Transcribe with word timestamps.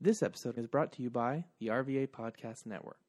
This 0.00 0.22
episode 0.22 0.56
is 0.58 0.68
brought 0.68 0.92
to 0.92 1.02
you 1.02 1.10
by 1.10 1.42
the 1.58 1.66
RVA 1.66 2.06
Podcast 2.06 2.66
Network. 2.66 3.00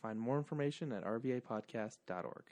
Find 0.00 0.18
more 0.18 0.38
information 0.38 0.90
at 0.90 1.04
rvapodcast.org. 1.04 2.44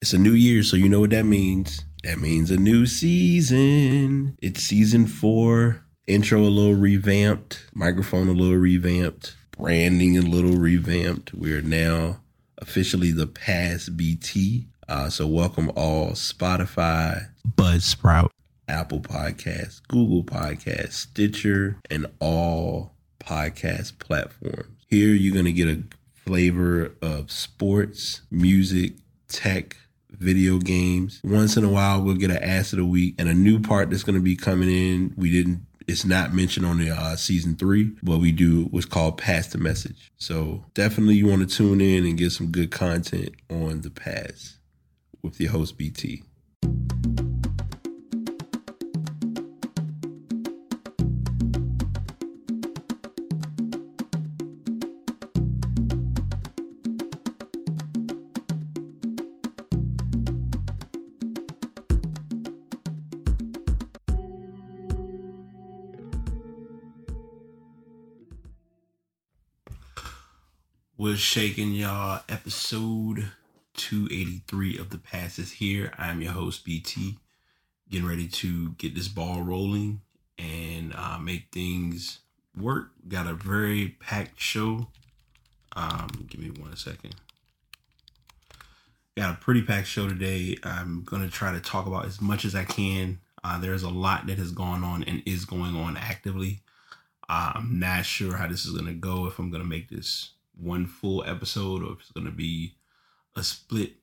It's 0.00 0.14
a 0.14 0.18
new 0.18 0.32
year, 0.32 0.62
so 0.62 0.78
you 0.78 0.88
know 0.88 1.00
what 1.00 1.10
that 1.10 1.26
means. 1.26 1.84
That 2.02 2.20
means 2.20 2.50
a 2.50 2.56
new 2.56 2.86
season. 2.86 4.38
It's 4.40 4.62
season 4.62 5.06
four. 5.06 5.84
Intro 6.06 6.40
a 6.40 6.48
little 6.48 6.74
revamped, 6.74 7.66
microphone 7.74 8.28
a 8.28 8.32
little 8.32 8.56
revamped, 8.56 9.36
branding 9.50 10.16
a 10.16 10.22
little 10.22 10.56
revamped. 10.56 11.34
We 11.34 11.52
are 11.52 11.60
now 11.60 12.20
officially 12.56 13.12
the 13.12 13.26
Pass 13.26 13.90
BT. 13.90 14.68
Uh, 14.88 15.10
so 15.10 15.26
welcome 15.26 15.70
all 15.76 16.12
Spotify, 16.12 17.28
Buzzsprout, 17.46 18.30
Apple 18.68 19.00
Podcasts, 19.00 19.80
Google 19.88 20.24
Podcasts, 20.24 20.92
Stitcher, 20.92 21.78
and 21.90 22.06
all 22.20 22.94
podcast 23.20 23.98
platforms. 23.98 24.84
Here 24.88 25.08
you're 25.08 25.32
going 25.32 25.44
to 25.46 25.52
get 25.52 25.68
a 25.68 25.82
flavor 26.12 26.94
of 27.02 27.30
sports, 27.30 28.22
music, 28.30 28.94
tech, 29.28 29.76
video 30.10 30.58
games. 30.58 31.20
Once 31.24 31.56
in 31.56 31.64
a 31.64 31.68
while, 31.68 32.02
we'll 32.02 32.14
get 32.14 32.30
an 32.30 32.42
ass 32.42 32.72
of 32.72 32.78
the 32.78 32.84
week 32.84 33.14
and 33.18 33.28
a 33.28 33.34
new 33.34 33.60
part 33.60 33.90
that's 33.90 34.02
going 34.02 34.16
to 34.16 34.22
be 34.22 34.36
coming 34.36 34.70
in. 34.70 35.14
We 35.16 35.30
didn't. 35.30 35.66
It's 35.86 36.06
not 36.06 36.32
mentioned 36.32 36.64
on 36.64 36.78
the 36.78 36.90
uh, 36.90 37.14
season 37.14 37.56
three, 37.56 37.92
but 38.02 38.16
we 38.16 38.32
do 38.32 38.64
what's 38.70 38.86
called 38.86 39.18
pass 39.18 39.48
the 39.48 39.58
message. 39.58 40.12
So 40.16 40.64
definitely 40.72 41.16
you 41.16 41.26
want 41.26 41.48
to 41.48 41.56
tune 41.56 41.82
in 41.82 42.06
and 42.06 42.16
get 42.16 42.32
some 42.32 42.50
good 42.50 42.70
content 42.70 43.34
on 43.50 43.82
the 43.82 43.90
pass 43.90 44.58
with 45.22 45.38
your 45.38 45.50
host 45.50 45.76
BT. 45.76 46.22
We're 71.14 71.18
shaking 71.18 71.74
y'all 71.74 72.22
episode 72.28 73.30
283 73.74 74.78
of 74.78 74.90
the 74.90 74.98
pass 74.98 75.38
is 75.38 75.52
here. 75.52 75.92
I'm 75.96 76.20
your 76.20 76.32
host 76.32 76.64
BT, 76.64 77.18
getting 77.88 78.08
ready 78.08 78.26
to 78.26 78.70
get 78.70 78.96
this 78.96 79.06
ball 79.06 79.42
rolling 79.42 80.00
and 80.40 80.92
uh, 80.92 81.18
make 81.20 81.52
things 81.52 82.18
work. 82.60 82.88
Got 83.06 83.28
a 83.28 83.34
very 83.34 83.96
packed 84.00 84.40
show. 84.40 84.88
Um, 85.76 86.26
give 86.28 86.40
me 86.40 86.50
one 86.50 86.74
second. 86.74 87.14
Got 89.16 89.34
a 89.34 89.40
pretty 89.40 89.62
packed 89.62 89.86
show 89.86 90.08
today. 90.08 90.56
I'm 90.64 91.04
gonna 91.04 91.30
try 91.30 91.52
to 91.52 91.60
talk 91.60 91.86
about 91.86 92.06
as 92.06 92.20
much 92.20 92.44
as 92.44 92.56
I 92.56 92.64
can. 92.64 93.20
Uh, 93.44 93.60
there's 93.60 93.84
a 93.84 93.88
lot 93.88 94.26
that 94.26 94.38
has 94.38 94.50
gone 94.50 94.82
on 94.82 95.04
and 95.04 95.22
is 95.26 95.44
going 95.44 95.76
on 95.76 95.96
actively. 95.96 96.58
Uh, 97.28 97.52
I'm 97.54 97.78
not 97.78 98.04
sure 98.04 98.34
how 98.34 98.48
this 98.48 98.66
is 98.66 98.76
gonna 98.76 98.94
go. 98.94 99.28
If 99.28 99.38
I'm 99.38 99.52
gonna 99.52 99.62
make 99.62 99.88
this 99.88 100.33
one 100.56 100.86
full 100.86 101.24
episode 101.24 101.82
or 101.82 101.92
if 101.92 102.00
it's 102.00 102.12
gonna 102.12 102.30
be 102.30 102.74
a 103.36 103.42
split 103.42 103.94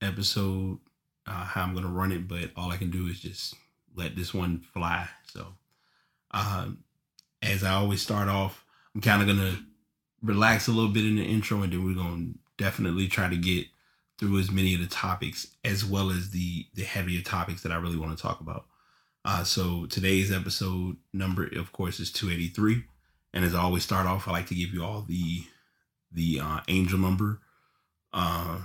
episode, 0.00 0.78
uh, 1.26 1.44
how 1.44 1.62
I'm 1.62 1.74
gonna 1.74 1.88
run 1.88 2.12
it, 2.12 2.28
but 2.28 2.50
all 2.56 2.70
I 2.70 2.76
can 2.76 2.90
do 2.90 3.06
is 3.06 3.20
just 3.20 3.54
let 3.94 4.16
this 4.16 4.34
one 4.34 4.60
fly. 4.72 5.08
So, 5.26 5.46
um, 6.30 6.84
as 7.42 7.62
I 7.62 7.74
always 7.74 8.02
start 8.02 8.28
off, 8.28 8.64
I'm 8.94 9.00
kind 9.00 9.22
of 9.22 9.28
gonna 9.28 9.58
relax 10.22 10.68
a 10.68 10.72
little 10.72 10.90
bit 10.90 11.04
in 11.04 11.16
the 11.16 11.24
intro, 11.24 11.62
and 11.62 11.72
then 11.72 11.84
we're 11.84 11.94
gonna 11.94 12.32
definitely 12.56 13.08
try 13.08 13.28
to 13.28 13.36
get 13.36 13.66
through 14.18 14.38
as 14.38 14.50
many 14.50 14.74
of 14.74 14.80
the 14.80 14.86
topics 14.86 15.48
as 15.64 15.84
well 15.84 16.10
as 16.10 16.30
the 16.30 16.66
the 16.74 16.84
heavier 16.84 17.20
topics 17.22 17.62
that 17.62 17.72
I 17.72 17.76
really 17.76 17.98
want 17.98 18.16
to 18.16 18.22
talk 18.22 18.40
about. 18.40 18.66
Uh, 19.24 19.42
so 19.42 19.86
today's 19.86 20.30
episode 20.30 20.96
number, 21.12 21.48
of 21.56 21.72
course, 21.72 21.98
is 21.98 22.12
283. 22.12 22.84
And 23.32 23.44
as 23.44 23.54
I 23.54 23.62
always 23.62 23.82
start 23.82 24.06
off, 24.06 24.28
I 24.28 24.32
like 24.32 24.46
to 24.48 24.54
give 24.54 24.74
you 24.74 24.84
all 24.84 25.00
the 25.00 25.44
the 26.14 26.40
uh, 26.40 26.60
angel 26.68 26.98
number. 26.98 27.40
Uh, 28.12 28.60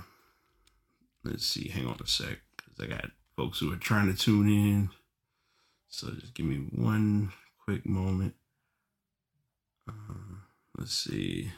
let's 1.24 1.44
see. 1.44 1.68
Hang 1.68 1.86
on 1.86 1.98
a 2.02 2.06
sec, 2.06 2.38
because 2.56 2.80
I 2.80 2.86
got 2.86 3.10
folks 3.36 3.58
who 3.58 3.72
are 3.72 3.76
trying 3.76 4.10
to 4.10 4.16
tune 4.16 4.48
in. 4.48 4.90
So 5.88 6.10
just 6.12 6.34
give 6.34 6.46
me 6.46 6.68
one 6.72 7.32
quick 7.64 7.84
moment. 7.84 8.34
Uh, 9.88 10.38
let's 10.78 10.96
see. 10.96 11.50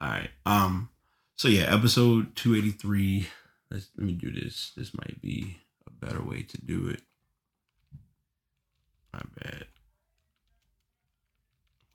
All 0.00 0.10
right. 0.10 0.30
Um. 0.44 0.90
So 1.36 1.48
yeah, 1.48 1.74
episode 1.74 2.36
two 2.36 2.54
eighty 2.54 2.70
three. 2.70 3.28
Let's 3.70 3.88
let 3.96 4.06
me 4.06 4.12
do 4.12 4.30
this. 4.30 4.72
This 4.76 4.94
might 4.94 5.22
be 5.22 5.56
a 5.86 6.04
better 6.04 6.22
way 6.22 6.42
to 6.42 6.60
do 6.60 6.88
it. 6.88 7.00
My 9.14 9.22
bad. 9.40 9.62
Of 9.62 9.66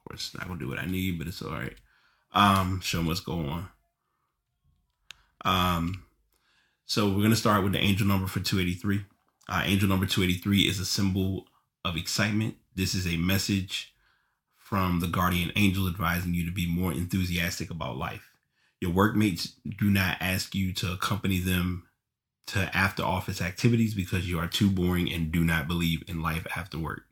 course, 0.10 0.34
not 0.34 0.48
gonna 0.48 0.60
do 0.60 0.70
what 0.70 0.80
I 0.80 0.86
need, 0.86 1.20
but 1.20 1.28
it's 1.28 1.42
all 1.42 1.52
right. 1.52 1.76
Um, 2.34 2.82
show 2.82 3.02
what's 3.04 3.20
going 3.20 3.50
on. 3.50 3.70
Um, 5.46 6.04
so 6.86 7.10
we're 7.10 7.24
gonna 7.24 7.36
start 7.36 7.64
with 7.64 7.74
the 7.74 7.80
angel 7.80 8.08
number 8.08 8.28
for 8.28 8.40
283. 8.40 9.06
Uh, 9.50 9.64
angel 9.66 9.88
number 9.88 10.06
283 10.06 10.62
is 10.62 10.80
a 10.80 10.86
symbol 10.86 11.46
of 11.86 11.96
excitement. 11.96 12.56
This 12.76 12.94
is 12.94 13.08
a 13.08 13.18
message 13.18 13.94
from 14.56 15.00
the 15.00 15.08
guardian 15.08 15.52
angel 15.56 15.88
advising 15.88 16.34
you 16.34 16.46
to 16.46 16.52
be 16.52 16.68
more 16.68 16.92
enthusiastic 16.92 17.70
about 17.70 17.98
life. 17.98 18.30
Your 18.82 18.92
workmates 18.92 19.54
do 19.80 19.90
not 19.90 20.18
ask 20.20 20.54
you 20.54 20.74
to 20.74 20.92
accompany 20.92 21.40
them 21.40 21.88
to 22.48 22.70
after 22.76 23.04
office 23.04 23.42
activities 23.42 23.94
because 23.94 24.30
you 24.30 24.40
are 24.40 24.48
too 24.48 24.70
boring 24.70 25.12
and 25.12 25.32
do 25.32 25.44
not 25.44 25.68
believe 25.68 26.04
in 26.08 26.22
life 26.22 26.46
after 26.56 26.78
work. 26.78 27.04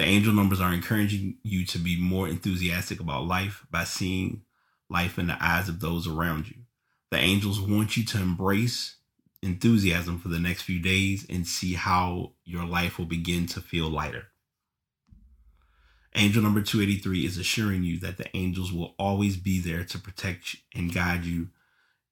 The 0.00 0.06
angel 0.06 0.32
numbers 0.32 0.62
are 0.62 0.72
encouraging 0.72 1.36
you 1.42 1.66
to 1.66 1.78
be 1.78 2.00
more 2.00 2.26
enthusiastic 2.26 3.00
about 3.00 3.26
life 3.26 3.66
by 3.70 3.84
seeing 3.84 4.44
life 4.88 5.18
in 5.18 5.26
the 5.26 5.36
eyes 5.38 5.68
of 5.68 5.80
those 5.80 6.08
around 6.08 6.48
you. 6.48 6.56
The 7.10 7.18
angels 7.18 7.60
want 7.60 7.98
you 7.98 8.06
to 8.06 8.16
embrace 8.16 8.96
enthusiasm 9.42 10.18
for 10.18 10.28
the 10.28 10.38
next 10.38 10.62
few 10.62 10.80
days 10.80 11.26
and 11.28 11.46
see 11.46 11.74
how 11.74 12.32
your 12.46 12.64
life 12.64 12.98
will 12.98 13.04
begin 13.04 13.44
to 13.48 13.60
feel 13.60 13.90
lighter. 13.90 14.28
Angel 16.14 16.42
number 16.42 16.62
283 16.62 17.26
is 17.26 17.36
assuring 17.36 17.82
you 17.82 17.98
that 17.98 18.16
the 18.16 18.34
angels 18.34 18.72
will 18.72 18.94
always 18.98 19.36
be 19.36 19.60
there 19.60 19.84
to 19.84 19.98
protect 19.98 20.56
and 20.74 20.94
guide 20.94 21.26
you 21.26 21.48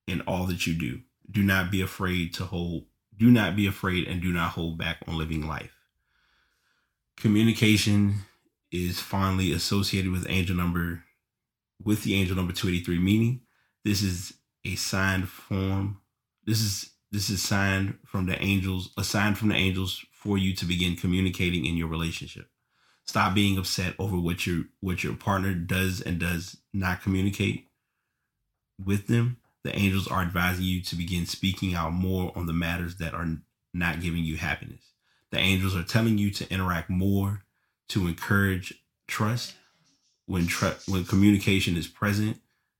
in 0.06 0.20
all 0.26 0.44
that 0.44 0.66
you 0.66 0.74
do. 0.74 1.00
Do 1.30 1.42
not 1.42 1.70
be 1.70 1.80
afraid 1.80 2.34
to 2.34 2.44
hold, 2.44 2.84
do 3.16 3.30
not 3.30 3.56
be 3.56 3.66
afraid 3.66 4.06
and 4.06 4.20
do 4.20 4.30
not 4.30 4.50
hold 4.50 4.76
back 4.76 4.98
on 5.06 5.16
living 5.16 5.48
life. 5.48 5.77
Communication 7.20 8.14
is 8.70 9.00
fondly 9.00 9.52
associated 9.52 10.12
with 10.12 10.28
angel 10.28 10.54
number 10.54 11.02
with 11.82 12.04
the 12.04 12.14
angel 12.14 12.36
number 12.36 12.52
283 12.52 12.98
meaning 12.98 13.40
this 13.84 14.02
is 14.02 14.34
a 14.64 14.76
signed 14.76 15.28
form. 15.28 16.00
This 16.44 16.60
is 16.60 16.90
this 17.10 17.28
is 17.28 17.42
signed 17.42 17.98
from 18.06 18.26
the 18.26 18.40
angels 18.40 18.90
a 18.96 19.02
sign 19.02 19.34
from 19.34 19.48
the 19.48 19.56
angels 19.56 20.04
for 20.12 20.38
you 20.38 20.54
to 20.54 20.64
begin 20.64 20.94
communicating 20.94 21.66
in 21.66 21.76
your 21.76 21.88
relationship. 21.88 22.48
Stop 23.04 23.34
being 23.34 23.58
upset 23.58 23.94
over 23.98 24.16
what 24.16 24.46
your 24.46 24.64
what 24.80 25.02
your 25.02 25.14
partner 25.14 25.54
does 25.54 26.00
and 26.00 26.20
does 26.20 26.58
not 26.72 27.02
communicate 27.02 27.66
with 28.84 29.08
them. 29.08 29.38
The 29.64 29.76
angels 29.76 30.06
are 30.06 30.22
advising 30.22 30.66
you 30.66 30.82
to 30.82 30.94
begin 30.94 31.26
speaking 31.26 31.74
out 31.74 31.92
more 31.92 32.30
on 32.36 32.46
the 32.46 32.52
matters 32.52 32.96
that 32.96 33.12
are 33.12 33.26
not 33.74 34.00
giving 34.00 34.22
you 34.22 34.36
happiness 34.36 34.87
the 35.30 35.38
angels 35.38 35.76
are 35.76 35.82
telling 35.82 36.18
you 36.18 36.30
to 36.30 36.52
interact 36.52 36.90
more 36.90 37.42
to 37.88 38.06
encourage 38.06 38.74
trust. 39.06 39.54
When 40.26 40.46
tr- 40.46 40.78
when 40.86 41.04
communication 41.04 41.76
is 41.76 41.86
present 41.86 42.38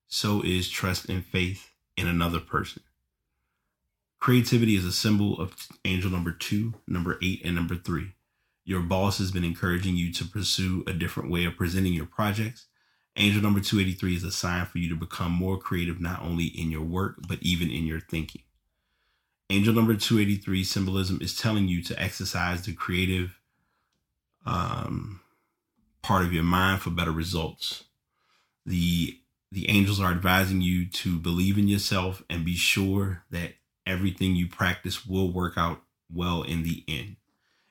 so 0.08 0.42
is 0.42 0.68
trust 0.68 1.08
and 1.08 1.24
faith 1.24 1.70
in 1.96 2.06
another 2.06 2.40
person. 2.40 2.82
Creativity 4.18 4.74
is 4.74 4.84
a 4.84 4.92
symbol 4.92 5.38
of 5.40 5.54
angel 5.84 6.10
number 6.10 6.32
two 6.32 6.74
number 6.86 7.18
eight 7.22 7.42
and 7.44 7.54
number 7.54 7.76
three. 7.76 8.14
Your 8.64 8.80
boss 8.80 9.18
has 9.18 9.30
been 9.30 9.44
encouraging 9.44 9.96
you 9.96 10.12
to 10.12 10.24
pursue 10.24 10.84
a 10.86 10.92
different 10.92 11.30
way 11.30 11.44
of 11.44 11.56
presenting 11.56 11.94
your 11.94 12.06
projects. 12.06 12.66
Angel 13.16 13.42
number 13.42 13.60
283 13.60 14.16
is 14.16 14.24
a 14.24 14.30
sign 14.30 14.66
for 14.66 14.78
you 14.78 14.88
to 14.90 14.96
become 14.96 15.32
more 15.32 15.58
creative 15.58 16.00
not 16.00 16.22
only 16.22 16.46
in 16.46 16.70
your 16.70 16.84
work 16.84 17.16
but 17.26 17.38
even 17.42 17.70
in 17.70 17.86
your 17.86 18.00
thinking 18.00 18.42
angel 19.50 19.74
number 19.74 19.94
283 19.94 20.64
symbolism 20.64 21.18
is 21.22 21.36
telling 21.36 21.68
you 21.68 21.82
to 21.82 22.00
exercise 22.00 22.62
the 22.62 22.72
creative 22.72 23.38
um, 24.44 25.20
part 26.02 26.24
of 26.24 26.32
your 26.32 26.42
mind 26.42 26.82
for 26.82 26.90
better 26.90 27.12
results. 27.12 27.84
The 28.66 29.18
the 29.50 29.70
angels 29.70 29.98
are 29.98 30.10
advising 30.10 30.60
you 30.60 30.86
to 30.86 31.18
believe 31.18 31.56
in 31.56 31.68
yourself 31.68 32.22
and 32.28 32.44
be 32.44 32.54
sure 32.54 33.22
that 33.30 33.54
everything 33.86 34.36
you 34.36 34.46
practice 34.46 35.06
will 35.06 35.32
work 35.32 35.54
out 35.56 35.80
well 36.12 36.42
in 36.42 36.64
the 36.64 36.84
end. 36.86 37.16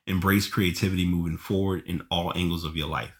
Embrace 0.04 0.48
creativity 0.48 1.06
moving 1.06 1.36
forward 1.36 1.84
in 1.86 2.04
all 2.10 2.32
angles 2.34 2.64
of 2.64 2.76
your 2.76 2.88
life. 2.88 3.14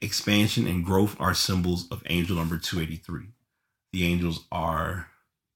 Expansion 0.00 0.66
and 0.66 0.84
growth 0.84 1.14
are 1.20 1.34
symbols 1.34 1.86
of 1.90 2.02
angel 2.06 2.36
number 2.36 2.56
283. 2.56 3.26
The 3.92 4.06
angels 4.06 4.46
are 4.50 5.08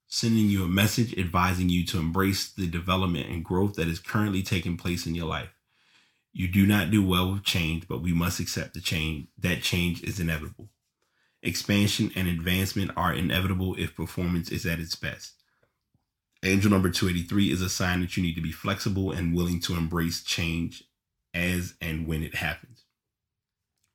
sending 0.09 0.47
you 0.47 0.65
a 0.65 0.69
message 0.69 1.17
advising 1.19 1.69
you 1.69 1.85
to 1.85 1.99
embrace 1.99 2.51
the 2.51 2.67
development 2.67 3.29
and 3.29 3.45
growth 3.45 3.75
that 3.75 3.89
is 3.89 3.99
currently 3.99 4.43
taking 4.43 4.77
place 4.77 5.07
in 5.07 5.15
your 5.15 5.27
life. 5.27 5.51
You 6.33 6.49
do 6.49 6.67
not 6.67 6.91
do 6.91 7.07
well 7.07 7.33
with 7.33 7.45
change, 7.45 7.87
but 7.87 8.03
we 8.03 8.13
must 8.13 8.41
accept 8.41 8.75
the 8.75 8.81
change. 8.81 9.29
That 9.39 9.63
change 9.63 10.03
is 10.03 10.19
inevitable. 10.19 10.71
Expansion 11.43 12.11
and 12.17 12.27
advancement 12.27 12.91
are 12.97 13.13
inevitable 13.13 13.75
if 13.79 13.95
performance 13.95 14.51
is 14.51 14.67
at 14.67 14.81
its 14.81 14.97
best. 14.97 15.35
Angel 16.43 16.71
number 16.71 16.91
283 16.91 17.53
is 17.53 17.61
a 17.61 17.69
sign 17.69 18.01
that 18.01 18.17
you 18.17 18.23
need 18.23 18.35
to 18.35 18.41
be 18.41 18.53
flexible 18.53 19.13
and 19.13 19.35
willing 19.35 19.61
to 19.61 19.75
embrace 19.75 20.23
change 20.23 20.85
as 21.35 21.75
and 21.81 22.07
when 22.07 22.23
it 22.23 22.37
happens. 22.37 22.85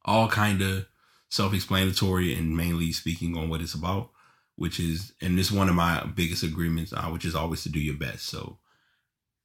All 0.05 0.27
kind 0.27 0.61
of 0.61 0.85
self-explanatory 1.29 2.33
and 2.33 2.55
mainly 2.55 2.91
speaking 2.91 3.37
on 3.37 3.49
what 3.49 3.61
it's 3.61 3.73
about, 3.73 4.11
which 4.55 4.79
is 4.79 5.13
and 5.21 5.37
this 5.37 5.47
is 5.47 5.57
one 5.57 5.69
of 5.69 5.75
my 5.75 6.05
biggest 6.15 6.43
agreements, 6.43 6.93
uh, 6.93 7.03
which 7.05 7.25
is 7.25 7.35
always 7.35 7.63
to 7.63 7.69
do 7.69 7.79
your 7.79 7.97
best. 7.97 8.25
So 8.25 8.57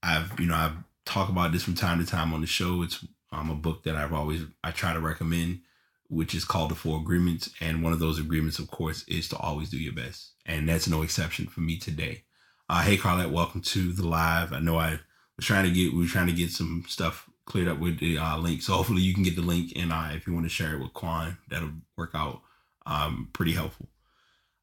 I've 0.02 0.38
you 0.38 0.46
know 0.46 0.54
I've 0.54 0.76
talked 1.04 1.30
about 1.30 1.52
this 1.52 1.62
from 1.62 1.74
time 1.74 1.98
to 1.98 2.06
time 2.06 2.32
on 2.32 2.40
the 2.40 2.46
show. 2.46 2.82
It's 2.82 3.04
um, 3.32 3.50
a 3.50 3.54
book 3.54 3.84
that 3.84 3.96
I've 3.96 4.12
always 4.12 4.42
I 4.62 4.70
try 4.70 4.92
to 4.92 5.00
recommend, 5.00 5.60
which 6.08 6.34
is 6.34 6.44
called 6.44 6.70
The 6.70 6.74
Four 6.74 7.00
Agreements, 7.00 7.50
and 7.60 7.82
one 7.82 7.92
of 7.92 7.98
those 7.98 8.18
agreements, 8.18 8.58
of 8.58 8.70
course, 8.70 9.04
is 9.08 9.28
to 9.28 9.36
always 9.36 9.70
do 9.70 9.78
your 9.78 9.94
best, 9.94 10.32
and 10.46 10.68
that's 10.68 10.88
no 10.88 11.02
exception 11.02 11.46
for 11.46 11.60
me 11.60 11.78
today. 11.78 12.24
Uh, 12.68 12.82
hey, 12.82 12.98
Carlette, 12.98 13.32
welcome 13.32 13.62
to 13.62 13.92
the 13.92 14.06
live. 14.06 14.52
I 14.52 14.60
know 14.60 14.78
I 14.78 15.00
was 15.36 15.46
trying 15.46 15.64
to 15.64 15.70
get 15.70 15.92
we 15.92 16.00
were 16.00 16.06
trying 16.06 16.26
to 16.26 16.32
get 16.32 16.50
some 16.50 16.84
stuff 16.86 17.28
cleared 17.46 17.68
up 17.68 17.78
with 17.78 17.98
the 17.98 18.18
uh, 18.18 18.36
link, 18.36 18.60
so 18.60 18.74
hopefully 18.74 19.00
you 19.00 19.14
can 19.14 19.22
get 19.22 19.36
the 19.36 19.42
link, 19.42 19.72
and 19.74 19.92
uh, 19.92 20.10
if 20.12 20.26
you 20.26 20.34
want 20.34 20.44
to 20.44 20.50
share 20.50 20.74
it 20.74 20.80
with 20.80 20.92
kwan 20.92 21.38
that'll 21.48 21.72
work 21.96 22.10
out 22.14 22.42
um, 22.84 23.28
pretty 23.32 23.52
helpful. 23.52 23.88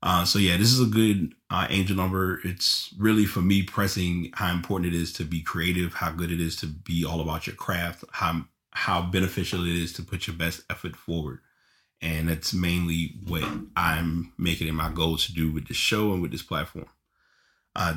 Uh, 0.05 0.23
so 0.23 0.37
yeah, 0.37 0.55
this 0.55 0.71
is 0.71 0.79
a 0.79 0.85
good 0.85 1.33
uh, 1.49 1.65
angel 1.71 1.97
number. 1.97 2.39
It's 2.43 2.93
really 2.99 3.25
for 3.25 3.41
me 3.41 3.63
pressing 3.63 4.29
how 4.35 4.53
important 4.53 4.93
it 4.93 4.95
is 4.95 5.11
to 5.13 5.23
be 5.23 5.41
creative, 5.41 5.95
how 5.95 6.11
good 6.11 6.31
it 6.31 6.39
is 6.39 6.55
to 6.57 6.67
be 6.67 7.03
all 7.03 7.21
about 7.21 7.47
your 7.47 7.55
craft, 7.55 8.03
how 8.11 8.45
how 8.69 9.01
beneficial 9.01 9.65
it 9.65 9.75
is 9.75 9.93
to 9.93 10.03
put 10.03 10.27
your 10.27 10.35
best 10.35 10.61
effort 10.69 10.95
forward, 10.95 11.39
and 12.01 12.29
that's 12.29 12.53
mainly 12.53 13.15
what 13.25 13.43
I'm 13.75 14.31
making 14.37 14.67
it 14.67 14.73
my 14.73 14.89
goal 14.89 15.17
to 15.17 15.33
do 15.33 15.51
with 15.51 15.67
this 15.67 15.77
show 15.77 16.13
and 16.13 16.21
with 16.21 16.31
this 16.31 16.43
platform. 16.43 16.87
Uh, 17.75 17.95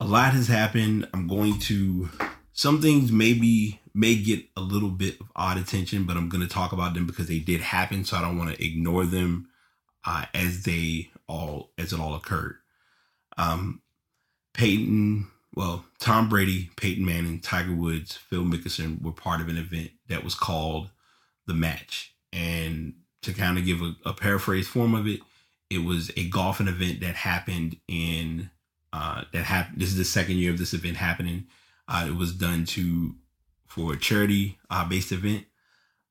a 0.00 0.04
lot 0.04 0.32
has 0.32 0.48
happened. 0.48 1.08
I'm 1.14 1.28
going 1.28 1.60
to 1.60 2.10
some 2.52 2.82
things 2.82 3.12
maybe 3.12 3.80
may 3.94 4.16
get 4.16 4.46
a 4.56 4.60
little 4.60 4.90
bit 4.90 5.20
of 5.20 5.30
odd 5.36 5.58
attention, 5.58 6.06
but 6.06 6.16
I'm 6.16 6.28
going 6.28 6.42
to 6.42 6.52
talk 6.52 6.72
about 6.72 6.94
them 6.94 7.06
because 7.06 7.28
they 7.28 7.38
did 7.38 7.60
happen. 7.60 8.04
So 8.04 8.16
I 8.16 8.20
don't 8.20 8.36
want 8.36 8.52
to 8.52 8.64
ignore 8.64 9.06
them 9.06 9.48
uh, 10.04 10.26
as 10.34 10.62
they 10.64 11.10
all 11.28 11.70
as 11.78 11.92
it 11.92 12.00
all 12.00 12.14
occurred. 12.14 12.56
Um, 13.38 13.80
Peyton, 14.54 15.28
well, 15.54 15.84
Tom 15.98 16.28
Brady, 16.28 16.70
Peyton 16.76 17.04
Manning, 17.04 17.40
Tiger 17.40 17.74
Woods, 17.74 18.16
Phil 18.16 18.44
Mickelson 18.44 19.02
were 19.02 19.12
part 19.12 19.40
of 19.40 19.48
an 19.48 19.56
event 19.56 19.90
that 20.08 20.24
was 20.24 20.34
called 20.34 20.90
the 21.46 21.54
Match, 21.54 22.14
and 22.32 22.94
to 23.22 23.32
kind 23.32 23.58
of 23.58 23.64
give 23.64 23.80
a, 23.80 23.94
a 24.04 24.12
paraphrase 24.12 24.68
form 24.68 24.94
of 24.94 25.06
it, 25.06 25.20
it 25.70 25.84
was 25.84 26.10
a 26.16 26.28
golfing 26.28 26.68
event 26.68 27.00
that 27.00 27.14
happened 27.14 27.76
in 27.88 28.50
uh, 28.92 29.22
that 29.32 29.44
happened. 29.44 29.80
This 29.80 29.88
is 29.88 29.96
the 29.96 30.04
second 30.04 30.36
year 30.36 30.50
of 30.50 30.58
this 30.58 30.74
event 30.74 30.96
happening. 30.96 31.46
Uh, 31.88 32.06
it 32.08 32.16
was 32.16 32.34
done 32.34 32.64
to 32.66 33.14
for 33.66 33.94
a 33.94 33.98
charity 33.98 34.58
uh, 34.70 34.86
based 34.86 35.12
event. 35.12 35.46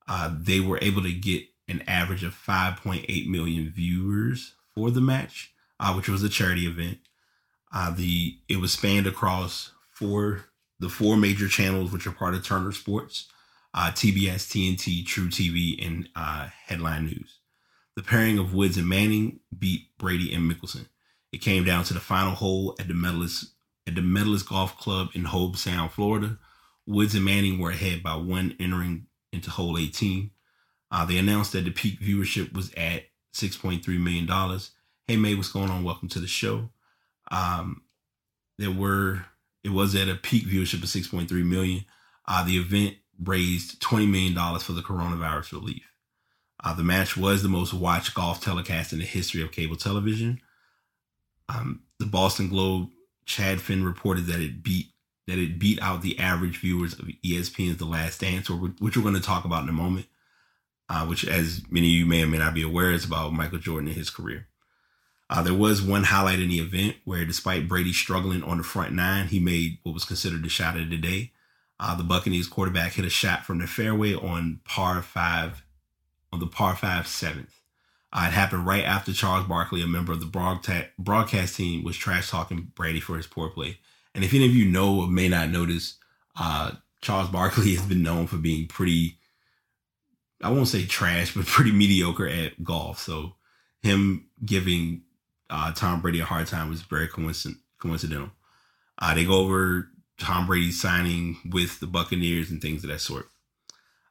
Uh, 0.08 0.34
they 0.36 0.58
were 0.58 0.80
able 0.82 1.02
to 1.02 1.12
get 1.12 1.44
an 1.72 1.82
average 1.88 2.22
of 2.22 2.34
5.8 2.34 3.26
million 3.26 3.70
viewers 3.70 4.54
for 4.74 4.90
the 4.90 5.00
match, 5.00 5.52
uh, 5.80 5.92
which 5.94 6.08
was 6.08 6.22
a 6.22 6.28
charity 6.28 6.66
event. 6.66 6.98
Uh, 7.74 7.90
the 7.90 8.38
it 8.48 8.60
was 8.60 8.72
spanned 8.72 9.06
across 9.06 9.72
four 9.90 10.44
the 10.78 10.88
four 10.88 11.16
major 11.16 11.48
channels, 11.48 11.92
which 11.92 12.06
are 12.06 12.12
part 12.12 12.34
of 12.34 12.44
Turner 12.44 12.72
Sports, 12.72 13.28
TBS, 13.74 14.48
TNT, 14.50 15.04
truTV, 15.04 15.86
and 15.86 16.08
Headline 16.66 17.06
News. 17.06 17.38
The 17.94 18.02
pairing 18.02 18.38
of 18.38 18.52
Woods 18.52 18.76
and 18.76 18.88
Manning 18.88 19.40
beat 19.56 19.96
Brady 19.98 20.34
and 20.34 20.50
Mickelson. 20.50 20.86
It 21.30 21.40
came 21.40 21.64
down 21.64 21.84
to 21.84 21.94
the 21.94 22.00
final 22.00 22.32
hole 22.32 22.74
at 22.78 22.88
the 22.88 22.94
Medalist 22.94 23.52
at 23.86 23.94
the 23.94 24.02
Medalist 24.02 24.48
Golf 24.48 24.76
Club 24.78 25.08
in 25.14 25.24
Hobe 25.24 25.56
Sound, 25.56 25.92
Florida. 25.92 26.38
Woods 26.86 27.14
and 27.14 27.24
Manning 27.24 27.58
were 27.58 27.70
ahead 27.70 28.02
by 28.02 28.16
one 28.16 28.56
entering 28.60 29.06
into 29.32 29.50
hole 29.50 29.78
18. 29.78 30.30
Uh, 30.92 31.06
they 31.06 31.16
announced 31.16 31.52
that 31.52 31.64
the 31.64 31.70
peak 31.70 31.98
viewership 32.00 32.52
was 32.52 32.70
at 32.74 33.04
$6.3 33.34 33.86
million. 33.98 34.60
Hey 35.06 35.16
May, 35.16 35.34
what's 35.34 35.50
going 35.50 35.70
on? 35.70 35.84
Welcome 35.84 36.08
to 36.10 36.20
the 36.20 36.26
show. 36.26 36.68
Um, 37.30 37.82
there 38.58 38.70
were 38.70 39.24
it 39.64 39.70
was 39.70 39.94
at 39.94 40.08
a 40.08 40.14
peak 40.14 40.44
viewership 40.44 40.82
of 40.82 40.88
6.3 40.88 41.30
million. 41.44 41.86
Uh, 42.28 42.44
the 42.44 42.58
event 42.58 42.96
raised 43.24 43.80
$20 43.80 44.08
million 44.10 44.58
for 44.58 44.72
the 44.72 44.82
coronavirus 44.82 45.52
relief. 45.52 45.88
Uh, 46.62 46.74
the 46.74 46.84
match 46.84 47.16
was 47.16 47.42
the 47.42 47.48
most 47.48 47.72
watched 47.72 48.14
golf 48.14 48.42
telecast 48.42 48.92
in 48.92 48.98
the 48.98 49.04
history 49.04 49.42
of 49.42 49.50
cable 49.50 49.76
television. 49.76 50.40
Um, 51.48 51.84
the 51.98 52.06
Boston 52.06 52.48
Globe, 52.48 52.90
Chad 53.24 53.60
Finn 53.60 53.84
reported 53.84 54.26
that 54.26 54.40
it 54.40 54.62
beat 54.62 54.88
that 55.28 55.38
it 55.38 55.58
beat 55.58 55.80
out 55.80 56.02
the 56.02 56.18
average 56.18 56.58
viewers 56.58 56.94
of 56.94 57.06
ESPN's 57.24 57.78
The 57.78 57.84
Last 57.84 58.20
Dance, 58.20 58.50
which 58.50 58.96
we're 58.96 59.02
going 59.02 59.14
to 59.14 59.20
talk 59.20 59.44
about 59.44 59.62
in 59.62 59.68
a 59.68 59.72
moment. 59.72 60.06
Uh, 60.92 61.06
which, 61.06 61.26
as 61.26 61.62
many 61.70 61.86
of 61.86 61.92
you 62.00 62.04
may 62.04 62.22
or 62.22 62.26
may 62.26 62.36
not 62.36 62.52
be 62.52 62.60
aware, 62.60 62.90
is 62.90 63.06
about 63.06 63.32
Michael 63.32 63.58
Jordan 63.58 63.88
and 63.88 63.96
his 63.96 64.10
career. 64.10 64.46
Uh, 65.30 65.42
there 65.42 65.54
was 65.54 65.80
one 65.80 66.04
highlight 66.04 66.38
in 66.38 66.50
the 66.50 66.58
event 66.58 66.96
where, 67.06 67.24
despite 67.24 67.66
Brady 67.66 67.94
struggling 67.94 68.42
on 68.42 68.58
the 68.58 68.62
front 68.62 68.92
nine, 68.92 69.28
he 69.28 69.40
made 69.40 69.78
what 69.84 69.94
was 69.94 70.04
considered 70.04 70.42
the 70.42 70.50
shot 70.50 70.76
of 70.76 70.90
the 70.90 70.98
day. 70.98 71.32
Uh, 71.80 71.94
the 71.96 72.04
Buccaneers 72.04 72.46
quarterback 72.46 72.92
hit 72.92 73.06
a 73.06 73.10
shot 73.10 73.46
from 73.46 73.58
the 73.58 73.66
fairway 73.66 74.14
on 74.14 74.60
par 74.64 75.00
five 75.00 75.64
on 76.30 76.40
the 76.40 76.46
par 76.46 76.76
five 76.76 77.06
seventh. 77.06 77.58
Uh, 78.12 78.26
it 78.28 78.34
happened 78.34 78.66
right 78.66 78.84
after 78.84 79.14
Charles 79.14 79.46
Barkley, 79.46 79.80
a 79.80 79.86
member 79.86 80.12
of 80.12 80.20
the 80.20 80.26
broadcast, 80.26 80.88
broadcast 80.98 81.56
team, 81.56 81.84
was 81.84 81.96
trash 81.96 82.28
talking 82.28 82.70
Brady 82.74 83.00
for 83.00 83.16
his 83.16 83.26
poor 83.26 83.48
play. 83.48 83.78
And 84.14 84.22
if 84.22 84.34
any 84.34 84.44
of 84.44 84.54
you 84.54 84.66
know 84.66 85.00
or 85.00 85.06
may 85.08 85.28
not 85.30 85.48
notice, 85.48 85.96
uh, 86.38 86.72
Charles 87.00 87.30
Barkley 87.30 87.74
has 87.76 87.86
been 87.86 88.02
known 88.02 88.26
for 88.26 88.36
being 88.36 88.66
pretty, 88.66 89.16
I 90.42 90.50
won't 90.50 90.68
say 90.68 90.84
trash, 90.84 91.34
but 91.34 91.46
pretty 91.46 91.72
mediocre 91.72 92.28
at 92.28 92.62
golf. 92.64 92.98
So 92.98 93.34
him 93.82 94.26
giving 94.44 95.02
uh, 95.50 95.72
Tom 95.72 96.00
Brady 96.00 96.20
a 96.20 96.24
hard 96.24 96.46
time 96.46 96.68
was 96.68 96.82
very 96.82 97.08
coincidental. 97.08 98.30
Uh, 98.98 99.14
they 99.14 99.24
go 99.24 99.34
over 99.34 99.88
Tom 100.18 100.46
Brady 100.46 100.70
signing 100.70 101.38
with 101.50 101.80
the 101.80 101.86
Buccaneers 101.86 102.50
and 102.50 102.60
things 102.60 102.84
of 102.84 102.90
that 102.90 103.00
sort. 103.00 103.28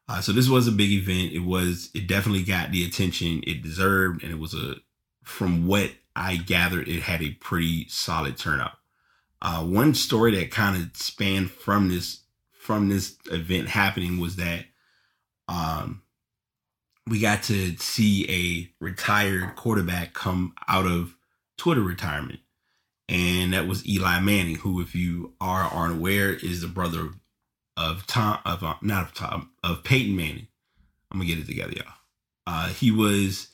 Uh, 0.08 0.20
so 0.20 0.32
this 0.32 0.50
was 0.50 0.68
a 0.68 0.72
big 0.72 0.92
event. 0.92 1.32
It 1.32 1.40
was 1.40 1.90
it 1.94 2.08
definitely 2.08 2.44
got 2.44 2.72
the 2.72 2.84
attention 2.84 3.44
it 3.48 3.62
deserved, 3.62 4.24
and 4.24 4.32
it 4.32 4.40
was 4.40 4.54
a 4.54 4.76
from 5.24 5.68
what 5.68 5.92
I 6.16 6.36
gathered, 6.36 6.88
it 6.88 7.04
had 7.04 7.22
a 7.22 7.32
pretty 7.32 7.88
solid 7.88 8.38
turnout. 8.38 8.74
Uh, 9.42 9.64
one 9.64 9.94
story 9.94 10.36
that 10.36 10.52
kind 10.52 10.82
of 10.82 10.96
spanned 10.98 11.52
from 11.52 11.90
this 11.90 12.22
from 12.52 12.90
this 12.90 13.18
event 13.32 13.70
happening 13.70 14.20
was 14.20 14.36
that 14.36 14.66
um, 15.48 16.02
we 17.08 17.20
got 17.20 17.44
to 17.44 17.76
see 17.78 18.26
a 18.30 18.84
retired 18.84 19.56
quarterback 19.56 20.14
come 20.14 20.54
out 20.68 20.86
of 20.86 21.16
Twitter 21.58 21.82
retirement, 21.82 22.40
and 23.10 23.54
that 23.54 23.68
was 23.68 23.88
Eli 23.88 24.20
Manning, 24.20 24.56
who, 24.56 24.82
if 24.82 24.96
you 24.96 25.34
are 25.42 25.64
aren't 25.64 25.98
aware, 25.98 26.34
is 26.34 26.62
the 26.62 26.68
brother 26.68 27.10
of 27.78 28.06
Tom 28.08 28.40
of 28.46 28.64
uh, 28.64 28.76
not 28.82 29.04
of 29.04 29.14
Tom 29.14 29.52
of 29.64 29.84
Peyton 29.84 30.16
Manning. 30.16 30.48
I'm 31.12 31.20
gonna 31.20 31.28
get 31.28 31.40
it 31.40 31.48
together, 31.48 31.74
y'all. 31.74 31.94
Uh, 32.48 32.68
he 32.70 32.92
was 32.92 33.48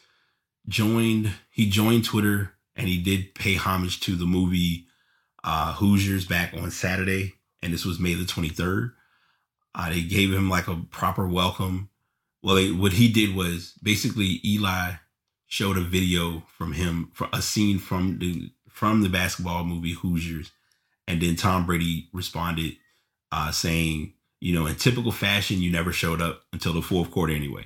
joined. 0.68 1.32
He 1.50 1.70
joined 1.70 2.06
Twitter 2.06 2.54
and 2.78 2.88
he 2.88 3.02
did 3.02 3.34
pay 3.34 3.56
homage 3.56 4.00
to 4.02 4.16
the 4.16 4.26
movie 4.26 4.86
uh, 5.44 5.74
Hoosiers 5.74 6.26
back 6.26 6.54
on 6.54 6.72
Saturday, 6.72 7.34
and 7.62 7.74
this 7.74 7.86
was 7.86 8.00
May 8.00 8.14
the 8.14 8.24
23rd. 8.24 8.94
Uh, 9.74 9.90
they 9.90 10.02
gave 10.04 10.32
him 10.32 10.50
like 10.50 10.68
a 10.68 10.76
proper 10.92 11.28
welcome. 11.28 11.90
Well, 12.42 12.56
they, 12.56 12.72
what 12.72 12.94
he 12.94 13.12
did 13.12 13.36
was 13.36 13.74
basically 13.82 14.40
Eli 14.46 14.94
showed 15.48 15.78
a 15.78 15.82
video 15.82 16.44
from 16.48 16.74
him 16.74 17.10
for 17.14 17.28
a 17.34 17.42
scene 17.42 17.80
from 17.80 18.20
the 18.20 18.52
from 18.70 19.02
the 19.02 19.10
basketball 19.10 19.64
movie 19.64 19.94
Hoosiers, 19.94 20.52
and 21.08 21.22
then 21.22 21.36
Tom 21.36 21.66
Brady 21.66 22.10
responded 22.14 22.78
uh, 23.32 23.52
saying, 23.52 24.14
you 24.40 24.54
know, 24.54 24.68
in 24.68 24.76
typical 24.76 25.12
fashion, 25.12 25.62
you 25.62 25.72
never 25.72 25.92
showed 25.92 26.22
up 26.22 26.44
until 26.54 26.74
the 26.74 26.82
fourth 26.82 27.12
quarter 27.12 27.34
anyway. 27.34 27.66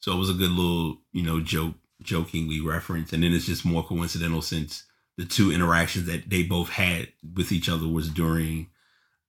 So 0.00 0.12
it 0.12 0.18
was 0.18 0.30
a 0.30 0.34
good 0.34 0.50
little, 0.50 0.98
you 1.12 1.22
know, 1.22 1.40
joke, 1.40 1.74
jokingly 2.02 2.60
reference. 2.60 3.12
And 3.12 3.22
then 3.22 3.32
it's 3.32 3.46
just 3.46 3.64
more 3.64 3.84
coincidental 3.84 4.42
since 4.42 4.84
the 5.16 5.24
two 5.24 5.52
interactions 5.52 6.06
that 6.06 6.28
they 6.28 6.42
both 6.42 6.70
had 6.70 7.08
with 7.34 7.52
each 7.52 7.68
other 7.68 7.86
was 7.86 8.08
during 8.08 8.68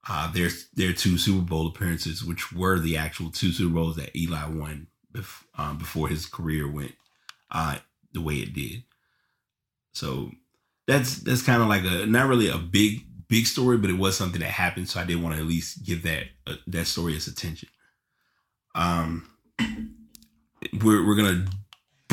uh, 0.10 0.32
their 0.32 0.50
their 0.74 0.94
two 0.94 1.18
Super 1.18 1.46
Bowl 1.46 1.68
appearances, 1.68 2.24
which 2.24 2.52
were 2.52 2.80
the 2.80 2.98
actual 2.98 3.30
two 3.30 3.52
Super 3.52 3.74
Bowls 3.74 3.96
that 3.98 4.16
Eli 4.16 4.46
won 4.46 4.88
bef- 5.14 5.44
um, 5.58 5.78
before 5.78 6.08
his 6.08 6.26
career 6.26 6.70
went 6.70 6.94
uh, 7.52 7.78
the 8.14 8.22
way 8.22 8.36
it 8.36 8.54
did. 8.54 8.84
So 9.94 10.32
that's 10.88 11.18
that's 11.18 11.44
kind 11.44 11.62
of 11.62 11.68
like 11.68 11.84
a 11.84 12.06
not 12.06 12.28
really 12.28 12.48
a 12.50 12.58
big 12.58 13.02
big 13.28 13.46
story, 13.46 13.78
but 13.78 13.90
it 13.90 13.98
was 13.98 14.18
something 14.18 14.42
that 14.42 14.52
happened. 14.52 14.90
So 14.90 15.00
I 15.00 15.06
did 15.06 15.22
want 15.22 15.36
to 15.36 15.42
at 15.42 15.48
least 15.48 15.86
give 15.86 16.04
that 16.04 16.24
uh, 16.48 16.56
that 16.68 16.88
story 16.88 17.16
its 17.16 17.28
attention. 17.28 17.70
Um, 18.74 19.30
we're 20.82 21.06
we're 21.06 21.16
gonna 21.16 21.46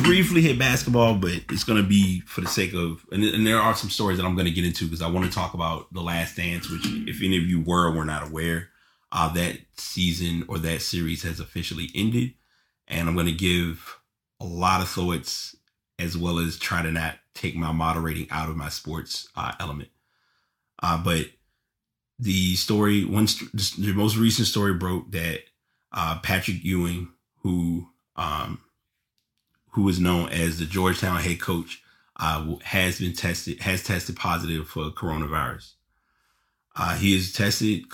briefly 0.03 0.41
hit 0.41 0.59
basketball, 0.59 1.15
but 1.15 1.33
it's 1.51 1.65
gonna 1.65 1.83
be 1.83 2.21
for 2.21 2.41
the 2.41 2.47
sake 2.47 2.75
of 2.75 3.05
and, 3.13 3.25
and 3.25 3.47
there 3.47 3.59
are 3.59 3.75
some 3.75 3.91
stories 3.91 4.19
that 4.19 4.27
I'm 4.27 4.37
gonna 4.37 4.51
get 4.51 4.65
into 4.65 4.85
because 4.85 5.03
I 5.03 5.09
want 5.09 5.27
to 5.27 5.33
talk 5.33 5.55
about 5.55 5.93
the 5.93 6.01
Last 6.01 6.37
Dance, 6.37 6.71
which 6.71 6.85
if 6.85 7.23
any 7.23 7.37
of 7.37 7.45
you 7.45 7.61
were 7.61 7.89
or 7.89 7.93
were 7.93 8.05
not 8.05 8.29
aware, 8.29 8.71
uh, 9.13 9.33
that 9.35 9.59
season 9.77 10.45
or 10.49 10.59
that 10.59 10.83
series 10.83 11.23
has 11.23 11.41
officially 11.41 11.91
ended, 11.95 12.35
and 12.87 13.09
I'm 13.09 13.17
gonna 13.17 13.33
give 13.33 13.99
a 14.41 14.45
lot 14.45 14.81
of 14.81 14.89
thoughts 14.89 15.57
as 15.99 16.17
well 16.17 16.39
as 16.39 16.59
try 16.59 16.83
to 16.83 16.93
not 16.93 17.17
take 17.35 17.57
my 17.57 17.73
moderating 17.73 18.29
out 18.31 18.49
of 18.49 18.57
my 18.57 18.69
sports 18.69 19.29
uh, 19.37 19.53
element. 19.61 19.91
Uh, 20.83 21.03
but 21.03 21.27
the 22.19 22.55
story, 22.57 23.05
one 23.05 23.27
the 23.77 23.93
most 23.95 24.17
recent 24.17 24.49
story 24.49 24.75
broke 24.75 25.11
that 25.13 25.41
uh, 25.93 26.19
Patrick 26.21 26.65
Ewing, 26.65 27.09
who 27.43 27.89
um, 28.17 28.61
who 29.71 29.89
is 29.89 30.01
known 30.01 30.29
as 30.31 30.59
the 30.59 30.65
Georgetown 30.65 31.21
head 31.21 31.41
coach, 31.41 31.83
uh, 32.17 32.57
has 32.65 32.99
been 32.99 33.13
tested 33.13 33.61
has 33.61 33.83
tested 33.83 34.17
positive 34.17 34.69
for 34.69 34.91
coronavirus. 34.91 35.73
Uh, 36.75 36.97
he 36.97 37.15
is 37.15 37.33
tested. 37.33 37.85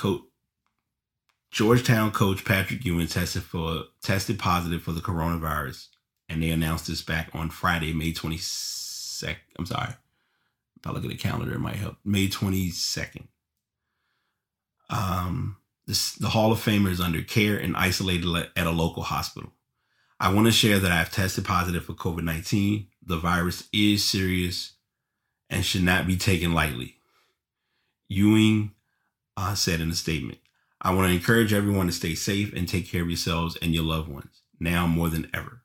Georgetown 1.51 2.11
coach 2.11 2.45
Patrick 2.45 2.85
Ewing 2.85 3.07
tested 3.07 3.45
for 3.45 3.85
tested 4.03 4.41
positive 4.41 4.83
for 4.83 4.91
the 4.91 5.01
coronavirus, 5.01 5.87
and 6.29 6.43
they 6.43 6.51
announced 6.51 6.89
this 6.89 7.01
back 7.01 7.31
on 7.33 7.49
Friday, 7.49 7.93
May 7.93 8.13
twenty 8.13 8.39
second. 8.39 9.45
I'm 9.57 9.67
sorry, 9.67 9.95
if 10.77 10.87
I 10.87 10.91
look 10.91 11.05
at 11.05 11.11
the 11.11 11.17
calendar, 11.17 11.55
it 11.55 11.61
might 11.61 11.77
help. 11.77 11.97
May 12.05 12.29
twenty 12.29 12.71
second. 12.71 13.29
Um, 14.91 15.57
this, 15.87 16.13
the 16.15 16.31
Hall 16.31 16.53
of 16.53 16.59
Famer 16.59 16.91
is 16.91 17.01
under 17.01 17.23
care 17.23 17.57
and 17.57 17.77
isolated 17.77 18.49
at 18.57 18.67
a 18.67 18.71
local 18.71 19.03
hospital. 19.03 19.53
I 20.25 20.33
want 20.33 20.47
to 20.47 20.53
share 20.53 20.79
that 20.79 20.91
I've 20.91 21.11
tested 21.13 21.45
positive 21.45 21.85
for 21.85 21.93
COVID 21.93 22.25
19. 22.25 22.87
The 23.05 23.19
virus 23.19 23.69
is 23.75 24.03
serious 24.03 24.73
and 25.51 25.63
should 25.63 25.83
not 25.83 26.07
be 26.07 26.17
taken 26.17 26.55
lightly. 26.55 26.97
Ewing 28.09 28.73
uh, 29.37 29.55
said 29.55 29.83
in 29.83 29.91
a 29.91 29.95
statement 29.95 30.39
I 30.81 30.95
want 30.95 31.09
to 31.09 31.15
encourage 31.15 31.53
everyone 31.53 31.89
to 31.89 31.93
stay 31.93 32.15
safe 32.15 32.55
and 32.55 32.67
take 32.67 32.89
care 32.89 33.03
of 33.03 33.11
yourselves 33.11 33.59
and 33.61 33.75
your 33.75 33.85
loved 33.85 34.09
ones 34.09 34.41
now 34.59 34.87
more 34.87 35.11
than 35.11 35.31
ever. 35.35 35.61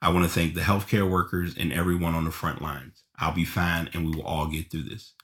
I 0.00 0.10
want 0.10 0.24
to 0.24 0.30
thank 0.30 0.54
the 0.54 0.60
healthcare 0.60 1.10
workers 1.10 1.56
and 1.58 1.72
everyone 1.72 2.14
on 2.14 2.24
the 2.24 2.30
front 2.30 2.62
lines. 2.62 3.02
I'll 3.18 3.34
be 3.34 3.44
fine 3.44 3.90
and 3.92 4.06
we 4.06 4.14
will 4.14 4.24
all 4.24 4.46
get 4.46 4.70
through 4.70 4.84
this. 4.84 5.14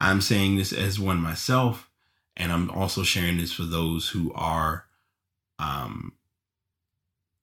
I'm 0.00 0.22
saying 0.22 0.56
this 0.56 0.72
as 0.72 0.98
one 0.98 1.18
myself, 1.20 1.90
and 2.34 2.50
I'm 2.50 2.70
also 2.70 3.02
sharing 3.02 3.36
this 3.36 3.52
for 3.52 3.64
those 3.64 4.08
who 4.08 4.32
are 4.32 4.86
um, 5.58 6.15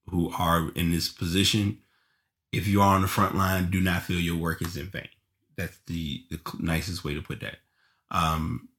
who 0.10 0.32
are 0.38 0.72
in 0.76 0.92
this 0.92 1.10
position, 1.10 1.80
if 2.52 2.68
you 2.68 2.82
are 2.82 2.96
on 2.96 3.02
the 3.02 3.08
front 3.08 3.36
line, 3.36 3.72
do 3.72 3.82
not 3.82 4.04
feel 4.04 4.20
your 4.20 4.38
work 4.38 4.62
is 4.62 4.78
in 4.78 4.88
vain. 4.88 5.10
That's 5.58 5.78
the, 5.88 6.24
the 6.30 6.40
nicest 6.60 7.04
way 7.04 7.14
to 7.14 7.22
put 7.22 7.40
that. 7.42 7.58
Um, 8.12 8.70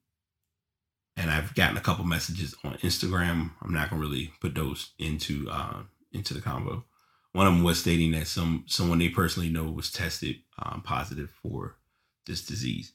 and 1.17 1.29
I've 1.29 1.53
gotten 1.55 1.77
a 1.77 1.81
couple 1.81 2.05
messages 2.05 2.55
on 2.63 2.75
Instagram. 2.77 3.51
I'm 3.61 3.73
not 3.73 3.89
gonna 3.89 4.01
really 4.01 4.33
put 4.41 4.55
those 4.55 4.91
into 4.99 5.47
uh, 5.49 5.83
into 6.11 6.33
the 6.33 6.41
combo. 6.41 6.83
One 7.31 7.47
of 7.47 7.53
them 7.53 7.63
was 7.63 7.79
stating 7.79 8.11
that 8.11 8.27
some 8.27 8.63
someone 8.67 8.99
they 8.99 9.09
personally 9.09 9.49
know 9.49 9.65
was 9.65 9.91
tested 9.91 10.37
um, 10.59 10.81
positive 10.81 11.31
for 11.41 11.77
this 12.25 12.45
disease. 12.45 12.93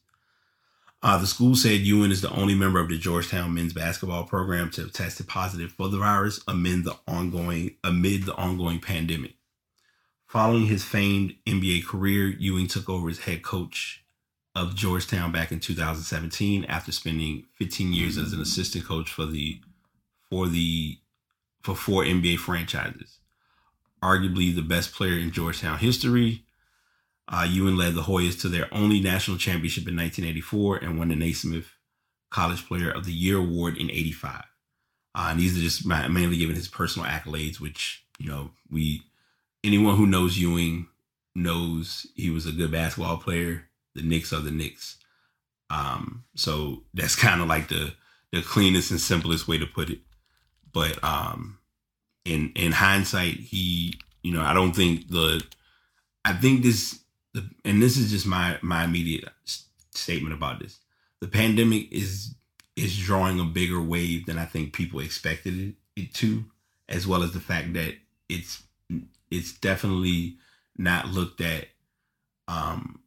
Uh, 1.03 1.17
the 1.17 1.27
school 1.27 1.55
said 1.55 1.81
Ewing 1.81 2.11
is 2.11 2.21
the 2.21 2.31
only 2.31 2.55
member 2.55 2.79
of 2.79 2.89
the 2.89 2.99
Georgetown 2.99 3.55
men's 3.55 3.73
basketball 3.73 4.25
program 4.25 4.71
to 4.71 4.83
have 4.83 4.93
tested 4.93 5.27
positive 5.27 5.73
for 5.73 5.89
the 5.89 5.99
virus 5.99 6.41
amid 6.47 6.85
the 6.85 6.97
ongoing 7.09 7.77
amid 7.83 8.25
the 8.25 8.35
ongoing 8.35 8.81
pandemic. 8.81 9.35
Following 10.27 10.67
his 10.67 10.85
famed 10.85 11.35
NBA 11.47 11.87
career, 11.87 12.29
Ewing 12.29 12.67
took 12.67 12.89
over 12.89 13.09
as 13.09 13.21
head 13.21 13.43
coach 13.43 14.05
of 14.55 14.75
Georgetown 14.75 15.33
back 15.33 15.51
in 15.51 15.61
2017 15.61 16.65
after 16.67 16.93
spending 16.93 17.47
15 17.55 17.93
years 17.93 18.19
as 18.19 18.33
an 18.33 18.41
assistant 18.41 18.85
coach 18.85 19.11
for 19.11 19.25
the 19.25 19.61
for 20.29 20.49
the 20.49 20.99
for 21.63 21.75
four 21.75 22.05
NBA 22.05 22.39
franchises. 22.39 23.19
Arguably 24.03 24.55
the 24.55 24.63
best 24.63 24.93
player 24.93 25.19
in 25.19 25.31
Georgetown 25.31 25.79
history, 25.79 26.45
uh, 27.31 27.47
Ewing 27.49 27.77
led 27.77 27.95
the 27.95 28.03
Hoyas 28.03 28.41
to 28.41 28.49
their 28.49 28.69
only 28.73 28.99
national 29.01 29.39
championship 29.39 29.87
in 29.87 29.97
1984 29.97 30.79
and 30.79 30.99
won 30.99 31.09
the 31.09 31.17
Naismith 31.17 31.73
College 32.31 32.67
Player 32.67 32.91
of 32.91 33.05
the 33.05 33.13
Year 33.13 33.39
award 33.39 33.77
in 33.77 33.89
85. 33.89 34.43
Uh, 35.15 35.29
and 35.31 35.41
these 35.41 35.57
are 35.57 35.61
just 35.61 35.87
mainly 35.87 36.37
given 36.37 36.57
his 36.57 36.69
personal 36.69 37.09
accolades, 37.09 37.61
which, 37.61 38.05
you 38.19 38.29
know, 38.29 38.51
we, 38.69 39.03
anyone 39.63 39.97
who 39.97 40.07
knows 40.07 40.39
Ewing 40.39 40.89
knows 41.37 42.07
he 42.17 42.31
was 42.31 42.47
a 42.47 42.53
good 42.53 42.73
basketball 42.73 43.19
player. 43.19 43.69
The 43.95 44.03
Knicks 44.03 44.33
are 44.33 44.41
the 44.41 44.51
Knicks. 44.51 44.97
Um, 45.69 46.25
so 46.35 46.83
that's 46.95 47.15
kind 47.17 47.41
of 47.41 47.47
like 47.47 47.69
the, 47.69 47.95
the 48.33 48.43
cleanest 48.43 48.91
and 48.91 49.01
simplest 49.01 49.47
way 49.47 49.59
to 49.59 49.67
put 49.67 49.89
it. 49.89 50.01
But, 50.73 51.03
um, 51.05 51.59
in, 52.25 52.53
in 52.55 52.73
hindsight, 52.73 53.35
he, 53.35 53.95
you 54.23 54.33
know, 54.33 54.43
I 54.43 54.53
don't 54.53 54.75
think 54.75 55.09
the, 55.09 55.43
I 56.25 56.35
think 56.35 56.63
this 56.63 57.00
the, 57.33 57.49
and 57.65 57.83
this 57.83 57.97
is 57.97 58.11
just 58.11 58.27
my 58.27 58.59
my 58.63 58.85
immediate 58.85 59.25
statement 59.93 60.35
about 60.35 60.61
this. 60.61 60.79
The 61.21 61.29
pandemic 61.29 61.93
is 61.93 62.35
is 62.77 62.99
drawing 62.99 63.41
a 63.41 63.45
bigger 63.45 63.81
wave 63.81 64.27
than 64.27 64.39
I 64.39 64.45
think 64.45 64.73
people 64.73 65.01
expected 65.01 65.59
it, 65.59 65.75
it 65.97 66.15
to, 66.15 66.45
as 66.89 67.07
well 67.07 67.23
as 67.23 67.33
the 67.33 67.41
fact 67.41 67.75
that 67.75 67.95
it's 68.29 68.63
it's 69.31 69.53
definitely 69.53 70.37
not 70.77 71.09
looked 71.09 71.41
at. 71.41 71.67
Um, 72.49 73.01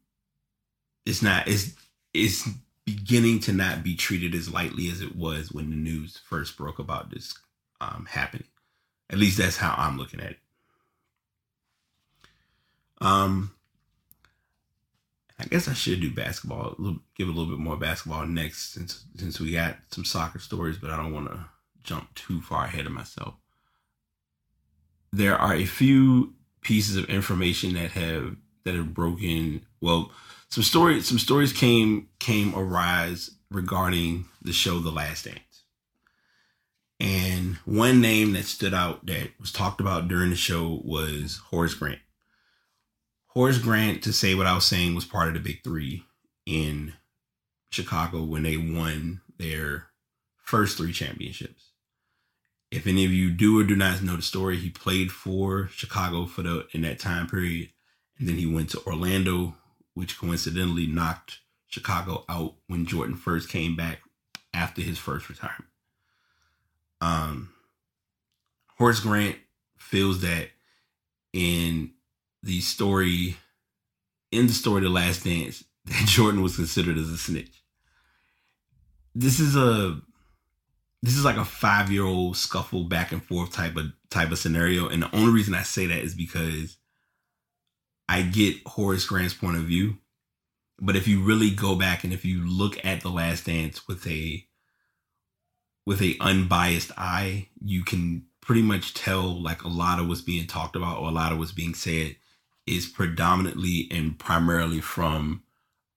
it's 1.04 1.22
not 1.22 1.48
it's 1.48 1.74
it's 2.12 2.48
beginning 2.84 3.40
to 3.40 3.52
not 3.52 3.82
be 3.82 3.94
treated 3.94 4.34
as 4.34 4.52
lightly 4.52 4.90
as 4.90 5.00
it 5.00 5.16
was 5.16 5.52
when 5.52 5.70
the 5.70 5.76
news 5.76 6.18
first 6.28 6.56
broke 6.56 6.78
about 6.78 7.10
this 7.10 7.34
um, 7.80 8.06
happening. 8.08 8.46
At 9.10 9.18
least 9.18 9.38
that's 9.38 9.56
how 9.56 9.74
I'm 9.76 9.98
looking 9.98 10.20
at 10.20 10.32
it. 10.32 10.38
Um, 13.00 13.53
I 15.38 15.44
guess 15.46 15.66
I 15.68 15.72
should 15.72 16.00
do 16.00 16.12
basketball. 16.12 16.76
give 17.16 17.28
a 17.28 17.32
little 17.32 17.50
bit 17.50 17.58
more 17.58 17.76
basketball 17.76 18.26
next, 18.26 18.74
since 18.74 19.04
since 19.16 19.40
we 19.40 19.52
got 19.52 19.76
some 19.90 20.04
soccer 20.04 20.38
stories, 20.38 20.78
but 20.78 20.90
I 20.90 20.96
don't 20.96 21.12
want 21.12 21.28
to 21.28 21.46
jump 21.82 22.14
too 22.14 22.40
far 22.40 22.66
ahead 22.66 22.86
of 22.86 22.92
myself. 22.92 23.34
There 25.12 25.36
are 25.36 25.54
a 25.54 25.64
few 25.64 26.34
pieces 26.60 26.96
of 26.96 27.06
information 27.06 27.74
that 27.74 27.90
have 27.92 28.36
that 28.64 28.74
have 28.74 28.94
broken. 28.94 29.66
Well, 29.80 30.12
some 30.48 30.62
stories 30.62 31.08
some 31.08 31.18
stories 31.18 31.52
came 31.52 32.08
came 32.20 32.54
arise 32.54 33.30
regarding 33.50 34.26
the 34.42 34.52
show 34.52 34.78
The 34.78 34.90
Last 34.90 35.24
Dance. 35.24 35.40
And 37.00 37.56
one 37.64 38.00
name 38.00 38.32
that 38.32 38.44
stood 38.44 38.72
out 38.72 39.04
that 39.06 39.30
was 39.40 39.52
talked 39.52 39.80
about 39.80 40.08
during 40.08 40.30
the 40.30 40.36
show 40.36 40.80
was 40.84 41.40
Horace 41.50 41.74
Grant. 41.74 41.98
Horace 43.34 43.58
Grant, 43.58 44.02
to 44.04 44.12
say 44.12 44.34
what 44.36 44.46
I 44.46 44.54
was 44.54 44.64
saying, 44.64 44.94
was 44.94 45.04
part 45.04 45.26
of 45.26 45.34
the 45.34 45.40
big 45.40 45.64
three 45.64 46.04
in 46.46 46.92
Chicago 47.70 48.22
when 48.22 48.44
they 48.44 48.56
won 48.56 49.22
their 49.38 49.88
first 50.36 50.76
three 50.76 50.92
championships. 50.92 51.72
If 52.70 52.86
any 52.86 53.04
of 53.04 53.12
you 53.12 53.32
do 53.32 53.58
or 53.58 53.64
do 53.64 53.74
not 53.74 54.02
know 54.02 54.14
the 54.14 54.22
story, 54.22 54.56
he 54.56 54.70
played 54.70 55.10
for 55.10 55.68
Chicago 55.68 56.26
for 56.26 56.42
the 56.42 56.66
in 56.72 56.82
that 56.82 57.00
time 57.00 57.26
period, 57.26 57.70
and 58.18 58.28
then 58.28 58.36
he 58.36 58.46
went 58.46 58.70
to 58.70 58.82
Orlando, 58.86 59.56
which 59.94 60.18
coincidentally 60.18 60.86
knocked 60.86 61.40
Chicago 61.66 62.24
out 62.28 62.54
when 62.68 62.86
Jordan 62.86 63.16
first 63.16 63.48
came 63.48 63.74
back 63.74 63.98
after 64.52 64.80
his 64.80 64.98
first 64.98 65.28
retirement. 65.28 65.70
Um, 67.00 67.50
Horace 68.78 69.00
Grant 69.00 69.36
feels 69.76 70.20
that 70.22 70.50
in 71.32 71.93
the 72.44 72.60
story 72.60 73.36
in 74.30 74.46
the 74.46 74.52
story 74.52 74.82
The 74.82 74.90
Last 74.90 75.24
Dance 75.24 75.64
that 75.86 76.06
Jordan 76.06 76.42
was 76.42 76.56
considered 76.56 76.98
as 76.98 77.08
a 77.08 77.16
snitch. 77.16 77.62
This 79.14 79.40
is 79.40 79.56
a 79.56 80.00
this 81.02 81.16
is 81.16 81.24
like 81.24 81.36
a 81.36 81.44
five 81.44 81.90
year 81.90 82.04
old 82.04 82.36
scuffle 82.36 82.84
back 82.84 83.12
and 83.12 83.22
forth 83.22 83.52
type 83.52 83.76
of 83.76 83.86
type 84.10 84.30
of 84.30 84.38
scenario. 84.38 84.88
And 84.88 85.02
the 85.02 85.16
only 85.16 85.32
reason 85.32 85.54
I 85.54 85.62
say 85.62 85.86
that 85.86 85.98
is 85.98 86.14
because 86.14 86.76
I 88.08 88.22
get 88.22 88.56
Horace 88.66 89.06
Grant's 89.06 89.34
point 89.34 89.56
of 89.56 89.64
view. 89.64 89.98
But 90.80 90.96
if 90.96 91.06
you 91.06 91.22
really 91.22 91.50
go 91.50 91.76
back 91.76 92.04
and 92.04 92.12
if 92.12 92.24
you 92.24 92.44
look 92.46 92.84
at 92.84 93.00
The 93.02 93.08
Last 93.08 93.46
Dance 93.46 93.86
with 93.86 94.06
a 94.06 94.44
with 95.86 96.02
a 96.02 96.16
unbiased 96.20 96.90
eye, 96.96 97.48
you 97.62 97.84
can 97.84 98.26
pretty 98.40 98.62
much 98.62 98.92
tell 98.92 99.40
like 99.40 99.62
a 99.62 99.68
lot 99.68 100.00
of 100.00 100.08
what's 100.08 100.20
being 100.20 100.46
talked 100.46 100.76
about 100.76 100.98
or 100.98 101.08
a 101.08 101.12
lot 101.12 101.32
of 101.32 101.38
what's 101.38 101.52
being 101.52 101.74
said 101.74 102.16
is 102.66 102.86
predominantly 102.86 103.88
and 103.90 104.18
primarily 104.18 104.80
from 104.80 105.42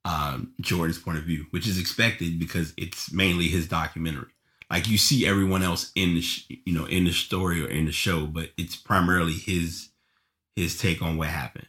um, 0.06 0.54
Jordan's 0.62 1.00
point 1.00 1.18
of 1.18 1.24
view, 1.24 1.46
which 1.52 1.68
is 1.68 1.80
expected 1.80 2.40
because 2.40 2.74
it's 2.78 3.12
mainly 3.12 3.48
his 3.48 3.68
documentary. 3.68 4.32
Like 4.70 4.88
you 4.88 4.98
see 4.98 5.26
everyone 5.26 5.64
else 5.64 5.92
in 5.96 6.16
the 6.16 6.22
sh- 6.22 6.46
you 6.50 6.74
know 6.74 6.86
in 6.86 7.06
the 7.06 7.12
story 7.12 7.64
or 7.64 7.68
in 7.68 7.86
the 7.86 7.92
show, 7.92 8.26
but 8.26 8.52
it's 8.58 8.76
primarily 8.76 9.34
his 9.34 9.90
his 10.56 10.78
take 10.78 11.02
on 11.02 11.18
what 11.18 11.30
happened. 11.30 11.68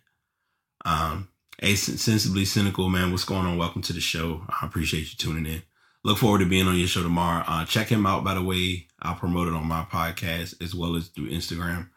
Um, 0.85 1.29
a 1.61 1.75
sensibly 1.75 2.45
cynical 2.45 2.89
man, 2.89 3.11
what's 3.11 3.25
going 3.25 3.47
on? 3.47 3.59
Welcome 3.59 3.83
to 3.83 3.93
the 3.93 4.01
show. 4.01 4.43
I 4.49 4.67
appreciate 4.67 5.11
you 5.11 5.17
tuning 5.17 5.47
in. 5.47 5.63
Look 6.05 6.19
forward 6.19 6.39
to 6.39 6.47
being 6.47 6.67
on 6.67 6.77
your 6.77 6.87
show 6.87 7.03
tomorrow. 7.03 7.45
Uh, 7.47 7.65
check 7.65 7.89
him 7.89 8.07
out, 8.07 8.25
by 8.25 8.35
the 8.35 8.43
way. 8.43 8.87
I'll 9.03 9.17
promote 9.17 9.49
it 9.49 9.55
on 9.55 9.67
my 9.67 9.83
podcast 9.83 10.63
as 10.63 10.75
well 10.75 10.95
as 10.97 11.09
through 11.09 11.31
Instagram. 11.31 11.89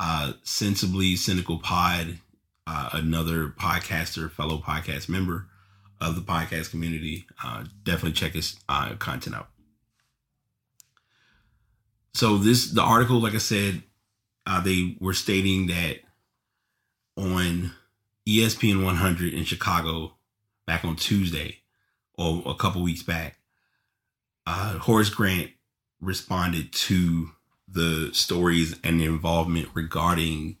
Uh, 0.00 0.32
Sensibly 0.42 1.16
Cynical 1.16 1.58
Pod, 1.58 2.18
uh, 2.66 2.90
another 2.92 3.48
podcaster, 3.48 4.30
fellow 4.30 4.58
podcast 4.58 5.08
member 5.08 5.48
of 6.00 6.16
the 6.16 6.22
podcast 6.22 6.70
community. 6.70 7.26
Uh, 7.42 7.64
definitely 7.84 8.12
check 8.12 8.32
his 8.32 8.56
uh, 8.68 8.94
content 8.96 9.36
out. 9.36 9.48
So 12.14 12.36
this 12.38 12.70
the 12.70 12.82
article, 12.82 13.20
like 13.20 13.34
I 13.34 13.38
said, 13.38 13.82
uh, 14.46 14.60
they 14.60 14.96
were 15.00 15.14
stating 15.14 15.68
that 15.68 16.00
on 17.16 17.72
ESPN 18.28 18.84
100 18.84 19.32
in 19.32 19.44
Chicago 19.44 20.14
back 20.66 20.84
on 20.84 20.96
Tuesday 20.96 21.58
or 22.14 22.42
a 22.46 22.54
couple 22.54 22.82
weeks 22.82 23.02
back, 23.02 23.38
uh, 24.46 24.78
Horace 24.78 25.10
Grant 25.10 25.50
responded 26.00 26.72
to 26.72 27.30
the 27.68 28.10
stories 28.12 28.78
and 28.84 29.00
the 29.00 29.04
involvement 29.04 29.68
regarding 29.74 30.58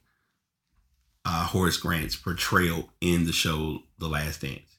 uh, 1.24 1.46
Horace 1.46 1.76
Grant's 1.76 2.16
portrayal 2.16 2.90
in 3.00 3.24
the 3.24 3.32
show 3.32 3.82
The 3.98 4.08
Last 4.08 4.42
Dance 4.42 4.76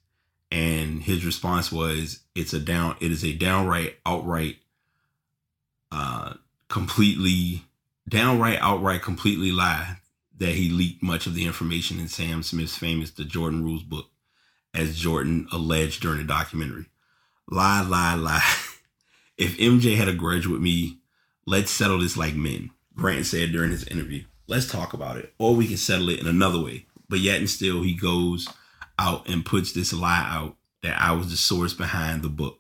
and 0.52 1.02
his 1.02 1.26
response 1.26 1.72
was 1.72 2.20
it's 2.36 2.54
a 2.54 2.60
down 2.60 2.96
it 3.02 3.12
is 3.12 3.24
a 3.24 3.34
downright 3.34 3.98
outright 4.06 4.58
uh 5.92 6.36
completely 6.70 7.64
downright 8.08 8.60
outright 8.62 9.02
completely 9.02 9.52
lie 9.52 9.98
that 10.38 10.56
he 10.56 10.70
leaked 10.70 11.02
much 11.02 11.26
of 11.26 11.34
the 11.34 11.46
information 11.46 12.00
in 12.00 12.08
Sam 12.08 12.44
Smith's 12.44 12.78
famous 12.78 13.12
The 13.12 13.24
Jordan 13.24 13.64
Rules 13.64 13.84
book 13.84 14.08
as 14.74 14.98
Jordan 14.98 15.48
alleged 15.52 16.02
during 16.02 16.18
the 16.18 16.24
documentary. 16.24 16.88
Lie, 17.48 17.82
lie, 17.82 18.16
lie. 18.16 18.54
if 19.38 19.58
MJ 19.58 19.96
had 19.96 20.08
a 20.08 20.14
grudge 20.14 20.48
with 20.48 20.60
me, 20.60 20.98
let's 21.46 21.70
settle 21.70 22.00
this 22.00 22.18
like 22.18 22.34
men, 22.36 22.72
Grant 22.96 23.28
said 23.28 23.52
during 23.52 23.72
his 23.72 23.88
interview. 23.88 24.24
Let's 24.48 24.68
talk 24.68 24.94
about 24.94 25.18
it. 25.18 25.34
Or 25.38 25.56
we 25.56 25.68
can 25.68 25.78
settle 25.78 26.10
it 26.10 26.20
in 26.20 26.28
another 26.28 26.62
way. 26.62 26.86
But 27.10 27.20
yet 27.20 27.40
and 27.40 27.50
still 27.50 27.84
he 27.84 27.94
goes 27.94 28.48
out 29.00 29.28
and 29.28 29.46
puts 29.46 29.72
this 29.72 29.94
lie 29.94 30.28
out 30.30 30.56
that 30.82 31.00
I 31.02 31.14
was 31.14 31.30
the 31.32 31.38
source 31.38 31.74
behind 31.74 32.22
the 32.22 32.30
book. 32.30 32.60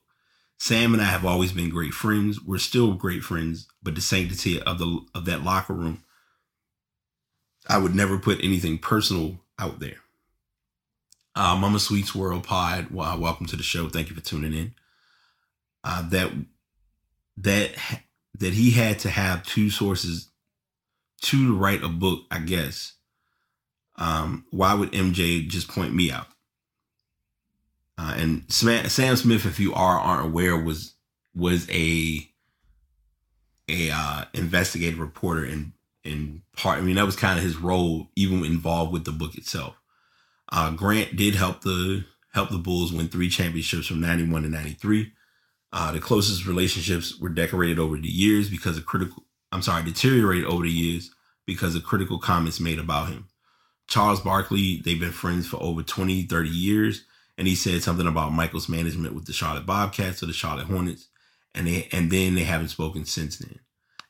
Sam 0.57 0.93
and 0.93 1.01
I 1.01 1.05
have 1.05 1.25
always 1.25 1.51
been 1.51 1.69
great 1.69 1.93
friends. 1.93 2.41
We're 2.41 2.57
still 2.57 2.93
great 2.93 3.23
friends, 3.23 3.67
but 3.81 3.95
the 3.95 4.01
sanctity 4.01 4.61
of 4.61 4.79
the 4.79 5.01
of 5.13 5.25
that 5.25 5.43
locker 5.43 5.73
room, 5.73 6.03
I 7.67 7.77
would 7.77 7.93
never 7.93 8.17
put 8.17 8.43
anything 8.43 8.77
personal 8.77 9.41
out 9.59 9.79
there. 9.79 9.97
Uh, 11.35 11.57
Mama 11.57 11.79
Sweets 11.79 12.15
World 12.15 12.43
Pod, 12.43 12.91
well, 12.91 13.19
welcome 13.19 13.45
to 13.47 13.57
the 13.57 13.63
show. 13.63 13.89
Thank 13.89 14.09
you 14.09 14.15
for 14.15 14.21
tuning 14.21 14.53
in. 14.53 14.73
Uh, 15.83 16.07
that 16.09 16.31
that 17.35 17.71
that 18.39 18.53
he 18.53 18.71
had 18.71 18.99
to 18.99 19.09
have 19.09 19.45
two 19.45 19.69
sources 19.69 20.29
to 21.23 21.57
write 21.57 21.83
a 21.83 21.89
book, 21.89 22.23
I 22.29 22.39
guess, 22.39 22.93
um, 23.95 24.45
why 24.51 24.73
would 24.73 24.91
MJ 24.91 25.47
just 25.47 25.67
point 25.67 25.93
me 25.93 26.11
out? 26.11 26.27
Uh, 27.97 28.15
and 28.17 28.51
Sam 28.51 28.87
Smith, 28.89 29.45
if 29.45 29.59
you 29.59 29.73
are 29.73 29.99
aren't 29.99 30.25
aware, 30.25 30.57
was 30.57 30.95
was 31.35 31.69
a 31.69 32.27
a 33.69 33.91
uh, 33.91 34.25
investigative 34.33 34.99
reporter 34.99 35.45
in 35.45 35.73
in 36.03 36.41
part. 36.57 36.79
I 36.79 36.81
mean, 36.81 36.95
that 36.95 37.05
was 37.05 37.15
kind 37.15 37.37
of 37.37 37.45
his 37.45 37.57
role, 37.57 38.09
even 38.15 38.43
involved 38.43 38.91
with 38.91 39.05
the 39.05 39.11
book 39.11 39.35
itself. 39.35 39.75
Uh, 40.51 40.71
Grant 40.71 41.15
did 41.15 41.35
help 41.35 41.61
the 41.61 42.03
help 42.33 42.49
the 42.49 42.57
Bulls 42.57 42.91
win 42.91 43.09
three 43.09 43.29
championships 43.29 43.87
from 43.87 44.01
'91 44.01 44.43
to 44.43 44.49
'93. 44.49 45.11
Uh, 45.71 45.91
the 45.91 45.99
closest 45.99 46.45
relationships 46.45 47.19
were 47.19 47.29
decorated 47.29 47.79
over 47.79 47.97
the 47.97 48.07
years 48.07 48.49
because 48.49 48.77
of 48.77 48.85
critical. 48.85 49.23
I'm 49.51 49.61
sorry, 49.61 49.83
deteriorated 49.83 50.45
over 50.45 50.63
the 50.63 50.71
years 50.71 51.11
because 51.45 51.75
of 51.75 51.83
critical 51.83 52.19
comments 52.19 52.59
made 52.59 52.79
about 52.79 53.09
him. 53.09 53.27
Charles 53.87 54.21
Barkley, 54.21 54.81
they've 54.83 54.99
been 54.99 55.11
friends 55.11 55.47
for 55.47 55.61
over 55.61 55.83
20, 55.83 56.23
30 56.23 56.49
years. 56.49 57.05
And 57.37 57.47
he 57.47 57.55
said 57.55 57.81
something 57.81 58.07
about 58.07 58.31
Michael's 58.31 58.69
management 58.69 59.15
with 59.15 59.25
the 59.25 59.33
Charlotte 59.33 59.65
Bobcats 59.65 60.21
or 60.21 60.27
the 60.27 60.33
Charlotte 60.33 60.67
Hornets. 60.67 61.07
And 61.55 61.67
they 61.67 61.87
and 61.91 62.11
then 62.11 62.35
they 62.35 62.43
haven't 62.43 62.69
spoken 62.69 63.05
since 63.05 63.37
then. 63.37 63.59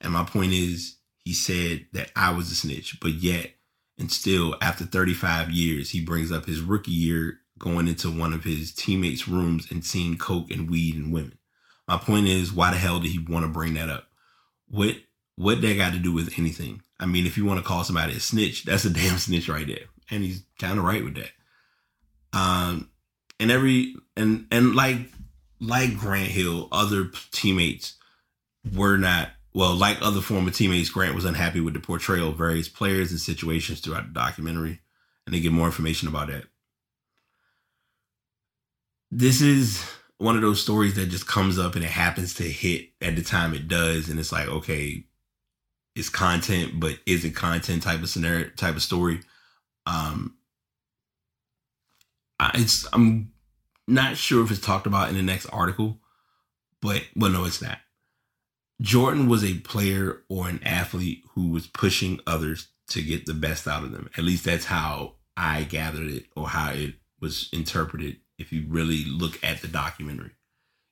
And 0.01 0.13
my 0.13 0.23
point 0.23 0.53
is, 0.53 0.97
he 1.23 1.33
said 1.33 1.85
that 1.93 2.11
I 2.15 2.31
was 2.31 2.51
a 2.51 2.55
snitch, 2.55 2.99
but 2.99 3.13
yet 3.13 3.51
and 3.97 4.11
still 4.11 4.55
after 4.61 4.85
35 4.85 5.51
years, 5.51 5.91
he 5.91 6.03
brings 6.03 6.31
up 6.31 6.45
his 6.45 6.61
rookie 6.61 6.91
year 6.91 7.39
going 7.59 7.87
into 7.87 8.09
one 8.09 8.33
of 8.33 8.43
his 8.43 8.73
teammates' 8.73 9.27
rooms 9.27 9.71
and 9.71 9.85
seeing 9.85 10.17
coke 10.17 10.51
and 10.51 10.69
weed 10.69 10.95
and 10.95 11.13
women. 11.13 11.37
My 11.87 11.97
point 11.97 12.27
is, 12.27 12.51
why 12.51 12.71
the 12.71 12.77
hell 12.77 12.99
did 12.99 13.11
he 13.11 13.19
want 13.19 13.45
to 13.45 13.51
bring 13.51 13.73
that 13.75 13.89
up? 13.89 14.05
What 14.67 14.95
what 15.35 15.61
that 15.61 15.77
got 15.77 15.93
to 15.93 15.99
do 15.99 16.11
with 16.11 16.37
anything? 16.37 16.82
I 17.03 17.05
mean, 17.05 17.25
if 17.25 17.37
you 17.37 17.43
want 17.43 17.59
to 17.59 17.65
call 17.65 17.83
somebody 17.83 18.13
a 18.13 18.19
snitch, 18.21 18.63
that's 18.63 18.85
a 18.85 18.89
damn 18.89 19.17
snitch 19.17 19.49
right 19.49 19.67
there. 19.67 19.87
And 20.09 20.23
he's 20.23 20.43
kind 20.57 20.79
of 20.79 20.85
right 20.85 21.03
with 21.03 21.15
that. 21.15 21.31
Um, 22.31 22.89
and 23.41 23.51
every 23.51 23.95
and 24.15 24.47
and 24.51 24.73
like 24.73 25.11
like 25.59 25.97
Grant 25.97 26.29
Hill, 26.29 26.69
other 26.71 27.09
teammates 27.31 27.95
were 28.73 28.95
not 28.95 29.31
well, 29.53 29.75
like 29.75 29.97
other 30.01 30.21
former 30.21 30.49
teammates, 30.49 30.89
Grant 30.89 31.13
was 31.13 31.25
unhappy 31.25 31.59
with 31.59 31.73
the 31.73 31.81
portrayal 31.81 32.29
of 32.29 32.37
various 32.37 32.69
players 32.69 33.11
and 33.11 33.19
situations 33.19 33.81
throughout 33.81 34.07
the 34.07 34.13
documentary, 34.13 34.79
and 35.25 35.35
they 35.35 35.41
get 35.41 35.51
more 35.51 35.65
information 35.65 36.07
about 36.07 36.27
that. 36.27 36.45
This 39.11 39.41
is 39.41 39.83
one 40.19 40.37
of 40.37 40.41
those 40.41 40.61
stories 40.61 40.95
that 40.95 41.07
just 41.07 41.27
comes 41.27 41.59
up 41.59 41.75
and 41.75 41.83
it 41.83 41.91
happens 41.91 42.33
to 42.35 42.43
hit 42.43 42.91
at 43.01 43.17
the 43.17 43.23
time 43.23 43.53
it 43.53 43.67
does, 43.67 44.07
and 44.07 44.21
it's 44.21 44.31
like, 44.31 44.47
okay, 44.47 45.05
it's 45.95 46.09
content, 46.09 46.79
but 46.79 46.97
is 47.05 47.23
it 47.23 47.35
content 47.35 47.83
type 47.83 48.01
of 48.01 48.09
scenario 48.09 48.49
type 48.49 48.75
of 48.75 48.81
story? 48.81 49.21
Um, 49.85 50.37
it's 52.55 52.87
I'm 52.93 53.31
not 53.87 54.17
sure 54.17 54.43
if 54.43 54.51
it's 54.51 54.59
talked 54.59 54.87
about 54.87 55.09
in 55.09 55.15
the 55.15 55.21
next 55.21 55.45
article, 55.47 55.99
but 56.81 57.03
well, 57.15 57.31
no, 57.31 57.45
it's 57.45 57.61
not. 57.61 57.77
Jordan 58.81 59.29
was 59.29 59.43
a 59.43 59.59
player 59.59 60.23
or 60.29 60.49
an 60.49 60.61
athlete 60.63 61.23
who 61.35 61.49
was 61.49 61.67
pushing 61.67 62.19
others 62.25 62.69
to 62.89 63.01
get 63.01 63.25
the 63.25 63.33
best 63.33 63.67
out 63.67 63.83
of 63.83 63.91
them. 63.91 64.09
At 64.17 64.23
least 64.23 64.45
that's 64.45 64.65
how 64.65 65.15
I 65.37 65.63
gathered 65.63 66.09
it 66.09 66.25
or 66.35 66.49
how 66.49 66.71
it 66.71 66.95
was 67.21 67.49
interpreted 67.53 68.17
if 68.37 68.51
you 68.51 68.65
really 68.67 69.05
look 69.05 69.41
at 69.43 69.61
the 69.61 69.67
documentary. 69.67 70.31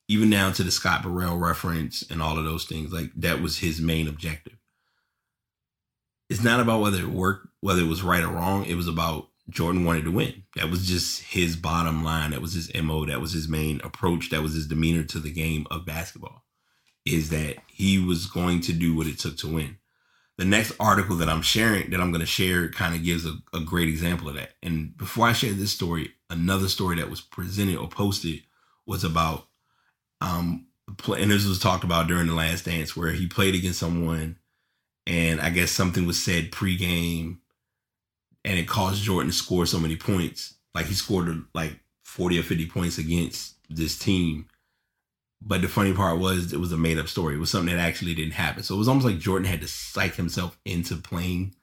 Even 0.08 0.30
down 0.30 0.54
to 0.54 0.64
the 0.64 0.72
Scott 0.72 1.04
Burrell 1.04 1.38
reference 1.38 2.04
and 2.10 2.22
all 2.22 2.38
of 2.38 2.46
those 2.46 2.66
things, 2.66 2.94
like 2.94 3.12
that 3.16 3.42
was 3.42 3.60
his 3.60 3.82
main 3.82 4.08
objective 4.08 4.61
it's 6.32 6.44
not 6.44 6.62
about 6.62 6.80
whether 6.80 7.00
it 7.00 7.10
worked, 7.10 7.48
whether 7.60 7.82
it 7.82 7.90
was 7.90 8.04
right 8.04 8.24
or 8.24 8.30
wrong. 8.30 8.64
It 8.66 8.76
was 8.76 8.88
about 8.88 9.28
Jordan 9.50 9.84
wanted 9.84 10.06
to 10.06 10.12
win. 10.12 10.44
That 10.56 10.70
was 10.70 10.88
just 10.88 11.24
his 11.24 11.58
bottom 11.58 12.06
line. 12.06 12.32
That 12.32 12.42
was 12.42 12.54
his 12.54 12.74
MO. 12.74 13.06
That 13.06 13.20
was 13.20 13.34
his 13.34 13.50
main 13.50 13.82
approach. 13.84 14.30
That 14.30 14.42
was 14.42 14.54
his 14.54 14.66
demeanor 14.66 15.04
to 15.04 15.20
the 15.20 15.30
game 15.30 15.68
of 15.70 15.86
basketball. 15.86 16.46
Is 17.06 17.32
that 17.32 17.58
he 17.68 18.00
was 18.00 18.28
going 18.28 18.62
to 18.62 18.72
do 18.72 18.96
what 18.96 19.08
it 19.08 19.20
took 19.20 19.36
to 19.40 19.54
win. 19.54 19.78
The 20.38 20.46
next 20.46 20.72
article 20.80 21.18
that 21.18 21.28
I'm 21.28 21.42
sharing, 21.42 21.90
that 21.90 22.00
I'm 22.00 22.12
going 22.12 22.22
to 22.22 22.26
share, 22.26 22.70
kind 22.70 22.96
of 22.96 23.04
gives 23.04 23.26
a, 23.26 23.34
a 23.54 23.60
great 23.60 23.90
example 23.90 24.30
of 24.30 24.36
that. 24.36 24.52
And 24.64 24.96
before 24.96 25.28
I 25.28 25.34
share 25.34 25.52
this 25.52 25.74
story, 25.74 26.14
another 26.30 26.70
story 26.70 26.96
that 26.96 27.10
was 27.10 27.20
presented 27.20 27.76
or 27.76 27.90
posted 27.90 28.44
was 28.86 29.04
about, 29.04 29.50
um, 30.22 30.68
and 30.88 31.30
this 31.30 31.46
was 31.46 31.60
talked 31.60 31.84
about 31.84 32.08
during 32.08 32.28
the 32.28 32.36
last 32.36 32.64
dance 32.64 32.96
where 32.96 33.12
he 33.12 33.28
played 33.28 33.54
against 33.54 33.80
someone 33.80 34.38
and 35.08 35.42
I 35.42 35.50
guess 35.50 35.72
something 35.72 36.06
was 36.06 36.24
said 36.24 36.52
pregame, 36.52 37.38
and 38.46 38.60
it 38.60 38.68
caused 38.68 39.04
Jordan 39.04 39.32
to 39.32 39.38
score 39.38 39.66
so 39.66 39.80
many 39.80 39.96
points. 39.96 40.56
Like 40.74 40.86
he 40.88 40.94
scored 40.94 41.46
like 41.54 41.80
forty 42.04 42.40
or 42.40 42.44
fifty 42.44 42.68
points 42.68 42.98
against 42.98 43.56
this 43.70 43.98
team. 43.98 44.48
But 45.42 45.62
the 45.62 45.68
funny 45.68 45.94
part 45.94 46.20
was 46.20 46.54
it 46.54 46.60
was 46.60 46.72
a 46.72 46.78
made 46.78 47.00
up 47.00 47.08
story. 47.08 47.36
It 47.36 47.40
was 47.40 47.50
something 47.50 47.76
that 47.76 47.82
actually 47.82 48.14
didn't 48.14 48.34
happen. 48.34 48.62
So 48.62 48.76
it 48.76 48.78
was 48.78 48.88
almost 48.88 49.08
like 49.08 49.18
Jordan 49.18 49.48
had 49.48 49.62
to 49.62 49.68
psych 49.68 50.16
himself 50.16 50.58
into 50.66 50.98
playing 50.98 51.56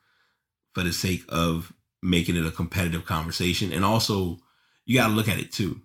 for 0.74 0.82
the 0.82 0.92
sake 0.92 1.24
of 1.28 1.72
making 2.02 2.36
it 2.36 2.46
a 2.46 2.50
competitive 2.50 3.04
conversation. 3.04 3.72
And 3.72 3.84
also, 3.84 4.38
you 4.84 4.98
got 4.98 5.08
to 5.08 5.12
look 5.14 5.28
at 5.28 5.38
it 5.38 5.52
too. 5.52 5.80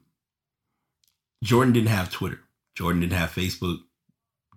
Jordan 1.44 1.74
didn't 1.74 1.90
have 1.90 2.12
Twitter. 2.12 2.40
Jordan 2.76 3.02
didn't 3.02 3.14
have 3.14 3.32
Facebook. 3.32 3.78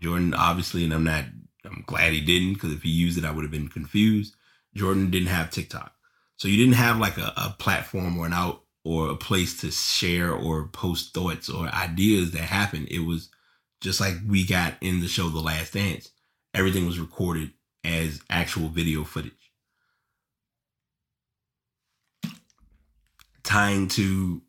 Jordan 0.00 0.34
obviously, 0.34 0.84
and 0.84 0.94
I'm 0.94 1.04
not. 1.04 1.24
I'm 1.66 1.84
glad 1.86 2.12
he 2.12 2.20
didn't 2.20 2.54
because 2.54 2.72
if 2.72 2.82
he 2.82 2.90
used 2.90 3.18
it, 3.18 3.24
I 3.24 3.30
would 3.30 3.44
have 3.44 3.50
been 3.50 3.68
confused. 3.68 4.34
Jordan 4.74 5.10
didn't 5.10 5.28
have 5.28 5.50
TikTok, 5.50 5.92
so 6.36 6.48
you 6.48 6.56
didn't 6.56 6.74
have 6.74 6.98
like 6.98 7.18
a, 7.18 7.32
a 7.36 7.56
platform 7.58 8.18
or 8.18 8.26
an 8.26 8.32
out 8.32 8.62
or 8.84 9.10
a 9.10 9.16
place 9.16 9.60
to 9.60 9.70
share 9.70 10.32
or 10.32 10.68
post 10.68 11.12
thoughts 11.12 11.48
or 11.48 11.66
ideas 11.68 12.30
that 12.32 12.42
happened. 12.42 12.88
It 12.90 13.00
was 13.00 13.30
just 13.80 14.00
like 14.00 14.14
we 14.28 14.46
got 14.46 14.74
in 14.80 15.00
the 15.00 15.08
show 15.08 15.28
The 15.28 15.40
Last 15.40 15.72
Dance. 15.72 16.10
Everything 16.54 16.86
was 16.86 17.00
recorded 17.00 17.52
as 17.84 18.20
actual 18.30 18.68
video 18.68 19.04
footage. 19.04 19.32
Tying 23.42 23.88
to 23.88 24.42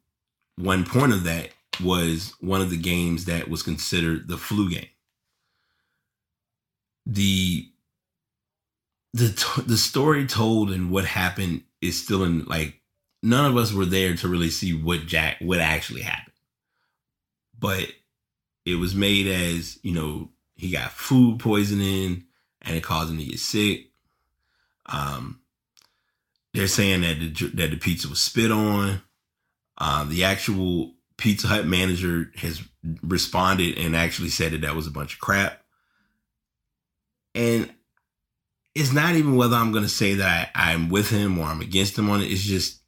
one 0.55 0.85
point 0.85 1.13
of 1.13 1.23
that 1.23 1.49
was 1.83 2.33
one 2.39 2.61
of 2.61 2.69
the 2.69 2.77
games 2.77 3.25
that 3.25 3.49
was 3.49 3.63
considered 3.63 4.27
the 4.27 4.37
flu 4.37 4.69
game. 4.69 4.87
The 7.09 7.69
the 9.13 9.63
the 9.65 9.77
story 9.77 10.27
told 10.27 10.71
and 10.71 10.91
what 10.91 11.05
happened 11.05 11.63
is 11.81 12.01
still 12.01 12.23
in 12.23 12.43
like 12.45 12.81
none 13.23 13.45
of 13.45 13.55
us 13.55 13.71
were 13.71 13.85
there 13.85 14.15
to 14.15 14.27
really 14.27 14.49
see 14.49 14.73
what 14.73 15.07
Jack 15.07 15.37
what 15.39 15.59
actually 15.59 16.01
happened. 16.01 16.33
But 17.57 17.87
it 18.65 18.75
was 18.75 18.93
made 18.93 19.27
as, 19.27 19.79
you 19.81 19.93
know, 19.93 20.29
he 20.55 20.69
got 20.69 20.91
food 20.91 21.39
poisoning 21.39 22.25
and 22.61 22.75
it 22.75 22.83
caused 22.83 23.11
him 23.11 23.17
to 23.19 23.25
get 23.25 23.39
sick. 23.39 23.91
Um 24.87 25.39
they're 26.53 26.67
saying 26.67 27.01
that 27.01 27.19
the 27.19 27.47
that 27.53 27.71
the 27.71 27.77
pizza 27.77 28.09
was 28.09 28.19
spit 28.19 28.51
on. 28.51 29.01
Um, 29.77 30.09
the 30.09 30.23
actual 30.23 30.95
Pizza 31.17 31.47
Hut 31.47 31.65
manager 31.65 32.31
has 32.37 32.63
responded 33.03 33.77
and 33.77 33.95
actually 33.95 34.29
said 34.29 34.53
that 34.53 34.61
that 34.61 34.75
was 34.75 34.87
a 34.87 34.91
bunch 34.91 35.13
of 35.13 35.19
crap. 35.19 35.61
And 37.37 37.71
it's 38.73 38.91
not 38.91 39.13
even 39.13 39.35
whether 39.35 39.55
I'm 39.55 39.71
going 39.71 39.83
to 39.83 39.89
say 39.89 40.15
that 40.15 40.49
I, 40.55 40.73
I'm 40.73 40.89
with 40.89 41.11
him 41.11 41.37
or 41.37 41.45
I'm 41.45 41.61
against 41.61 41.97
him 41.97 42.09
on 42.09 42.21
it. 42.21 42.31
It's 42.31 42.41
just, 42.41 42.81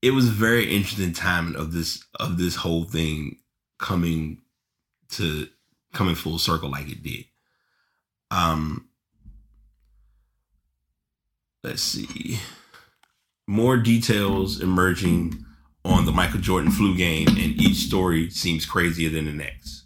it 0.00 0.12
was 0.12 0.28
a 0.28 0.32
very 0.32 0.74
interesting 0.74 1.12
timing 1.12 1.56
of 1.56 1.72
this 1.72 2.02
of 2.18 2.38
this 2.38 2.56
whole 2.56 2.84
thing 2.84 3.36
coming 3.78 4.40
to 5.10 5.48
coming 5.92 6.14
full 6.14 6.38
circle 6.38 6.70
like 6.70 6.88
it 6.88 7.02
did. 7.02 7.24
Um, 8.30 8.88
let's 11.62 11.82
see, 11.82 12.38
more 13.46 13.76
details 13.76 14.60
emerging 14.60 15.44
on 15.84 16.06
the 16.06 16.12
Michael 16.12 16.40
Jordan 16.40 16.70
flu 16.70 16.96
game, 16.96 17.28
and 17.28 17.60
each 17.60 17.86
story 17.86 18.30
seems 18.30 18.64
crazier 18.64 19.10
than 19.10 19.26
the 19.26 19.32
next. 19.32 19.85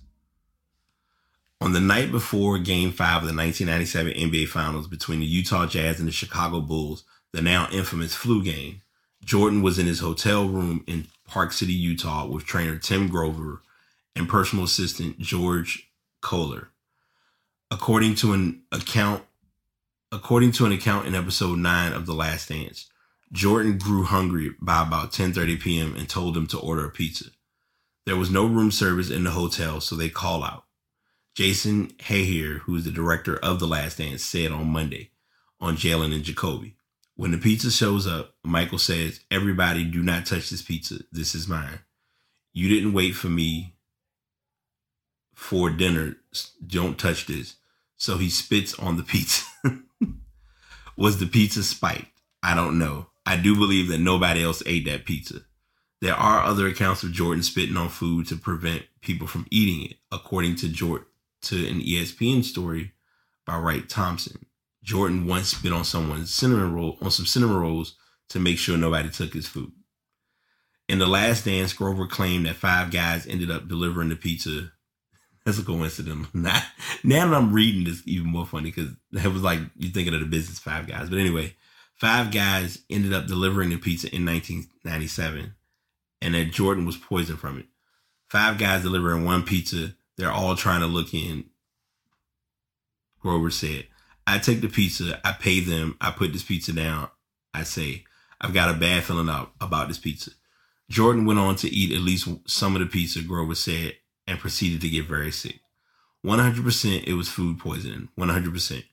On 1.63 1.75
the 1.75 1.81
night 1.81 2.11
before 2.11 2.59
Game 2.59 2.91
5 2.91 3.23
of 3.23 3.29
the 3.29 3.37
1997 3.37 4.13
NBA 4.15 4.49
Finals 4.49 4.89
between 4.89 5.21
the 5.21 5.27
Utah 5.27 5.67
Jazz 5.67 5.99
and 5.99 6.09
the 6.09 6.13
Chicago 6.13 6.61
Bulls, 6.61 7.05
the 7.33 7.43
now 7.43 7.69
infamous 7.71 8.15
flu 8.15 8.43
game, 8.43 8.81
Jordan 9.23 9.61
was 9.61 9.79
in 9.79 9.87
his 9.87 10.01
hotel 10.01 10.49
room 10.49 10.83
in 10.87 11.09
Park 11.27 11.53
City, 11.53 11.75
Utah 11.75 12.27
with 12.27 12.47
trainer 12.47 12.79
Tim 12.79 13.09
Grover 13.09 13.61
and 14.17 14.27
personal 14.27 14.65
assistant 14.65 15.19
George 15.19 15.91
Koehler. 16.23 16.69
According 17.71 18.15
to 18.17 18.33
an 18.33 18.63
account 18.73 19.25
according 20.11 20.51
to 20.53 20.65
an 20.65 20.73
account 20.73 21.07
in 21.07 21.15
episode 21.15 21.59
9 21.59 21.93
of 21.93 22.07
The 22.07 22.15
Last 22.15 22.49
Dance, 22.49 22.91
Jordan 23.33 23.79
grew 23.79 24.05
hungry 24.05 24.55
by 24.61 24.83
about 24.83 25.13
10:30 25.13 25.61
p.m. 25.61 25.95
and 25.95 26.09
told 26.09 26.37
him 26.37 26.47
to 26.49 26.59
order 26.59 26.87
a 26.87 26.91
pizza. 26.91 27.27
There 28.07 28.17
was 28.17 28.31
no 28.31 28.47
room 28.47 28.71
service 28.71 29.11
in 29.11 29.25
the 29.25 29.31
hotel, 29.31 29.81
so 29.83 29.95
they 29.95 30.09
call 30.09 30.43
out. 30.43 30.65
Jason 31.35 31.89
Hehir, 31.99 32.61
who 32.61 32.77
is 32.77 32.85
the 32.85 32.91
director 32.91 33.37
of 33.37 33.61
The 33.61 33.67
Last 33.67 33.99
Dance, 33.99 34.25
said 34.25 34.51
on 34.53 34.69
Monday 34.69 35.11
on 35.61 35.77
Jalen 35.77 36.15
and 36.15 36.25
Jacoby, 36.25 36.75
when 37.15 37.31
the 37.31 37.39
pizza 37.39 37.71
shows 37.71 38.07
up, 38.07 38.35
Michael 38.43 38.79
says, 38.79 39.21
"Everybody, 39.31 39.85
do 39.85 40.03
not 40.03 40.27
touch 40.27 40.51
this 40.51 40.63
pizza. 40.63 41.01
This 41.13 41.35
is 41.35 41.47
mine. 41.47 41.81
You 42.53 42.69
didn't 42.69 42.95
wait 42.95 43.13
for 43.15 43.29
me 43.29 43.75
for 45.35 45.71
dinner. 45.71 46.17
Don't 46.67 46.99
touch 46.99 47.27
this." 47.27 47.57
So 47.97 48.17
he 48.17 48.31
spits 48.31 48.75
on 48.75 48.97
the 48.97 49.03
pizza. 49.03 49.45
was 50.97 51.19
the 51.19 51.27
pizza 51.27 51.63
spiked? 51.63 52.21
I 52.43 52.55
don't 52.55 52.79
know. 52.79 53.09
I 53.27 53.37
do 53.37 53.55
believe 53.55 53.89
that 53.89 53.99
nobody 54.01 54.43
else 54.43 54.63
ate 54.65 54.87
that 54.87 55.05
pizza. 55.05 55.43
There 56.01 56.15
are 56.15 56.43
other 56.43 56.67
accounts 56.67 57.03
of 57.03 57.13
Jordan 57.13 57.43
spitting 57.43 57.77
on 57.77 57.91
food 57.91 58.27
to 58.29 58.37
prevent 58.37 58.87
people 59.03 59.27
from 59.27 59.47
eating 59.51 59.91
it, 59.91 59.99
according 60.11 60.57
to 60.57 60.69
Jordan 60.71 61.07
to 61.43 61.69
an 61.69 61.81
ESPN 61.81 62.45
story 62.45 62.93
by 63.47 63.59
Wright 63.59 63.89
Thompson. 63.89 64.47
Jordan 64.83 65.27
once 65.27 65.49
spit 65.49 65.73
on 65.73 65.85
someone's 65.85 66.33
cinnamon 66.33 66.75
roll 66.75 66.99
on 67.03 67.11
some 67.11 67.27
cinnamon 67.27 67.57
rolls 67.57 67.97
to 68.31 68.39
make 68.39 68.59
sure 68.59 68.77
nobody 68.77 69.11
took 69.11 69.35
his 69.35 69.47
food. 69.47 69.73
In 70.89 70.99
the 70.99 71.07
last 71.07 71.45
dance, 71.45 71.73
Grover 71.73 72.07
claimed 72.07 72.47
that 72.47 72.57
five 72.57 72.91
guys 72.91 73.27
ended 73.27 73.51
up 73.51 73.69
delivering 73.69 74.09
the 74.09 74.17
pizza. 74.17 74.73
That's 75.45 75.59
a 75.59 75.63
coincidence. 75.63 76.29
Not, 76.35 76.63
now 77.05 77.27
that 77.27 77.37
I'm 77.37 77.53
reading 77.53 77.85
this, 77.85 78.03
even 78.07 78.27
more 78.27 78.47
funny 78.47 78.71
because 78.71 78.91
that 79.13 79.33
was 79.33 79.43
like 79.43 79.61
you 79.77 79.91
thinking 79.91 80.15
of 80.15 80.21
the 80.21 80.27
business 80.27 80.59
five 80.59 80.87
guys. 80.87 81.09
But 81.09 81.19
anyway, 81.19 81.55
Five 82.01 82.31
guys 82.31 82.79
ended 82.89 83.13
up 83.13 83.27
delivering 83.27 83.69
the 83.69 83.77
pizza 83.77 84.07
in 84.07 84.25
1997, 84.25 85.53
and 86.23 86.35
that 86.35 86.51
Jordan 86.51 86.87
was 86.87 86.97
poisoned 86.97 87.39
from 87.39 87.59
it. 87.59 87.67
Five 88.31 88.57
guys 88.57 88.83
delivering 88.83 89.27
one 89.27 89.43
pizza. 89.43 89.95
They're 90.21 90.31
all 90.31 90.55
trying 90.55 90.81
to 90.81 90.87
look 90.87 91.15
in. 91.15 91.45
Grover 93.21 93.51
said, 93.51 93.87
I 94.27 94.37
take 94.37 94.61
the 94.61 94.69
pizza, 94.69 95.19
I 95.25 95.33
pay 95.33 95.61
them, 95.61 95.97
I 95.99 96.11
put 96.11 96.35
this 96.35 96.43
pizza 96.43 96.75
down. 96.75 97.09
I 97.55 97.63
say, 97.63 98.05
I've 98.39 98.53
got 98.53 98.69
a 98.69 98.79
bad 98.79 99.03
feeling 99.03 99.35
about 99.63 99.89
this 99.89 99.99
pizza. 99.99 100.33
Jordan 100.91 101.25
went 101.25 101.39
on 101.39 101.57
to 101.57 101.71
eat 101.71 101.97
at 101.97 102.03
least 102.03 102.29
some 102.47 102.77
of 102.77 102.81
the 102.81 102.87
pizza, 102.87 103.23
Grover 103.23 103.55
said, 103.55 103.95
and 104.27 104.39
proceeded 104.39 104.83
to 104.83 104.91
get 104.91 105.07
very 105.07 105.33
sick. 105.33 105.61
100% 106.27 107.05
it 107.05 107.15
was 107.15 107.31
food 107.31 107.59
poisoning. 107.59 108.11
100%. 108.19 108.85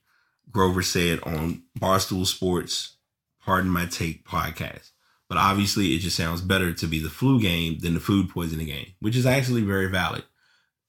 Grover 0.49 0.81
said 0.81 1.19
on 1.23 1.63
Barstool 1.77 2.25
Sports 2.25 2.95
Pardon 3.43 3.69
My 3.69 3.85
Take 3.85 4.25
podcast. 4.25 4.91
But 5.27 5.39
obviously, 5.39 5.93
it 5.93 5.99
just 5.99 6.15
sounds 6.15 6.39
better 6.39 6.71
to 6.71 6.87
be 6.87 6.99
the 6.99 7.09
flu 7.09 7.41
game 7.41 7.79
than 7.79 7.95
the 7.95 7.99
food 7.99 8.29
poisoning 8.29 8.67
game, 8.67 8.93
which 9.01 9.17
is 9.17 9.25
actually 9.25 9.63
very 9.63 9.87
valid. 9.87 10.23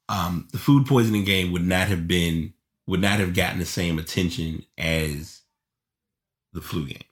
Um, 0.09 0.49
the 0.53 0.59
food 0.59 0.87
poisoning 0.87 1.25
game 1.25 1.53
would 1.53 1.67
not 1.67 1.89
have 1.89 2.09
been 2.09 2.55
would 2.87 3.01
not 3.01 3.21
have 3.21 3.35
gotten 3.35 3.59
the 3.59 3.67
same 3.67 3.99
attention 3.99 4.65
as 4.79 5.43
the 6.55 6.63
flu 6.63 6.87
game. 6.87 7.05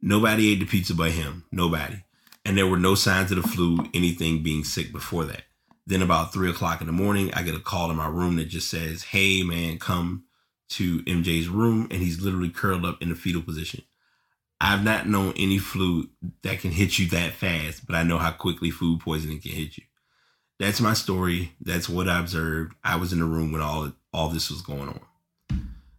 Nobody 0.00 0.50
ate 0.50 0.60
the 0.60 0.64
pizza 0.66 0.94
but 0.94 1.12
him. 1.12 1.44
Nobody. 1.52 2.02
And 2.44 2.56
there 2.56 2.66
were 2.66 2.78
no 2.78 2.94
signs 2.94 3.30
of 3.30 3.40
the 3.40 3.46
flu, 3.46 3.86
anything 3.94 4.42
being 4.42 4.64
sick 4.64 4.90
before 4.90 5.24
that. 5.26 5.42
Then 5.86 6.00
about 6.02 6.32
three 6.32 6.50
o'clock 6.50 6.80
in 6.80 6.86
the 6.86 6.92
morning, 6.92 7.32
I 7.34 7.42
get 7.42 7.54
a 7.54 7.60
call 7.60 7.90
in 7.90 7.96
my 7.96 8.08
room 8.08 8.36
that 8.36 8.46
just 8.46 8.68
says, 8.68 9.04
Hey 9.04 9.42
man, 9.42 9.78
come 9.78 10.24
to 10.70 11.02
MJ's 11.02 11.48
room. 11.48 11.86
And 11.90 12.00
he's 12.00 12.22
literally 12.22 12.48
curled 12.48 12.86
up 12.86 13.02
in 13.02 13.10
the 13.10 13.14
fetal 13.14 13.42
position. 13.42 13.82
I've 14.60 14.84
not 14.84 15.08
known 15.08 15.34
any 15.36 15.58
flu 15.58 16.08
that 16.42 16.60
can 16.60 16.70
hit 16.70 16.98
you 16.98 17.08
that 17.08 17.32
fast, 17.32 17.84
but 17.84 17.96
I 17.96 18.04
know 18.04 18.18
how 18.18 18.30
quickly 18.30 18.70
food 18.70 19.00
poisoning 19.00 19.40
can 19.40 19.50
hit 19.50 19.76
you. 19.76 19.84
That's 20.62 20.80
my 20.80 20.92
story. 20.94 21.54
That's 21.60 21.88
what 21.88 22.08
I 22.08 22.20
observed. 22.20 22.76
I 22.84 22.94
was 22.94 23.12
in 23.12 23.18
the 23.18 23.24
room 23.24 23.50
when 23.50 23.60
all 23.60 23.90
all 24.12 24.28
this 24.28 24.48
was 24.48 24.62
going 24.62 24.88
on. 24.90 25.00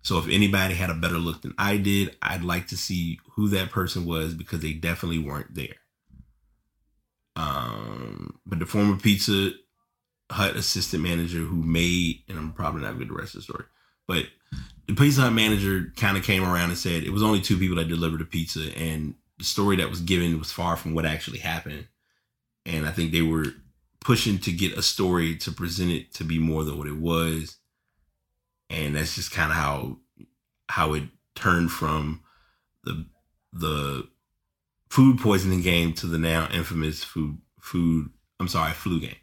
So 0.03 0.17
if 0.19 0.29
anybody 0.29 0.73
had 0.73 0.89
a 0.89 0.93
better 0.93 1.17
look 1.17 1.41
than 1.41 1.53
I 1.57 1.75
did, 1.75 2.15
I'd 2.21 2.45
like 2.45 2.67
to 2.67 2.77
see 2.77 3.19
who 3.33 3.49
that 3.49 3.71
person 3.71 4.05
was 4.05 4.33
because 4.33 4.61
they 4.61 4.71
definitely 4.71 5.19
weren't 5.19 5.53
there. 5.53 5.75
Um, 7.35 8.39
but 8.45 8.59
the 8.59 8.65
former 8.65 8.95
Pizza 8.95 9.51
Hut 10.31 10.55
assistant 10.55 11.03
manager 11.03 11.39
who 11.39 11.61
made, 11.61 12.23
and 12.29 12.37
I'm 12.37 12.53
probably 12.53 12.83
not 12.83 12.97
to 12.97 13.03
the 13.03 13.13
rest 13.13 13.35
of 13.35 13.41
the 13.41 13.43
story, 13.43 13.65
but 14.07 14.27
the 14.87 14.93
Pizza 14.93 15.23
Hut 15.23 15.33
manager 15.33 15.91
kind 15.97 16.15
of 16.15 16.23
came 16.23 16.43
around 16.45 16.69
and 16.69 16.77
said 16.77 17.03
it 17.03 17.11
was 17.11 17.23
only 17.23 17.41
two 17.41 17.57
people 17.57 17.75
that 17.75 17.89
delivered 17.89 18.21
the 18.21 18.25
pizza, 18.25 18.73
and 18.77 19.15
the 19.39 19.43
story 19.43 19.75
that 19.75 19.89
was 19.89 19.99
given 19.99 20.39
was 20.39 20.53
far 20.53 20.77
from 20.77 20.93
what 20.93 21.05
actually 21.05 21.39
happened. 21.39 21.87
And 22.65 22.87
I 22.87 22.91
think 22.91 23.11
they 23.11 23.21
were 23.21 23.47
pushing 24.03 24.37
to 24.39 24.51
get 24.51 24.77
a 24.77 24.81
story 24.81 25.35
to 25.37 25.51
present 25.51 25.91
it 25.91 26.13
to 26.15 26.23
be 26.23 26.39
more 26.39 26.63
than 26.63 26.77
what 26.77 26.87
it 26.87 26.97
was, 26.97 27.57
and 28.69 28.95
that's 28.95 29.15
just 29.15 29.31
kind 29.31 29.51
of 29.51 29.57
how 29.57 29.97
how 30.69 30.93
it 30.93 31.03
turned 31.35 31.71
from 31.71 32.21
the 32.83 33.05
the 33.51 34.07
food 34.89 35.19
poisoning 35.19 35.61
game 35.61 35.93
to 35.93 36.07
the 36.07 36.17
now 36.17 36.47
infamous 36.51 37.03
food 37.03 37.37
food 37.59 38.09
I'm 38.39 38.47
sorry 38.47 38.73
flu 38.73 38.99
game. 38.99 39.15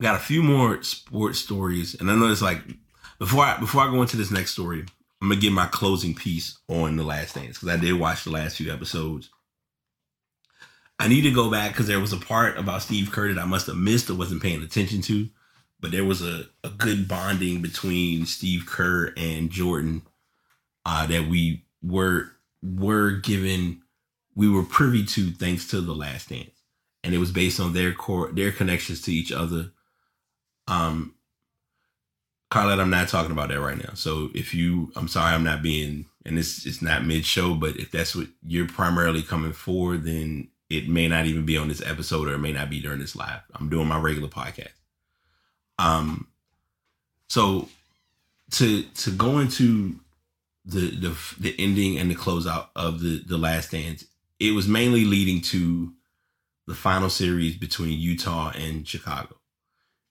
Got 0.00 0.14
a 0.14 0.18
few 0.18 0.42
more 0.42 0.82
sports 0.82 1.38
stories, 1.40 1.96
and 1.98 2.10
I 2.10 2.14
know 2.14 2.30
it's 2.30 2.42
like 2.42 2.60
before 3.18 3.44
I 3.44 3.58
before 3.58 3.82
I 3.82 3.90
go 3.90 4.00
into 4.02 4.16
this 4.16 4.30
next 4.30 4.52
story, 4.52 4.84
I'm 5.20 5.28
gonna 5.28 5.40
give 5.40 5.52
my 5.52 5.66
closing 5.66 6.14
piece 6.14 6.58
on 6.68 6.96
the 6.96 7.02
Last 7.02 7.34
Dance 7.34 7.58
because 7.58 7.68
I 7.68 7.76
did 7.76 7.94
watch 7.94 8.24
the 8.24 8.30
last 8.30 8.56
few 8.58 8.72
episodes. 8.72 9.30
I 10.98 11.08
need 11.08 11.22
to 11.22 11.30
go 11.30 11.50
back 11.50 11.72
because 11.72 11.86
there 11.86 12.00
was 12.00 12.12
a 12.12 12.18
part 12.18 12.58
about 12.58 12.82
Steve 12.82 13.12
Kerr 13.12 13.32
that 13.32 13.40
I 13.40 13.46
must 13.46 13.66
have 13.68 13.76
missed 13.76 14.10
or 14.10 14.14
wasn't 14.14 14.42
paying 14.42 14.62
attention 14.62 15.00
to. 15.02 15.28
But 15.80 15.92
there 15.92 16.04
was 16.04 16.22
a, 16.22 16.46
a 16.64 16.70
good 16.70 17.06
bonding 17.06 17.62
between 17.62 18.26
Steve 18.26 18.66
Kerr 18.66 19.12
and 19.16 19.50
Jordan 19.50 20.02
uh, 20.84 21.06
that 21.06 21.28
we 21.28 21.64
were 21.82 22.32
were 22.62 23.12
given 23.12 23.82
we 24.34 24.48
were 24.48 24.64
privy 24.64 25.04
to 25.04 25.30
thanks 25.30 25.68
to 25.68 25.80
the 25.80 25.94
last 25.94 26.30
dance. 26.30 26.62
And 27.04 27.14
it 27.14 27.18
was 27.18 27.30
based 27.30 27.60
on 27.60 27.72
their 27.72 27.92
core 27.92 28.32
their 28.32 28.50
connections 28.50 29.02
to 29.02 29.12
each 29.12 29.30
other. 29.30 29.70
Um 30.66 31.14
Carlette, 32.50 32.80
I'm 32.80 32.90
not 32.90 33.08
talking 33.08 33.32
about 33.32 33.50
that 33.50 33.60
right 33.60 33.78
now. 33.78 33.94
So 33.94 34.30
if 34.34 34.54
you 34.54 34.90
I'm 34.96 35.06
sorry 35.06 35.34
I'm 35.34 35.44
not 35.44 35.62
being 35.62 36.06
and 36.24 36.36
this 36.36 36.66
it's 36.66 36.82
not 36.82 37.04
mid 37.04 37.24
show, 37.24 37.54
but 37.54 37.76
if 37.76 37.92
that's 37.92 38.16
what 38.16 38.26
you're 38.44 38.66
primarily 38.66 39.22
coming 39.22 39.52
for, 39.52 39.96
then 39.96 40.48
it 40.70 40.88
may 40.88 41.08
not 41.08 41.26
even 41.26 41.46
be 41.46 41.56
on 41.56 41.68
this 41.68 41.82
episode 41.82 42.28
or 42.28 42.34
it 42.34 42.38
may 42.38 42.52
not 42.52 42.70
be 42.70 42.80
during 42.80 42.98
this 42.98 43.16
live. 43.16 43.40
I'm 43.54 43.68
doing 43.68 43.88
my 43.88 43.98
regular 43.98 44.28
podcast. 44.28 44.72
Um, 45.78 46.28
so 47.28 47.68
to 48.52 48.82
to 48.82 49.10
go 49.10 49.38
into 49.38 50.00
the 50.64 50.90
the 50.90 51.16
the 51.38 51.54
ending 51.58 51.98
and 51.98 52.10
the 52.10 52.14
closeout 52.14 52.68
of 52.76 53.00
the 53.00 53.22
the 53.26 53.38
last 53.38 53.70
dance, 53.70 54.04
it 54.38 54.52
was 54.52 54.68
mainly 54.68 55.04
leading 55.04 55.40
to 55.42 55.92
the 56.66 56.74
final 56.74 57.08
series 57.08 57.56
between 57.56 57.98
Utah 57.98 58.52
and 58.54 58.86
Chicago. 58.86 59.36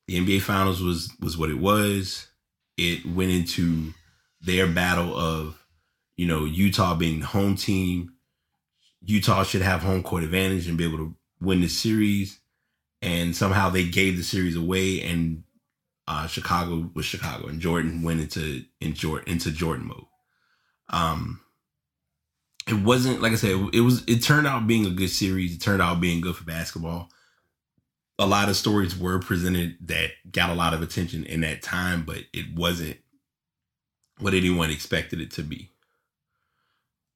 The 0.08 0.20
NBA 0.20 0.42
Finals 0.42 0.82
was 0.82 1.12
was 1.20 1.38
what 1.38 1.50
it 1.50 1.60
was. 1.60 2.28
It 2.78 3.06
went 3.06 3.32
into 3.32 3.94
their 4.42 4.68
battle 4.68 5.16
of, 5.18 5.66
you 6.16 6.28
know, 6.28 6.46
Utah 6.46 6.96
being 6.96 7.20
the 7.20 7.26
home 7.26 7.56
team. 7.56 8.14
Utah 9.08 9.44
should 9.44 9.64
have 9.64 9.82
home 9.82 10.04
court 10.04 10.24
advantage 10.24 10.68
and 10.68 10.78
be 10.78 10.86
able 10.86 10.98
to 11.00 11.16
win 11.42 11.62
the 11.62 11.68
series. 11.68 12.40
And 13.02 13.36
somehow 13.36 13.70
they 13.70 13.88
gave 13.88 14.18
the 14.18 14.24
series 14.24 14.56
away 14.56 15.02
and 15.02 15.44
uh, 16.08 16.26
Chicago 16.28 16.90
was 16.94 17.06
Chicago, 17.06 17.48
and 17.48 17.60
Jordan 17.60 18.02
went 18.02 18.22
into 18.22 18.64
in 18.80 18.94
Jordan 18.94 19.34
into 19.34 19.52
Jordan 19.52 19.88
mode. 19.88 20.06
Um, 20.90 21.42
it 22.66 22.76
wasn't 22.76 23.22
like 23.22 23.34
I 23.34 23.36
said. 23.36 23.70
It 23.74 23.82
was. 23.82 24.04
It 24.08 24.24
turned 24.24 24.48
out 24.48 24.68
being 24.68 24.86
a 24.86 24.92
good 24.92 25.10
series. 25.10 25.54
It 25.54 25.60
turned 25.60 25.82
out 25.82 26.00
being 26.00 26.22
good 26.22 26.36
for 26.36 26.46
basketball. 26.46 27.10
A 28.20 28.26
lot 28.26 28.50
of 28.50 28.56
stories 28.56 28.98
were 28.98 29.20
presented 29.20 29.78
that 29.88 30.12
got 30.32 30.50
a 30.50 30.56
lot 30.56 30.74
of 30.74 30.82
attention 30.82 31.26
in 31.26 31.42
that 31.42 31.62
time, 31.62 32.04
but 32.04 32.20
it 32.34 32.56
wasn't 32.56 32.98
what 34.20 34.34
anyone 34.34 34.72
expected 34.72 35.22
it 35.22 35.32
to 35.32 35.44
be. 35.44 35.70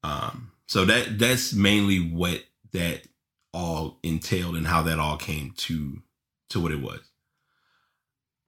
Um, 0.04 0.51
so 0.72 0.86
that 0.86 1.18
that's 1.18 1.52
mainly 1.52 1.98
what 1.98 2.44
that 2.72 3.02
all 3.52 3.98
entailed 4.02 4.56
and 4.56 4.66
how 4.66 4.80
that 4.80 4.98
all 4.98 5.18
came 5.18 5.50
to 5.58 6.00
to 6.48 6.60
what 6.60 6.72
it 6.72 6.80
was. 6.80 7.00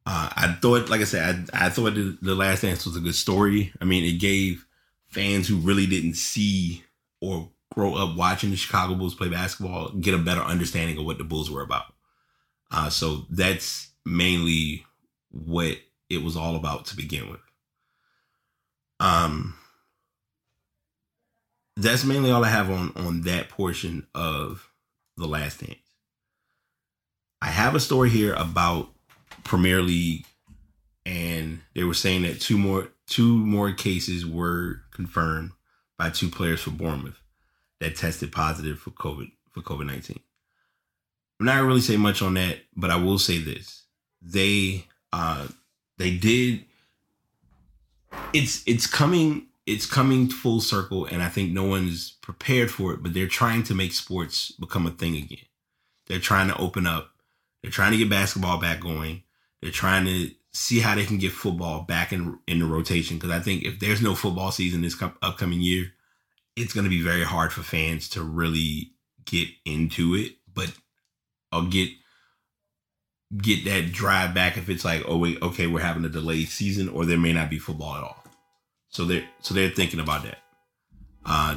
Uh, 0.06 0.30
I 0.34 0.56
thought, 0.62 0.88
like 0.88 1.02
I 1.02 1.04
said, 1.04 1.50
I, 1.52 1.66
I 1.66 1.68
thought 1.68 1.96
the, 1.96 2.16
the, 2.22 2.34
Last 2.34 2.62
Dance 2.62 2.86
was 2.86 2.96
a 2.96 3.00
good 3.00 3.14
story. 3.14 3.74
I 3.78 3.84
mean, 3.84 4.04
it 4.04 4.18
gave 4.20 4.64
fans 5.08 5.46
who 5.46 5.56
really 5.56 5.84
didn't 5.84 6.14
see 6.14 6.82
or 7.20 7.50
grow 7.74 7.94
up 7.94 8.16
watching 8.16 8.48
the 8.48 8.56
Chicago 8.56 8.94
Bulls 8.94 9.14
play 9.14 9.28
basketball 9.28 9.90
get 9.90 10.14
a 10.14 10.18
better 10.18 10.40
understanding 10.40 10.96
of 10.96 11.04
what 11.04 11.18
the 11.18 11.24
Bulls 11.24 11.50
were 11.50 11.62
about. 11.62 11.92
Uh, 12.70 12.88
so 12.88 13.26
that's 13.28 13.90
mainly 14.06 14.86
what 15.30 15.76
it 16.08 16.22
was 16.22 16.38
all 16.38 16.56
about 16.56 16.86
to 16.86 16.96
begin 16.96 17.28
with. 17.28 17.40
Um, 18.98 19.58
that's 21.76 22.04
mainly 22.04 22.30
all 22.30 22.44
I 22.44 22.48
have 22.48 22.70
on 22.70 22.92
on 22.96 23.22
that 23.22 23.48
portion 23.48 24.06
of 24.14 24.70
the 25.16 25.26
Last 25.26 25.60
Dance. 25.60 25.78
I 27.40 27.46
have 27.46 27.74
a 27.74 27.80
story 27.80 28.10
here 28.10 28.34
about 28.34 28.88
Premier 29.42 29.82
League, 29.82 30.24
and 31.04 31.60
they 31.74 31.84
were 31.84 31.94
saying 31.94 32.22
that 32.22 32.40
two 32.40 32.58
more 32.58 32.88
two 33.06 33.38
more 33.38 33.72
cases 33.72 34.24
were 34.24 34.80
confirmed 34.92 35.52
by 35.98 36.10
two 36.10 36.28
players 36.28 36.62
for 36.62 36.70
Bournemouth 36.70 37.20
that 37.80 37.96
tested 37.96 38.32
positive 38.32 38.78
for 38.78 38.90
COVID 38.90 39.30
for 39.50 39.60
COVID 39.60 39.86
nineteen. 39.86 40.20
I'm 41.40 41.46
not 41.46 41.64
really 41.64 41.80
say 41.80 41.96
much 41.96 42.22
on 42.22 42.34
that, 42.34 42.58
but 42.76 42.90
I 42.90 42.96
will 42.96 43.18
say 43.18 43.38
this: 43.38 43.82
they 44.22 44.86
uh 45.12 45.48
they 45.98 46.16
did. 46.16 46.64
It's 48.32 48.62
it's 48.66 48.86
coming 48.86 49.48
it's 49.66 49.86
coming 49.86 50.28
full 50.28 50.60
circle, 50.60 51.06
and 51.06 51.22
I 51.22 51.28
think 51.28 51.52
no 51.52 51.64
one's 51.64 52.10
prepared 52.10 52.70
for 52.70 52.92
it. 52.92 53.02
But 53.02 53.14
they're 53.14 53.26
trying 53.26 53.62
to 53.64 53.74
make 53.74 53.92
sports 53.92 54.52
become 54.52 54.86
a 54.86 54.90
thing 54.90 55.16
again. 55.16 55.46
They're 56.06 56.18
trying 56.18 56.48
to 56.48 56.56
open 56.58 56.86
up. 56.86 57.10
They're 57.62 57.70
trying 57.70 57.92
to 57.92 57.98
get 57.98 58.10
basketball 58.10 58.60
back 58.60 58.80
going. 58.80 59.22
They're 59.62 59.70
trying 59.70 60.04
to 60.04 60.30
see 60.52 60.80
how 60.80 60.94
they 60.94 61.04
can 61.04 61.18
get 61.18 61.32
football 61.32 61.82
back 61.82 62.12
in 62.12 62.38
in 62.46 62.60
the 62.60 62.66
rotation 62.66 63.16
because 63.16 63.30
I 63.30 63.40
think 63.40 63.64
if 63.64 63.80
there's 63.80 64.02
no 64.02 64.14
football 64.14 64.52
season 64.52 64.82
this 64.82 65.00
upcoming 65.22 65.60
year, 65.60 65.92
it's 66.56 66.72
going 66.72 66.84
to 66.84 66.90
be 66.90 67.02
very 67.02 67.24
hard 67.24 67.52
for 67.52 67.62
fans 67.62 68.08
to 68.10 68.22
really 68.22 68.92
get 69.24 69.48
into 69.64 70.14
it. 70.14 70.34
But 70.52 70.72
I'll 71.50 71.66
get 71.66 71.88
get 73.36 73.64
that 73.64 73.92
drive 73.92 74.34
back 74.34 74.56
if 74.56 74.68
it's 74.68 74.84
like, 74.84 75.02
oh 75.08 75.16
wait, 75.16 75.40
okay, 75.42 75.66
we're 75.66 75.80
having 75.80 76.04
a 76.04 76.08
delayed 76.08 76.48
season, 76.48 76.88
or 76.88 77.04
there 77.04 77.18
may 77.18 77.32
not 77.32 77.50
be 77.50 77.58
football 77.58 77.96
at 77.96 78.02
all. 78.02 78.23
So 78.94 79.04
they're 79.04 79.28
so 79.40 79.52
they're 79.54 79.70
thinking 79.70 80.00
about 80.00 80.22
that. 80.22 80.38
Uh 81.26 81.56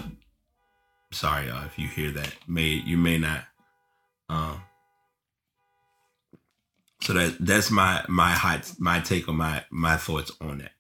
sorry 1.12 1.50
uh, 1.50 1.66
if 1.66 1.78
you 1.78 1.88
hear 1.88 2.12
that. 2.12 2.34
May 2.48 2.66
you 2.66 2.98
may 2.98 3.18
not. 3.18 3.44
Um, 4.30 4.62
so 7.02 7.14
that 7.14 7.38
that's 7.40 7.72
my 7.72 8.04
my 8.08 8.32
hot 8.32 8.72
my 8.80 9.00
take 9.00 9.30
on 9.30 9.38
my 9.38 9.64
my 9.70 9.98
thoughts 9.98 10.32
on 10.42 10.60
that. 10.60 10.72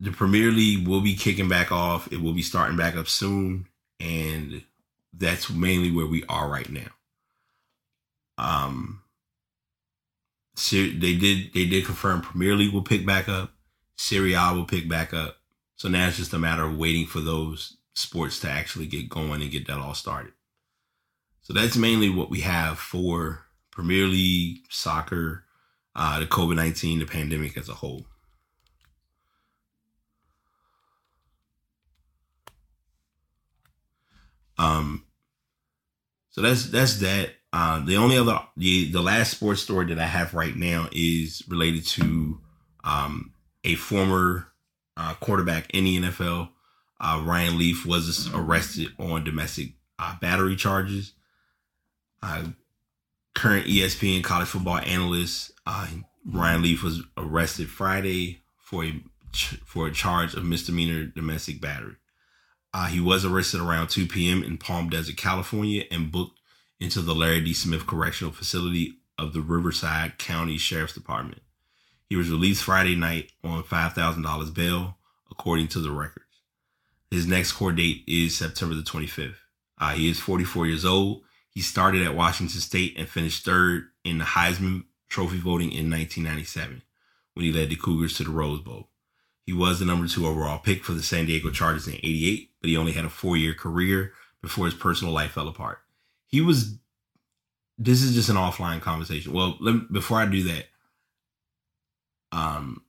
The 0.00 0.12
Premier 0.12 0.50
League 0.50 0.86
will 0.86 1.00
be 1.00 1.16
kicking 1.16 1.48
back 1.48 1.72
off. 1.72 2.10
It 2.12 2.20
will 2.20 2.34
be 2.34 2.42
starting 2.42 2.76
back 2.76 2.96
up 2.96 3.08
soon, 3.08 3.66
and 3.98 4.62
that's 5.12 5.50
mainly 5.50 5.90
where 5.90 6.06
we 6.06 6.22
are 6.28 6.48
right 6.48 6.70
now. 6.70 6.88
Um, 8.38 9.02
so 10.54 10.76
they 10.76 11.16
did 11.16 11.52
they 11.54 11.66
did 11.66 11.86
confirm 11.86 12.20
Premier 12.20 12.54
League 12.54 12.72
will 12.72 12.82
pick 12.82 13.04
back 13.04 13.28
up. 13.28 13.52
Serie 13.96 14.34
A 14.34 14.52
will 14.54 14.64
pick 14.64 14.88
back 14.88 15.12
up. 15.12 15.38
So 15.76 15.88
now 15.88 16.08
it's 16.08 16.16
just 16.16 16.32
a 16.32 16.38
matter 16.38 16.64
of 16.64 16.78
waiting 16.78 17.06
for 17.06 17.20
those 17.20 17.76
sports 17.94 18.40
to 18.40 18.50
actually 18.50 18.86
get 18.86 19.08
going 19.08 19.42
and 19.42 19.50
get 19.50 19.66
that 19.66 19.78
all 19.78 19.94
started. 19.94 20.32
So 21.42 21.52
that's 21.52 21.76
mainly 21.76 22.10
what 22.10 22.30
we 22.30 22.40
have 22.40 22.78
for 22.78 23.46
Premier 23.70 24.06
League, 24.06 24.64
soccer, 24.70 25.44
uh, 25.94 26.20
the 26.20 26.26
COVID 26.26 26.56
19, 26.56 26.98
the 26.98 27.06
pandemic 27.06 27.56
as 27.56 27.68
a 27.68 27.74
whole. 27.74 28.04
Um, 34.58 35.04
so 36.30 36.42
that's 36.42 36.66
that's 36.70 36.98
that. 37.00 37.30
Uh, 37.52 37.84
the 37.84 37.96
only 37.96 38.18
other 38.18 38.40
the 38.56 38.90
the 38.90 39.00
last 39.00 39.30
sports 39.30 39.62
story 39.62 39.86
that 39.86 39.98
I 39.98 40.06
have 40.06 40.34
right 40.34 40.54
now 40.54 40.88
is 40.92 41.42
related 41.48 41.86
to 41.86 42.40
um, 42.84 43.32
a 43.66 43.74
former 43.74 44.48
uh, 44.96 45.14
quarterback 45.14 45.68
in 45.74 45.84
the 45.84 46.00
NFL. 46.00 46.50
Uh, 46.98 47.22
Ryan 47.22 47.58
Leaf 47.58 47.84
was 47.84 48.32
arrested 48.32 48.88
on 48.98 49.24
domestic 49.24 49.72
uh, 49.98 50.14
battery 50.20 50.56
charges. 50.56 51.12
Uh, 52.22 52.44
current 53.34 53.66
ESPN 53.66 54.24
college 54.24 54.48
football 54.48 54.78
analyst 54.78 55.52
uh, 55.66 55.86
Ryan 56.24 56.62
Leaf 56.62 56.82
was 56.82 57.02
arrested 57.18 57.68
Friday 57.68 58.40
for 58.56 58.84
a 58.84 59.02
for 59.66 59.86
a 59.86 59.92
charge 59.92 60.32
of 60.32 60.44
misdemeanor 60.44 61.04
domestic 61.04 61.60
battery. 61.60 61.96
He 62.90 63.00
was 63.00 63.24
arrested 63.24 63.60
around 63.60 63.88
2 63.88 64.06
p.m. 64.06 64.42
in 64.42 64.58
Palm 64.58 64.90
Desert, 64.90 65.16
California, 65.16 65.84
and 65.90 66.12
booked 66.12 66.38
into 66.78 67.00
the 67.00 67.14
Larry 67.14 67.40
D. 67.40 67.54
Smith 67.54 67.86
Correctional 67.86 68.34
Facility 68.34 68.98
of 69.18 69.32
the 69.32 69.40
Riverside 69.40 70.18
County 70.18 70.58
Sheriff's 70.58 70.92
Department. 70.92 71.40
He 72.08 72.16
was 72.16 72.30
released 72.30 72.62
Friday 72.62 72.96
night 72.96 73.32
on 73.42 73.62
$5,000 73.62 74.54
bail, 74.54 74.96
according 75.30 75.68
to 75.68 75.80
the 75.80 75.90
records. 75.90 76.24
His 77.10 77.26
next 77.26 77.52
court 77.52 77.76
date 77.76 78.04
is 78.06 78.36
September 78.36 78.74
the 78.74 78.82
25th. 78.82 79.36
Uh, 79.78 79.92
he 79.92 80.08
is 80.08 80.18
44 80.18 80.66
years 80.66 80.84
old 80.84 81.22
he 81.56 81.62
started 81.62 82.02
at 82.02 82.14
Washington 82.14 82.60
State 82.60 82.98
and 82.98 83.08
finished 83.08 83.42
third 83.42 83.88
in 84.04 84.18
the 84.18 84.24
Heisman 84.24 84.84
Trophy 85.08 85.38
voting 85.38 85.72
in 85.72 85.90
1997 85.90 86.82
when 87.32 87.46
he 87.46 87.50
led 87.50 87.70
the 87.70 87.76
Cougars 87.76 88.14
to 88.18 88.24
the 88.24 88.30
Rose 88.30 88.60
Bowl. 88.60 88.90
He 89.42 89.54
was 89.54 89.78
the 89.78 89.86
number 89.86 90.06
two 90.06 90.26
overall 90.26 90.58
pick 90.58 90.84
for 90.84 90.92
the 90.92 91.02
San 91.02 91.24
Diego 91.24 91.48
Chargers 91.48 91.88
in 91.88 91.94
88, 91.94 92.50
but 92.60 92.68
he 92.68 92.76
only 92.76 92.92
had 92.92 93.06
a 93.06 93.08
four 93.08 93.38
year 93.38 93.54
career 93.54 94.12
before 94.42 94.66
his 94.66 94.74
personal 94.74 95.14
life 95.14 95.30
fell 95.30 95.48
apart. 95.48 95.78
He 96.26 96.42
was, 96.42 96.76
this 97.78 98.02
is 98.02 98.14
just 98.14 98.28
an 98.28 98.36
offline 98.36 98.82
conversation. 98.82 99.32
Well, 99.32 99.56
let, 99.58 99.90
before 99.90 100.20
I 100.20 100.26
do 100.26 100.42
that, 100.42 100.66
um, 102.32 102.82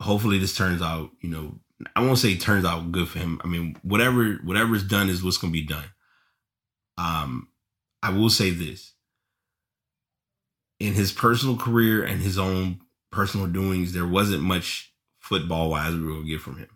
hopefully 0.00 0.38
this 0.38 0.56
turns 0.56 0.82
out, 0.82 1.10
you 1.20 1.30
know, 1.30 1.60
I 1.96 2.00
won't 2.00 2.18
say 2.18 2.36
turns 2.36 2.64
out 2.64 2.92
good 2.92 3.08
for 3.08 3.18
him. 3.18 3.40
I 3.42 3.46
mean, 3.46 3.76
whatever 3.82 4.34
whatever's 4.44 4.84
done 4.84 5.08
is 5.08 5.22
what's 5.22 5.38
to 5.38 5.50
be 5.50 5.64
done. 5.64 5.90
Um, 6.98 7.48
I 8.02 8.10
will 8.10 8.30
say 8.30 8.50
this: 8.50 8.92
in 10.78 10.94
his 10.94 11.12
personal 11.12 11.56
career 11.56 12.02
and 12.02 12.20
his 12.20 12.38
own 12.38 12.80
personal 13.10 13.46
doings, 13.46 13.92
there 13.92 14.06
wasn't 14.06 14.42
much 14.42 14.92
football 15.18 15.70
wise 15.70 15.94
we 15.94 16.02
were 16.02 16.22
to 16.22 16.28
get 16.28 16.40
from 16.40 16.58
him. 16.58 16.68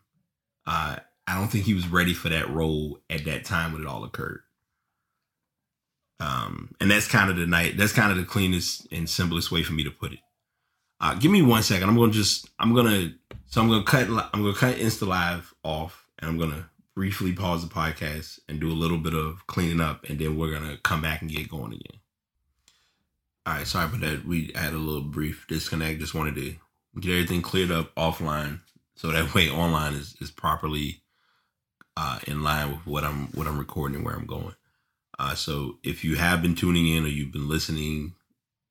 Uh, 0.67 0.97
I 1.27 1.39
don't 1.39 1.49
think 1.49 1.65
he 1.65 1.75
was 1.75 1.89
ready 1.89 2.15
for 2.15 2.29
that 2.29 2.51
role 2.51 2.99
at 3.11 3.25
that 3.25 3.45
time 3.45 3.73
when 3.73 3.83
it 3.83 3.89
all 3.89 4.05
occurred. 4.05 4.41
Um, 6.21 6.75
and 6.81 6.91
that's 6.91 7.09
kind 7.09 7.31
of 7.31 7.37
the 7.37 7.47
night. 7.47 7.77
That's 7.77 7.93
kind 7.93 8.13
of 8.13 8.19
the 8.19 8.25
cleanest 8.25 8.87
and 8.93 9.09
simplest 9.09 9.51
way 9.51 9.63
for 9.63 9.73
me 9.73 9.85
to 9.85 9.91
put 9.91 10.13
it. 10.13 10.21
Uh, 11.05 11.13
give 11.13 11.31
me 11.31 11.43
one 11.43 11.63
second. 11.63 11.87
I'm 11.87 11.97
gonna 11.97 12.13
just. 12.13 12.49
I'm 12.59 12.75
gonna. 12.75 13.13
So 13.49 13.61
I'm 13.61 13.69
gonna 13.69 13.85
cut. 13.85 14.09
I'm 14.33 14.43
gonna 14.43 14.55
cut 14.55 14.77
Insta 14.77 15.07
Live 15.07 15.53
off, 15.63 16.07
and 16.19 16.31
I'm 16.31 16.39
gonna 16.39 16.71
briefly 16.95 17.35
pause 17.35 17.63
the 17.63 17.73
podcast 17.73 18.39
and 18.49 18.59
do 18.59 18.73
a 18.73 18.73
little 18.73 18.97
bit 18.97 19.13
of 19.13 19.47
cleaning 19.47 19.83
up, 19.83 20.05
and 20.09 20.19
then 20.19 20.39
we're 20.39 20.51
gonna 20.51 20.79
come 20.79 21.03
back 21.03 21.21
and 21.21 21.31
get 21.31 21.51
going 21.51 21.75
again. 21.75 22.01
All 23.45 23.53
right. 23.53 23.67
Sorry 23.67 23.85
about 23.85 24.01
that. 24.01 24.25
We 24.25 24.53
had 24.55 24.73
a 24.73 24.79
little 24.79 25.03
brief 25.03 25.45
disconnect. 25.47 26.01
Just 26.01 26.15
wanted 26.15 26.37
to 26.37 26.55
get 26.99 27.13
everything 27.13 27.43
cleared 27.43 27.71
up 27.71 27.95
offline, 27.97 28.61
so 28.95 29.09
that 29.09 29.35
way 29.35 29.51
online 29.51 29.93
is 29.93 30.17
is 30.23 30.31
properly 30.31 31.03
uh, 31.99 32.19
in 32.27 32.43
line 32.43 32.71
with 32.71 32.87
what 32.87 33.05
I'm 33.05 33.27
what 33.33 33.47
I'm 33.47 33.59
recording 33.59 33.97
and 33.97 34.07
where 34.07 34.15
I'm 34.15 34.25
going. 34.25 34.55
Uh, 35.19 35.35
so 35.35 35.77
if 35.83 36.03
you 36.03 36.17
have 36.17 36.41
been 36.41 36.55
tuning 36.55 36.89
in 36.89 37.05
or 37.05 37.09
you've 37.09 37.31
been 37.31 37.47
listening, 37.47 38.15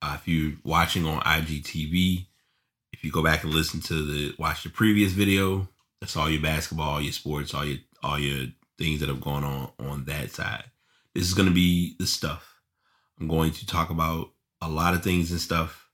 uh, 0.04 0.14
if 0.16 0.28
you're 0.28 0.52
watching 0.64 1.06
on 1.06 1.20
IGTV, 1.22 2.26
if 2.92 3.02
you 3.02 3.10
go 3.10 3.22
back 3.22 3.42
and 3.42 3.54
listen 3.54 3.80
to 3.80 3.94
the 4.04 4.34
watch 4.38 4.62
the 4.62 4.68
previous 4.68 5.12
video, 5.12 5.66
that's 6.00 6.16
all 6.16 6.28
your 6.28 6.42
basketball, 6.42 6.90
all 6.90 7.00
your 7.00 7.12
sports, 7.12 7.54
all 7.54 7.64
your 7.64 7.78
all 8.02 8.18
your 8.18 8.48
things 8.76 9.00
that 9.00 9.08
have 9.08 9.22
gone 9.22 9.44
on 9.44 9.70
on 9.78 10.04
that 10.04 10.30
side. 10.30 10.64
This 11.14 11.24
is 11.24 11.32
going 11.32 11.48
to 11.48 11.54
be 11.54 11.96
the 11.98 12.06
stuff. 12.06 12.60
I'm 13.18 13.28
going 13.28 13.52
to 13.52 13.66
talk 13.66 13.88
about 13.88 14.30
a 14.60 14.68
lot 14.68 14.92
of 14.92 15.02
things 15.02 15.30
and 15.30 15.40
stuff. 15.40 15.88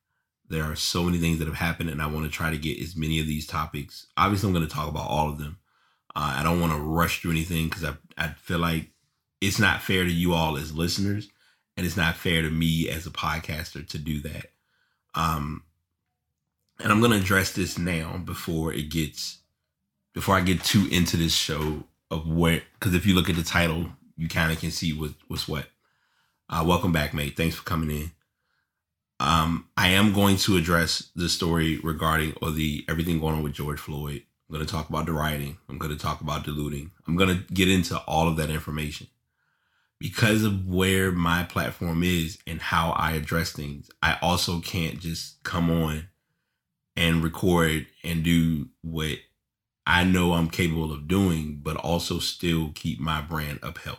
There 0.48 0.64
are 0.64 0.74
so 0.74 1.04
many 1.04 1.18
things 1.18 1.38
that 1.38 1.46
have 1.46 1.56
happened, 1.56 1.90
and 1.90 2.02
I 2.02 2.08
want 2.08 2.26
to 2.26 2.32
try 2.32 2.50
to 2.50 2.58
get 2.58 2.82
as 2.82 2.96
many 2.96 3.20
of 3.20 3.28
these 3.28 3.46
topics. 3.46 4.08
Obviously, 4.16 4.48
I'm 4.48 4.54
going 4.54 4.66
to 4.66 4.74
talk 4.74 4.88
about 4.88 5.08
all 5.08 5.28
of 5.28 5.38
them. 5.38 5.58
Uh, 6.16 6.34
I 6.38 6.42
don't 6.42 6.60
want 6.60 6.72
to 6.72 6.80
rush 6.80 7.22
through 7.22 7.30
anything 7.30 7.68
because 7.68 7.84
I 7.84 7.94
I 8.18 8.28
feel 8.30 8.58
like 8.58 8.90
it's 9.40 9.60
not 9.60 9.82
fair 9.82 10.02
to 10.02 10.10
you 10.10 10.34
all 10.34 10.56
as 10.56 10.74
listeners, 10.74 11.28
and 11.80 11.86
it's 11.86 11.96
not 11.96 12.14
fair 12.14 12.42
to 12.42 12.50
me 12.50 12.90
as 12.90 13.06
a 13.06 13.10
podcaster 13.10 13.88
to 13.88 13.96
do 13.96 14.20
that. 14.20 14.50
Um, 15.14 15.62
and 16.78 16.92
I'm 16.92 17.00
going 17.00 17.12
to 17.12 17.16
address 17.16 17.52
this 17.52 17.78
now 17.78 18.18
before 18.18 18.70
it 18.70 18.90
gets 18.90 19.38
before 20.12 20.36
I 20.36 20.42
get 20.42 20.62
too 20.62 20.86
into 20.92 21.16
this 21.16 21.32
show 21.32 21.84
of 22.10 22.28
where 22.28 22.60
because 22.74 22.94
if 22.94 23.06
you 23.06 23.14
look 23.14 23.30
at 23.30 23.36
the 23.36 23.42
title, 23.42 23.86
you 24.18 24.28
kind 24.28 24.52
of 24.52 24.60
can 24.60 24.70
see 24.70 24.92
what 24.92 25.12
what's 25.28 25.48
what. 25.48 25.68
Uh, 26.50 26.62
welcome 26.66 26.92
back, 26.92 27.14
mate. 27.14 27.34
Thanks 27.34 27.56
for 27.56 27.62
coming 27.62 27.90
in. 27.90 28.10
Um, 29.18 29.66
I 29.74 29.88
am 29.88 30.12
going 30.12 30.36
to 30.36 30.58
address 30.58 31.08
the 31.16 31.30
story 31.30 31.78
regarding 31.78 32.34
or 32.42 32.50
the 32.50 32.84
everything 32.90 33.20
going 33.20 33.36
on 33.36 33.42
with 33.42 33.54
George 33.54 33.80
Floyd. 33.80 34.22
I'm 34.50 34.54
going 34.54 34.66
to 34.66 34.70
talk 34.70 34.90
about 34.90 35.06
the 35.06 35.12
rioting. 35.12 35.56
I'm 35.66 35.78
going 35.78 35.96
to 35.96 35.98
talk 35.98 36.20
about 36.20 36.44
diluting. 36.44 36.90
I'm 37.08 37.16
going 37.16 37.34
to 37.34 37.54
get 37.54 37.70
into 37.70 37.96
all 38.00 38.28
of 38.28 38.36
that 38.36 38.50
information 38.50 39.06
because 40.00 40.42
of 40.44 40.66
where 40.66 41.12
my 41.12 41.44
platform 41.44 42.02
is 42.02 42.38
and 42.46 42.60
how 42.60 42.92
I 42.92 43.12
address 43.12 43.52
things. 43.52 43.90
I 44.02 44.16
also 44.22 44.60
can't 44.60 44.98
just 44.98 45.42
come 45.44 45.70
on 45.70 46.08
and 46.96 47.22
record 47.22 47.86
and 48.02 48.24
do 48.24 48.70
what 48.82 49.18
I 49.86 50.04
know 50.04 50.32
I'm 50.32 50.48
capable 50.48 50.90
of 50.90 51.06
doing, 51.06 51.60
but 51.62 51.76
also 51.76 52.18
still 52.18 52.72
keep 52.74 52.98
my 52.98 53.20
brand 53.20 53.58
upheld. 53.62 53.98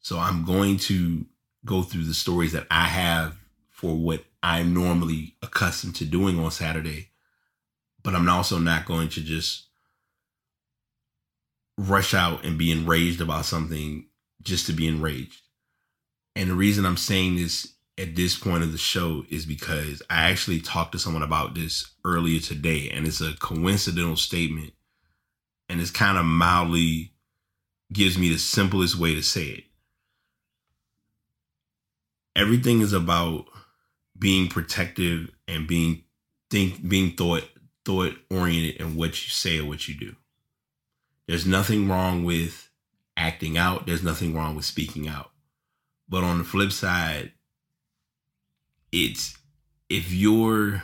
So 0.00 0.18
I'm 0.18 0.44
going 0.44 0.78
to 0.78 1.26
go 1.66 1.82
through 1.82 2.04
the 2.04 2.14
stories 2.14 2.52
that 2.52 2.66
I 2.70 2.84
have 2.84 3.36
for 3.68 3.94
what 3.94 4.24
I'm 4.42 4.72
normally 4.72 5.36
accustomed 5.42 5.96
to 5.96 6.06
doing 6.06 6.38
on 6.38 6.50
Saturday, 6.50 7.10
but 8.02 8.14
I'm 8.14 8.28
also 8.28 8.58
not 8.58 8.86
going 8.86 9.10
to 9.10 9.20
just 9.20 9.66
rush 11.76 12.14
out 12.14 12.44
and 12.44 12.56
be 12.56 12.72
enraged 12.72 13.20
about 13.20 13.44
something 13.44 14.06
just 14.48 14.66
to 14.66 14.72
be 14.72 14.88
enraged. 14.88 15.42
And 16.34 16.50
the 16.50 16.54
reason 16.54 16.86
I'm 16.86 16.96
saying 16.96 17.36
this 17.36 17.74
at 17.98 18.14
this 18.14 18.38
point 18.38 18.62
of 18.62 18.72
the 18.72 18.78
show 18.78 19.24
is 19.28 19.44
because 19.44 20.02
I 20.08 20.30
actually 20.30 20.60
talked 20.60 20.92
to 20.92 20.98
someone 20.98 21.22
about 21.22 21.54
this 21.54 21.90
earlier 22.04 22.40
today, 22.40 22.90
and 22.92 23.06
it's 23.06 23.20
a 23.20 23.34
coincidental 23.38 24.16
statement, 24.16 24.72
and 25.68 25.80
it's 25.80 25.90
kind 25.90 26.16
of 26.16 26.24
mildly 26.24 27.12
gives 27.92 28.18
me 28.18 28.28
the 28.28 28.38
simplest 28.38 28.96
way 28.96 29.14
to 29.14 29.22
say 29.22 29.44
it. 29.44 29.64
Everything 32.36 32.80
is 32.80 32.92
about 32.92 33.46
being 34.16 34.48
protective 34.48 35.30
and 35.46 35.66
being 35.66 36.04
think 36.50 36.86
being 36.88 37.12
thought 37.12 37.44
thought 37.84 38.14
oriented 38.30 38.80
in 38.80 38.96
what 38.96 39.08
you 39.24 39.30
say 39.30 39.58
or 39.58 39.64
what 39.64 39.88
you 39.88 39.94
do. 39.94 40.14
There's 41.26 41.46
nothing 41.46 41.88
wrong 41.88 42.24
with 42.24 42.67
acting 43.18 43.58
out. 43.58 43.84
There's 43.84 44.02
nothing 44.02 44.34
wrong 44.34 44.54
with 44.54 44.64
speaking 44.64 45.08
out. 45.08 45.30
But 46.08 46.24
on 46.24 46.38
the 46.38 46.44
flip 46.44 46.72
side, 46.72 47.32
it's 48.92 49.36
if 49.90 50.12
you're 50.12 50.82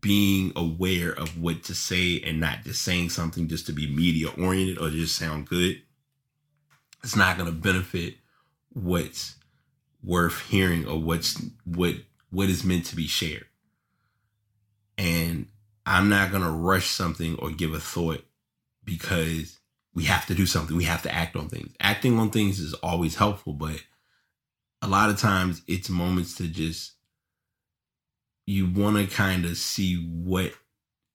being 0.00 0.52
aware 0.56 1.12
of 1.12 1.40
what 1.40 1.62
to 1.64 1.74
say 1.74 2.20
and 2.20 2.40
not 2.40 2.64
just 2.64 2.82
saying 2.82 3.10
something 3.10 3.48
just 3.48 3.66
to 3.66 3.72
be 3.72 3.86
media 3.86 4.28
oriented 4.38 4.78
or 4.78 4.90
just 4.90 5.16
sound 5.16 5.48
good, 5.48 5.80
it's 7.02 7.16
not 7.16 7.38
going 7.38 7.48
to 7.48 7.56
benefit 7.56 8.14
what's 8.72 9.36
worth 10.02 10.40
hearing 10.48 10.86
or 10.86 10.98
what's 10.98 11.40
what 11.64 11.94
what 12.30 12.48
is 12.48 12.64
meant 12.64 12.86
to 12.86 12.96
be 12.96 13.06
shared. 13.06 13.46
And 14.98 15.46
I'm 15.86 16.08
not 16.08 16.30
going 16.30 16.42
to 16.42 16.50
rush 16.50 16.88
something 16.88 17.36
or 17.36 17.50
give 17.50 17.72
a 17.72 17.80
thought 17.80 18.24
because 18.84 19.59
we 19.94 20.04
have 20.04 20.26
to 20.26 20.34
do 20.34 20.46
something. 20.46 20.76
We 20.76 20.84
have 20.84 21.02
to 21.02 21.14
act 21.14 21.36
on 21.36 21.48
things. 21.48 21.74
Acting 21.80 22.18
on 22.18 22.30
things 22.30 22.60
is 22.60 22.74
always 22.74 23.16
helpful, 23.16 23.52
but 23.52 23.80
a 24.82 24.88
lot 24.88 25.10
of 25.10 25.18
times 25.18 25.62
it's 25.66 25.90
moments 25.90 26.36
to 26.36 26.48
just 26.48 26.92
you 28.46 28.68
want 28.70 28.96
to 28.96 29.14
kind 29.14 29.44
of 29.44 29.56
see 29.56 29.96
what 29.96 30.52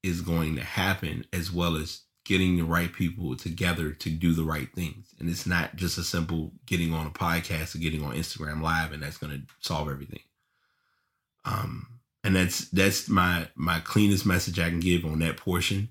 is 0.02 0.20
going 0.20 0.56
to 0.56 0.64
happen 0.64 1.24
as 1.32 1.52
well 1.52 1.76
as 1.76 2.02
getting 2.24 2.56
the 2.56 2.64
right 2.64 2.92
people 2.92 3.36
together 3.36 3.92
to 3.92 4.10
do 4.10 4.32
the 4.32 4.44
right 4.44 4.72
things. 4.74 5.14
And 5.18 5.28
it's 5.28 5.46
not 5.46 5.76
just 5.76 5.98
a 5.98 6.02
simple 6.02 6.52
getting 6.66 6.92
on 6.92 7.06
a 7.06 7.10
podcast 7.10 7.74
or 7.74 7.78
getting 7.78 8.02
on 8.02 8.14
Instagram 8.14 8.62
live 8.62 8.92
and 8.92 9.02
that's 9.02 9.18
going 9.18 9.32
to 9.32 9.42
solve 9.60 9.88
everything. 9.88 10.20
Um 11.44 11.88
and 12.24 12.34
that's 12.34 12.68
that's 12.70 13.08
my 13.08 13.48
my 13.54 13.80
cleanest 13.80 14.26
message 14.26 14.58
I 14.58 14.68
can 14.68 14.80
give 14.80 15.04
on 15.04 15.20
that 15.20 15.36
portion. 15.36 15.90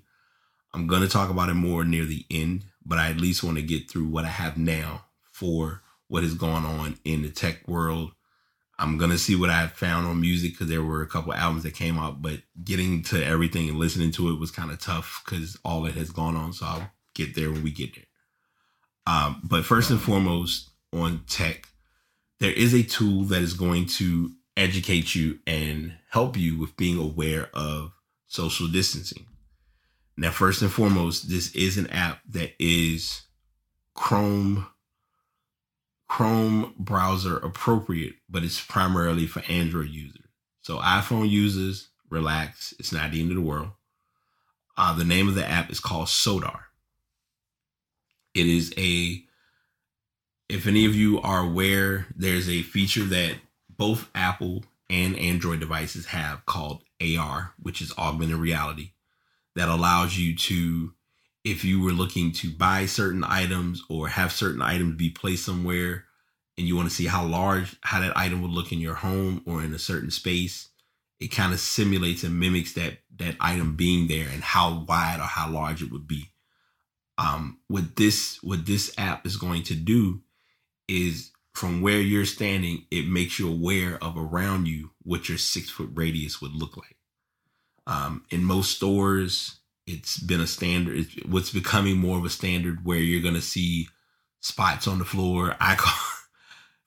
I'm 0.74 0.86
going 0.86 1.00
to 1.02 1.08
talk 1.08 1.30
about 1.30 1.48
it 1.48 1.54
more 1.54 1.84
near 1.84 2.04
the 2.04 2.26
end 2.30 2.64
but 2.86 2.98
I 2.98 3.10
at 3.10 3.20
least 3.20 3.42
want 3.42 3.56
to 3.56 3.62
get 3.62 3.90
through 3.90 4.06
what 4.06 4.24
I 4.24 4.28
have 4.28 4.56
now 4.56 5.04
for 5.32 5.82
what 6.08 6.24
is 6.24 6.34
going 6.34 6.64
on 6.64 6.98
in 7.04 7.22
the 7.22 7.30
tech 7.30 7.66
world. 7.66 8.12
I'm 8.78 8.98
gonna 8.98 9.18
see 9.18 9.34
what 9.34 9.50
I 9.50 9.66
found 9.68 10.06
on 10.06 10.20
music 10.20 10.52
because 10.52 10.68
there 10.68 10.82
were 10.82 11.02
a 11.02 11.06
couple 11.06 11.32
albums 11.32 11.62
that 11.62 11.74
came 11.74 11.98
out, 11.98 12.20
but 12.20 12.40
getting 12.62 13.02
to 13.04 13.24
everything 13.24 13.68
and 13.68 13.78
listening 13.78 14.10
to 14.12 14.30
it 14.30 14.38
was 14.38 14.50
kind 14.50 14.70
of 14.70 14.78
tough 14.78 15.22
because 15.24 15.58
all 15.64 15.82
that 15.82 15.94
has 15.94 16.10
gone 16.10 16.36
on. 16.36 16.52
So 16.52 16.66
I'll 16.66 16.90
get 17.14 17.34
there 17.34 17.50
when 17.50 17.62
we 17.62 17.70
get 17.70 17.94
there. 17.94 18.04
Um, 19.06 19.40
but 19.44 19.64
first 19.64 19.90
and 19.90 20.00
foremost, 20.00 20.70
on 20.92 21.22
tech, 21.26 21.68
there 22.38 22.52
is 22.52 22.74
a 22.74 22.82
tool 22.82 23.22
that 23.24 23.42
is 23.42 23.54
going 23.54 23.86
to 23.86 24.32
educate 24.56 25.14
you 25.14 25.38
and 25.46 25.94
help 26.10 26.36
you 26.36 26.58
with 26.58 26.76
being 26.76 26.98
aware 26.98 27.48
of 27.54 27.92
social 28.26 28.68
distancing. 28.68 29.26
Now, 30.16 30.30
first 30.30 30.62
and 30.62 30.72
foremost, 30.72 31.28
this 31.28 31.54
is 31.54 31.76
an 31.76 31.88
app 31.88 32.20
that 32.30 32.52
is 32.58 33.22
Chrome 33.94 34.66
Chrome 36.08 36.72
browser 36.78 37.36
appropriate, 37.38 38.14
but 38.30 38.44
it's 38.44 38.60
primarily 38.60 39.26
for 39.26 39.42
Android 39.48 39.88
users. 39.88 40.22
So 40.62 40.78
iPhone 40.78 41.28
users, 41.28 41.88
relax. 42.08 42.72
It's 42.78 42.92
not 42.92 43.10
the 43.10 43.20
end 43.20 43.30
of 43.30 43.36
the 43.36 43.42
world. 43.42 43.70
Uh, 44.76 44.96
the 44.96 45.04
name 45.04 45.28
of 45.28 45.34
the 45.34 45.46
app 45.46 45.70
is 45.70 45.80
called 45.80 46.06
Sodar. 46.06 46.60
It 48.34 48.46
is 48.46 48.72
a, 48.76 49.24
if 50.48 50.66
any 50.66 50.86
of 50.86 50.94
you 50.94 51.20
are 51.20 51.40
aware, 51.40 52.06
there's 52.14 52.48
a 52.48 52.62
feature 52.62 53.04
that 53.04 53.36
both 53.68 54.08
Apple 54.14 54.64
and 54.88 55.18
Android 55.18 55.60
devices 55.60 56.06
have 56.06 56.46
called 56.46 56.82
AR, 57.00 57.52
which 57.60 57.82
is 57.82 57.92
augmented 57.98 58.36
reality 58.36 58.92
that 59.56 59.68
allows 59.68 60.16
you 60.16 60.36
to, 60.36 60.92
if 61.42 61.64
you 61.64 61.82
were 61.82 61.92
looking 61.92 62.30
to 62.30 62.50
buy 62.50 62.86
certain 62.86 63.24
items 63.24 63.82
or 63.90 64.08
have 64.08 64.30
certain 64.30 64.62
items 64.62 64.96
be 64.96 65.10
placed 65.10 65.44
somewhere 65.44 66.04
and 66.56 66.66
you 66.66 66.76
want 66.76 66.88
to 66.88 66.94
see 66.94 67.06
how 67.06 67.24
large, 67.24 67.76
how 67.80 68.00
that 68.00 68.16
item 68.16 68.42
would 68.42 68.50
look 68.50 68.70
in 68.70 68.78
your 68.78 68.94
home 68.94 69.42
or 69.46 69.62
in 69.62 69.74
a 69.74 69.78
certain 69.78 70.10
space, 70.10 70.68
it 71.18 71.28
kind 71.28 71.52
of 71.52 71.58
simulates 71.58 72.22
and 72.22 72.38
mimics 72.38 72.74
that 72.74 72.98
that 73.18 73.34
item 73.40 73.76
being 73.76 74.06
there 74.08 74.28
and 74.30 74.42
how 74.42 74.84
wide 74.86 75.18
or 75.18 75.24
how 75.24 75.50
large 75.50 75.82
it 75.82 75.90
would 75.90 76.06
be. 76.06 76.30
Um, 77.18 77.58
what 77.68 77.96
this 77.96 78.38
what 78.42 78.66
this 78.66 78.92
app 78.98 79.26
is 79.26 79.38
going 79.38 79.62
to 79.64 79.74
do 79.74 80.20
is 80.86 81.32
from 81.54 81.80
where 81.80 82.00
you're 82.00 82.26
standing, 82.26 82.84
it 82.90 83.08
makes 83.08 83.38
you 83.38 83.48
aware 83.50 83.96
of 84.04 84.18
around 84.18 84.68
you 84.68 84.90
what 85.02 85.30
your 85.30 85.38
six 85.38 85.70
foot 85.70 85.88
radius 85.94 86.42
would 86.42 86.52
look 86.52 86.76
like. 86.76 86.96
Um, 87.86 88.24
in 88.30 88.44
most 88.44 88.76
stores, 88.76 89.60
it's 89.86 90.18
been 90.18 90.40
a 90.40 90.46
standard. 90.46 90.96
It's 90.96 91.14
what's 91.26 91.52
becoming 91.52 91.98
more 91.98 92.18
of 92.18 92.24
a 92.24 92.30
standard 92.30 92.84
where 92.84 92.98
you're 92.98 93.22
going 93.22 93.34
to 93.34 93.42
see 93.42 93.88
spots 94.40 94.88
on 94.88 94.98
the 94.98 95.04
floor. 95.04 95.56
I 95.60 95.74
call, 95.78 95.94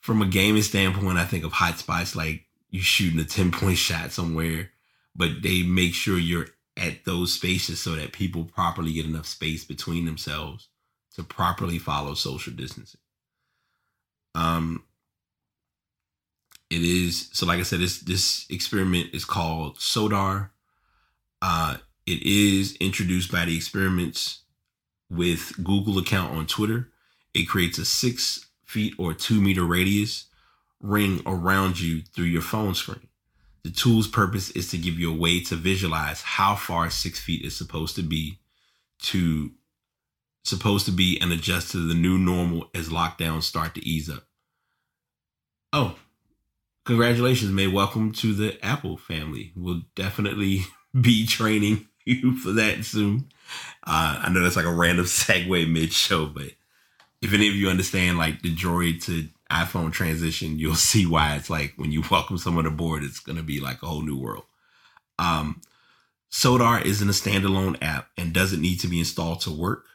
from 0.01 0.21
a 0.21 0.27
gaming 0.27 0.61
standpoint, 0.61 1.17
I 1.17 1.25
think 1.25 1.43
of 1.43 1.53
hot 1.53 1.77
spots 1.77 2.15
like 2.15 2.45
you 2.69 2.81
shooting 2.81 3.19
a 3.19 3.25
10 3.25 3.51
point 3.51 3.77
shot 3.79 4.11
somewhere, 4.11 4.71
but 5.15 5.41
they 5.41 5.63
make 5.63 5.93
sure 5.93 6.17
you're 6.17 6.47
at 6.77 7.05
those 7.05 7.33
spaces 7.33 7.81
so 7.81 7.91
that 7.91 8.13
people 8.13 8.45
properly 8.45 8.93
get 8.93 9.05
enough 9.05 9.25
space 9.25 9.65
between 9.65 10.05
themselves 10.05 10.69
to 11.15 11.23
properly 11.23 11.77
follow 11.77 12.13
social 12.13 12.53
distancing. 12.53 13.01
Um, 14.35 14.83
it 16.69 16.81
is 16.81 17.29
so 17.33 17.45
like 17.45 17.59
I 17.59 17.63
said, 17.63 17.79
this 17.79 17.99
this 18.01 18.45
experiment 18.49 19.09
is 19.13 19.25
called 19.25 19.79
SODAR. 19.79 20.51
Uh, 21.41 21.77
it 22.05 22.23
is 22.23 22.75
introduced 22.77 23.31
by 23.31 23.45
the 23.45 23.55
experiments 23.55 24.41
with 25.09 25.53
Google 25.63 25.97
account 25.97 26.35
on 26.35 26.47
Twitter. 26.47 26.89
It 27.33 27.47
creates 27.47 27.77
a 27.77 27.85
six 27.85 28.47
feet 28.65 28.93
or 28.97 29.13
two 29.13 29.41
meter 29.41 29.63
radius 29.63 30.25
ring 30.81 31.21
around 31.25 31.79
you 31.79 32.01
through 32.01 32.25
your 32.25 32.41
phone 32.41 32.73
screen. 32.73 33.07
The 33.63 33.71
tool's 33.71 34.07
purpose 34.07 34.51
is 34.51 34.69
to 34.71 34.77
give 34.77 34.99
you 34.99 35.11
a 35.11 35.17
way 35.17 35.41
to 35.43 35.55
visualize 35.55 36.21
how 36.21 36.55
far 36.55 36.89
six 36.89 37.19
feet 37.19 37.43
is 37.43 37.55
supposed 37.55 37.95
to 37.95 38.03
be 38.03 38.39
to 39.03 39.51
supposed 40.43 40.85
to 40.85 40.91
be 40.91 41.19
and 41.21 41.31
adjust 41.31 41.71
to 41.71 41.87
the 41.87 41.93
new 41.93 42.17
normal 42.17 42.69
as 42.73 42.89
lockdowns 42.89 43.43
start 43.43 43.75
to 43.75 43.85
ease 43.85 44.09
up. 44.09 44.23
Oh, 45.73 45.95
congratulations, 46.85 47.51
May. 47.51 47.67
Welcome 47.67 48.13
to 48.13 48.33
the 48.33 48.63
Apple 48.65 48.97
family. 48.97 49.51
We'll 49.55 49.81
definitely 49.95 50.63
be 51.01 51.25
training 51.25 51.87
you 52.05 52.35
for 52.37 52.51
that 52.53 52.83
soon. 52.85 53.29
Uh, 53.85 54.21
I 54.23 54.29
know 54.29 54.41
that's 54.41 54.55
like 54.55 54.65
a 54.65 54.73
random 54.73 55.05
segue 55.07 55.71
mid 55.71 55.93
show, 55.93 56.25
but 56.25 56.51
if 57.21 57.33
any 57.33 57.47
of 57.47 57.55
you 57.55 57.69
understand 57.69 58.17
like 58.17 58.41
the 58.41 58.53
Droid 58.53 59.03
to 59.05 59.27
iPhone 59.51 59.91
transition, 59.91 60.59
you'll 60.59 60.75
see 60.75 61.05
why 61.05 61.35
it's 61.35 61.49
like 61.49 61.73
when 61.75 61.91
you 61.91 62.03
welcome 62.09 62.37
someone 62.37 62.65
aboard, 62.65 63.03
it's 63.03 63.19
going 63.19 63.37
to 63.37 63.43
be 63.43 63.59
like 63.59 63.81
a 63.81 63.87
whole 63.87 64.01
new 64.01 64.17
world. 64.17 64.43
Um, 65.17 65.61
Sodar 66.31 66.85
isn't 66.85 67.09
a 67.09 67.11
standalone 67.11 67.77
app 67.81 68.09
and 68.17 68.33
doesn't 68.33 68.61
need 68.61 68.79
to 68.81 68.87
be 68.87 68.99
installed 68.99 69.41
to 69.41 69.51
work. 69.51 69.85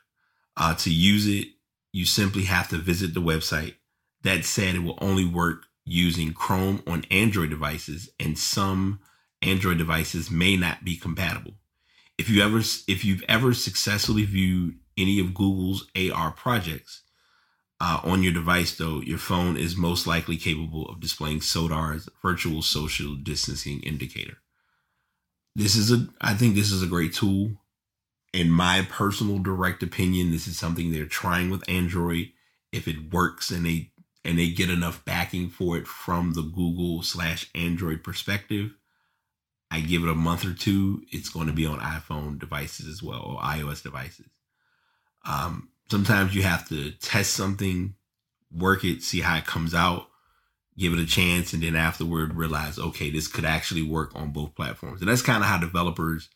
Uh, 0.57 0.75
to 0.75 0.93
use 0.93 1.27
it, 1.27 1.49
you 1.93 2.05
simply 2.05 2.45
have 2.45 2.69
to 2.69 2.77
visit 2.77 3.15
the 3.15 3.21
website. 3.21 3.75
That 4.23 4.45
said, 4.45 4.75
it 4.75 4.81
will 4.81 4.99
only 5.01 5.25
work 5.25 5.67
using 5.85 6.33
Chrome 6.33 6.83
on 6.87 7.05
Android 7.11 7.51
devices, 7.51 8.11
and 8.19 8.39
some 8.39 9.01
Android 9.45 9.79
devices 9.79 10.31
may 10.31 10.57
not 10.57 10.85
be 10.85 10.97
compatible. 10.97 11.55
If 12.17 12.29
you 12.29 12.43
ever 12.43 12.59
if 12.59 13.05
you've 13.05 13.25
ever 13.29 13.55
successfully 13.55 14.25
viewed 14.25 14.79
any 14.97 15.19
of 15.19 15.35
Google's 15.35 15.89
AR 15.97 16.31
projects 16.31 17.03
uh, 17.81 18.01
on 18.05 18.23
your 18.23 18.33
device, 18.33 18.77
though, 18.77 19.01
your 19.01 19.19
phone 19.19 19.57
is 19.57 19.77
most 19.77 20.07
likely 20.07 20.37
capable 20.37 20.89
of 20.89 21.01
displaying 21.01 21.41
SODAR's 21.41 22.09
virtual 22.23 22.63
social 22.63 23.15
distancing 23.17 23.81
indicator. 23.81 24.39
This 25.57 25.77
is 25.77 25.93
a 25.93 26.09
I 26.21 26.35
think 26.35 26.55
this 26.55 26.73
is 26.73 26.83
a 26.83 26.89
great 26.89 27.13
tool. 27.13 27.53
In 28.33 28.51
my 28.51 28.87
personal 28.89 29.39
direct 29.39 29.83
opinion, 29.83 30.31
this 30.31 30.49
is 30.49 30.59
something 30.59 30.91
they're 30.91 31.07
trying 31.07 31.51
with 31.51 31.69
Android. 31.69 32.31
If 32.73 32.89
it 32.89 33.13
works 33.13 33.51
and 33.51 33.67
they 33.67 33.91
and 34.25 34.39
they 34.39 34.49
get 34.49 34.71
enough 34.71 35.05
backing 35.05 35.51
for 35.51 35.77
it 35.77 35.87
from 35.87 36.33
the 36.33 36.43
Google 36.43 37.03
slash 37.03 37.51
Android 37.55 38.03
perspective, 38.03 38.73
I 39.75 39.81
give 39.81 40.05
it 40.05 40.09
a 40.09 40.15
month 40.15 40.45
or 40.45 40.53
two, 40.53 41.03
it's 41.11 41.29
going 41.29 41.49
to 41.49 41.53
be 41.53 41.67
on 41.67 41.81
iPhone 41.81 42.39
devices 42.39 42.87
as 42.87 43.03
well 43.03 43.23
or 43.23 43.41
iOS 43.41 43.83
devices. 43.83 44.29
Um, 45.25 45.71
sometimes 45.91 46.33
you 46.33 46.45
have 46.45 46.69
to 46.69 46.93
test 46.93 47.33
something, 47.33 47.95
work 48.57 48.85
it, 48.85 49.03
see 49.03 49.21
how 49.21 49.37
it 49.37 49.47
comes 49.47 49.75
out, 49.75 50.07
give 50.79 50.93
it 50.93 51.01
a 51.01 51.07
chance, 51.07 51.53
and 51.53 51.61
then 51.61 51.75
afterward 51.75 52.35
realize, 52.35 52.79
okay, 52.79 53.11
this 53.11 53.27
could 53.27 53.45
actually 53.45 53.83
work 53.83 54.13
on 54.15 54.31
both 54.31 54.55
platforms. 54.55 55.01
And 55.01 55.11
that's 55.11 55.23
kind 55.23 55.43
of 55.43 55.49
how 55.49 55.59
developers, 55.59 56.29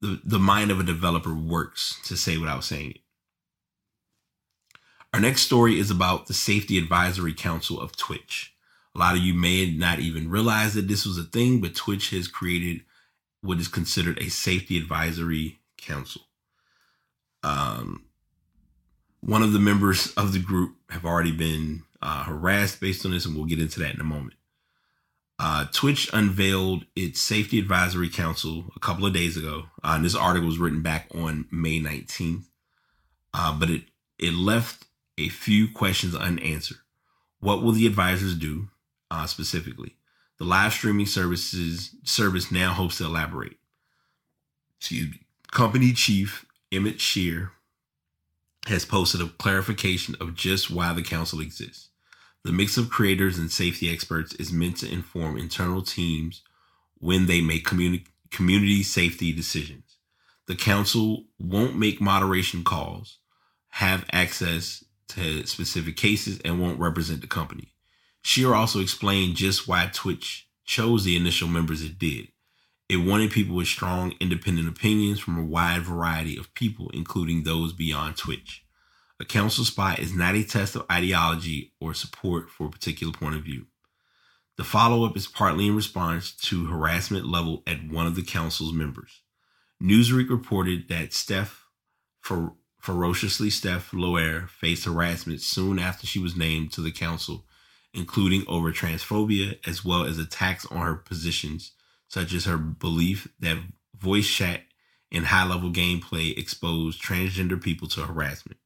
the, 0.00 0.20
the 0.24 0.40
mind 0.40 0.72
of 0.72 0.80
a 0.80 0.82
developer 0.82 1.34
works, 1.34 2.00
to 2.06 2.16
say 2.16 2.36
without 2.36 2.64
saying 2.64 2.90
it. 2.90 3.00
Our 5.14 5.20
next 5.20 5.42
story 5.42 5.78
is 5.78 5.92
about 5.92 6.26
the 6.26 6.34
Safety 6.34 6.78
Advisory 6.78 7.32
Council 7.32 7.80
of 7.80 7.96
Twitch. 7.96 8.55
A 8.96 8.98
lot 8.98 9.14
of 9.14 9.22
you 9.22 9.34
may 9.34 9.70
not 9.70 9.98
even 9.98 10.30
realize 10.30 10.72
that 10.72 10.88
this 10.88 11.04
was 11.04 11.18
a 11.18 11.24
thing, 11.24 11.60
but 11.60 11.74
Twitch 11.74 12.10
has 12.10 12.28
created 12.28 12.80
what 13.42 13.58
is 13.58 13.68
considered 13.68 14.18
a 14.18 14.30
Safety 14.30 14.78
Advisory 14.78 15.58
Council. 15.76 16.22
Um, 17.42 18.06
one 19.20 19.42
of 19.42 19.52
the 19.52 19.58
members 19.58 20.14
of 20.14 20.32
the 20.32 20.38
group 20.38 20.76
have 20.88 21.04
already 21.04 21.30
been 21.30 21.82
uh, 22.00 22.24
harassed 22.24 22.80
based 22.80 23.04
on 23.04 23.10
this, 23.10 23.26
and 23.26 23.36
we'll 23.36 23.44
get 23.44 23.60
into 23.60 23.80
that 23.80 23.94
in 23.94 24.00
a 24.00 24.04
moment. 24.04 24.32
Uh, 25.38 25.66
Twitch 25.74 26.08
unveiled 26.14 26.86
its 26.96 27.20
Safety 27.20 27.58
Advisory 27.58 28.08
Council 28.08 28.64
a 28.74 28.80
couple 28.80 29.04
of 29.04 29.12
days 29.12 29.36
ago. 29.36 29.64
Uh, 29.84 29.92
and 29.96 30.06
this 30.06 30.14
article 30.14 30.48
was 30.48 30.58
written 30.58 30.80
back 30.80 31.06
on 31.14 31.46
May 31.50 31.80
19th, 31.80 32.44
uh, 33.34 33.58
but 33.58 33.68
it 33.68 33.82
it 34.18 34.32
left 34.32 34.86
a 35.18 35.28
few 35.28 35.70
questions 35.70 36.14
unanswered. 36.14 36.78
What 37.40 37.62
will 37.62 37.72
the 37.72 37.86
advisors 37.86 38.34
do 38.34 38.70
uh, 39.10 39.26
specifically? 39.26 39.96
The 40.38 40.44
live 40.44 40.72
streaming 40.72 41.06
services 41.06 41.94
service 42.04 42.52
now 42.52 42.72
hopes 42.72 42.98
to 42.98 43.04
elaborate. 43.04 43.56
Excuse 44.78 45.10
me. 45.10 45.20
Company 45.50 45.92
chief 45.92 46.44
Emmett 46.70 47.00
Shear 47.00 47.52
has 48.66 48.84
posted 48.84 49.20
a 49.20 49.28
clarification 49.28 50.16
of 50.20 50.34
just 50.34 50.70
why 50.70 50.92
the 50.92 51.02
council 51.02 51.40
exists. 51.40 51.88
The 52.44 52.52
mix 52.52 52.76
of 52.76 52.90
creators 52.90 53.38
and 53.38 53.50
safety 53.50 53.90
experts 53.90 54.34
is 54.34 54.52
meant 54.52 54.76
to 54.78 54.92
inform 54.92 55.36
internal 55.36 55.82
teams 55.82 56.42
when 56.98 57.26
they 57.26 57.40
make 57.40 57.64
communi- 57.66 58.06
community 58.30 58.82
safety 58.82 59.32
decisions. 59.32 59.96
The 60.46 60.54
council 60.54 61.24
won't 61.38 61.76
make 61.76 62.00
moderation 62.00 62.62
calls, 62.62 63.18
have 63.70 64.04
access 64.12 64.84
to 65.08 65.46
specific 65.46 65.96
cases 65.96 66.40
and 66.44 66.60
won't 66.60 66.78
represent 66.78 67.20
the 67.20 67.26
company. 67.26 67.72
Shear 68.26 68.54
also 68.54 68.80
explained 68.80 69.36
just 69.36 69.68
why 69.68 69.88
Twitch 69.94 70.48
chose 70.64 71.04
the 71.04 71.14
initial 71.14 71.46
members 71.46 71.84
it 71.84 71.96
did. 71.96 72.26
It 72.88 72.96
wanted 72.96 73.30
people 73.30 73.54
with 73.54 73.68
strong 73.68 74.14
independent 74.18 74.68
opinions 74.68 75.20
from 75.20 75.38
a 75.38 75.44
wide 75.44 75.82
variety 75.82 76.36
of 76.36 76.52
people, 76.52 76.90
including 76.92 77.44
those 77.44 77.72
beyond 77.72 78.16
Twitch. 78.16 78.64
A 79.20 79.24
council 79.24 79.64
spot 79.64 80.00
is 80.00 80.12
not 80.12 80.34
a 80.34 80.42
test 80.42 80.74
of 80.74 80.84
ideology 80.90 81.72
or 81.80 81.94
support 81.94 82.50
for 82.50 82.66
a 82.66 82.70
particular 82.70 83.12
point 83.12 83.36
of 83.36 83.44
view. 83.44 83.66
The 84.56 84.64
follow 84.64 85.04
up 85.06 85.16
is 85.16 85.28
partly 85.28 85.68
in 85.68 85.76
response 85.76 86.32
to 86.48 86.66
harassment 86.66 87.28
level 87.28 87.62
at 87.64 87.88
one 87.88 88.08
of 88.08 88.16
the 88.16 88.24
council's 88.24 88.72
members. 88.72 89.20
Newsweek 89.80 90.30
reported 90.30 90.88
that 90.88 91.12
Steph 91.12 91.68
for 92.20 92.54
Ferociously 92.80 93.50
Steph 93.50 93.92
Loehr 93.92 94.48
faced 94.48 94.84
harassment 94.84 95.42
soon 95.42 95.78
after 95.78 96.08
she 96.08 96.18
was 96.18 96.34
named 96.34 96.72
to 96.72 96.80
the 96.80 96.90
council, 96.90 97.45
including 97.96 98.44
over 98.46 98.70
transphobia 98.72 99.58
as 99.66 99.84
well 99.84 100.04
as 100.04 100.18
attacks 100.18 100.66
on 100.66 100.78
her 100.78 100.94
positions, 100.94 101.72
such 102.08 102.32
as 102.32 102.44
her 102.44 102.56
belief 102.56 103.28
that 103.40 103.58
voice 103.96 104.28
chat 104.28 104.62
and 105.10 105.26
high 105.26 105.46
level 105.46 105.70
gameplay 105.70 106.36
exposed 106.36 107.02
transgender 107.02 107.60
people 107.60 107.88
to 107.88 108.02
harassment. 108.02 108.58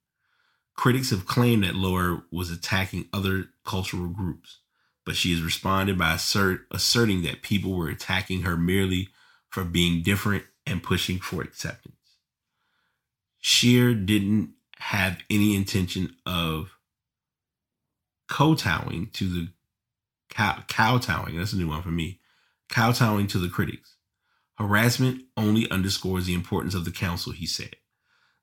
Critics 0.75 1.11
have 1.11 1.27
claimed 1.27 1.65
that 1.65 1.75
Loehr 1.75 2.25
was 2.31 2.51
attacking 2.51 3.09
other 3.13 3.51
cultural 3.65 4.09
groups, 4.09 4.59
but 5.05 5.17
she 5.17 5.33
has 5.33 5.43
responded 5.43 5.99
by 5.99 6.15
assert, 6.15 6.67
asserting 6.71 7.23
that 7.23 7.43
people 7.43 7.77
were 7.77 7.89
attacking 7.89 8.43
her 8.43 8.57
merely 8.57 9.09
for 9.49 9.65
being 9.65 10.03
different 10.03 10.45
and 10.67 10.83
pushing 10.83 11.19
for 11.19 11.43
acceptance. 11.43 11.97
Shear 13.41 13.95
didn't 13.95 14.55
have 14.79 15.19
any 15.29 15.55
intention 15.55 16.17
of 16.25 16.77
kowtowing 18.31 19.09
to 19.13 19.29
the 19.29 19.49
cow, 20.31 20.63
kowtowing. 20.69 21.37
That's 21.37 21.53
a 21.53 21.57
new 21.57 21.69
one 21.69 21.83
for 21.83 21.91
me. 21.91 22.21
Kowtowing 22.71 23.27
to 23.29 23.39
the 23.39 23.49
critics. 23.49 23.97
Harassment 24.57 25.23
only 25.37 25.71
underscores 25.71 26.27
the 26.27 26.35
importance 26.35 26.75
of 26.75 26.85
the 26.85 26.91
council, 26.91 27.33
he 27.33 27.47
said. 27.47 27.77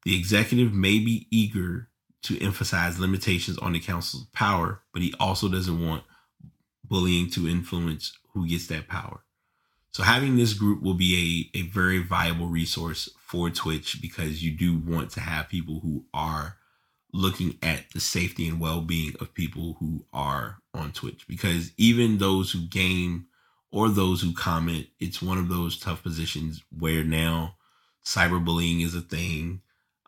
The 0.04 0.18
executive 0.18 0.74
may 0.74 1.00
be 1.00 1.28
eager 1.32 1.90
to 2.24 2.42
emphasize 2.44 3.00
limitations 3.00 3.58
on 3.60 3.74
the 3.74 3.80
council's 3.80 4.26
power, 4.34 4.82
but 4.94 5.02
he 5.02 5.14
also 5.20 5.48
doesn't 5.48 5.86
want 5.86 6.04
bullying 6.84 7.30
to 7.32 7.48
influence 7.48 8.18
who 8.34 8.48
gets 8.48 8.68
that 8.68 8.88
power. 8.88 9.24
So 9.92 10.04
having 10.04 10.36
this 10.36 10.54
group 10.54 10.82
will 10.82 10.94
be 10.94 11.50
a, 11.56 11.60
a 11.60 11.62
very 11.64 12.04
viable 12.04 12.48
resource 12.48 13.10
for 13.20 13.50
Twitch 13.50 14.02
because 14.02 14.44
you 14.44 14.52
do 14.52 14.78
want 14.78 15.12
to 15.12 15.22
have 15.22 15.50
people 15.50 15.80
who 15.80 16.06
are 16.14 16.57
looking 17.18 17.58
at 17.64 17.84
the 17.94 18.00
safety 18.00 18.48
and 18.48 18.60
well-being 18.60 19.14
of 19.20 19.34
people 19.34 19.76
who 19.80 20.06
are 20.14 20.60
on 20.76 20.92
Twitch 20.92 21.28
because 21.28 21.72
even 21.76 22.20
those 22.20 22.52
who 22.52 22.60
game 22.68 23.26
or 23.72 23.90
those 23.90 24.22
who 24.22 24.34
comment, 24.34 24.86
it's 25.00 25.22
one 25.22 25.40
of 25.40 25.50
those 25.50 25.80
tough 25.80 26.04
positions 26.04 26.64
where 26.78 27.04
now 27.04 27.56
cyberbullying 28.06 28.84
is 28.84 28.94
a 28.94 29.02
thing. 29.02 29.62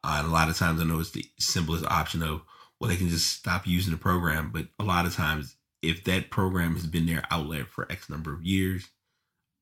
Uh, 0.04 0.18
and 0.20 0.28
a 0.28 0.32
lot 0.32 0.50
of 0.50 0.58
times 0.58 0.80
I 0.80 0.84
know 0.84 1.00
it's 1.00 1.10
the 1.10 1.26
simplest 1.40 1.84
option 1.86 2.22
of, 2.22 2.42
well, 2.80 2.90
they 2.90 2.96
can 2.96 3.10
just 3.10 3.34
stop 3.34 3.66
using 3.66 3.92
the 3.92 3.98
program. 3.98 4.52
But 4.54 4.68
a 4.80 4.84
lot 4.84 5.08
of 5.08 5.16
times, 5.16 5.56
if 5.82 6.04
that 6.04 6.30
program 6.30 6.76
has 6.76 6.86
been 6.86 7.08
their 7.08 7.24
outlet 7.32 7.68
for 7.68 7.92
X 7.92 8.08
number 8.08 8.32
of 8.34 8.44
years 8.44 8.88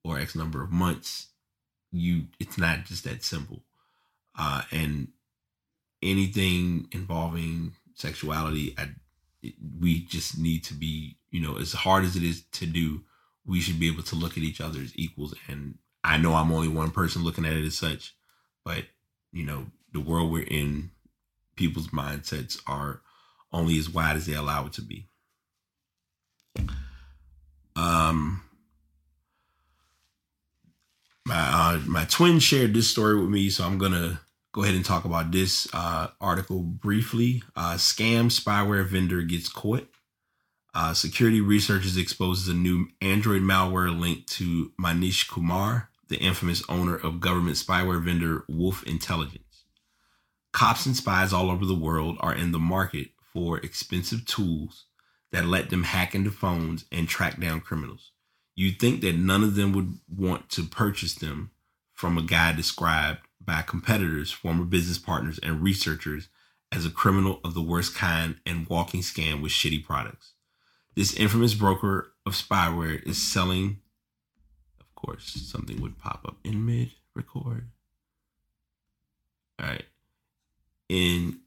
or 0.04 0.20
X 0.20 0.36
number 0.36 0.62
of 0.62 0.72
months, 0.72 1.28
you 1.92 2.26
it's 2.40 2.58
not 2.58 2.84
just 2.84 3.06
that 3.06 3.24
simple. 3.24 3.64
Uh, 4.38 4.64
and 4.72 5.08
anything 6.02 6.88
involving 6.92 7.74
sexuality, 7.96 8.76
I, 8.78 8.90
we 9.80 10.02
just 10.06 10.38
need 10.38 10.64
to 10.66 10.74
be, 10.74 11.18
you 11.32 11.42
know, 11.42 11.58
as 11.58 11.74
hard 11.74 12.04
as 12.04 12.16
it 12.16 12.24
is 12.24 12.44
to 12.54 12.66
do, 12.66 13.02
we 13.46 13.60
should 13.60 13.80
be 13.80 13.88
able 13.88 14.04
to 14.04 14.16
look 14.16 14.38
at 14.38 14.44
each 14.44 14.62
other 14.62 14.80
as 14.80 14.92
equals. 14.96 15.34
And 15.48 15.78
I 16.04 16.18
know 16.18 16.34
I'm 16.34 16.52
only 16.52 16.68
one 16.68 16.92
person 16.92 17.24
looking 17.24 17.46
at 17.46 17.54
it 17.54 17.66
as 17.66 17.78
such, 17.78 18.16
but 18.64 18.86
you 19.32 19.46
know, 19.46 19.68
the 19.94 20.00
world 20.00 20.32
we're 20.32 20.44
in, 20.44 20.92
people's 21.56 21.88
mindsets 21.88 22.60
are 22.68 23.02
only 23.52 23.78
as 23.78 23.90
wide 23.90 24.16
as 24.16 24.26
they 24.26 24.34
allow 24.34 24.66
it 24.66 24.74
to 24.74 24.82
be. 24.82 25.08
Um, 27.76 28.44
my 31.26 31.36
uh, 31.36 31.80
my 31.86 32.06
twin 32.06 32.40
shared 32.40 32.74
this 32.74 32.90
story 32.90 33.20
with 33.20 33.30
me, 33.30 33.50
so 33.50 33.64
I'm 33.64 33.78
gonna 33.78 34.22
go 34.52 34.64
ahead 34.64 34.76
and 34.76 34.86
talk 34.86 35.06
about 35.06 35.32
this 35.32 35.68
uh, 35.74 36.08
article 36.20 36.62
briefly. 36.62 37.44
Uh, 37.56 37.76
scam 37.76 38.32
spyware 38.32 38.86
vendor 38.86 39.22
gets 39.22 39.50
caught. 39.50 39.88
Uh, 40.74 40.94
security 40.94 41.42
researchers 41.42 41.98
exposes 41.98 42.48
a 42.48 42.54
new 42.54 42.88
Android 43.02 43.42
malware 43.42 43.98
linked 43.98 44.28
to 44.28 44.72
Manish 44.80 45.30
Kumar, 45.30 45.90
the 46.08 46.18
infamous 46.18 46.64
owner 46.70 46.96
of 46.96 47.20
government 47.20 47.58
spyware 47.58 48.04
vendor 48.04 48.46
Wolf 48.48 48.84
Intelligence. 48.84 49.66
Cops 50.54 50.86
and 50.86 50.96
spies 50.96 51.34
all 51.34 51.52
over 51.52 51.66
the 51.66 51.76
world 51.76 52.18
are 52.20 52.34
in 52.34 52.52
the 52.52 52.60
market 52.60 53.10
for 53.34 53.60
expensive 53.60 54.26
tools 54.26 54.86
that 55.32 55.46
let 55.46 55.70
them 55.70 55.84
hack 55.84 56.16
into 56.16 56.32
phones 56.32 56.86
and 56.92 57.08
track 57.08 57.40
down 57.40 57.60
criminals. 57.60 58.12
You'd 58.56 58.80
think 58.80 59.02
that 59.02 59.16
none 59.16 59.44
of 59.44 59.56
them 59.56 59.74
would 59.74 60.00
want 60.08 60.50
to 60.52 60.64
purchase 60.64 61.14
them 61.14 61.52
from 61.94 62.18
a 62.18 62.24
guy 62.24 62.54
described 62.54 63.27
by 63.48 63.64
competitors, 63.64 64.30
former 64.30 64.66
business 64.66 65.00
partners, 65.00 65.40
and 65.42 65.64
researchers 65.64 66.28
as 66.72 66.86
a 66.86 66.92
criminal 66.92 67.40
of 67.44 67.54
the 67.54 67.62
worst 67.62 67.96
kind 67.96 68.36
and 68.46 68.68
walking 68.68 69.00
scam 69.00 69.42
with 69.42 69.54
shitty 69.54 69.84
products. 69.84 70.34
This 70.96 71.16
infamous 71.16 71.54
broker 71.54 72.14
of 72.26 72.34
spyware 72.34 73.02
is 73.08 73.22
selling, 73.22 73.80
of 74.82 74.94
course, 74.96 75.24
something 75.26 75.82
would 75.82 75.98
pop 75.98 76.26
up 76.28 76.38
in 76.44 76.66
mid 76.66 76.92
record. 77.16 77.70
All 79.60 79.68
right. 79.68 79.86
In 80.90 81.40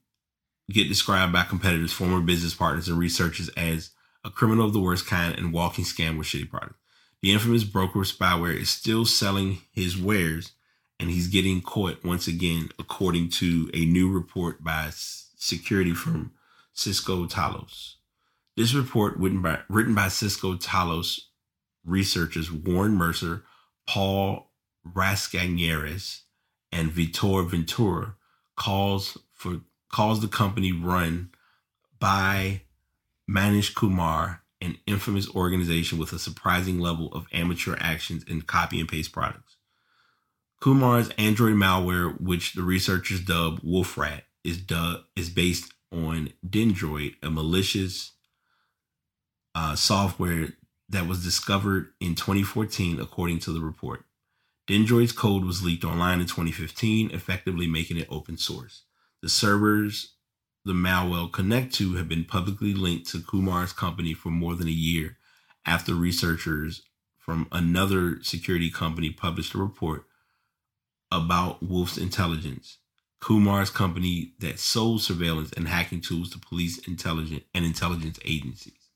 get 0.71 0.89
described 0.89 1.33
by 1.33 1.43
competitors, 1.43 1.93
former 1.93 2.21
business 2.21 2.55
partners, 2.55 2.89
and 2.89 2.97
researchers 2.97 3.49
as 3.51 3.91
a 4.25 4.31
criminal 4.31 4.67
of 4.67 4.73
the 4.73 4.81
worst 4.81 5.07
kind 5.07 5.37
and 5.37 5.53
walking 5.53 5.85
scam 5.85 6.17
with 6.17 6.29
shitty 6.29 6.49
products. 6.49 6.79
The 7.21 7.33
infamous 7.33 7.65
broker 7.65 8.01
of 8.01 8.07
spyware 8.07 8.57
is 8.57 8.71
still 8.71 9.05
selling 9.05 9.59
his 9.73 9.99
wares 9.99 10.53
and 11.01 11.11
he's 11.11 11.29
getting 11.29 11.63
caught 11.63 12.05
once 12.05 12.29
again, 12.29 12.69
according 12.79 13.31
to 13.31 13.71
a 13.73 13.87
new 13.87 14.13
report 14.13 14.63
by 14.63 14.91
security 14.93 15.95
firm 15.95 16.33
Cisco 16.75 17.27
Talos. 17.27 17.95
This 18.55 18.75
report, 18.75 19.17
written 19.17 19.41
by, 19.41 19.61
written 19.71 19.95
by 19.95 20.09
Cisco 20.09 20.55
Talos 20.57 21.21
researchers 21.87 22.53
Warren 22.53 22.95
Mercer, 22.95 23.45
Paul 23.89 24.51
Rascagneres, 24.87 26.21
and 26.71 26.91
Vitor 26.91 27.49
Ventura, 27.49 28.17
calls 28.57 29.17
for 29.33 29.63
calls 29.91 30.21
the 30.21 30.29
company 30.29 30.71
run 30.71 31.31
by 31.99 32.63
Manish 33.29 33.75
Kumar 33.75 34.43
an 34.61 34.77
infamous 34.87 35.35
organization 35.35 35.99
with 35.99 36.13
a 36.13 36.19
surprising 36.19 36.79
level 36.79 37.11
of 37.15 37.27
amateur 37.33 37.75
actions 37.81 38.23
and 38.29 38.47
copy 38.47 38.79
and 38.79 38.89
paste 38.89 39.13
products. 39.13 39.57
Kumar's 40.61 41.09
Android 41.17 41.55
malware, 41.55 42.21
which 42.21 42.53
the 42.53 42.63
researchers 42.63 43.21
dub 43.21 43.61
WolfRAT, 43.61 44.23
is 44.45 44.59
dub, 44.59 45.01
is 45.17 45.31
based 45.31 45.73
on 45.93 46.33
Dendroid, 46.47 47.15
a 47.23 47.31
malicious 47.31 48.13
uh, 49.55 49.75
software 49.75 50.51
that 50.89 51.07
was 51.07 51.25
discovered 51.25 51.93
in 52.01 52.15
2014, 52.15 53.01
according 53.01 53.39
to 53.41 53.53
the 53.53 53.61
report. 53.61 54.05
Dendroid's 54.67 55.13
code 55.13 55.45
was 55.45 55.65
leaked 55.65 55.85
online 55.85 56.21
in 56.21 56.27
2015, 56.27 57.11
effectively 57.11 57.67
making 57.67 57.97
it 57.97 58.07
open 58.11 58.37
source. 58.37 58.83
The 59.23 59.29
servers 59.29 60.15
the 60.65 60.73
malware 60.73 61.33
connect 61.33 61.75
to 61.75 61.95
have 61.95 62.09
been 62.09 62.25
publicly 62.25 62.75
linked 62.75 63.09
to 63.11 63.21
Kumar's 63.21 63.73
company 63.73 64.13
for 64.13 64.29
more 64.29 64.55
than 64.55 64.69
a 64.69 64.73
year 64.73 65.17
after 65.65 65.95
researchers 65.95 66.83
from 67.19 67.49
another 67.51 68.23
security 68.23 68.71
company 68.71 69.11
published 69.11 69.55
a 69.55 69.59
report 69.59 70.05
about 71.11 71.63
Wolf's 71.63 71.99
intelligence, 71.99 72.79
Kumar's 73.21 73.71
company 73.71 74.33
that 74.39 74.59
sold 74.59 75.03
surveillance 75.03 75.53
and 75.53 75.69
hacking 75.69 76.01
tools 76.01 76.31
to 76.31 76.39
police 76.39 76.79
intelligence 76.87 77.45
and 77.55 77.65
intelligence 77.65 78.19
agencies. 78.25 78.89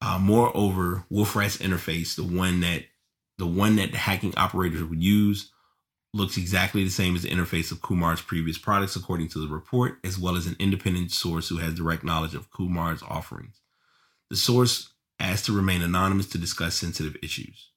Uh, 0.00 0.18
moreover, 0.20 1.04
WolfRAT's 1.10 1.58
interface, 1.58 2.14
the 2.14 2.22
one 2.22 2.60
that 2.60 2.84
the 3.38 3.46
one 3.46 3.76
that 3.76 3.92
the 3.92 3.98
hacking 3.98 4.34
operators 4.36 4.82
would 4.82 5.02
use, 5.02 5.50
looks 6.14 6.38
exactly 6.38 6.82
the 6.84 6.90
same 6.90 7.14
as 7.14 7.22
the 7.22 7.28
interface 7.28 7.70
of 7.70 7.82
Kumar's 7.82 8.22
previous 8.22 8.56
products, 8.56 8.96
according 8.96 9.28
to 9.28 9.38
the 9.38 9.52
report, 9.52 9.98
as 10.04 10.18
well 10.18 10.36
as 10.36 10.46
an 10.46 10.56
independent 10.58 11.10
source 11.10 11.48
who 11.48 11.58
has 11.58 11.74
direct 11.74 12.02
knowledge 12.02 12.34
of 12.34 12.50
Kumar's 12.50 13.02
offerings. 13.02 13.60
The 14.30 14.36
source 14.36 14.92
asked 15.20 15.46
to 15.46 15.52
remain 15.52 15.82
anonymous 15.82 16.28
to 16.28 16.38
discuss 16.38 16.76
sensitive 16.76 17.16
issues 17.22 17.70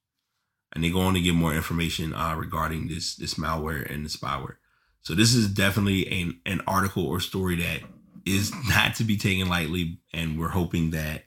and 0.73 0.83
they 0.83 0.89
go 0.89 1.01
on 1.01 1.13
to 1.13 1.21
give 1.21 1.35
more 1.35 1.53
information 1.53 2.13
uh, 2.13 2.35
regarding 2.35 2.87
this 2.87 3.15
this 3.15 3.35
malware 3.35 3.89
and 3.91 4.05
the 4.05 4.09
spyware. 4.09 4.57
So 5.01 5.15
this 5.15 5.33
is 5.33 5.47
definitely 5.47 6.07
an 6.21 6.39
an 6.45 6.61
article 6.67 7.05
or 7.05 7.19
story 7.19 7.55
that 7.57 7.81
is 8.25 8.53
not 8.69 8.95
to 8.95 9.03
be 9.03 9.17
taken 9.17 9.49
lightly, 9.49 9.99
and 10.13 10.39
we're 10.39 10.49
hoping 10.49 10.91
that 10.91 11.23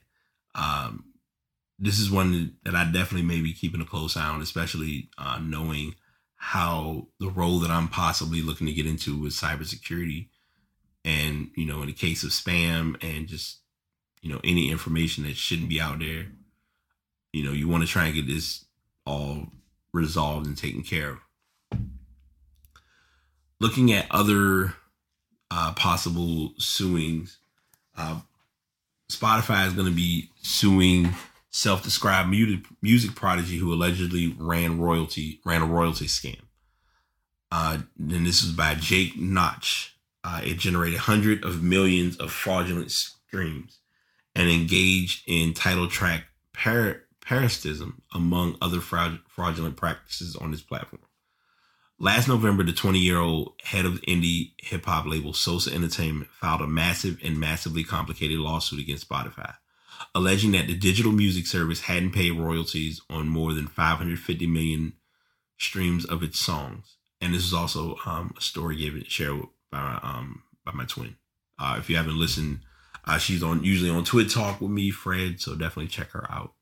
um, 0.55 1.05
this 1.79 1.99
is 1.99 2.11
one 2.11 2.55
that 2.63 2.75
I 2.75 2.85
definitely 2.85 3.27
may 3.27 3.41
be 3.41 3.53
keeping 3.53 3.81
a 3.81 3.85
close 3.85 4.15
eye 4.15 4.27
on, 4.27 4.41
especially 4.41 5.09
uh, 5.17 5.39
knowing 5.41 5.95
how 6.35 7.07
the 7.19 7.29
role 7.29 7.59
that 7.59 7.71
I'm 7.71 7.87
possibly 7.87 8.41
looking 8.41 8.67
to 8.67 8.73
get 8.73 8.85
into 8.85 9.19
with 9.19 9.33
cybersecurity, 9.33 10.29
and 11.03 11.49
you 11.55 11.65
know, 11.65 11.81
in 11.81 11.87
the 11.87 11.93
case 11.93 12.23
of 12.23 12.29
spam 12.29 13.01
and 13.03 13.27
just 13.27 13.59
you 14.21 14.31
know 14.31 14.39
any 14.43 14.71
information 14.71 15.25
that 15.25 15.35
shouldn't 15.35 15.69
be 15.69 15.81
out 15.81 15.99
there, 15.99 16.27
you 17.33 17.43
know, 17.43 17.51
you 17.51 17.67
want 17.67 17.83
to 17.83 17.89
try 17.89 18.05
and 18.05 18.15
get 18.15 18.27
this 18.27 18.65
all 19.05 19.47
resolved 19.93 20.45
and 20.47 20.57
taken 20.57 20.81
care 20.81 21.11
of. 21.11 21.79
Looking 23.59 23.93
at 23.93 24.07
other 24.11 24.73
uh, 25.51 25.73
possible 25.73 26.53
suings, 26.57 27.37
uh, 27.97 28.21
Spotify 29.09 29.67
is 29.67 29.73
going 29.73 29.87
to 29.87 29.93
be 29.93 30.29
suing 30.41 31.13
self-described 31.51 32.29
music, 32.29 33.15
prodigy 33.15 33.57
who 33.57 33.71
allegedly 33.71 34.35
ran 34.39 34.79
royalty 34.79 35.39
ran 35.45 35.61
a 35.61 35.65
royalty 35.65 36.07
scam. 36.07 36.39
Uh, 37.51 37.79
and 37.99 38.25
this 38.25 38.41
was 38.41 38.51
by 38.51 38.73
Jake 38.73 39.17
Noch. 39.17 39.63
Uh, 40.23 40.41
it 40.43 40.57
generated 40.57 40.99
hundreds 40.99 41.45
of 41.45 41.61
millions 41.61 42.17
of 42.17 42.31
fraudulent 42.31 42.89
streams 42.89 43.79
and 44.35 44.49
engaged 44.49 45.23
in 45.27 45.53
title 45.53 45.87
track 45.87 46.25
par- 46.53 47.02
parasitism, 47.25 48.01
among 48.13 48.57
other 48.61 48.79
fraudulent 48.81 49.77
practices 49.77 50.35
on 50.35 50.51
this 50.51 50.61
platform. 50.61 51.01
Last 51.99 52.27
November, 52.27 52.63
the 52.63 52.73
20 52.73 52.99
year 52.99 53.17
old 53.17 53.53
head 53.63 53.85
of 53.85 54.01
indie 54.01 54.51
hip 54.57 54.85
hop 54.85 55.05
label 55.05 55.31
Sosa 55.33 55.73
Entertainment 55.73 56.29
filed 56.31 56.61
a 56.61 56.67
massive 56.67 57.19
and 57.23 57.39
massively 57.39 57.83
complicated 57.83 58.39
lawsuit 58.39 58.79
against 58.79 59.07
Spotify, 59.07 59.53
alleging 60.13 60.51
that 60.51 60.67
the 60.67 60.75
digital 60.75 61.11
music 61.11 61.47
service 61.47 61.81
hadn't 61.81 62.11
paid 62.11 62.31
royalties 62.31 63.01
on 63.09 63.29
more 63.29 63.53
than 63.53 63.67
550 63.67 64.47
million 64.47 64.93
streams 65.57 66.03
of 66.03 66.23
its 66.23 66.39
songs. 66.39 66.97
And 67.21 67.33
this 67.33 67.45
is 67.45 67.53
also 67.53 67.95
um, 68.05 68.33
a 68.37 68.41
story 68.41 68.75
given 68.75 69.05
shared 69.05 69.43
by 69.71 69.99
um, 70.03 70.43
by 70.65 70.73
my 70.73 70.85
twin. 70.85 71.15
Uh, 71.57 71.75
if 71.79 71.89
you 71.89 71.95
haven't 71.95 72.19
listened, 72.19 72.59
uh, 73.05 73.17
she's 73.17 73.43
on 73.43 73.63
usually 73.63 73.89
on 73.89 74.03
Twit 74.03 74.29
Talk 74.29 74.59
with 74.59 74.71
me, 74.71 74.91
Fred. 74.91 75.39
So 75.39 75.55
definitely 75.55 75.87
check 75.87 76.11
her 76.11 76.29
out. 76.29 76.53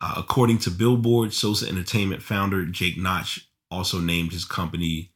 Uh, 0.00 0.14
according 0.16 0.58
to 0.58 0.70
Billboard, 0.70 1.34
Sosa 1.34 1.68
Entertainment 1.68 2.22
founder 2.22 2.64
Jake 2.64 2.96
Noch 2.96 3.38
also 3.70 3.98
named 3.98 4.32
his 4.32 4.44
company, 4.44 5.12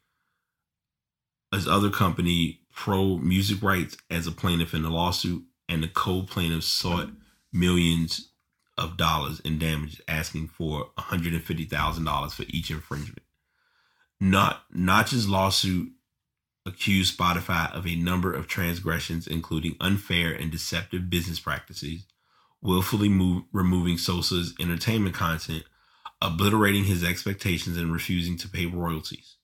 his 1.53 1.66
other 1.66 1.91
company, 1.91 2.61
Pro 2.72 3.16
Music 3.16 3.62
Rights, 3.62 3.97
as 4.11 4.26
a 4.26 4.32
plaintiff 4.32 4.74
in 4.74 4.82
the 4.82 4.91
lawsuit, 4.91 5.45
and 5.68 5.82
the 5.82 5.89
co-plaintiffs 5.89 6.66
sought 6.66 7.11
millions 7.53 8.30
of 8.76 8.97
dollars 8.97 9.41
in 9.41 9.59
damages, 9.59 10.01
asking 10.09 10.49
for 10.49 10.91
$150,000 10.99 12.32
for 12.32 12.45
each 12.49 12.70
infringement. 12.70 13.22
Not 14.20 14.64
Noch's 14.72 15.28
lawsuit 15.28 15.93
accused 16.66 17.16
Spotify 17.16 17.72
of 17.72 17.87
a 17.87 17.97
number 17.97 18.32
of 18.32 18.49
transgressions, 18.49 19.26
including 19.26 19.76
unfair 19.80 20.32
and 20.32 20.51
deceptive 20.51 21.11
business 21.11 21.39
practices, 21.39 22.07
willfully 22.64 23.10
move, 23.10 23.44
removing 23.52 23.98
Sosa's 23.98 24.54
entertainment 24.58 25.14
content, 25.14 25.64
obliterating 26.20 26.84
his 26.84 27.04
expectations, 27.04 27.76
and 27.76 27.92
refusing 27.92 28.36
to 28.38 28.48
pay 28.48 28.66
royalties. 28.66 29.36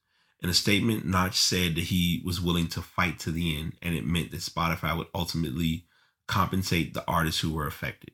In 0.43 0.49
a 0.49 0.55
statement, 0.55 1.05
Noch 1.05 1.35
said 1.35 1.75
that 1.75 1.85
he 1.85 2.23
was 2.25 2.41
willing 2.41 2.67
to 2.69 2.81
fight 2.81 3.19
to 3.21 3.31
the 3.31 3.59
end, 3.59 3.75
and 3.83 3.95
it 3.95 4.07
meant 4.07 4.31
that 4.31 4.41
Spotify 4.41 4.97
would 4.97 5.09
ultimately 5.15 5.85
compensate 6.27 6.95
the 6.95 7.05
artists 7.07 7.43
who 7.43 7.53
were 7.53 7.67
affected. 7.67 8.13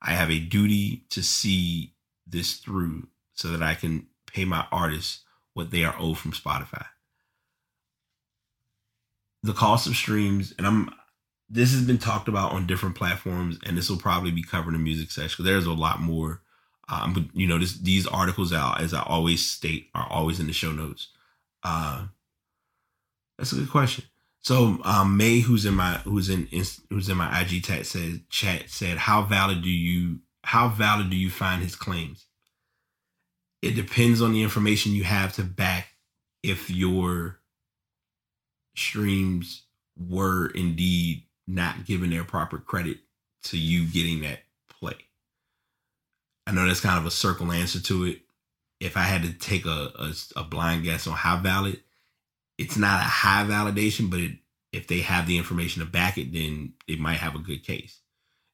I 0.00 0.12
have 0.12 0.30
a 0.30 0.40
duty 0.40 1.04
to 1.10 1.22
see 1.22 1.94
this 2.26 2.54
through 2.54 3.08
so 3.34 3.48
that 3.48 3.62
I 3.62 3.74
can 3.74 4.06
pay 4.26 4.46
my 4.46 4.66
artists 4.72 5.22
what 5.52 5.70
they 5.70 5.84
are 5.84 5.94
owed 5.98 6.16
from 6.16 6.32
Spotify. 6.32 6.86
The 9.42 9.52
cost 9.52 9.86
of 9.86 9.96
streams, 9.96 10.54
and 10.56 10.66
I'm 10.66 10.90
this 11.50 11.72
has 11.72 11.82
been 11.82 11.98
talked 11.98 12.28
about 12.28 12.52
on 12.52 12.66
different 12.66 12.94
platforms, 12.94 13.58
and 13.66 13.76
this 13.76 13.90
will 13.90 13.98
probably 13.98 14.30
be 14.30 14.42
covered 14.42 14.74
in 14.74 14.84
music 14.84 15.10
section. 15.10 15.36
Cuz 15.36 15.44
There's 15.44 15.66
a 15.66 15.72
lot 15.72 16.00
more, 16.00 16.42
um, 16.88 17.12
but 17.12 17.24
you 17.34 17.46
know, 17.46 17.58
this, 17.58 17.78
these 17.78 18.06
articles 18.06 18.52
out 18.52 18.80
as 18.80 18.94
I 18.94 19.02
always 19.02 19.44
state 19.44 19.90
are 19.94 20.06
always 20.08 20.38
in 20.38 20.46
the 20.46 20.52
show 20.52 20.72
notes. 20.72 21.08
Uh, 21.62 22.06
that's 23.36 23.52
a 23.52 23.56
good 23.56 23.70
question. 23.70 24.04
So 24.42 24.78
um, 24.84 25.16
May, 25.16 25.40
who's 25.40 25.66
in 25.66 25.74
my 25.74 25.94
who's 25.98 26.30
in 26.30 26.48
who's 26.88 27.08
in 27.08 27.16
my 27.16 27.40
IG 27.40 27.64
chat 27.64 27.84
said 27.84 28.22
chat 28.30 28.70
said 28.70 28.96
how 28.96 29.22
valid 29.22 29.62
do 29.62 29.68
you 29.68 30.20
how 30.44 30.68
valid 30.68 31.10
do 31.10 31.16
you 31.16 31.30
find 31.30 31.62
his 31.62 31.76
claims? 31.76 32.26
It 33.60 33.74
depends 33.74 34.22
on 34.22 34.32
the 34.32 34.42
information 34.42 34.92
you 34.92 35.04
have 35.04 35.34
to 35.34 35.42
back 35.42 35.88
if 36.42 36.70
your 36.70 37.40
streams 38.74 39.64
were 39.98 40.46
indeed 40.54 41.24
not 41.54 41.84
giving 41.84 42.10
their 42.10 42.24
proper 42.24 42.58
credit 42.58 42.98
to 43.44 43.58
you 43.58 43.86
getting 43.86 44.22
that 44.22 44.40
play. 44.68 44.96
I 46.46 46.52
know 46.52 46.66
that's 46.66 46.80
kind 46.80 46.98
of 46.98 47.06
a 47.06 47.10
circle 47.10 47.52
answer 47.52 47.80
to 47.80 48.04
it. 48.04 48.20
If 48.80 48.96
I 48.96 49.02
had 49.02 49.22
to 49.22 49.32
take 49.32 49.66
a, 49.66 49.92
a, 49.98 50.12
a 50.36 50.44
blind 50.44 50.84
guess 50.84 51.06
on 51.06 51.14
how 51.14 51.38
valid, 51.38 51.80
it's 52.58 52.76
not 52.76 53.00
a 53.00 53.04
high 53.04 53.44
validation, 53.44 54.10
but 54.10 54.20
it, 54.20 54.32
if 54.72 54.86
they 54.86 55.00
have 55.00 55.26
the 55.26 55.38
information 55.38 55.80
to 55.80 55.88
back 55.90 56.18
it, 56.18 56.32
then 56.32 56.74
it 56.86 56.98
might 56.98 57.18
have 57.18 57.34
a 57.34 57.40
good 57.40 57.64
case. 57.64 58.00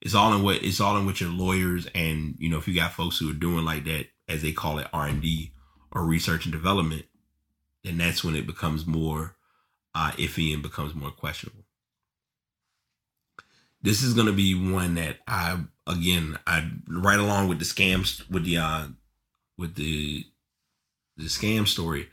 It's 0.00 0.14
all 0.14 0.34
in 0.34 0.42
what 0.42 0.62
it's 0.62 0.80
all 0.80 0.96
in 0.96 1.06
what 1.06 1.20
your 1.20 1.30
lawyers 1.30 1.88
and 1.94 2.36
you 2.38 2.48
know 2.48 2.58
if 2.58 2.68
you 2.68 2.74
got 2.74 2.92
folks 2.92 3.18
who 3.18 3.30
are 3.30 3.34
doing 3.34 3.64
like 3.64 3.84
that 3.84 4.06
as 4.28 4.42
they 4.42 4.52
call 4.52 4.78
it 4.78 4.88
R 4.92 5.06
and 5.06 5.22
D 5.22 5.52
or 5.90 6.04
research 6.04 6.44
and 6.44 6.52
development, 6.52 7.06
then 7.82 7.98
that's 7.98 8.22
when 8.22 8.36
it 8.36 8.46
becomes 8.46 8.86
more 8.86 9.36
uh, 9.94 10.12
iffy 10.12 10.52
and 10.52 10.62
becomes 10.62 10.94
more 10.94 11.10
questionable. 11.10 11.65
This 13.86 14.02
is 14.02 14.14
to 14.14 14.32
be 14.32 14.52
one 14.52 14.96
that 14.96 15.18
I 15.28 15.60
again 15.86 16.36
I 16.44 16.68
right 16.88 17.20
along 17.20 17.46
with 17.46 17.60
the 17.60 17.64
scams 17.64 18.28
with 18.28 18.44
the 18.44 18.56
uh, 18.56 18.88
with 19.56 19.76
the 19.76 20.24
the 21.16 21.26
scam 21.26 21.68
story. 21.68 22.08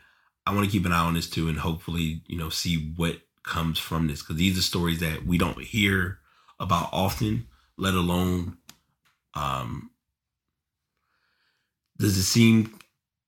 I 0.45 0.53
want 0.53 0.65
to 0.65 0.71
keep 0.71 0.85
an 0.85 0.91
eye 0.91 0.99
on 0.99 1.15
this 1.15 1.27
too, 1.27 1.49
and 1.49 1.57
hopefully, 1.57 2.21
you 2.27 2.37
know, 2.37 2.49
see 2.49 2.93
what 2.95 3.21
comes 3.41 3.79
from 3.79 4.05
this 4.05 4.21
because 4.21 4.35
these 4.35 4.55
are 4.55 4.61
stories 4.61 4.99
that 4.99 5.25
we 5.25 5.39
don't 5.39 5.63
hear 5.63 6.19
about 6.59 6.89
often, 6.93 7.47
let 7.75 7.95
alone. 7.95 8.57
Um, 9.33 9.89
does 11.97 12.15
it 12.19 12.23
seem? 12.25 12.77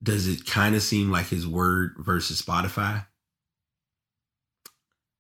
Does 0.03 0.27
it 0.27 0.45
kind 0.45 0.75
of 0.75 0.83
seem 0.83 1.09
like 1.09 1.29
his 1.29 1.47
word 1.47 1.95
versus 1.97 2.43
Spotify? 2.43 3.07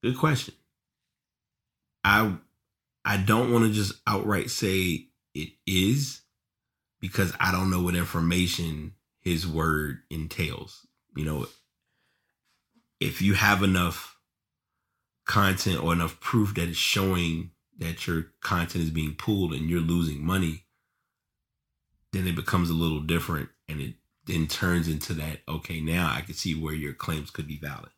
Good 0.03 0.15
question. 0.15 0.53
I 2.03 2.37
I 3.05 3.17
don't 3.17 3.53
want 3.53 3.65
to 3.65 3.71
just 3.71 3.93
outright 4.07 4.49
say 4.49 5.07
it 5.35 5.49
is 5.67 6.21
because 6.99 7.33
I 7.39 7.51
don't 7.51 7.69
know 7.69 7.83
what 7.83 7.95
information 7.95 8.93
his 9.21 9.47
word 9.47 9.99
entails. 10.09 10.87
You 11.15 11.25
know, 11.25 11.47
if 12.99 13.21
you 13.21 13.35
have 13.35 13.61
enough 13.61 14.17
content 15.25 15.83
or 15.83 15.93
enough 15.93 16.19
proof 16.19 16.55
that 16.55 16.69
is 16.69 16.77
showing 16.77 17.51
that 17.77 18.07
your 18.07 18.27
content 18.41 18.83
is 18.83 18.89
being 18.89 19.15
pulled 19.15 19.53
and 19.53 19.69
you're 19.69 19.81
losing 19.81 20.25
money, 20.25 20.65
then 22.11 22.27
it 22.27 22.35
becomes 22.35 22.69
a 22.69 22.73
little 22.73 23.01
different 23.01 23.49
and 23.67 23.81
it 23.81 23.95
then 24.25 24.47
turns 24.47 24.87
into 24.87 25.13
that, 25.13 25.39
okay, 25.47 25.79
now 25.79 26.11
I 26.11 26.21
can 26.21 26.33
see 26.33 26.55
where 26.55 26.73
your 26.73 26.93
claims 26.93 27.29
could 27.29 27.47
be 27.47 27.57
valid. 27.57 27.89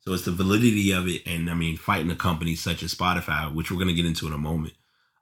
So 0.00 0.12
it's 0.12 0.24
the 0.24 0.30
validity 0.30 0.92
of 0.92 1.06
it. 1.08 1.22
And 1.26 1.50
I 1.50 1.54
mean, 1.54 1.76
fighting 1.76 2.10
a 2.10 2.16
company 2.16 2.54
such 2.54 2.82
as 2.82 2.94
Spotify, 2.94 3.52
which 3.52 3.70
we're 3.70 3.78
going 3.78 3.88
to 3.88 3.94
get 3.94 4.06
into 4.06 4.26
in 4.26 4.32
a 4.32 4.38
moment, 4.38 4.74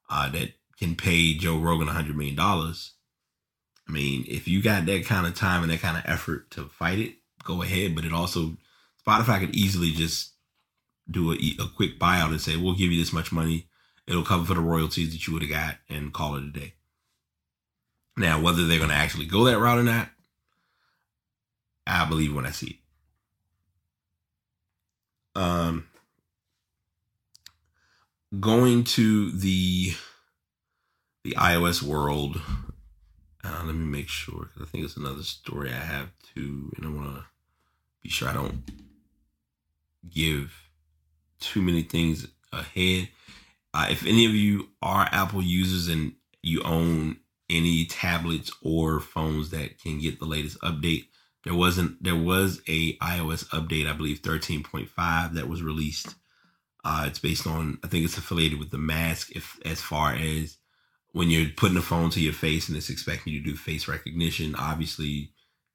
uh, 0.09 0.29
that 0.31 0.53
can 0.79 0.95
pay 0.95 1.35
Joe 1.35 1.59
Rogan 1.59 1.89
$100 1.89 2.15
million. 2.15 2.39
I 2.39 3.93
mean, 3.93 4.25
if 4.29 4.47
you 4.47 4.63
got 4.63 4.87
that 4.87 5.07
kind 5.07 5.27
of 5.27 5.35
time 5.35 5.63
and 5.63 5.73
that 5.73 5.81
kind 5.81 5.97
of 5.97 6.05
effort 6.07 6.51
to 6.53 6.65
fight 6.65 6.99
it, 6.99 7.15
go 7.43 7.63
ahead. 7.63 7.95
But 7.95 8.05
it 8.05 8.13
also 8.13 8.57
Spotify 9.07 9.41
could 9.41 9.55
easily 9.55 9.93
just 9.93 10.33
do 11.11 11.33
a, 11.33 11.37
a 11.61 11.69
quick 11.69 11.99
buyout 11.99 12.31
and 12.31 12.41
say, 12.41 12.57
we'll 12.57 12.75
give 12.75 12.91
you 12.91 13.01
this 13.01 13.13
much 13.13 13.33
money. 13.33 13.69
It'll 14.07 14.25
cover 14.25 14.45
for 14.45 14.55
the 14.55 14.61
royalties 14.61 15.13
that 15.13 15.27
you 15.27 15.33
would 15.33 15.43
have 15.43 15.51
got 15.51 15.77
and 15.89 16.13
call 16.13 16.37
it 16.37 16.45
a 16.45 16.51
day. 16.51 16.75
Now, 18.17 18.41
whether 18.41 18.67
they're 18.67 18.79
going 18.79 18.91
to 18.91 18.97
actually 18.97 19.27
go 19.27 19.45
that 19.45 19.59
route 19.59 19.79
or 19.79 19.83
not, 19.83 20.09
I 21.87 22.05
believe 22.07 22.35
when 22.35 22.47
I 22.47 22.51
see 22.51 22.67
it. 22.67 22.77
Um, 25.37 25.87
going 28.41 28.85
to 28.85 29.31
the 29.33 29.93
the 31.25 31.33
iOS 31.33 31.83
world. 31.83 32.41
Uh, 33.45 33.63
let 33.65 33.75
me 33.75 33.85
make 33.85 34.09
sure 34.09 34.47
because 34.47 34.63
I 34.63 34.65
think 34.65 34.85
it's 34.85 34.97
another 34.97 35.23
story 35.23 35.71
I 35.71 35.85
have 35.85 36.09
too, 36.35 36.73
and 36.77 36.87
I 36.87 36.89
want 36.89 37.17
to 37.17 37.25
be 38.03 38.09
sure 38.09 38.29
I 38.29 38.33
don't 38.33 38.63
give 40.09 40.55
too 41.41 41.61
many 41.61 41.83
things 41.83 42.27
ahead. 42.53 43.09
Uh, 43.75 43.89
if 43.91 44.07
any 44.07 44.25
of 44.25 44.33
you 44.33 44.69
are 44.81 45.09
Apple 45.13 45.43
users 45.43 45.89
and 45.89 46.13
you 46.43 46.63
own 46.63 47.19
any 47.51 47.85
tablets 47.85 48.51
or 48.63 49.01
phones 49.01 49.51
that 49.51 49.79
can 49.79 50.01
get 50.01 50.19
the 50.19 50.25
latest 50.25 50.59
update, 50.61 51.09
there 51.47 51.55
wasn't 51.55 52.03
there 52.03 52.17
was 52.17 52.61
a 52.67 52.97
iOS 52.99 53.47
update, 53.51 53.89
I 53.89 53.93
believe 53.93 54.21
13.5 54.21 55.35
that 55.35 55.49
was 55.49 55.63
released. 55.63 56.17
Uh, 56.85 57.05
it's 57.07 57.21
based 57.21 57.47
on 57.47 57.79
I 57.85 57.87
think 57.87 58.05
it's 58.05 58.19
affiliated 58.19 58.59
with 58.59 58.71
the 58.71 58.79
mask 58.79 59.31
if 59.31 59.57
as 59.65 59.81
far 59.81 60.13
as 60.13 60.57
when 61.13 61.31
you're 61.31 61.49
putting 61.57 61.77
a 61.77 61.83
phone 61.83 62.11
to 62.11 62.21
your 62.21 62.33
face 62.33 62.69
and 62.69 62.77
it's 62.77 62.91
expecting 62.91 63.33
you 63.33 63.39
to 63.45 63.51
do 63.51 63.57
face 63.57 63.87
recognition, 63.87 64.57
obviously 64.57 65.31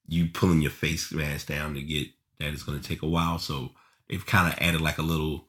you 0.08 0.28
pulling 0.28 0.62
your 0.62 0.72
face 0.72 1.10
mask 1.14 1.48
down 1.48 1.74
to 1.76 1.82
get 1.82 2.08
that 2.40 2.54
is 2.54 2.64
going 2.64 2.78
to 2.78 2.86
take 2.88 3.02
a 3.02 3.08
while. 3.08 3.40
So 3.40 3.70
they've 4.10 4.26
kind 4.26 4.52
of 4.52 4.60
added 4.60 4.82
like 4.82 4.98
a 4.98 5.04
little 5.04 5.48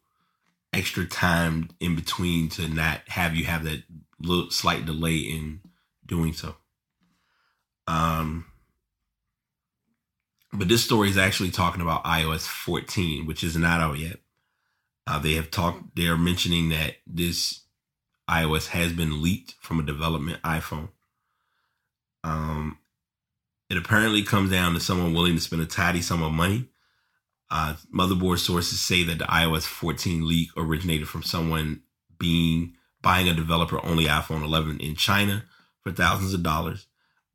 extra 0.72 1.04
time 1.04 1.68
in 1.80 1.96
between 1.96 2.48
to 2.50 2.68
not 2.68 3.00
have 3.08 3.34
you 3.34 3.46
have 3.46 3.64
that 3.64 3.82
little 4.20 4.52
slight 4.52 4.86
delay 4.86 5.16
in 5.16 5.62
doing 6.06 6.32
so. 6.32 6.54
Um, 7.88 8.46
but 10.52 10.68
this 10.68 10.84
story 10.84 11.08
is 11.08 11.18
actually 11.18 11.50
talking 11.50 11.80
about 11.82 12.04
iOS 12.04 12.46
14, 12.46 13.26
which 13.26 13.42
is 13.42 13.56
not 13.56 13.80
out 13.80 13.98
yet. 13.98 14.18
Uh, 15.06 15.18
they 15.18 15.32
have 15.32 15.50
talked. 15.50 15.96
They 15.96 16.06
are 16.06 16.18
mentioning 16.18 16.68
that 16.68 16.96
this 17.06 17.62
iOS 18.30 18.68
has 18.68 18.92
been 18.92 19.22
leaked 19.22 19.54
from 19.60 19.80
a 19.80 19.84
development 19.84 20.40
iPhone. 20.42 20.90
Um, 22.22 22.78
it 23.68 23.76
apparently 23.76 24.22
comes 24.22 24.50
down 24.50 24.74
to 24.74 24.80
someone 24.80 25.14
willing 25.14 25.34
to 25.34 25.40
spend 25.40 25.62
a 25.62 25.66
tidy 25.66 26.02
sum 26.02 26.22
of 26.22 26.32
money 26.32 26.68
uh, 27.52 27.74
motherboard 27.94 28.38
sources 28.38 28.80
say 28.80 29.04
that 29.04 29.18
the 29.18 29.26
iOS 29.26 29.64
14 29.64 30.26
leak 30.26 30.48
originated 30.56 31.06
from 31.06 31.22
someone 31.22 31.82
being 32.18 32.72
buying 33.02 33.28
a 33.28 33.34
developer 33.34 33.84
only 33.84 34.06
iPhone 34.06 34.42
11 34.42 34.80
in 34.80 34.96
China 34.96 35.44
for 35.82 35.92
thousands 35.92 36.32
of 36.32 36.42
dollars. 36.42 36.86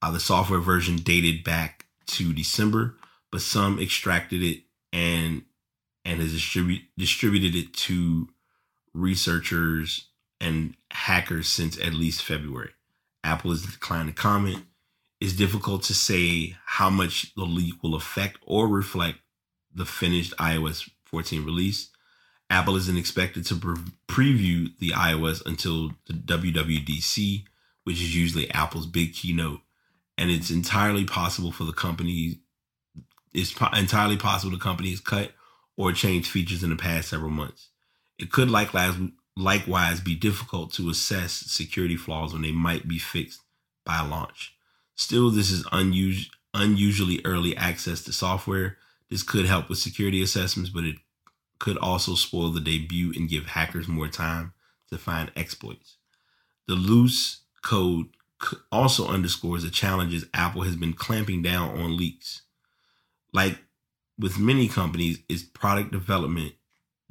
Uh, 0.02 0.10
the 0.10 0.20
software 0.20 0.60
version 0.60 0.96
dated 0.96 1.44
back 1.44 1.86
to 2.08 2.34
December, 2.34 2.97
but 3.32 3.42
some 3.42 3.80
extracted 3.80 4.42
it 4.44 4.64
and 4.94 5.44
and 6.06 6.22
has 6.22 6.34
distribu- 6.34 6.86
distributed 6.98 7.56
it 7.56 7.74
to 7.74 8.30
researchers 8.94 10.08
and 10.40 10.76
hackers 10.92 11.48
since 11.48 11.78
at 11.80 11.94
least 11.94 12.24
February. 12.24 12.70
Apple 13.24 13.52
has 13.52 13.64
declined 13.64 14.08
to 14.08 14.14
comment. 14.14 14.64
It's 15.20 15.34
difficult 15.34 15.84
to 15.84 15.94
say 15.94 16.56
how 16.66 16.90
much 16.90 17.34
the 17.36 17.44
leak 17.44 17.82
will 17.84 17.96
affect 17.96 18.38
or 18.46 18.68
reflect 18.68 19.20
the 19.74 19.86
finished 19.86 20.34
iOS 20.38 20.90
14 21.06 21.44
release. 21.44 21.90
Apple 22.50 22.78
isn't 22.78 22.98
expected 22.98 23.46
to 23.48 23.56
pre- 23.56 23.76
preview 24.08 24.72
the 24.80 24.92
iOS 24.92 25.46
until 25.46 25.92
the 26.06 26.14
WWDC, 26.14 27.44
which 27.84 27.98
is 27.98 28.16
usually 28.16 28.50
Apple's 28.52 28.86
big 28.86 29.14
keynote, 29.14 29.60
and 30.18 30.30
it's 30.30 30.50
entirely 30.52 31.04
possible 31.04 31.52
for 31.52 31.66
the 31.66 31.74
company 31.74 32.40
it's 33.38 33.54
po- 33.54 33.70
entirely 33.78 34.18
possible 34.18 34.52
the 34.52 34.62
company 34.62 34.90
has 34.90 35.00
cut 35.00 35.32
or 35.78 35.92
changed 35.94 36.30
features 36.30 36.64
in 36.64 36.72
the 36.72 36.76
past 36.76 37.10
several 37.10 37.30
months. 37.30 37.70
It 38.18 38.32
could 38.32 38.50
likewise 38.50 38.96
likewise 39.38 40.00
be 40.00 40.16
difficult 40.16 40.74
to 40.74 40.90
assess 40.90 41.32
security 41.32 41.96
flaws 41.96 42.34
when 42.34 42.42
they 42.42 42.52
might 42.52 42.88
be 42.88 42.98
fixed 42.98 43.42
by 43.86 44.02
launch. 44.02 44.56
Still, 44.96 45.30
this 45.30 45.52
is 45.52 45.64
unus- 45.72 46.32
unusually 46.56 47.22
early 47.24 47.56
access 47.56 48.02
to 48.04 48.12
software. 48.12 48.78
This 49.12 49.22
could 49.22 49.46
help 49.46 49.70
with 49.70 49.78
security 49.78 50.24
assessments, 50.24 50.72
but 50.72 50.84
it 50.84 50.96
could 51.60 51.78
also 51.78 52.16
spoil 52.16 52.50
the 52.50 52.60
debut 52.60 53.14
and 53.16 53.30
give 53.30 53.46
hackers 53.46 53.88
more 53.88 54.08
time 54.08 54.54
to 54.90 54.98
find 54.98 55.32
exploits. 55.36 55.98
The 56.68 56.74
loose 56.74 57.42
code 57.62 58.08
also 58.72 59.08
underscores 59.08 59.64
the 59.64 59.70
challenges 59.70 60.26
Apple 60.34 60.64
has 60.64 60.76
been 60.76 60.94
clamping 60.94 61.44
down 61.44 61.80
on 61.80 61.96
leaks. 61.96 62.42
Like 63.38 63.60
with 64.18 64.40
many 64.40 64.68
companies, 64.68 65.20
its 65.30 65.44
product 65.44 65.92
development 65.92 66.54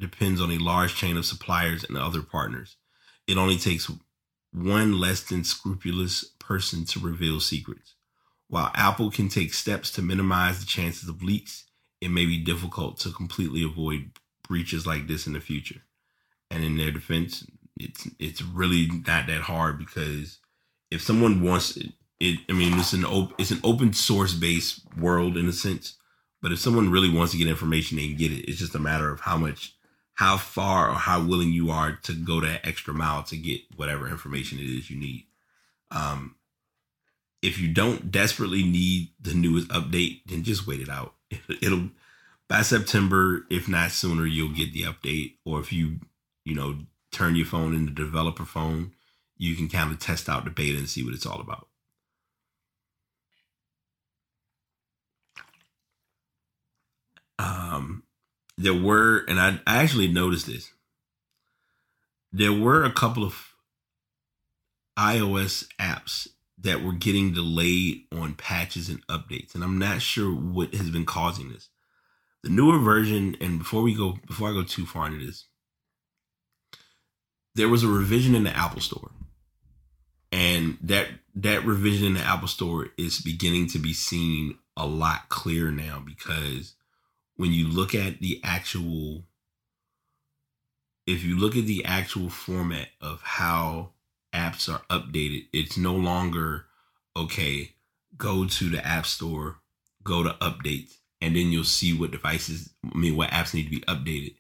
depends 0.01 0.41
on 0.41 0.51
a 0.51 0.59
large 0.59 0.97
chain 0.97 1.17
of 1.17 1.25
suppliers 1.25 1.85
and 1.85 1.97
other 1.97 2.21
partners. 2.21 2.79
It 3.29 3.37
only 3.37 3.57
takes 3.59 3.89
one 4.53 4.99
less 4.99 5.23
than 5.23 5.45
scrupulous 5.45 6.25
person 6.41 6.85
to 6.87 6.99
reveal 6.99 7.39
secrets. 7.39 7.95
While 8.49 8.73
Apple 8.75 9.13
can 9.13 9.29
take 9.29 9.55
steps 9.55 9.93
to 9.93 10.03
minimize 10.03 10.59
the 10.59 10.67
chances 10.67 11.09
of 11.09 11.23
leaks, 11.23 11.67
it 12.01 12.09
may 12.09 12.27
be 12.27 12.39
difficult 12.39 12.99
to 13.01 13.13
completely 13.13 13.63
avoid 13.63 14.11
breaches 14.49 14.85
like 14.85 15.07
this 15.07 15.29
in 15.29 15.33
the 15.33 15.41
future. 15.41 15.83
And 16.51 16.65
in 16.65 16.77
their 16.77 16.91
defense, 16.91 17.47
it's 17.77 18.09
it's 18.19 18.43
really 18.43 18.89
not 18.89 19.29
that 19.29 19.43
hard 19.43 19.79
because 19.79 20.39
if 20.91 21.03
someone 21.03 21.41
wants 21.41 21.77
it, 21.77 21.93
it 22.19 22.41
I 22.49 22.53
mean 22.53 22.77
it's 22.81 22.95
an 22.95 23.05
op- 23.05 23.41
it's 23.41 23.53
an 23.53 23.61
open 23.63 23.93
source 23.93 24.35
based 24.35 24.81
world 24.97 25.37
in 25.37 25.47
a 25.47 25.53
sense. 25.53 25.95
But 26.43 26.53
if 26.53 26.59
someone 26.59 26.91
really 26.91 27.11
wants 27.11 27.33
to 27.33 27.39
get 27.39 27.49
information, 27.49 27.97
they 27.97 28.09
can 28.09 28.17
get 28.17 28.33
it. 28.33 28.49
It's 28.49 28.59
just 28.59 28.75
a 28.75 28.79
matter 28.79 29.11
of 29.11 29.21
how 29.21 29.37
much 29.37 29.75
how 30.15 30.39
far 30.39 30.91
or 30.91 30.95
how 30.95 31.23
willing 31.23 31.53
you 31.53 31.71
are 31.71 31.93
to 31.93 32.13
go 32.15 32.41
that 32.41 32.67
extra 32.67 32.95
mile 32.95 33.23
to 33.23 33.37
get 33.37 33.61
whatever 33.77 34.09
information 34.09 34.59
it 34.59 34.65
is 34.65 34.91
you 34.91 34.99
need. 34.99 35.27
Um, 35.91 36.37
if 37.43 37.59
you 37.59 37.69
don't 37.69 38.11
desperately 38.11 38.63
need 38.63 39.11
the 39.21 39.35
newest 39.35 39.69
update, 39.69 40.23
then 40.27 40.43
just 40.43 40.67
wait 40.67 40.81
it 40.81 40.89
out. 40.89 41.15
It'll 41.63 41.91
by 42.49 42.63
September, 42.63 43.45
if 43.51 43.69
not 43.69 43.91
sooner, 43.91 44.25
you'll 44.25 44.55
get 44.55 44.73
the 44.73 44.83
update. 44.83 45.35
Or 45.45 45.61
if 45.61 45.73
you, 45.73 46.01
you 46.45 46.55
know, 46.55 46.79
turn 47.11 47.35
your 47.35 47.47
phone 47.47 47.75
into 47.75 47.93
developer 47.93 48.45
phone, 48.45 48.93
you 49.37 49.55
can 49.57 49.69
kind 49.69 49.91
of 49.91 49.99
test 49.99 50.29
out 50.29 50.45
the 50.45 50.51
beta 50.51 50.79
and 50.79 50.89
see 50.89 51.05
what 51.05 51.15
it's 51.15 51.27
all 51.27 51.41
about. 51.41 51.69
Um, 57.39 58.03
there 58.59 58.75
were, 58.75 59.25
and 59.29 59.39
I, 59.39 59.61
I 59.67 59.83
actually 59.83 60.09
noticed 60.09 60.47
this. 60.47 60.71
There 62.33 62.53
were 62.53 62.85
a 62.85 62.93
couple 62.93 63.25
of 63.25 63.55
iOS 64.99 65.67
apps 65.79 66.29
that 66.59 66.83
were 66.83 66.93
getting 66.93 67.35
delayed 67.35 68.05
on 68.13 68.35
patches 68.35 68.89
and 68.89 69.07
updates, 69.09 69.55
and 69.55 69.63
I'm 69.63 69.79
not 69.79 70.03
sure 70.03 70.31
what 70.31 70.75
has 70.75 70.91
been 70.91 71.05
causing 71.05 71.51
this. 71.51 71.69
The 72.43 72.51
newer 72.51 72.79
version, 72.79 73.37
and 73.41 73.59
before 73.59 73.83
we 73.83 73.95
go, 73.95 74.19
before 74.27 74.49
I 74.49 74.53
go 74.53 74.63
too 74.63 74.87
far 74.87 75.07
into 75.07 75.25
this, 75.25 75.47
there 77.55 77.69
was 77.69 77.83
a 77.83 77.89
revision 77.89 78.35
in 78.35 78.45
the 78.45 78.57
Apple 78.57 78.81
Store, 78.81 79.11
and 80.33 80.79
that 80.83 81.09
that 81.35 81.65
revision 81.65 82.07
in 82.07 82.15
the 82.15 82.21
Apple 82.21 82.49
Store 82.49 82.89
is 82.97 83.21
beginning 83.21 83.69
to 83.69 83.79
be 83.79 83.93
seen 83.93 84.59
a 84.77 84.87
lot 84.87 85.29
clearer 85.29 85.71
now 85.71 86.03
because 86.05 86.75
when 87.37 87.53
you 87.53 87.69
look 87.69 87.95
at 87.95 88.21
the 88.21 88.41
actual 88.43 89.25
if 91.07 91.23
you 91.23 91.39
look 91.39 91.57
at 91.57 91.67
the 91.67 91.85
actual 91.85 92.29
format 92.29 92.89
of 93.01 93.23
how 93.23 93.91
apps 94.35 94.73
are 94.73 94.83
updated, 94.91 95.47
it's 95.53 95.79
no 95.79 95.95
longer 95.95 96.67
okay, 97.17 97.75
go 98.17 98.45
to 98.45 98.69
the 98.69 98.85
app 98.87 99.07
store, 99.07 99.57
go 100.03 100.23
to 100.23 100.31
updates, 100.41 100.97
and 101.21 101.35
then 101.35 101.51
you'll 101.51 101.65
see 101.65 101.97
what 101.97 102.11
devices, 102.11 102.75
I 102.85 102.99
mean, 102.99 103.17
what 103.17 103.31
apps 103.31 103.55
need 103.55 103.65
to 103.65 103.71
be 103.71 103.81
updated. 103.83 104.35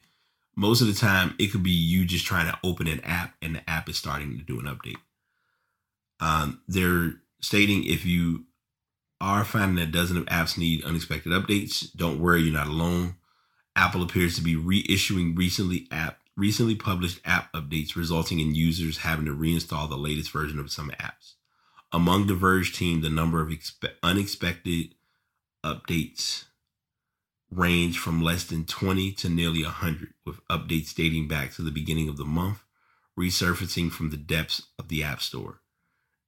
Most 0.56 0.80
of 0.80 0.88
the 0.88 0.94
time, 0.94 1.34
it 1.38 1.48
could 1.48 1.62
be 1.62 1.70
you 1.70 2.04
just 2.04 2.26
trying 2.26 2.50
to 2.50 2.58
open 2.64 2.88
an 2.88 3.00
app 3.00 3.34
and 3.40 3.54
the 3.54 3.70
app 3.70 3.88
is 3.88 3.96
starting 3.96 4.36
to 4.36 4.44
do 4.44 4.58
an 4.58 4.66
update. 4.66 4.96
Um, 6.20 6.62
they're 6.66 7.14
stating 7.40 7.84
if 7.84 8.04
you 8.04 8.44
are 9.20 9.44
finding 9.44 9.76
that 9.76 9.92
dozens 9.92 10.18
of 10.20 10.26
apps 10.26 10.58
need 10.58 10.84
unexpected 10.84 11.32
updates. 11.32 11.94
Don't 11.96 12.20
worry, 12.20 12.42
you're 12.42 12.52
not 12.52 12.68
alone. 12.68 13.16
Apple 13.74 14.02
appears 14.02 14.36
to 14.36 14.42
be 14.42 14.54
reissuing 14.54 15.36
recently 15.36 15.86
app 15.90 16.18
recently 16.36 16.74
published 16.74 17.20
app 17.24 17.52
updates, 17.52 17.96
resulting 17.96 18.40
in 18.40 18.54
users 18.54 18.98
having 18.98 19.24
to 19.24 19.34
reinstall 19.34 19.88
the 19.88 19.96
latest 19.96 20.30
version 20.30 20.58
of 20.58 20.70
some 20.70 20.90
apps. 21.00 21.34
Among 21.92 22.26
the 22.26 22.34
Verge 22.34 22.76
team, 22.76 23.00
the 23.00 23.08
number 23.08 23.40
of 23.40 23.48
expe- 23.48 23.94
unexpected 24.02 24.94
updates 25.64 26.44
range 27.50 27.98
from 27.98 28.22
less 28.22 28.44
than 28.44 28.66
20 28.66 29.12
to 29.12 29.28
nearly 29.28 29.62
100, 29.62 30.12
with 30.24 30.46
updates 30.48 30.94
dating 30.94 31.28
back 31.28 31.54
to 31.54 31.62
the 31.62 31.70
beginning 31.70 32.08
of 32.08 32.16
the 32.16 32.24
month, 32.24 32.62
resurfacing 33.18 33.90
from 33.90 34.10
the 34.10 34.16
depths 34.16 34.62
of 34.78 34.88
the 34.88 35.02
App 35.02 35.22
Store. 35.22 35.60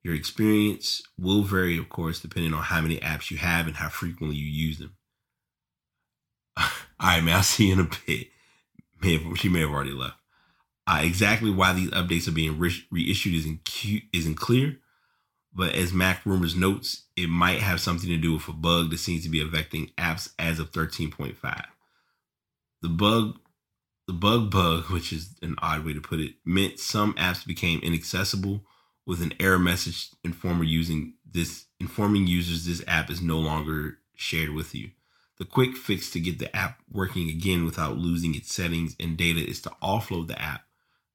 Your 0.02 0.14
experience 0.14 1.02
will 1.18 1.42
vary, 1.42 1.76
of 1.76 1.88
course, 1.88 2.20
depending 2.20 2.54
on 2.54 2.62
how 2.62 2.80
many 2.80 2.98
apps 2.98 3.30
you 3.30 3.36
have 3.38 3.66
and 3.66 3.76
how 3.76 3.88
frequently 3.88 4.36
you 4.36 4.46
use 4.46 4.78
them. 4.78 4.94
All 6.56 6.66
right, 7.02 7.22
man, 7.22 7.36
I'll 7.36 7.42
see 7.42 7.68
you 7.68 7.74
in 7.74 7.80
a 7.80 7.90
bit. 8.06 8.28
May 9.02 9.18
have, 9.18 9.38
she 9.38 9.48
may 9.48 9.60
have 9.60 9.70
already 9.70 9.92
left. 9.92 10.16
Uh, 10.86 11.00
exactly 11.02 11.50
why 11.50 11.72
these 11.72 11.90
updates 11.90 12.26
are 12.26 12.32
being 12.32 12.58
re- 12.58 12.86
reissued 12.90 13.34
isn't, 13.34 13.84
isn't 14.12 14.36
clear, 14.36 14.78
but 15.52 15.74
as 15.74 15.92
MacRumors 15.92 16.56
notes, 16.56 17.04
it 17.16 17.28
might 17.28 17.58
have 17.58 17.80
something 17.80 18.08
to 18.08 18.16
do 18.16 18.34
with 18.34 18.48
a 18.48 18.52
bug 18.52 18.90
that 18.90 18.98
seems 18.98 19.24
to 19.24 19.28
be 19.28 19.42
affecting 19.42 19.90
apps 19.98 20.32
as 20.38 20.58
of 20.58 20.72
13.5. 20.72 21.64
The 22.80 22.88
bug, 22.88 23.38
the 24.06 24.14
bug 24.14 24.50
bug, 24.50 24.84
which 24.90 25.12
is 25.12 25.34
an 25.42 25.56
odd 25.58 25.84
way 25.84 25.92
to 25.92 26.00
put 26.00 26.20
it, 26.20 26.36
meant 26.44 26.78
some 26.78 27.12
apps 27.14 27.46
became 27.46 27.80
inaccessible 27.80 28.62
with 29.08 29.22
an 29.22 29.32
error 29.40 29.58
message 29.58 30.10
informing 30.22 30.68
using 30.68 31.14
this 31.24 31.64
informing 31.80 32.26
users 32.26 32.66
this 32.66 32.84
app 32.86 33.08
is 33.08 33.22
no 33.22 33.38
longer 33.38 33.96
shared 34.14 34.50
with 34.50 34.74
you. 34.74 34.90
The 35.38 35.46
quick 35.46 35.76
fix 35.76 36.10
to 36.10 36.20
get 36.20 36.38
the 36.38 36.54
app 36.54 36.80
working 36.92 37.30
again 37.30 37.64
without 37.64 37.96
losing 37.96 38.34
its 38.34 38.52
settings 38.52 38.94
and 39.00 39.16
data 39.16 39.40
is 39.40 39.62
to 39.62 39.70
offload 39.82 40.28
the 40.28 40.40
app 40.40 40.64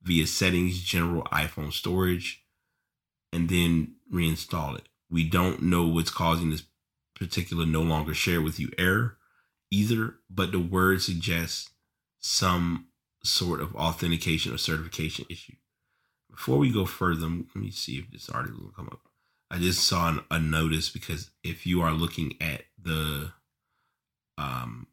via 0.01 0.25
settings, 0.25 0.81
general 0.81 1.23
iPhone 1.25 1.71
storage, 1.71 2.43
and 3.31 3.47
then 3.47 3.95
reinstall 4.11 4.75
it. 4.75 4.89
We 5.11 5.23
don't 5.23 5.61
know 5.61 5.85
what's 5.85 6.09
causing 6.09 6.49
this 6.49 6.63
particular 7.15 7.67
no 7.67 7.83
longer 7.83 8.15
share 8.15 8.41
with 8.41 8.59
you 8.59 8.71
error 8.79 9.17
either, 9.69 10.15
but 10.31 10.51
the 10.51 10.59
word 10.59 11.03
suggests 11.03 11.69
some 12.19 12.87
sort 13.23 13.61
of 13.61 13.75
authentication 13.75 14.51
or 14.51 14.57
certification 14.57 15.27
issue. 15.29 15.53
Before 16.33 16.57
we 16.57 16.71
go 16.71 16.85
further, 16.85 17.27
let 17.27 17.55
me 17.55 17.69
see 17.69 17.97
if 17.97 18.09
this 18.11 18.27
article 18.27 18.63
will 18.63 18.71
come 18.71 18.89
up. 18.91 19.01
I 19.51 19.59
just 19.59 19.87
saw 19.87 20.17
a 20.31 20.39
notice 20.39 20.89
because 20.89 21.29
if 21.43 21.67
you 21.67 21.81
are 21.81 21.91
looking 21.91 22.33
at 22.41 22.63
the 22.81 23.33
um 24.37 24.87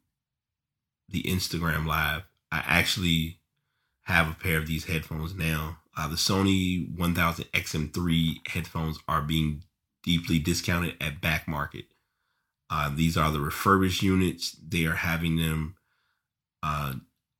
the 1.09 1.23
Instagram 1.23 1.87
live, 1.87 2.21
I 2.51 2.63
actually 2.65 3.39
have 4.03 4.29
a 4.29 4.35
pair 4.35 4.57
of 4.59 4.67
these 4.67 4.85
headphones 4.85 5.33
now. 5.33 5.79
Uh, 5.97 6.07
the 6.07 6.15
Sony 6.15 6.95
1000 6.95 7.45
XM3 7.45 8.47
headphones 8.47 8.99
are 9.07 9.21
being 9.21 9.63
deeply 10.03 10.37
discounted 10.37 10.95
at 11.01 11.21
back 11.21 11.47
market. 11.47 11.85
Uh, 12.69 12.89
these 12.93 13.17
are 13.17 13.31
the 13.31 13.41
refurbished 13.41 14.03
units. 14.03 14.51
They 14.65 14.85
are 14.85 14.95
having 14.95 15.37
them 15.37 15.75
uh, 16.63 16.93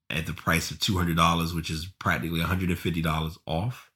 at 0.09 0.25
the 0.25 0.33
price 0.33 0.71
of 0.71 0.79
$200, 0.79 1.55
which 1.55 1.69
is 1.69 1.85
practically 1.99 2.41
$150 2.41 3.37
off 3.45 3.90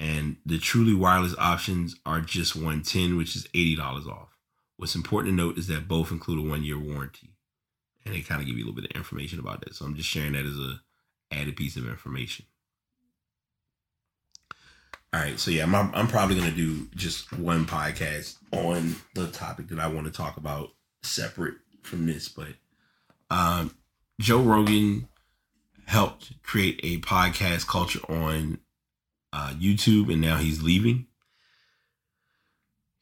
and 0.00 0.38
the 0.46 0.58
truly 0.58 0.94
wireless 0.94 1.34
options 1.38 1.96
are 2.06 2.20
just 2.20 2.56
110 2.56 3.16
which 3.16 3.36
is 3.36 3.46
$80 3.54 4.08
off. 4.08 4.38
What's 4.78 4.94
important 4.94 5.32
to 5.32 5.36
note 5.36 5.58
is 5.58 5.66
that 5.66 5.86
both 5.86 6.10
include 6.10 6.44
a 6.44 6.48
one 6.48 6.64
year 6.64 6.78
warranty. 6.78 7.34
And 8.06 8.14
they 8.14 8.22
kind 8.22 8.40
of 8.40 8.46
give 8.46 8.56
you 8.56 8.64
a 8.64 8.66
little 8.66 8.80
bit 8.80 8.90
of 8.90 8.96
information 8.96 9.38
about 9.38 9.60
that. 9.60 9.74
So 9.74 9.84
i'm 9.84 9.94
just 9.94 10.08
sharing 10.08 10.32
that 10.32 10.46
as 10.46 10.56
a 10.56 10.80
added 11.30 11.54
piece 11.54 11.76
of 11.76 11.86
information. 11.86 12.46
All 15.12 15.20
right, 15.20 15.38
so 15.38 15.50
yeah, 15.50 15.64
I'm, 15.64 15.74
I'm 15.74 16.06
probably 16.06 16.36
gonna 16.36 16.52
do 16.52 16.86
just 16.94 17.32
one 17.32 17.66
podcast 17.66 18.36
on 18.52 18.94
the 19.14 19.26
topic 19.26 19.68
that 19.68 19.80
I 19.80 19.88
want 19.88 20.06
to 20.06 20.12
talk 20.12 20.36
about, 20.36 20.70
separate 21.02 21.56
from 21.82 22.06
this. 22.06 22.28
But 22.28 22.54
um, 23.28 23.76
Joe 24.20 24.40
Rogan 24.40 25.08
helped 25.86 26.40
create 26.44 26.78
a 26.84 27.00
podcast 27.00 27.66
culture 27.66 28.00
on 28.08 28.58
uh, 29.32 29.52
YouTube, 29.58 30.12
and 30.12 30.20
now 30.20 30.36
he's 30.36 30.62
leaving. 30.62 31.06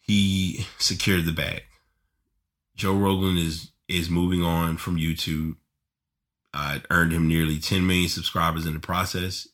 He 0.01 0.67
secured 0.79 1.25
the 1.25 1.33
bag. 1.33 1.63
Joe 2.77 2.95
Rogan 2.95 3.37
is 3.37 3.73
is 3.89 4.11
moving 4.11 4.43
on 4.43 4.77
from 4.77 4.97
YouTube. 4.97 5.57
Uh, 6.55 6.79
earned 6.91 7.13
him 7.13 7.29
nearly 7.29 7.59
10 7.59 7.87
million 7.87 8.09
subscribers 8.09 8.67
in 8.67 8.73
the 8.73 8.81
process. 8.81 9.47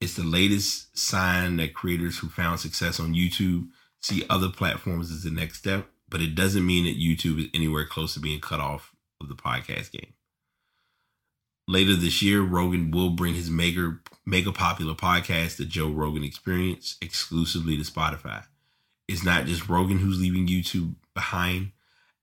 It's 0.00 0.14
the 0.14 0.24
latest 0.24 0.98
sign 0.98 1.56
that 1.58 1.74
creators 1.74 2.18
who 2.18 2.28
found 2.28 2.58
success 2.58 2.98
on 2.98 3.14
YouTube 3.14 3.68
see 4.00 4.24
other 4.28 4.48
platforms 4.48 5.12
as 5.12 5.22
the 5.22 5.30
next 5.30 5.58
step, 5.58 5.88
but 6.08 6.20
it 6.20 6.34
doesn't 6.34 6.66
mean 6.66 6.84
that 6.84 6.98
YouTube 6.98 7.38
is 7.38 7.46
anywhere 7.54 7.86
close 7.86 8.14
to 8.14 8.20
being 8.20 8.40
cut 8.40 8.58
off 8.58 8.92
of 9.20 9.28
the 9.28 9.36
podcast 9.36 9.92
game. 9.92 10.12
Later 11.68 11.94
this 11.94 12.22
year, 12.22 12.42
Rogan 12.42 12.90
will 12.90 13.10
bring 13.10 13.34
his 13.34 13.50
mega 13.50 13.98
mega 14.24 14.52
popular 14.52 14.94
podcast, 14.94 15.56
The 15.56 15.64
Joe 15.64 15.90
Rogan 15.90 16.24
Experience, 16.24 16.96
exclusively 17.00 17.76
to 17.76 17.82
Spotify. 17.82 18.44
It's 19.08 19.24
not 19.24 19.46
just 19.46 19.68
Rogan 19.68 19.98
who's 19.98 20.20
leaving 20.20 20.46
YouTube 20.46 20.94
behind. 21.14 21.72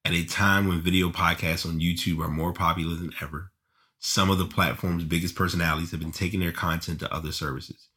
At 0.05 0.13
a 0.13 0.23
time 0.23 0.67
when 0.67 0.81
video 0.81 1.09
podcasts 1.09 1.65
on 1.65 1.79
YouTube 1.79 2.23
are 2.23 2.29
more 2.29 2.53
popular 2.53 2.95
than 2.95 3.11
ever, 3.21 3.51
some 3.99 4.29
of 4.29 4.37
the 4.37 4.45
platform's 4.45 5.03
biggest 5.03 5.35
personalities 5.35 5.91
have 5.91 5.99
been 5.99 6.13
taking 6.13 6.39
their 6.39 6.53
content 6.53 6.99
to 7.01 7.13
other 7.13 7.31
services. 7.31 7.89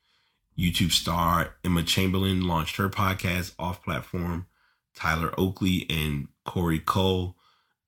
YouTube 0.58 0.90
star 0.90 1.54
Emma 1.64 1.82
Chamberlain 1.82 2.46
launched 2.46 2.76
her 2.76 2.88
podcast 2.88 3.54
off 3.58 3.82
platform. 3.84 4.46
Tyler 4.94 5.32
Oakley 5.38 5.86
and 5.88 6.28
Korey 6.46 6.84
Kuhl 6.84 7.36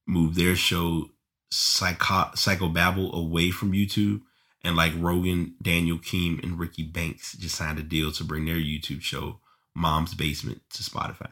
moved 0.07 0.37
their 0.37 0.57
show 0.57 1.11
Psycho 1.55 2.31
Psychobabble 2.35 3.13
away 3.13 3.51
from 3.51 3.73
YouTube. 3.73 4.23
And 4.63 4.77
like 4.77 4.93
Rogan, 4.97 5.57
Daniel 5.61 5.99
Keem, 5.99 6.43
and 6.43 6.59
Ricky 6.59 6.83
Banks 6.83 7.37
just 7.37 7.55
signed 7.55 7.79
a 7.79 7.83
deal 7.83 8.11
to 8.13 8.25
bring 8.25 8.47
their 8.47 8.57
YouTube 8.57 9.03
show 9.03 9.41
Mom's 9.75 10.15
Basement 10.15 10.63
to 10.71 10.83
Spotify. 10.83 11.31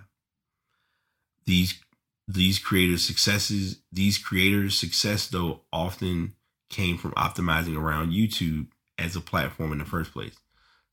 These 1.46 1.80
these 2.28 2.58
creators' 2.58 3.04
successes, 3.04 3.80
these 3.90 4.18
creators' 4.18 4.78
success 4.78 5.26
though 5.26 5.62
often 5.72 6.34
came 6.68 6.98
from 6.98 7.12
optimizing 7.12 7.76
around 7.76 8.12
YouTube 8.12 8.68
as 8.98 9.16
a 9.16 9.20
platform 9.20 9.72
in 9.72 9.78
the 9.78 9.84
first 9.84 10.12
place. 10.12 10.36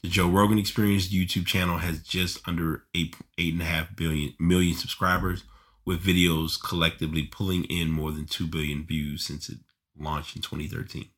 The 0.02 0.10
Joe 0.10 0.30
Rogan 0.30 0.60
Experience 0.60 1.10
YouTube 1.10 1.46
channel 1.46 1.78
has 1.80 2.02
just 2.02 2.48
under 2.48 2.86
eight 2.96 3.16
eight 3.38 3.54
and 3.54 3.62
a 3.62 3.66
half 3.66 3.96
billion 3.96 4.34
million 4.40 4.76
subscribers, 4.76 5.44
with 5.90 6.06
videos 6.06 6.62
collectively 6.62 7.24
pulling 7.24 7.64
in 7.64 7.90
more 7.90 8.12
than 8.12 8.28
two 8.28 8.46
billion 8.46 8.86
views 8.86 9.26
since 9.26 9.50
it 9.50 9.58
launched 10.00 10.36
in 10.36 10.42
2013. 10.44 11.10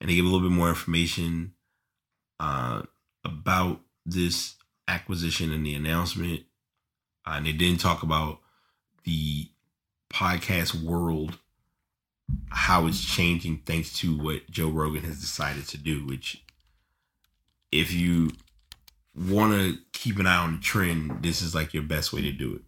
And 0.00 0.08
they 0.08 0.14
give 0.14 0.24
a 0.24 0.28
little 0.28 0.48
bit 0.48 0.54
more 0.54 0.68
information 0.68 1.54
uh, 2.38 2.82
about 3.24 3.80
this 4.06 4.54
acquisition 4.86 5.52
and 5.52 5.66
the 5.66 5.74
announcement. 5.74 6.42
Uh, 7.26 7.32
and 7.38 7.46
they 7.46 7.50
didn't 7.50 7.80
talk 7.80 8.04
about 8.04 8.38
the 9.02 9.48
podcast 10.14 10.80
world 10.80 11.38
how 12.50 12.86
it's 12.86 13.04
changing 13.04 13.62
thanks 13.66 13.92
to 13.98 14.16
what 14.16 14.48
Joe 14.48 14.70
Rogan 14.70 15.02
has 15.02 15.20
decided 15.20 15.66
to 15.70 15.76
do, 15.76 16.06
which 16.06 16.44
if 17.72 17.92
you 17.92 18.30
want 19.16 19.54
to 19.54 19.76
keep 19.92 20.20
an 20.20 20.28
eye 20.28 20.36
on 20.36 20.52
the 20.52 20.60
trend, 20.60 21.24
this 21.24 21.42
is 21.42 21.52
like 21.52 21.74
your 21.74 21.82
best 21.82 22.12
way 22.12 22.22
to 22.22 22.30
do 22.30 22.54
it. 22.54 22.62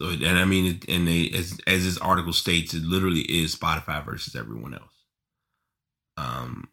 So, 0.00 0.10
and 0.10 0.38
I 0.38 0.44
mean, 0.44 0.80
and 0.88 1.08
they, 1.08 1.30
as 1.30 1.58
as 1.66 1.84
this 1.84 1.98
article 1.98 2.32
states, 2.32 2.72
it 2.72 2.84
literally 2.84 3.22
is 3.22 3.56
Spotify 3.56 4.04
versus 4.04 4.36
everyone 4.36 4.74
else. 4.74 4.92
Um, 6.16 6.68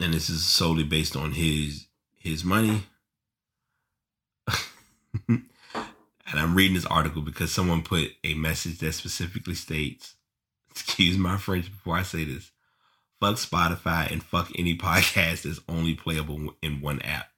and 0.00 0.12
this 0.12 0.28
is 0.28 0.44
solely 0.44 0.84
based 0.84 1.16
on 1.16 1.32
his 1.32 1.86
his 2.18 2.44
money. 2.44 2.82
and 5.28 5.44
I'm 6.24 6.54
reading 6.54 6.74
this 6.74 6.86
article 6.86 7.22
because 7.22 7.52
someone 7.52 7.82
put 7.82 8.10
a 8.24 8.34
message 8.34 8.78
that 8.78 8.92
specifically 8.92 9.54
states, 9.54 10.14
excuse 10.70 11.16
my 11.16 11.36
French 11.36 11.70
before 11.70 11.96
I 11.96 12.02
say 12.02 12.24
this, 12.24 12.50
fuck 13.20 13.36
Spotify 13.36 14.10
and 14.10 14.22
fuck 14.22 14.50
any 14.58 14.76
podcast 14.78 15.42
that's 15.42 15.60
only 15.68 15.94
playable 15.94 16.54
in 16.60 16.80
one 16.80 17.00
app. 17.02 17.28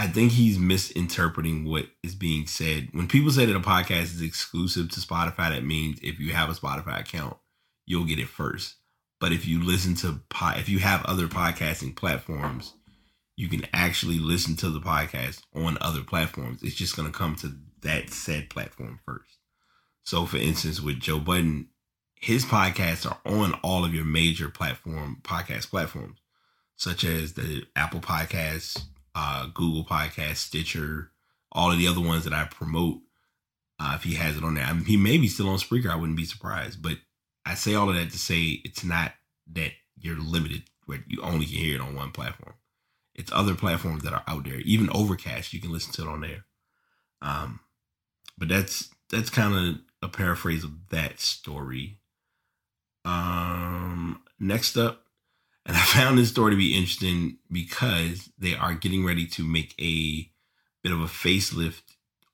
I 0.00 0.06
think 0.06 0.32
he's 0.32 0.58
misinterpreting 0.58 1.66
what 1.66 1.84
is 2.02 2.14
being 2.14 2.46
said. 2.46 2.88
When 2.92 3.06
people 3.06 3.30
say 3.30 3.44
that 3.44 3.54
a 3.54 3.60
podcast 3.60 4.04
is 4.04 4.22
exclusive 4.22 4.90
to 4.92 5.00
Spotify, 5.00 5.50
that 5.50 5.62
means 5.62 6.00
if 6.02 6.18
you 6.18 6.32
have 6.32 6.48
a 6.48 6.54
Spotify 6.54 7.00
account, 7.00 7.36
you'll 7.84 8.06
get 8.06 8.18
it 8.18 8.30
first. 8.30 8.76
But 9.20 9.32
if 9.32 9.46
you 9.46 9.62
listen 9.62 9.94
to 9.96 10.22
if 10.56 10.70
you 10.70 10.78
have 10.78 11.04
other 11.04 11.26
podcasting 11.26 11.94
platforms, 11.94 12.72
you 13.36 13.50
can 13.50 13.66
actually 13.74 14.18
listen 14.18 14.56
to 14.56 14.70
the 14.70 14.80
podcast 14.80 15.42
on 15.54 15.76
other 15.82 16.02
platforms. 16.02 16.62
It's 16.62 16.76
just 16.76 16.96
going 16.96 17.12
to 17.12 17.18
come 17.18 17.34
to 17.36 17.52
that 17.82 18.08
said 18.08 18.48
platform 18.48 19.00
first. 19.04 19.36
So, 20.02 20.24
for 20.24 20.38
instance, 20.38 20.80
with 20.80 20.98
Joe 20.98 21.18
Budden, 21.18 21.68
his 22.14 22.46
podcasts 22.46 23.06
are 23.06 23.18
on 23.26 23.52
all 23.62 23.84
of 23.84 23.94
your 23.94 24.06
major 24.06 24.48
platform 24.48 25.18
podcast 25.22 25.68
platforms, 25.68 26.20
such 26.76 27.04
as 27.04 27.34
the 27.34 27.64
Apple 27.76 28.00
Podcasts, 28.00 28.86
uh, 29.14 29.46
Google 29.52 29.84
Podcast, 29.84 30.36
Stitcher, 30.36 31.10
all 31.52 31.72
of 31.72 31.78
the 31.78 31.88
other 31.88 32.00
ones 32.00 32.24
that 32.24 32.32
I 32.32 32.44
promote. 32.44 32.98
Uh, 33.78 33.94
if 33.96 34.02
he 34.02 34.14
has 34.14 34.36
it 34.36 34.44
on 34.44 34.54
there, 34.54 34.64
I 34.64 34.72
mean, 34.74 34.84
he 34.84 34.98
may 34.98 35.16
be 35.16 35.26
still 35.26 35.48
on 35.48 35.56
Spreaker. 35.56 35.90
I 35.90 35.96
wouldn't 35.96 36.18
be 36.18 36.26
surprised. 36.26 36.82
But 36.82 36.98
I 37.46 37.54
say 37.54 37.74
all 37.74 37.88
of 37.88 37.96
that 37.96 38.10
to 38.10 38.18
say 38.18 38.60
it's 38.62 38.84
not 38.84 39.12
that 39.52 39.72
you're 39.98 40.20
limited 40.20 40.64
where 40.84 41.02
you 41.08 41.22
only 41.22 41.46
can 41.46 41.56
hear 41.56 41.76
it 41.76 41.80
on 41.80 41.94
one 41.94 42.10
platform 42.10 42.54
it's 43.20 43.30
other 43.32 43.54
platforms 43.54 44.02
that 44.02 44.14
are 44.14 44.24
out 44.26 44.44
there. 44.44 44.60
Even 44.60 44.88
Overcast, 44.90 45.52
you 45.52 45.60
can 45.60 45.70
listen 45.70 45.92
to 45.92 46.02
it 46.02 46.08
on 46.08 46.22
there. 46.22 46.46
Um, 47.20 47.60
but 48.38 48.48
that's 48.48 48.88
that's 49.10 49.28
kind 49.28 49.54
of 49.54 49.80
a 50.02 50.10
paraphrase 50.10 50.64
of 50.64 50.88
that 50.88 51.20
story. 51.20 51.98
Um, 53.04 54.22
next 54.38 54.76
up, 54.76 55.04
and 55.66 55.76
I 55.76 55.80
found 55.80 56.18
this 56.18 56.30
story 56.30 56.52
to 56.52 56.56
be 56.56 56.76
interesting 56.76 57.38
because 57.50 58.30
they 58.38 58.54
are 58.54 58.74
getting 58.74 59.04
ready 59.04 59.26
to 59.28 59.44
make 59.44 59.74
a 59.80 60.30
bit 60.82 60.92
of 60.92 61.00
a 61.00 61.06
facelift 61.06 61.82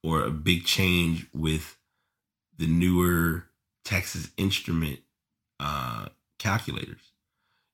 or 0.03 0.23
a 0.23 0.31
big 0.31 0.65
change 0.65 1.27
with 1.35 1.77
the 2.57 2.67
newer 2.67 3.47
Texas 3.85 4.31
Instrument 4.37 5.01
uh, 5.61 6.07
calculators 6.39 7.13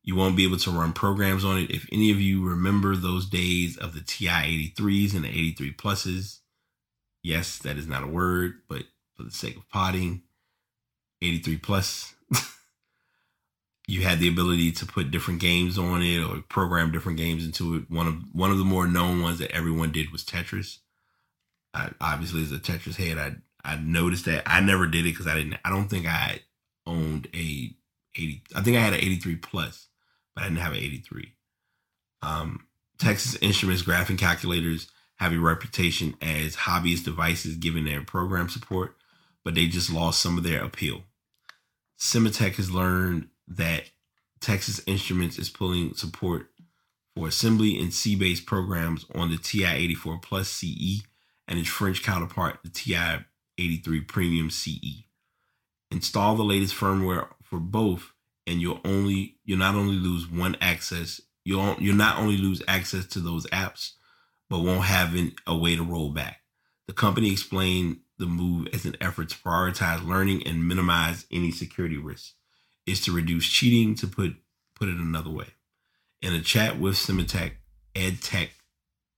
you 0.04 0.16
won't 0.16 0.36
be 0.36 0.44
able 0.44 0.56
to 0.58 0.70
run 0.70 0.92
programs 0.92 1.44
on 1.44 1.58
it. 1.58 1.70
If 1.70 1.86
any 1.92 2.10
of 2.10 2.20
you 2.20 2.44
remember 2.44 2.96
those 2.96 3.26
days 3.26 3.76
of 3.76 3.94
the 3.94 4.00
TI 4.00 4.72
83s 4.76 5.14
and 5.14 5.24
the 5.24 5.28
83 5.28 5.72
pluses, 5.74 6.40
yes, 7.22 7.58
that 7.58 7.76
is 7.76 7.86
not 7.86 8.02
a 8.02 8.08
word, 8.08 8.54
but 8.68 8.82
for 9.14 9.22
the 9.22 9.30
sake 9.30 9.56
of 9.56 9.68
potting, 9.68 10.22
83 11.20 11.56
plus, 11.58 12.14
you 13.92 14.00
had 14.02 14.20
the 14.20 14.28
ability 14.28 14.72
to 14.72 14.86
put 14.86 15.10
different 15.10 15.38
games 15.38 15.76
on 15.76 16.00
it 16.00 16.22
or 16.22 16.40
program 16.48 16.92
different 16.92 17.18
games 17.18 17.44
into 17.44 17.76
it. 17.76 17.90
One 17.90 18.06
of 18.06 18.14
one 18.32 18.50
of 18.50 18.56
the 18.56 18.64
more 18.64 18.86
known 18.86 19.20
ones 19.20 19.38
that 19.38 19.50
everyone 19.50 19.92
did 19.92 20.10
was 20.10 20.24
Tetris. 20.24 20.78
I, 21.74 21.90
obviously, 22.00 22.42
as 22.42 22.52
a 22.52 22.58
Tetris 22.58 22.96
head, 22.96 23.18
I 23.18 23.34
I 23.70 23.76
noticed 23.76 24.24
that 24.24 24.44
I 24.46 24.60
never 24.60 24.86
did 24.86 25.06
it 25.06 25.10
because 25.10 25.26
I 25.26 25.34
didn't. 25.34 25.58
I 25.62 25.68
don't 25.68 25.88
think 25.88 26.06
I 26.06 26.40
owned 26.86 27.28
a 27.34 27.74
80. 28.16 28.42
I 28.56 28.62
think 28.62 28.76
I 28.78 28.80
had 28.80 28.94
an 28.94 29.00
83 29.00 29.36
plus 29.36 29.88
but 30.34 30.44
I 30.44 30.48
didn't 30.48 30.60
have 30.60 30.72
an 30.72 30.78
83. 30.78 31.34
Um, 32.22 32.66
Texas 32.98 33.36
Instruments 33.40 33.82
graphing 33.82 34.18
calculators 34.18 34.88
have 35.16 35.32
a 35.32 35.38
reputation 35.38 36.16
as 36.22 36.56
hobbyist 36.56 37.04
devices 37.04 37.56
given 37.56 37.84
their 37.84 38.02
program 38.02 38.48
support, 38.48 38.96
but 39.44 39.54
they 39.54 39.66
just 39.66 39.92
lost 39.92 40.22
some 40.22 40.38
of 40.38 40.44
their 40.44 40.64
appeal. 40.64 41.02
Cemetech 41.98 42.54
has 42.56 42.70
learned 42.70 43.28
that 43.48 43.84
Texas 44.40 44.80
Instruments 44.86 45.38
is 45.38 45.50
pulling 45.50 45.94
support 45.94 46.48
for 47.16 47.28
assembly 47.28 47.78
and 47.78 47.92
C-based 47.92 48.46
programs 48.46 49.04
on 49.14 49.30
the 49.30 49.36
TI-84 49.36 50.22
Plus 50.22 50.48
CE 50.48 51.02
and 51.46 51.58
its 51.58 51.68
French 51.68 52.02
counterpart, 52.02 52.58
the 52.62 52.70
TI-83 52.70 54.08
Premium 54.08 54.50
CE. 54.50 55.04
Install 55.90 56.36
the 56.36 56.42
latest 56.42 56.74
firmware 56.74 57.28
for 57.42 57.58
both 57.58 58.12
and 58.46 58.60
you'll 58.60 58.80
only 58.84 59.36
you'll 59.44 59.58
not 59.58 59.74
only 59.74 59.94
lose 59.94 60.30
one 60.30 60.56
access 60.60 61.20
you'll 61.44 61.76
you'll 61.78 61.96
not 61.96 62.18
only 62.18 62.36
lose 62.36 62.62
access 62.66 63.06
to 63.06 63.20
those 63.20 63.46
apps 63.48 63.92
but 64.48 64.60
won't 64.60 64.84
have 64.84 65.14
an, 65.14 65.32
a 65.46 65.56
way 65.56 65.76
to 65.76 65.82
roll 65.82 66.10
back 66.10 66.40
the 66.86 66.92
company 66.92 67.30
explained 67.30 67.98
the 68.18 68.26
move 68.26 68.68
as 68.72 68.84
an 68.84 68.96
effort 69.00 69.28
to 69.28 69.36
prioritize 69.38 70.06
learning 70.06 70.46
and 70.46 70.66
minimize 70.66 71.26
any 71.30 71.50
security 71.50 71.96
risks 71.96 72.34
is 72.86 73.00
to 73.02 73.12
reduce 73.12 73.46
cheating 73.46 73.94
to 73.96 74.06
put 74.06 74.36
put 74.74 74.88
it 74.88 74.96
another 74.96 75.30
way 75.30 75.46
In 76.20 76.32
a 76.32 76.40
chat 76.40 76.78
with 76.78 76.94
Cemetech, 76.94 77.52
EdTech 77.94 78.50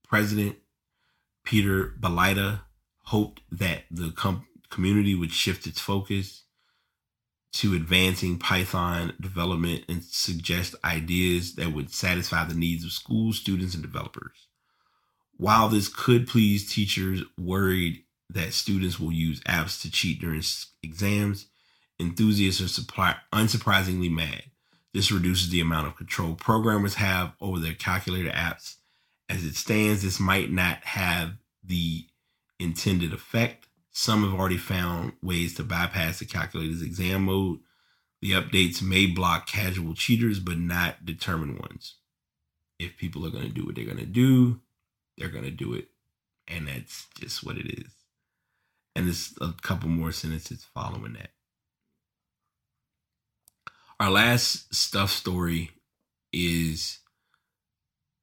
president 0.07 0.57
Peter 1.45 1.95
Balyta 2.01 2.61
hoped 3.05 3.43
that 3.51 3.85
the 3.91 4.11
com- 4.11 4.47
community 4.71 5.15
would 5.15 5.33
shift 5.33 5.67
its 5.67 5.81
focus 5.81 6.45
to 7.53 7.75
advancing 7.75 8.39
Python 8.39 9.13
development 9.21 9.85
and 9.89 10.03
suggest 10.03 10.75
ideas 10.85 11.55
that 11.55 11.73
would 11.73 11.93
satisfy 11.93 12.45
the 12.45 12.55
needs 12.55 12.85
of 12.85 12.91
schools, 12.91 13.39
students, 13.39 13.75
and 13.75 13.83
developers. 13.83 14.49
While 15.37 15.69
this 15.69 15.89
could 15.89 16.27
please 16.27 16.69
teachers 16.69 17.23
worried 17.39 18.03
that 18.31 18.55
students 18.55 18.99
will 18.99 19.13
use 19.13 19.41
apps 19.43 19.81
to 19.83 19.91
cheat 19.91 20.21
during 20.21 20.43
exams, 20.83 21.47
enthusiasts 21.99 22.61
are 22.61 22.69
supply- 22.69 23.17
unsurprisingly 23.33 24.11
mad. 24.11 24.45
This 24.93 25.11
reduces 25.11 25.51
the 25.51 25.61
amount 25.61 25.89
of 25.89 25.97
control 25.97 26.35
programmers 26.35 26.95
have 26.95 27.33
over 27.41 27.59
their 27.59 27.75
calculator 27.75 28.31
apps. 28.31 28.77
As 29.29 29.45
it 29.45 29.57
stands, 29.57 30.03
this 30.03 30.21
might 30.21 30.53
not 30.53 30.85
have 30.85 31.33
the 31.65 32.07
intended 32.61 33.13
effect. 33.13 33.67
Some 33.91 34.23
have 34.23 34.39
already 34.39 34.57
found 34.59 35.15
ways 35.23 35.55
to 35.55 35.65
bypass 35.65 36.19
the 36.19 36.27
calculator's 36.27 36.83
exam 36.83 37.25
mode. 37.25 37.59
The 38.23 38.33
updates 38.33 38.83
may 38.83 39.07
block 39.07 39.47
casual 39.47 39.95
cheaters, 39.95 40.41
but 40.41 40.59
not 40.59 41.05
determined 41.05 41.59
ones. 41.59 41.97
If 42.79 42.97
people 42.97 43.27
are 43.27 43.31
going 43.31 43.45
to 43.45 43.53
do 43.53 43.67
what 43.67 43.75
they're 43.75 43.85
going 43.85 43.99
to 43.99 44.07
do, 44.07 44.61
they're 45.17 45.29
going 45.29 45.45
to 45.45 45.51
do 45.51 45.75
it. 45.75 45.89
And 46.49 46.69
that's 46.69 47.07
just 47.19 47.45
what 47.45 47.57
it 47.57 47.67
is. 47.67 47.93
And 48.97 49.07
there's 49.07 49.35
a 49.41 49.53
couple 49.63 49.89
more 49.89 50.13
sentences 50.13 50.67
following 50.73 51.15
that. 51.15 51.31
Our 54.01 54.11
last 54.11 54.75
stuff 54.75 55.11
story 55.11 55.71
is 56.33 56.99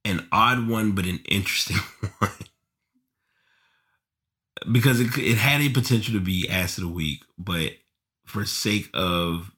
an 0.04 0.28
odd 0.32 0.68
one, 0.68 0.92
but 0.94 1.06
an 1.06 1.20
interesting 1.30 1.78
one. 2.20 2.32
because 4.72 5.00
it, 5.00 5.18
it 5.18 5.38
had 5.38 5.62
a 5.62 5.70
potential 5.70 6.14
to 6.14 6.20
be 6.20 6.50
ass 6.50 6.78
of 6.78 6.84
the 6.84 6.90
week, 6.90 7.24
but 7.38 7.74
for 8.26 8.46
sake 8.46 8.90
of 8.94 9.52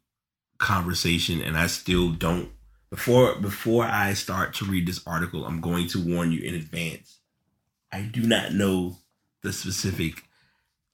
conversation, 0.58 1.42
and 1.42 1.58
I 1.58 1.68
still 1.68 2.12
don't 2.12 2.50
before 2.90 3.36
before 3.36 3.86
I 3.86 4.14
start 4.14 4.54
to 4.56 4.66
read 4.66 4.88
this 4.88 5.02
article, 5.08 5.46
I'm 5.46 5.62
going 5.62 5.88
to 5.90 6.04
warn 6.04 6.32
you 6.32 6.42
in 6.42 6.54
advance. 6.54 7.20
I 7.92 8.02
do 8.02 8.22
not 8.22 8.54
know 8.54 8.98
the 9.42 9.52
specific 9.52 10.24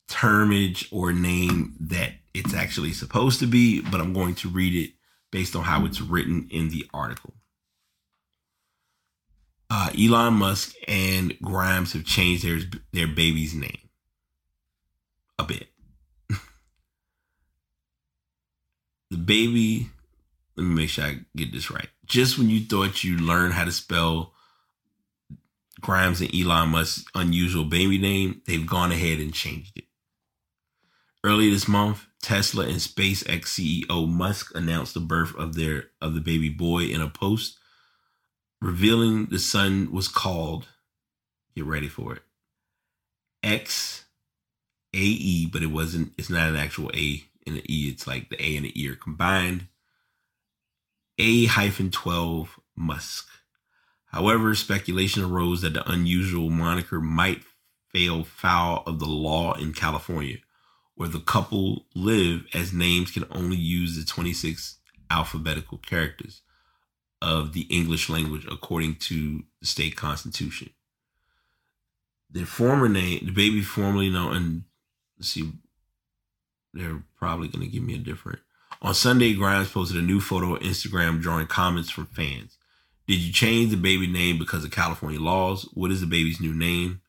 termage 0.09 0.88
or 0.91 1.13
name 1.13 1.76
that 1.80 2.13
it's 2.34 2.53
actually 2.53 2.93
supposed 2.93 3.39
to 3.41 3.47
be, 3.47 3.82
but 3.82 4.01
I'm 4.01 4.13
going 4.13 4.36
to 4.36 4.49
read 4.49 4.76
it 4.76 4.93
based 5.32 5.55
on 5.55 5.63
how 5.63 5.86
it's 5.86 6.01
written 6.01 6.47
in 6.51 6.69
the 6.69 6.88
article. 6.93 7.34
Uh, 9.69 9.89
Elon 9.99 10.34
Musk 10.34 10.73
and 10.88 11.38
Grimes 11.41 11.93
have 11.93 12.03
changed 12.03 12.43
their 12.43 12.59
their 12.91 13.07
baby's 13.07 13.53
name 13.53 13.89
a 15.38 15.43
bit. 15.43 15.67
the 19.11 19.17
baby, 19.17 19.89
let 20.57 20.63
me 20.63 20.73
make 20.73 20.89
sure 20.89 21.05
I 21.05 21.19
get 21.36 21.51
this 21.51 21.69
right. 21.69 21.88
Just 22.05 22.39
when 22.39 22.49
you 22.49 22.61
thought 22.61 23.03
you 23.03 23.17
learned 23.17 23.53
how 23.53 23.65
to 23.65 23.71
spell 23.71 24.34
Grimes 25.82 26.19
and 26.21 26.34
Elon 26.34 26.69
Musk's 26.69 27.05
unusual 27.13 27.63
baby 27.63 27.99
name, 27.99 28.41
they've 28.47 28.65
gone 28.65 28.91
ahead 28.91 29.19
and 29.19 29.34
changed 29.34 29.77
it. 29.77 29.86
Earlier 31.23 31.51
this 31.51 31.67
month, 31.67 32.05
Tesla 32.22 32.65
and 32.65 32.78
SpaceX 32.78 33.45
CEO 33.45 34.07
Musk 34.07 34.55
announced 34.55 34.93
the 34.93 34.99
birth 34.99 35.36
of 35.36 35.55
their 35.55 35.86
of 36.01 36.13
the 36.13 36.22
baby 36.22 36.49
boy 36.49 36.84
in 36.84 37.01
a 37.01 37.09
post 37.09 37.57
revealing 38.61 39.28
the 39.28 39.39
son 39.39 39.89
was 39.91 40.07
called 40.07 40.67
get 41.55 41.65
ready 41.65 41.88
for 41.88 42.13
it 42.13 42.22
X 43.43 44.05
A 44.93 44.97
E, 44.97 45.49
but 45.51 45.63
it 45.63 45.67
wasn't 45.67 46.13
it's 46.17 46.30
not 46.30 46.49
an 46.49 46.55
actual 46.55 46.91
A 46.93 47.24
and 47.45 47.57
an 47.57 47.63
E, 47.70 47.89
it's 47.89 48.07
like 48.07 48.30
the 48.30 48.43
A 48.43 48.55
and 48.55 48.65
the 48.65 48.82
E 48.82 48.89
are 48.89 48.95
combined. 48.95 49.67
A 51.17 51.45
hyphen 51.45 51.91
12 51.91 52.59
Musk. 52.76 53.28
However, 54.07 54.55
speculation 54.55 55.24
arose 55.24 55.61
that 55.61 55.74
the 55.74 55.89
unusual 55.89 56.49
moniker 56.49 56.99
might 56.99 57.43
fail 57.93 58.24
foul 58.24 58.84
of 58.86 58.99
the 58.99 59.05
law 59.05 59.53
in 59.53 59.74
California 59.74 60.38
where 61.00 61.08
the 61.08 61.22
couple 61.22 61.86
live 61.95 62.45
as 62.54 62.74
names 62.74 63.10
can 63.10 63.24
only 63.32 63.56
use 63.56 63.95
the 63.95 64.04
26 64.04 64.80
alphabetical 65.10 65.78
characters 65.78 66.41
of 67.22 67.54
the 67.54 67.62
English 67.70 68.10
language 68.10 68.45
according 68.52 68.95
to 68.95 69.41
the 69.62 69.66
state 69.66 69.95
constitution. 69.95 70.70
Their 72.30 72.45
former 72.45 72.89
name, 72.89 73.22
the 73.24 73.32
baby 73.32 73.62
formerly 73.62 74.10
known, 74.10 74.36
and 74.36 74.64
let's 75.18 75.30
see, 75.30 75.54
they're 76.74 77.02
probably 77.18 77.47
going 77.47 77.66
to 77.66 77.72
give 77.72 77.84
me 77.84 77.95
a 77.95 78.00
different. 78.00 78.39
On 78.82 78.93
Sunday, 78.93 79.34
Grimes 79.34 79.72
posted 79.72 80.02
a 80.02 80.06
new 80.06 80.20
photo 80.20 80.56
on 80.56 80.60
Instagram 80.60 81.22
drawing 81.22 81.47
comments 81.47 81.89
from 81.89 82.08
fans. 82.08 82.58
Did 83.08 83.20
you 83.20 83.32
change 83.32 83.72
the 83.72 83.78
baby 83.78 84.06
name 84.06 84.38
because 84.38 84.66
of 84.66 84.72
California 84.72 85.22
laws? 85.22 85.64
What 85.74 85.91
is 85.91 86.02
the 86.02 86.08
baby's 86.08 86.41
new 86.41 86.54
name? 86.54 87.00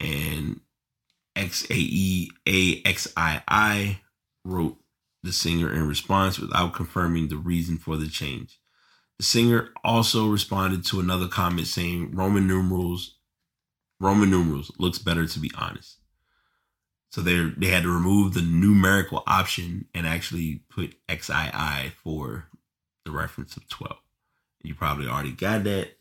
And 0.00 0.60
X 1.36 1.64
A 1.70 1.74
E 1.74 2.30
A 2.48 2.82
X 2.84 3.12
I 3.16 3.42
I 3.46 4.00
wrote 4.44 4.78
the 5.22 5.32
singer 5.32 5.72
in 5.72 5.86
response 5.86 6.38
without 6.38 6.72
confirming 6.74 7.28
the 7.28 7.36
reason 7.36 7.78
for 7.78 7.96
the 7.96 8.08
change. 8.08 8.58
The 9.18 9.24
singer 9.24 9.70
also 9.84 10.28
responded 10.28 10.84
to 10.86 11.00
another 11.00 11.28
comment 11.28 11.66
saying 11.66 12.14
Roman 12.14 12.46
numerals 12.46 13.16
Roman 14.00 14.30
numerals 14.30 14.70
looks 14.78 14.98
better 14.98 15.26
to 15.26 15.38
be 15.38 15.50
honest. 15.56 15.98
So 17.10 17.20
they 17.20 17.50
they 17.56 17.68
had 17.68 17.84
to 17.84 17.94
remove 17.94 18.34
the 18.34 18.42
numerical 18.42 19.22
option 19.26 19.86
and 19.94 20.06
actually 20.06 20.62
put 20.68 20.96
XII 21.10 21.92
for 22.02 22.46
the 23.04 23.10
reference 23.10 23.56
of 23.56 23.68
12. 23.68 23.96
You 24.62 24.74
probably 24.74 25.06
already 25.06 25.32
got 25.32 25.64
that. 25.64 25.96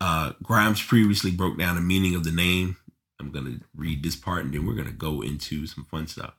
Uh, 0.00 0.32
Grimes 0.42 0.82
previously 0.82 1.30
broke 1.30 1.58
down 1.58 1.74
the 1.74 1.82
meaning 1.82 2.14
of 2.14 2.24
the 2.24 2.30
name 2.30 2.76
I'm 3.18 3.30
gonna 3.30 3.60
read 3.74 4.02
this 4.02 4.16
part 4.16 4.44
and 4.44 4.52
then 4.52 4.66
we're 4.66 4.74
gonna 4.74 4.92
go 4.92 5.22
into 5.22 5.66
some 5.66 5.84
fun 5.84 6.06
stuff. 6.06 6.34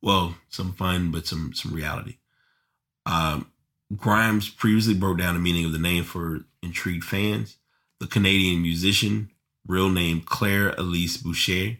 Well, 0.00 0.36
some 0.48 0.72
fun, 0.74 1.10
but 1.10 1.26
some 1.26 1.52
some 1.54 1.72
reality. 1.72 2.18
Um, 3.06 3.50
Grimes 3.96 4.50
previously 4.50 4.94
broke 4.94 5.18
down 5.18 5.34
the 5.34 5.40
meaning 5.40 5.64
of 5.64 5.72
the 5.72 5.78
name 5.78 6.04
for 6.04 6.44
intrigued 6.62 7.04
fans. 7.04 7.56
The 8.00 8.06
Canadian 8.06 8.60
musician, 8.62 9.30
real 9.66 9.88
name 9.88 10.20
Claire 10.20 10.74
Elise 10.76 11.16
Boucher, 11.16 11.78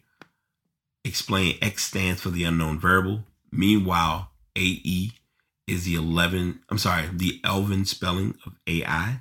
explained 1.05 1.59
X 1.61 1.85
stands 1.85 2.23
for 2.23 2.31
the 2.31 2.45
unknown 2.45 2.81
variable. 2.81 3.25
Meanwhile, 3.53 4.31
AE 4.57 5.13
is 5.67 5.85
the 5.85 5.95
11, 5.95 6.61
I'm 6.71 6.79
sorry, 6.79 7.09
the 7.13 7.41
Elven 7.45 7.85
spelling 7.85 8.35
of 8.47 8.55
AI, 8.67 9.21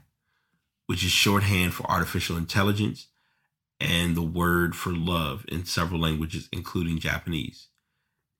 which 0.86 1.04
is 1.04 1.12
shorthand 1.12 1.74
for 1.74 1.90
artificial 1.92 2.38
intelligence 2.38 3.08
and 3.80 4.16
the 4.16 4.22
word 4.22 4.76
for 4.76 4.92
love 4.92 5.46
in 5.48 5.66
several 5.66 6.00
languages, 6.00 6.50
including 6.52 7.00
Japanese. 7.00 7.68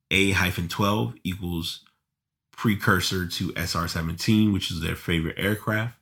A 0.10 0.32
hyphen 0.32 0.68
12 0.68 1.16
equals 1.24 1.82
precursor 2.52 3.28
to 3.28 3.54
SR 3.56 3.88
17, 3.88 4.52
which 4.52 4.72
is 4.72 4.82
their 4.82 4.96
favorite 4.96 5.38
aircraft. 5.38 5.96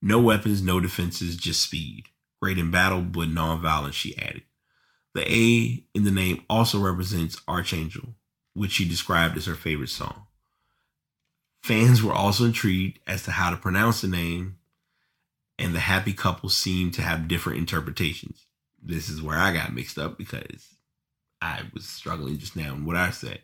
No 0.00 0.20
weapons, 0.20 0.62
no 0.62 0.80
defenses, 0.80 1.36
just 1.36 1.62
speed. 1.62 2.04
Great 2.40 2.56
in 2.56 2.70
battle, 2.70 3.02
but 3.02 3.28
non-violent, 3.28 3.94
she 3.94 4.16
added. 4.16 4.42
The 5.14 5.30
A 5.30 5.84
in 5.94 6.04
the 6.04 6.10
name 6.10 6.44
also 6.48 6.78
represents 6.78 7.40
Archangel, 7.46 8.14
which 8.54 8.72
she 8.72 8.88
described 8.88 9.36
as 9.36 9.46
her 9.46 9.54
favorite 9.54 9.90
song. 9.90 10.26
Fans 11.62 12.02
were 12.02 12.14
also 12.14 12.46
intrigued 12.46 13.00
as 13.06 13.24
to 13.24 13.32
how 13.32 13.50
to 13.50 13.56
pronounce 13.56 14.00
the 14.00 14.08
name, 14.08 14.56
and 15.58 15.74
the 15.74 15.80
happy 15.80 16.14
couple 16.14 16.48
seemed 16.48 16.94
to 16.94 17.02
have 17.02 17.28
different 17.28 17.58
interpretations 17.58 18.46
this 18.82 19.08
is 19.08 19.22
where 19.22 19.38
I 19.38 19.52
got 19.52 19.74
mixed 19.74 19.98
up 19.98 20.18
because 20.18 20.68
I 21.40 21.62
was 21.74 21.86
struggling 21.86 22.38
just 22.38 22.56
now 22.56 22.74
in 22.74 22.84
what 22.84 22.96
I 22.96 23.10
said. 23.10 23.40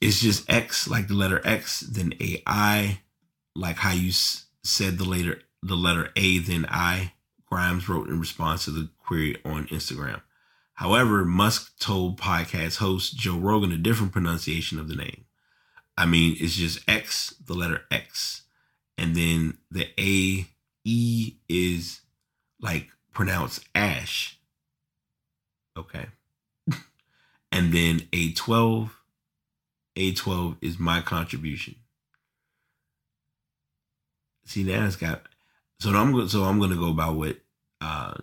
It's 0.00 0.20
just 0.20 0.50
X, 0.50 0.88
like 0.88 1.08
the 1.08 1.14
letter 1.14 1.40
X, 1.44 1.80
then 1.80 2.14
AI, 2.20 3.00
like 3.54 3.76
how 3.76 3.92
you 3.92 4.10
said 4.62 4.98
the 4.98 5.04
later 5.04 5.40
the 5.62 5.76
letter 5.76 6.10
A, 6.16 6.38
then 6.38 6.66
I. 6.68 7.12
Grimes 7.46 7.88
wrote 7.88 8.08
in 8.08 8.20
response 8.20 8.64
to 8.64 8.70
the 8.70 8.90
query 9.04 9.36
on 9.44 9.66
Instagram. 9.68 10.20
However, 10.74 11.24
Musk 11.24 11.78
told 11.78 12.18
podcast 12.20 12.78
host 12.78 13.16
Joe 13.16 13.38
Rogan 13.38 13.70
a 13.70 13.76
different 13.76 14.12
pronunciation 14.12 14.78
of 14.78 14.88
the 14.88 14.96
name. 14.96 15.24
I 15.96 16.04
mean, 16.06 16.36
it's 16.40 16.56
just 16.56 16.80
X, 16.88 17.34
the 17.46 17.54
letter 17.54 17.82
X, 17.90 18.42
and 18.98 19.14
then 19.14 19.58
the 19.70 19.86
A 19.98 20.46
E 20.84 21.34
is 21.48 22.00
like 22.60 22.88
pronounce 23.14 23.60
ash. 23.74 24.38
Okay. 25.76 26.06
and 27.52 27.72
then 27.72 28.00
A12. 28.12 28.90
A12 29.96 30.56
is 30.60 30.78
my 30.78 31.00
contribution. 31.00 31.76
see 34.44 34.64
now 34.64 34.86
it's 34.86 34.96
got 34.96 35.22
so 35.80 35.90
I'm 35.90 36.28
so 36.28 36.42
I'm 36.44 36.58
gonna 36.58 36.76
go 36.76 36.92
by 36.92 37.10
what 37.10 37.38
uh 37.80 38.14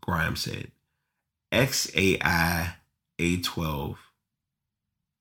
Grimes 0.00 0.40
said. 0.40 0.70
XAI 1.52 2.74
A12 3.18 3.96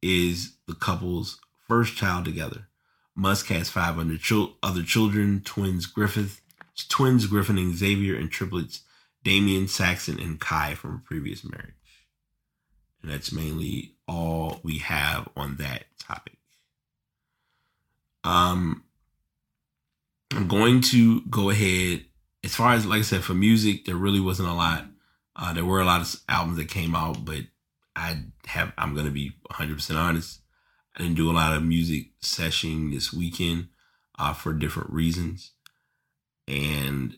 is 0.01 0.53
the 0.67 0.75
couple's 0.75 1.39
first 1.67 1.95
child 1.95 2.25
together. 2.25 2.67
Musk 3.15 3.47
has 3.47 3.69
five 3.69 3.97
other, 3.97 4.17
chil- 4.17 4.55
other 4.61 4.83
children, 4.83 5.41
twins 5.43 5.85
Griffith, 5.85 6.41
twins 6.89 7.25
Griffin 7.27 7.57
and 7.57 7.75
Xavier, 7.75 8.15
and 8.15 8.29
triplets 8.29 8.81
Damien, 9.25 9.67
Saxon, 9.67 10.19
and 10.19 10.39
Kai 10.39 10.75
from 10.75 10.95
a 10.95 10.99
previous 10.99 11.43
marriage. 11.43 11.73
And 13.01 13.11
that's 13.11 13.33
mainly 13.33 13.95
all 14.07 14.61
we 14.63 14.77
have 14.77 15.27
on 15.35 15.57
that 15.57 15.85
topic. 15.99 16.37
Um, 18.23 18.83
I'm 20.31 20.47
going 20.47 20.81
to 20.81 21.21
go 21.21 21.49
ahead. 21.49 22.05
As 22.43 22.55
far 22.55 22.73
as 22.73 22.85
like 22.85 22.99
I 22.99 23.01
said, 23.01 23.23
for 23.23 23.33
music, 23.33 23.85
there 23.85 23.95
really 23.95 24.19
wasn't 24.19 24.49
a 24.49 24.53
lot. 24.53 24.85
Uh, 25.35 25.53
there 25.53 25.65
were 25.65 25.81
a 25.81 25.85
lot 25.85 26.01
of 26.01 26.15
albums 26.29 26.57
that 26.57 26.69
came 26.69 26.95
out, 26.95 27.25
but 27.25 27.41
I 27.95 28.25
have. 28.45 28.73
I'm 28.77 28.95
gonna 28.95 29.11
be 29.11 29.33
100 29.47 29.75
percent 29.75 29.97
honest. 29.97 30.41
I 30.95 31.01
didn't 31.01 31.15
do 31.15 31.31
a 31.31 31.33
lot 31.33 31.57
of 31.57 31.63
music 31.63 32.11
session 32.21 32.91
this 32.91 33.11
weekend 33.11 33.69
uh, 34.19 34.33
for 34.33 34.53
different 34.53 34.91
reasons, 34.91 35.51
and 36.47 37.17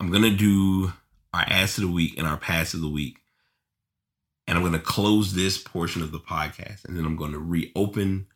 I'm 0.00 0.10
gonna 0.10 0.34
do 0.34 0.92
our 1.32 1.44
ass 1.46 1.78
of 1.78 1.84
the 1.84 1.90
week 1.90 2.18
and 2.18 2.26
our 2.26 2.36
pass 2.36 2.74
of 2.74 2.80
the 2.80 2.88
week, 2.88 3.18
and 4.46 4.56
I'm 4.56 4.64
gonna 4.64 4.78
close 4.78 5.34
this 5.34 5.58
portion 5.58 6.02
of 6.02 6.12
the 6.12 6.18
podcast, 6.18 6.84
and 6.84 6.96
then 6.96 7.04
I'm 7.04 7.16
gonna 7.16 7.38
reopen 7.38 8.26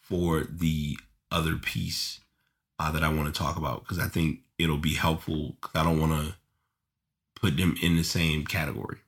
for 0.00 0.44
the 0.44 0.98
other 1.30 1.56
piece 1.56 2.20
uh, 2.78 2.90
that 2.90 3.02
I 3.02 3.12
want 3.12 3.32
to 3.32 3.38
talk 3.38 3.56
about 3.56 3.80
because 3.80 3.98
I 3.98 4.08
think 4.08 4.40
it'll 4.58 4.76
be 4.76 4.94
helpful. 4.94 5.56
Because 5.60 5.80
I 5.80 5.84
don't 5.84 6.00
want 6.00 6.12
to 6.12 6.34
put 7.40 7.56
them 7.56 7.76
in 7.82 7.96
the 7.96 8.04
same 8.04 8.44
category. 8.44 8.98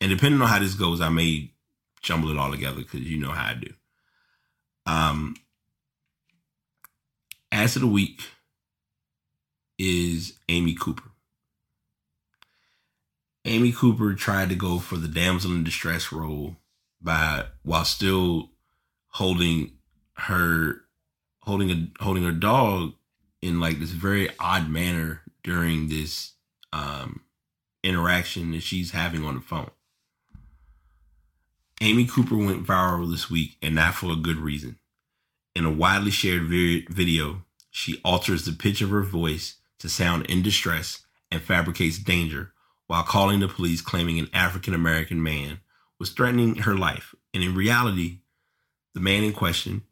And 0.00 0.10
depending 0.10 0.40
on 0.40 0.48
how 0.48 0.58
this 0.58 0.74
goes, 0.74 1.00
I 1.00 1.08
may 1.08 1.50
jumble 2.00 2.30
it 2.30 2.38
all 2.38 2.50
together 2.50 2.78
because 2.78 3.00
you 3.00 3.18
know 3.18 3.30
how 3.30 3.50
I 3.50 3.54
do. 3.54 3.72
Um, 4.86 5.36
ass 7.52 7.76
of 7.76 7.82
the 7.82 7.88
week 7.88 8.22
is 9.78 10.38
Amy 10.48 10.74
Cooper. 10.74 11.07
Amy 13.44 13.72
Cooper 13.72 14.14
tried 14.14 14.48
to 14.48 14.54
go 14.54 14.78
for 14.78 14.96
the 14.96 15.08
damsel 15.08 15.52
in 15.52 15.64
distress 15.64 16.12
role 16.12 16.56
by 17.00 17.46
while 17.62 17.84
still 17.84 18.50
holding 19.08 19.72
her 20.14 20.82
holding 21.40 21.70
a 21.70 22.02
holding 22.02 22.24
her 22.24 22.32
dog 22.32 22.92
in 23.40 23.60
like 23.60 23.78
this 23.78 23.90
very 23.90 24.28
odd 24.38 24.68
manner 24.68 25.22
during 25.42 25.88
this 25.88 26.32
um 26.72 27.20
interaction 27.82 28.50
that 28.50 28.62
she's 28.62 28.90
having 28.90 29.24
on 29.24 29.36
the 29.36 29.40
phone. 29.40 29.70
Amy 31.80 32.06
Cooper 32.06 32.36
went 32.36 32.66
viral 32.66 33.10
this 33.10 33.30
week 33.30 33.56
and 33.62 33.76
not 33.76 33.94
for 33.94 34.10
a 34.10 34.16
good 34.16 34.36
reason. 34.36 34.78
In 35.54 35.64
a 35.64 35.70
widely 35.70 36.10
shared 36.10 36.48
video, 36.48 37.44
she 37.70 38.00
alters 38.04 38.44
the 38.44 38.52
pitch 38.52 38.82
of 38.82 38.90
her 38.90 39.02
voice 39.02 39.54
to 39.78 39.88
sound 39.88 40.26
in 40.26 40.42
distress 40.42 41.06
and 41.30 41.40
fabricates 41.40 41.98
danger 41.98 42.52
while 42.88 43.04
calling 43.04 43.38
the 43.38 43.48
police 43.48 43.80
claiming 43.80 44.18
an 44.18 44.28
African 44.34 44.74
American 44.74 45.22
man 45.22 45.60
was 46.00 46.10
threatening 46.10 46.56
her 46.56 46.74
life. 46.74 47.14
And 47.32 47.42
in 47.42 47.54
reality, 47.54 48.20
the 48.94 49.00
man 49.00 49.22
in 49.22 49.32
question, 49.32 49.82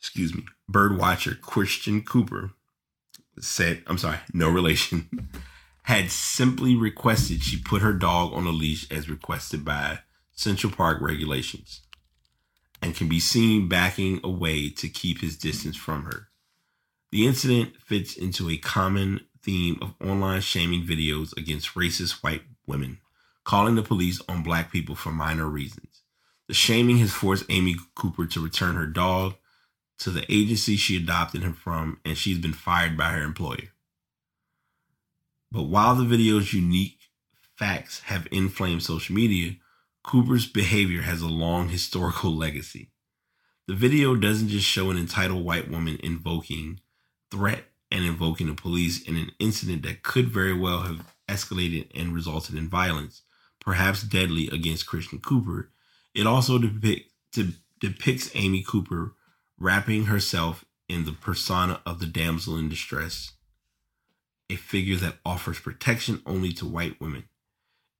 excuse 0.00 0.34
me, 0.34 0.44
bird 0.68 0.98
watcher 0.98 1.36
Christian 1.40 2.02
Cooper 2.02 2.52
said, 3.38 3.82
I'm 3.86 3.98
sorry, 3.98 4.18
no 4.32 4.50
relation, 4.50 5.28
had 5.84 6.10
simply 6.10 6.74
requested 6.74 7.42
she 7.42 7.60
put 7.60 7.82
her 7.82 7.92
dog 7.92 8.32
on 8.32 8.46
a 8.46 8.50
leash 8.50 8.90
as 8.90 9.08
requested 9.08 9.64
by 9.64 10.00
Central 10.32 10.72
Park 10.72 11.00
regulations 11.00 11.82
and 12.80 12.94
can 12.94 13.08
be 13.08 13.20
seen 13.20 13.68
backing 13.68 14.20
away 14.24 14.70
to 14.70 14.88
keep 14.88 15.20
his 15.20 15.36
distance 15.36 15.76
from 15.76 16.04
her. 16.04 16.28
The 17.12 17.26
incident 17.26 17.74
fits 17.84 18.16
into 18.16 18.48
a 18.48 18.56
common 18.56 19.20
theme 19.42 19.78
of 19.80 19.94
online 20.06 20.40
shaming 20.40 20.84
videos 20.84 21.36
against 21.36 21.74
racist 21.74 22.22
white 22.22 22.42
women, 22.66 22.98
calling 23.44 23.74
the 23.74 23.82
police 23.82 24.20
on 24.28 24.42
black 24.42 24.70
people 24.70 24.94
for 24.94 25.10
minor 25.10 25.46
reasons. 25.46 26.02
The 26.48 26.54
shaming 26.54 26.98
has 26.98 27.12
forced 27.12 27.44
Amy 27.48 27.76
Cooper 27.94 28.26
to 28.26 28.40
return 28.40 28.74
her 28.74 28.86
dog 28.86 29.34
to 29.98 30.10
the 30.10 30.24
agency 30.32 30.76
she 30.76 30.96
adopted 30.96 31.42
him 31.42 31.52
from, 31.52 32.00
and 32.04 32.16
she's 32.16 32.38
been 32.38 32.52
fired 32.52 32.96
by 32.96 33.10
her 33.10 33.22
employer. 33.22 33.68
But 35.52 35.64
while 35.64 35.94
the 35.94 36.04
video's 36.04 36.54
unique 36.54 36.98
facts 37.56 38.00
have 38.06 38.26
inflamed 38.30 38.82
social 38.82 39.14
media, 39.14 39.56
Cooper's 40.02 40.46
behavior 40.46 41.02
has 41.02 41.20
a 41.20 41.28
long 41.28 41.68
historical 41.68 42.34
legacy. 42.34 42.90
The 43.66 43.74
video 43.74 44.16
doesn't 44.16 44.48
just 44.48 44.66
show 44.66 44.90
an 44.90 44.96
entitled 44.96 45.44
white 45.44 45.70
woman 45.70 45.98
invoking 46.02 46.80
threat 47.30 47.64
and 47.90 48.04
invoking 48.04 48.46
the 48.46 48.54
police 48.54 49.02
in 49.02 49.16
an 49.16 49.32
incident 49.38 49.82
that 49.82 50.02
could 50.02 50.28
very 50.28 50.54
well 50.54 50.80
have 50.80 51.04
escalated 51.28 51.88
and 51.94 52.14
resulted 52.14 52.54
in 52.54 52.68
violence, 52.68 53.22
perhaps 53.60 54.02
deadly, 54.02 54.48
against 54.48 54.86
Christian 54.86 55.18
Cooper. 55.18 55.70
It 56.14 56.26
also 56.26 56.58
depict, 56.58 57.10
de- 57.32 57.54
depicts 57.80 58.30
Amy 58.34 58.62
Cooper 58.62 59.14
wrapping 59.58 60.06
herself 60.06 60.64
in 60.88 61.04
the 61.04 61.12
persona 61.12 61.80
of 61.86 62.00
the 62.00 62.06
damsel 62.06 62.56
in 62.56 62.68
distress, 62.68 63.32
a 64.48 64.56
figure 64.56 64.96
that 64.96 65.18
offers 65.24 65.60
protection 65.60 66.22
only 66.26 66.52
to 66.52 66.66
white 66.66 67.00
women. 67.00 67.24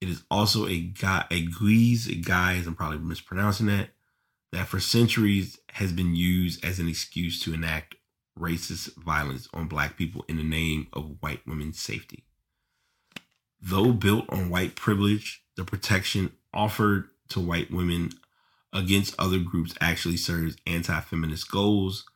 It 0.00 0.08
is 0.08 0.22
also 0.30 0.66
a 0.66 0.80
guy, 0.80 1.26
a 1.30 1.42
guise, 1.42 2.08
a 2.08 2.14
guise, 2.14 2.66
I'm 2.66 2.74
probably 2.74 2.98
mispronouncing 2.98 3.66
that, 3.66 3.90
that 4.52 4.66
for 4.66 4.80
centuries 4.80 5.60
has 5.72 5.92
been 5.92 6.16
used 6.16 6.64
as 6.64 6.78
an 6.80 6.88
excuse 6.88 7.40
to 7.42 7.54
enact 7.54 7.94
racist 8.38 8.96
violence 8.96 9.48
on 9.52 9.68
black 9.68 9.96
people 9.96 10.24
in 10.28 10.36
the 10.36 10.42
name 10.42 10.86
of 10.92 11.16
white 11.20 11.40
women's 11.46 11.80
safety. 11.80 12.24
Though 13.60 13.92
built 13.92 14.24
on 14.30 14.50
white 14.50 14.74
privilege, 14.74 15.42
the 15.56 15.64
protection 15.64 16.32
offered 16.54 17.08
to 17.28 17.40
white 17.40 17.70
women 17.70 18.10
against 18.72 19.14
other 19.18 19.38
groups 19.38 19.74
actually 19.80 20.16
serves 20.16 20.56
anti 20.66 21.00
feminist 21.00 21.50
goals 21.50 22.06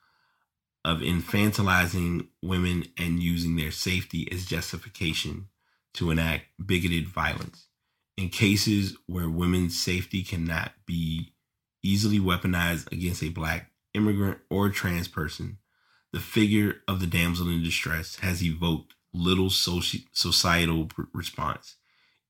of 0.85 0.99
infantilizing 0.99 2.29
women 2.43 2.85
and 2.99 3.23
using 3.23 3.57
their 3.57 3.71
safety 3.71 4.29
as 4.31 4.45
justification 4.45 5.49
to 5.95 6.11
enact 6.11 6.45
bigoted 6.65 7.09
violence. 7.09 7.69
In 8.17 8.29
cases 8.29 8.97
where 9.07 9.29
women's 9.29 9.79
safety 9.81 10.23
cannot 10.23 10.73
be 10.87 11.33
easily 11.83 12.21
weaponized 12.21 12.91
against 12.93 13.23
a 13.23 13.29
black 13.31 13.71
immigrant 13.93 14.39
or 14.51 14.69
trans 14.69 15.09
person, 15.09 15.59
the 16.15 16.21
figure 16.21 16.77
of 16.87 17.01
the 17.01 17.09
damsel 17.09 17.49
in 17.49 17.61
distress 17.65 18.21
has 18.21 18.41
evoked 18.41 18.95
little 19.13 19.49
soci- 19.49 20.07
societal 20.13 20.89
response, 21.13 21.75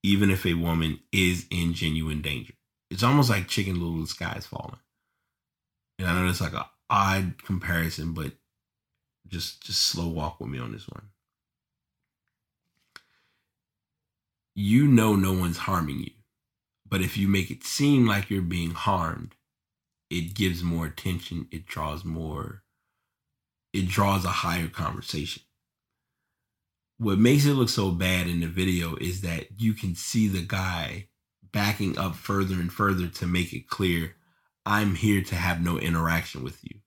even 0.03 0.31
if 0.31 0.47
a 0.47 0.55
woman 0.55 1.01
is 1.13 1.45
in 1.51 1.75
genuine 1.75 2.23
danger. 2.23 2.55
It's 2.91 3.03
almost 3.03 3.29
like 3.29 3.47
Chicken 3.47 3.75
Little, 3.75 4.01
the 4.01 4.07
sky 4.07 4.37
is 4.39 4.47
falling. 4.47 4.79
And 5.99 6.09
I 6.09 6.15
know 6.19 6.31
it's 6.31 6.41
like 6.41 6.55
an 6.55 6.65
odd 6.89 7.43
comparison, 7.45 8.15
but 8.15 8.33
just 9.29 9.63
just 9.63 9.83
slow 9.83 10.09
walk 10.09 10.41
with 10.41 10.49
me 10.49 10.59
on 10.59 10.73
this 10.73 10.89
one. 10.89 11.11
You 14.55 14.87
know 14.87 15.15
no 15.15 15.35
one's 15.35 15.59
harming 15.59 15.99
you, 16.01 16.13
but 16.89 17.03
if 17.03 17.19
you 17.19 17.29
make 17.29 17.51
it 17.51 17.65
seem 17.65 18.07
like 18.07 18.31
you're 18.31 18.41
being 18.41 18.71
harmed, 18.71 19.35
it 20.09 20.33
gives 20.33 20.63
more 20.63 20.87
attention. 20.87 21.49
It 21.51 21.67
draws 21.67 22.03
more 22.03 22.64
it 23.75 23.89
draws 23.89 24.25
a 24.25 24.29
higher 24.29 24.69
conversation. 24.69 25.43
What 26.99 27.19
makes 27.19 27.45
it 27.45 27.55
look 27.55 27.69
so 27.69 27.91
bad 27.91 28.29
in 28.29 28.39
the 28.41 28.47
video 28.47 28.95
is 28.97 29.23
that 29.23 29.61
you 29.61 29.75
can 29.75 29.97
see 29.97 30.29
the 30.29 30.43
guy 30.43 31.09
backing 31.53 31.99
up 31.99 32.15
further 32.15 32.55
and 32.55 32.73
further 32.73 33.09
to 33.09 33.27
make 33.27 33.53
it 33.53 33.69
clear 33.69 34.15
I'm 34.65 34.95
here 34.95 35.23
to 35.23 35.35
have 35.35 35.63
no 35.63 35.79
interaction 35.79 36.43
with 36.43 36.63
you. 36.63 36.81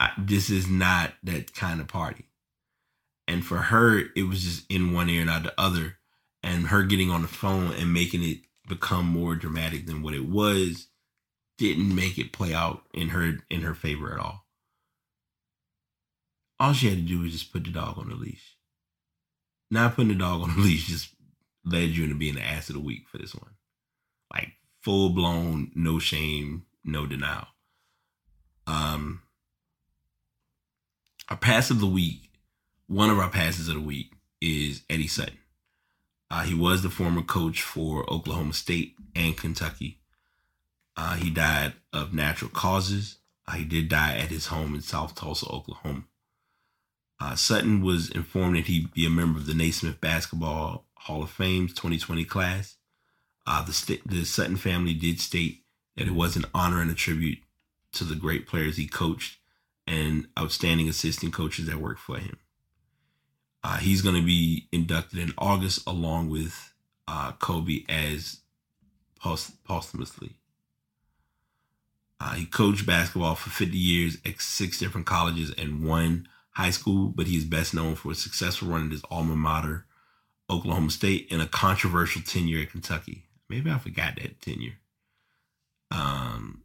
I, 0.00 0.10
this 0.18 0.50
is 0.50 0.68
not 0.68 1.14
that 1.22 1.54
kind 1.54 1.80
of 1.80 1.86
party. 1.86 2.26
And 3.26 3.44
for 3.44 3.58
her, 3.58 4.02
it 4.16 4.24
was 4.28 4.42
just 4.42 4.70
in 4.70 4.92
one 4.92 5.08
ear 5.08 5.22
and 5.22 5.30
out 5.30 5.44
the 5.44 5.58
other. 5.58 5.96
And 6.42 6.66
her 6.66 6.82
getting 6.82 7.10
on 7.10 7.22
the 7.22 7.28
phone 7.28 7.72
and 7.72 7.92
making 7.92 8.22
it 8.22 8.38
become 8.68 9.06
more 9.06 9.34
dramatic 9.34 9.86
than 9.86 10.02
what 10.02 10.14
it 10.14 10.28
was 10.28 10.88
didn't 11.56 11.94
make 11.94 12.18
it 12.18 12.32
play 12.32 12.52
out 12.52 12.82
in 12.92 13.08
her 13.08 13.38
in 13.48 13.62
her 13.62 13.74
favor 13.74 14.12
at 14.12 14.20
all. 14.20 14.44
All 16.60 16.72
she 16.72 16.88
had 16.88 16.98
to 16.98 17.02
do 17.02 17.20
was 17.20 17.32
just 17.32 17.52
put 17.52 17.64
the 17.64 17.70
dog 17.70 17.98
on 17.98 18.08
the 18.08 18.14
leash. 18.14 18.56
Not 19.70 19.94
putting 19.94 20.08
the 20.08 20.14
dog 20.14 20.42
on 20.42 20.54
the 20.54 20.62
leash 20.62 20.86
just 20.86 21.10
led 21.64 21.90
you 21.90 22.04
into 22.04 22.16
being 22.16 22.34
the 22.34 22.42
ass 22.42 22.68
of 22.68 22.74
the 22.74 22.80
week 22.80 23.08
for 23.08 23.18
this 23.18 23.34
one. 23.34 23.52
Like 24.32 24.52
full 24.80 25.10
blown, 25.10 25.70
no 25.74 25.98
shame, 25.98 26.64
no 26.84 27.06
denial. 27.06 27.46
Um, 28.66 29.22
our 31.28 31.36
pass 31.36 31.70
of 31.70 31.80
the 31.80 31.86
week 31.86 32.28
one 32.88 33.10
of 33.10 33.18
our 33.18 33.28
passes 33.28 33.68
of 33.68 33.74
the 33.74 33.80
week 33.80 34.12
is 34.40 34.82
Eddie 34.88 35.06
Sutton. 35.06 35.38
Uh, 36.30 36.42
he 36.42 36.54
was 36.54 36.82
the 36.82 36.90
former 36.90 37.22
coach 37.22 37.62
for 37.62 38.10
Oklahoma 38.10 38.54
State 38.54 38.96
and 39.14 39.36
Kentucky. 39.36 40.00
Uh, 40.96 41.14
he 41.14 41.30
died 41.30 41.74
of 41.92 42.12
natural 42.12 42.50
causes. 42.50 43.18
Uh, 43.46 43.52
he 43.52 43.64
did 43.64 43.88
die 43.88 44.16
at 44.16 44.30
his 44.30 44.46
home 44.46 44.74
in 44.74 44.80
South 44.80 45.14
Tulsa, 45.14 45.46
Oklahoma. 45.48 46.04
Uh, 47.20 47.34
Sutton 47.34 47.82
was 47.82 48.10
informed 48.10 48.56
that 48.56 48.66
he'd 48.66 48.92
be 48.92 49.06
a 49.06 49.10
member 49.10 49.38
of 49.38 49.46
the 49.46 49.54
Naismith 49.54 50.00
Basketball 50.00 50.84
Hall 50.94 51.22
of 51.22 51.30
Fame's 51.30 51.72
2020 51.72 52.24
class. 52.24 52.76
Uh, 53.46 53.64
the, 53.64 53.72
st- 53.72 54.06
the 54.06 54.24
Sutton 54.24 54.56
family 54.56 54.94
did 54.94 55.20
state 55.20 55.62
that 55.96 56.06
it 56.06 56.14
was 56.14 56.36
an 56.36 56.44
honor 56.54 56.80
and 56.80 56.90
a 56.90 56.94
tribute 56.94 57.38
to 57.92 58.04
the 58.04 58.14
great 58.14 58.46
players 58.46 58.76
he 58.76 58.86
coached 58.86 59.38
and 59.86 60.28
outstanding 60.38 60.88
assistant 60.88 61.32
coaches 61.32 61.66
that 61.66 61.80
worked 61.80 62.00
for 62.00 62.18
him. 62.18 62.38
Uh, 63.64 63.78
he's 63.78 64.02
going 64.02 64.14
to 64.14 64.24
be 64.24 64.68
inducted 64.70 65.18
in 65.18 65.32
August 65.38 65.80
along 65.86 66.28
with 66.28 66.72
uh, 67.08 67.32
Kobe 67.32 67.84
as 67.88 68.40
post- 69.20 69.64
posthumously. 69.64 70.34
Uh, 72.20 72.34
he 72.34 72.46
coached 72.46 72.86
basketball 72.86 73.34
for 73.34 73.50
50 73.50 73.76
years 73.76 74.18
at 74.26 74.40
six 74.40 74.78
different 74.78 75.06
colleges 75.06 75.52
and 75.56 75.86
one 75.86 76.28
high 76.58 76.70
school, 76.70 77.06
but 77.06 77.28
he 77.28 77.36
is 77.36 77.44
best 77.44 77.72
known 77.72 77.94
for 77.94 78.10
a 78.10 78.16
successful 78.16 78.66
run 78.66 78.86
at 78.86 78.90
his 78.90 79.04
alma 79.12 79.36
mater, 79.36 79.86
Oklahoma 80.50 80.90
State, 80.90 81.28
and 81.30 81.40
a 81.40 81.46
controversial 81.46 82.20
tenure 82.20 82.62
at 82.62 82.72
Kentucky. 82.72 83.26
Maybe 83.48 83.70
I 83.70 83.78
forgot 83.78 84.16
that 84.16 84.40
tenure. 84.40 84.74
Um, 85.92 86.62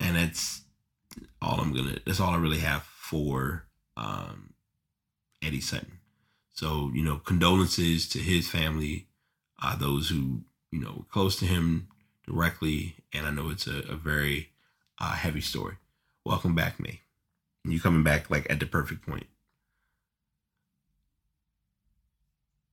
and 0.00 0.16
that's 0.16 0.62
all 1.42 1.60
I'm 1.60 1.74
gonna. 1.74 1.98
That's 2.06 2.18
all 2.18 2.30
I 2.30 2.38
really 2.38 2.60
have 2.60 2.82
for 2.82 3.66
um, 3.94 4.54
Eddie 5.42 5.60
Sutton. 5.60 5.98
So 6.54 6.90
you 6.94 7.02
know, 7.02 7.16
condolences 7.18 8.08
to 8.08 8.18
his 8.20 8.48
family, 8.48 9.06
uh, 9.62 9.76
those 9.76 10.08
who 10.08 10.44
you 10.72 10.80
know 10.80 10.94
were 10.96 11.12
close 11.12 11.38
to 11.40 11.44
him 11.44 11.88
directly, 12.26 12.96
and 13.12 13.26
I 13.26 13.30
know 13.30 13.50
it's 13.50 13.66
a, 13.66 13.80
a 13.80 13.96
very 13.96 14.48
uh, 14.98 15.12
heavy 15.12 15.42
story. 15.42 15.76
Welcome 16.24 16.54
back, 16.54 16.80
May. 16.80 17.00
You 17.64 17.80
coming 17.80 18.02
back 18.02 18.30
like 18.30 18.50
at 18.50 18.60
the 18.60 18.66
perfect 18.66 19.06
point. 19.06 19.26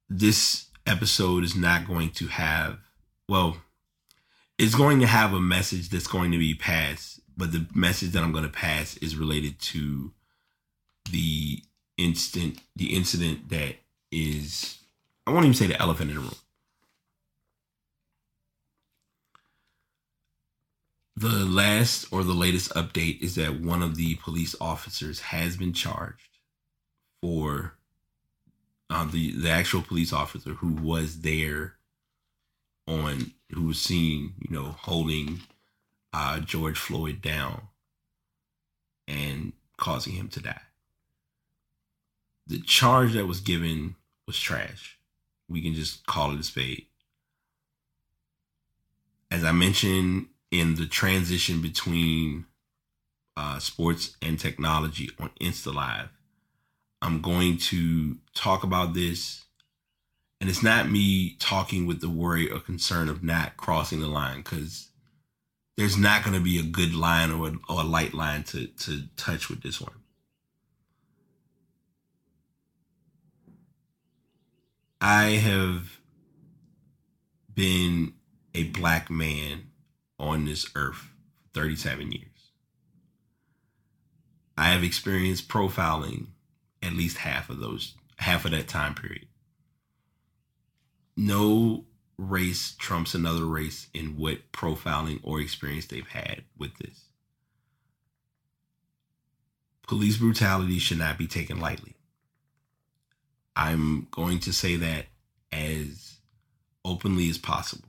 This 0.10 0.68
episode 0.88 1.44
is 1.44 1.56
not 1.56 1.86
going 1.86 2.10
to 2.10 2.28
have 2.28 2.80
well 3.28 3.58
it's 4.58 4.74
going 4.74 5.00
to 5.02 5.06
have 5.06 5.34
a 5.34 5.40
message 5.40 5.90
that's 5.90 6.08
going 6.08 6.32
to 6.32 6.38
be 6.38 6.56
passed 6.56 7.20
but 7.36 7.52
the 7.52 7.68
message 7.76 8.12
that 8.12 8.24
i'm 8.24 8.32
going 8.32 8.44
to 8.46 8.50
pass 8.50 8.96
is 8.98 9.18
related 9.18 9.60
to 9.60 10.12
the 11.12 11.62
instant 11.98 12.60
the 12.76 12.96
incident 12.96 13.50
that 13.50 13.76
is 14.12 14.80
i 15.28 15.32
won't 15.32 15.46
even 15.46 15.54
say 15.54 15.68
the 15.68 15.82
elephant 15.82 16.10
in 16.10 16.16
the 16.16 16.22
room 16.22 16.36
the 21.18 21.46
last 21.46 22.06
or 22.12 22.24
the 22.24 22.34
latest 22.34 22.72
update 22.76 23.20
is 23.24 23.34
that 23.34 23.60
one 23.60 23.82
of 23.82 23.96
the 23.96 24.14
police 24.18 24.56
officers 24.62 25.20
has 25.20 25.58
been 25.58 25.74
charged 25.74 26.38
for 27.24 27.74
uh, 28.92 29.04
the 29.06 29.32
the 29.32 29.50
actual 29.50 29.82
police 29.82 30.14
officer 30.14 30.52
who 30.52 30.74
was 30.74 31.22
there 31.22 31.74
on 32.88 33.32
who 33.52 33.64
was 33.64 33.82
seen, 33.82 34.36
you 34.38 34.56
know, 34.56 34.76
holding 34.82 35.42
uh, 36.14 36.40
George 36.40 36.78
Floyd 36.78 37.20
down 37.20 37.64
and 39.08 39.54
causing 39.76 40.14
him 40.14 40.28
to 40.28 40.40
die. 40.40 40.62
The 42.46 42.60
charge 42.60 43.14
that 43.14 43.26
was 43.26 43.40
given 43.40 43.96
was 44.28 44.40
trash. 44.40 45.00
We 45.50 45.64
can 45.64 45.74
just 45.74 46.06
call 46.06 46.32
it 46.34 46.40
a 46.40 46.44
spade. 46.44 46.86
As 49.32 49.44
I 49.44 49.52
mentioned 49.52 50.28
in 50.52 50.76
the 50.76 50.86
transition 50.86 51.62
between 51.62 52.46
uh, 53.36 53.60
sports 53.60 54.16
and 54.22 54.40
technology 54.40 55.10
on 55.20 55.30
Insta 55.42 55.74
Live, 55.74 56.10
I'm 57.02 57.22
going 57.22 57.58
to 57.58 58.18
talk 58.34 58.64
about 58.64 58.94
this. 58.94 59.44
And 60.40 60.50
it's 60.50 60.64
not 60.64 60.90
me 60.90 61.36
talking 61.40 61.86
with 61.88 62.00
the 62.00 62.10
worry 62.10 62.50
or 62.50 62.60
concern 62.60 63.10
of 63.10 63.24
not 63.24 63.58
crossing 63.58 64.02
the 64.02 64.08
line 64.08 64.38
because 64.38 64.90
there's 65.78 65.98
not 65.98 66.24
going 66.24 66.36
to 66.36 66.44
be 66.44 66.60
a 66.60 66.64
good 66.64 66.94
line 66.94 67.32
or 67.32 67.48
a, 67.48 67.52
or 67.70 67.82
a 67.82 67.84
light 67.84 68.14
line 68.14 68.44
to, 68.44 68.68
to 68.68 69.04
touch 69.16 69.50
with 69.50 69.62
this 69.62 69.82
one. 69.82 69.94
I 75.00 75.26
have 75.26 76.00
been 77.54 78.14
a 78.56 78.64
black 78.64 79.12
man 79.12 79.67
on 80.20 80.46
this 80.46 80.70
earth 80.76 81.12
37 81.54 82.12
years. 82.12 82.24
I 84.58 84.70
have 84.70 84.84
experienced 84.84 85.48
profiling 85.48 86.28
at 86.82 86.94
least 86.94 87.18
half 87.18 87.50
of 87.50 87.60
those 87.60 87.94
half 88.18 88.46
of 88.46 88.52
that 88.52 88.68
time 88.68 88.96
period. 88.96 89.28
No 91.16 91.86
race 92.18 92.76
trumps 92.78 93.14
another 93.14 93.46
race 93.46 93.88
in 93.94 94.18
what 94.18 94.52
profiling 94.52 95.20
or 95.24 95.40
experience 95.40 95.86
they've 95.86 96.08
had 96.08 96.44
with 96.58 96.76
this. 96.78 97.06
Police 99.88 100.18
brutality 100.18 100.80
should 100.80 100.98
not 100.98 101.18
be 101.18 101.28
taken 101.28 101.60
lightly. 101.60 101.96
I'm 103.56 104.08
going 104.12 104.40
to 104.40 104.54
say 104.54 104.76
that 104.76 105.06
as 105.52 106.18
openly 106.84 107.30
as 107.30 107.38
possible. 107.38 107.87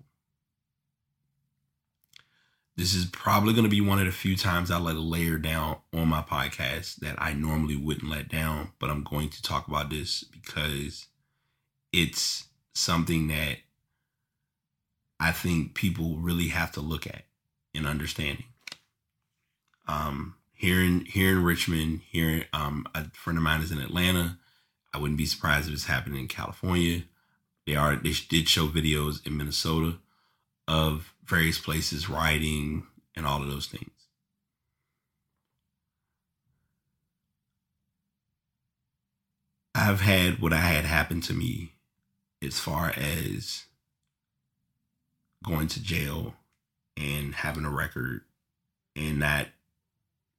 This 2.78 2.94
is 2.94 3.06
probably 3.06 3.54
going 3.54 3.64
to 3.64 3.68
be 3.68 3.80
one 3.80 3.98
of 3.98 4.06
the 4.06 4.12
few 4.12 4.36
times 4.36 4.70
I 4.70 4.78
let 4.78 4.94
a 4.94 5.00
layer 5.00 5.36
down 5.36 5.78
on 5.92 6.06
my 6.06 6.22
podcast 6.22 7.00
that 7.00 7.16
I 7.18 7.32
normally 7.32 7.74
wouldn't 7.74 8.08
let 8.08 8.28
down, 8.28 8.70
but 8.78 8.88
I'm 8.88 9.02
going 9.02 9.30
to 9.30 9.42
talk 9.42 9.66
about 9.66 9.90
this 9.90 10.22
because 10.22 11.06
it's 11.92 12.46
something 12.74 13.26
that 13.28 13.56
I 15.18 15.32
think 15.32 15.74
people 15.74 16.18
really 16.18 16.50
have 16.50 16.70
to 16.72 16.80
look 16.80 17.08
at 17.08 17.22
in 17.74 17.84
understanding. 17.84 18.46
Um, 19.88 20.36
here 20.54 20.80
in 20.80 21.04
here 21.04 21.32
in 21.32 21.42
Richmond, 21.42 22.02
here 22.08 22.44
um, 22.52 22.86
a 22.94 23.06
friend 23.10 23.36
of 23.36 23.42
mine 23.42 23.60
is 23.60 23.72
in 23.72 23.80
Atlanta. 23.80 24.38
I 24.94 24.98
wouldn't 24.98 25.18
be 25.18 25.26
surprised 25.26 25.66
if 25.66 25.74
it's 25.74 25.86
happening 25.86 26.20
in 26.20 26.28
California. 26.28 27.02
They 27.66 27.74
are 27.74 27.96
they 27.96 28.12
did 28.28 28.48
show 28.48 28.68
videos 28.68 29.26
in 29.26 29.36
Minnesota 29.36 29.96
of 30.68 31.12
various 31.24 31.58
places, 31.58 32.08
writing, 32.08 32.86
and 33.16 33.26
all 33.26 33.42
of 33.42 33.48
those 33.48 33.66
things. 33.66 33.90
I've 39.74 40.00
had 40.00 40.40
what 40.40 40.52
I 40.52 40.60
had 40.60 40.84
happen 40.84 41.20
to 41.22 41.32
me 41.32 41.72
as 42.42 42.60
far 42.60 42.92
as 42.96 43.64
going 45.44 45.68
to 45.68 45.82
jail 45.82 46.34
and 46.96 47.34
having 47.34 47.64
a 47.64 47.70
record 47.70 48.22
and 48.94 49.20
not 49.20 49.46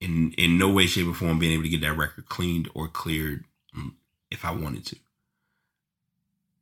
in 0.02 0.34
in 0.34 0.58
no 0.58 0.70
way, 0.70 0.86
shape, 0.88 1.08
or 1.08 1.14
form 1.14 1.40
being 1.40 1.54
able 1.54 1.64
to 1.64 1.70
get 1.70 1.82
that 1.82 1.98
record 1.98 2.28
cleaned 2.28 2.70
or 2.74 2.88
cleared 2.88 3.46
if 4.30 4.46
I 4.46 4.52
wanted 4.52 4.86
to. 4.88 4.98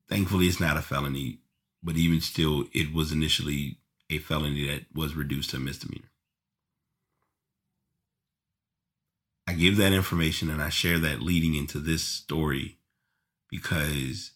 Thankfully, 0.08 0.48
it's 0.48 0.60
not 0.60 0.78
a 0.78 0.82
felony, 0.82 1.40
but 1.88 1.96
even 1.96 2.20
still, 2.20 2.66
it 2.74 2.94
was 2.94 3.14
initially 3.14 3.78
a 4.10 4.18
felony 4.18 4.68
that 4.68 4.88
was 4.94 5.16
reduced 5.16 5.52
to 5.52 5.56
a 5.56 5.60
misdemeanor. 5.62 6.12
I 9.48 9.54
give 9.54 9.78
that 9.78 9.94
information 9.94 10.50
and 10.50 10.62
I 10.62 10.68
share 10.68 11.00
that 11.00 11.22
leading 11.22 11.56
into 11.56 11.80
this 11.80 12.04
story 12.04 12.78
because 13.50 14.32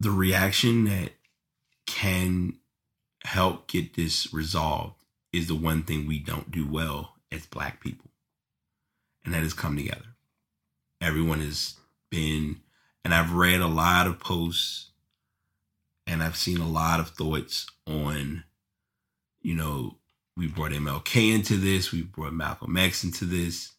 the 0.00 0.10
reaction 0.10 0.86
that 0.86 1.12
can 1.86 2.54
help 3.22 3.68
get 3.68 3.94
this 3.94 4.34
resolved 4.34 5.04
is 5.32 5.46
the 5.46 5.54
one 5.54 5.84
thing 5.84 6.04
we 6.04 6.18
don't 6.18 6.50
do 6.50 6.66
well 6.66 7.14
as 7.30 7.46
black 7.46 7.80
people. 7.80 8.10
And 9.24 9.32
that 9.32 9.44
is 9.44 9.54
come 9.54 9.76
together. 9.76 10.16
Everyone 11.00 11.40
has 11.40 11.76
been, 12.10 12.62
and 13.06 13.14
I've 13.14 13.34
read 13.34 13.60
a 13.60 13.68
lot 13.68 14.08
of 14.08 14.18
posts 14.18 14.90
and 16.08 16.24
I've 16.24 16.34
seen 16.34 16.60
a 16.60 16.68
lot 16.68 16.98
of 16.98 17.10
thoughts 17.10 17.68
on, 17.86 18.42
you 19.40 19.54
know, 19.54 19.98
we 20.36 20.48
brought 20.48 20.72
MLK 20.72 21.32
into 21.32 21.56
this, 21.56 21.92
we 21.92 22.02
brought 22.02 22.32
Malcolm 22.32 22.76
X 22.76 23.04
into 23.04 23.24
this. 23.24 23.74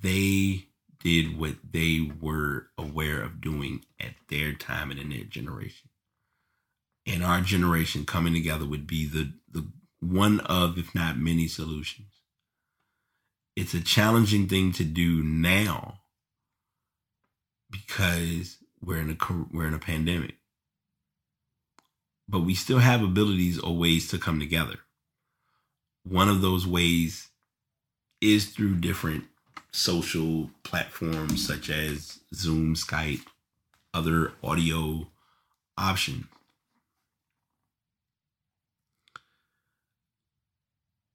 They 0.00 0.68
did 1.02 1.38
what 1.38 1.56
they 1.70 2.10
were 2.18 2.68
aware 2.78 3.20
of 3.20 3.42
doing 3.42 3.84
at 4.00 4.14
their 4.30 4.54
time 4.54 4.90
and 4.90 4.98
in 4.98 5.10
their 5.10 5.24
generation. 5.24 5.90
And 7.06 7.22
our 7.22 7.42
generation 7.42 8.06
coming 8.06 8.32
together 8.32 8.64
would 8.64 8.86
be 8.86 9.04
the 9.04 9.34
the 9.50 9.68
one 10.00 10.40
of, 10.40 10.78
if 10.78 10.94
not 10.94 11.18
many, 11.18 11.46
solutions. 11.46 12.22
it's 13.54 13.74
a 13.74 13.82
challenging 13.82 14.48
thing 14.48 14.72
to 14.72 14.84
do 14.84 15.22
now 15.22 16.00
because 17.74 18.58
we're 18.80 19.00
in 19.00 19.10
a 19.10 19.16
we're 19.52 19.66
in 19.66 19.74
a 19.74 19.78
pandemic. 19.78 20.36
But 22.28 22.40
we 22.40 22.54
still 22.54 22.78
have 22.78 23.02
abilities 23.02 23.58
or 23.58 23.76
ways 23.76 24.08
to 24.08 24.18
come 24.18 24.38
together. 24.38 24.78
One 26.04 26.28
of 26.28 26.40
those 26.40 26.66
ways 26.66 27.28
is 28.20 28.46
through 28.46 28.76
different 28.76 29.24
social 29.72 30.50
platforms 30.62 31.46
such 31.46 31.68
as 31.68 32.20
Zoom, 32.34 32.74
Skype, 32.74 33.26
other 33.92 34.32
audio 34.42 35.08
options. 35.76 36.26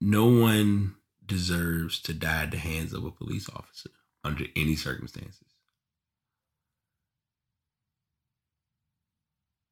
No 0.02 0.28
one 0.28 0.96
deserves 1.26 2.02
to 2.02 2.14
die 2.14 2.44
at 2.44 2.52
the 2.52 2.58
hands 2.58 2.94
of 2.94 3.04
a 3.04 3.12
police 3.12 3.50
officer 3.50 3.90
under 4.24 4.46
any 4.56 4.76
circumstances. 4.76 5.49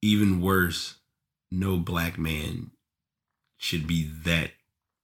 Even 0.02 0.42
worse, 0.42 0.96
no 1.52 1.78
black 1.78 2.18
man 2.18 2.72
should 3.58 3.88
be 3.88 4.04
that 4.04 4.52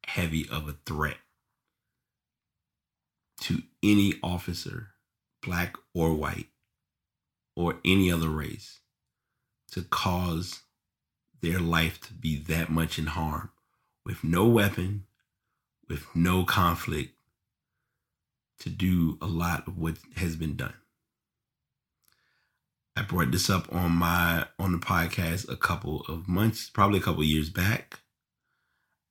heavy 0.06 0.48
of 0.49 0.68
a 0.68 0.76
threat 0.86 1.18
to 3.41 3.64
any 3.82 4.14
officer, 4.22 4.90
black 5.41 5.76
or 5.94 6.14
white, 6.14 6.48
or 7.56 7.80
any 7.84 8.11
other 8.11 8.30
race, 8.30 8.80
to 9.72 9.82
cause 9.82 10.61
their 11.41 11.60
life 11.60 11.99
to 11.99 12.14
be 12.14 12.38
that 12.38 12.70
much 12.70 12.98
in 12.98 13.07
harm 13.07 13.49
with 14.06 14.24
no 14.24 14.45
weapon, 14.45 15.06
with 15.90 16.06
no 16.15 16.45
conflict, 16.45 17.14
to 18.60 18.70
do 18.70 19.18
a 19.22 19.26
lot 19.26 19.68
of 19.68 19.78
what 19.78 19.98
has 20.15 20.36
been 20.36 20.56
done. 20.56 20.74
I 22.95 23.02
brought 23.02 23.32
this 23.32 23.49
up 23.49 23.74
on 23.74 23.91
my 23.91 24.45
on 24.60 24.72
the 24.72 24.78
podcast 24.78 25.49
a 25.49 25.56
couple 25.56 26.02
of 26.07 26.28
months, 26.28 26.70
probably 26.70 26.99
a 26.99 27.02
couple 27.02 27.24
years 27.24 27.49
back. 27.49 27.99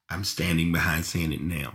I'm 0.08 0.24
standing 0.24 0.72
behind 0.72 1.04
saying 1.04 1.32
it 1.32 1.40
now. 1.40 1.74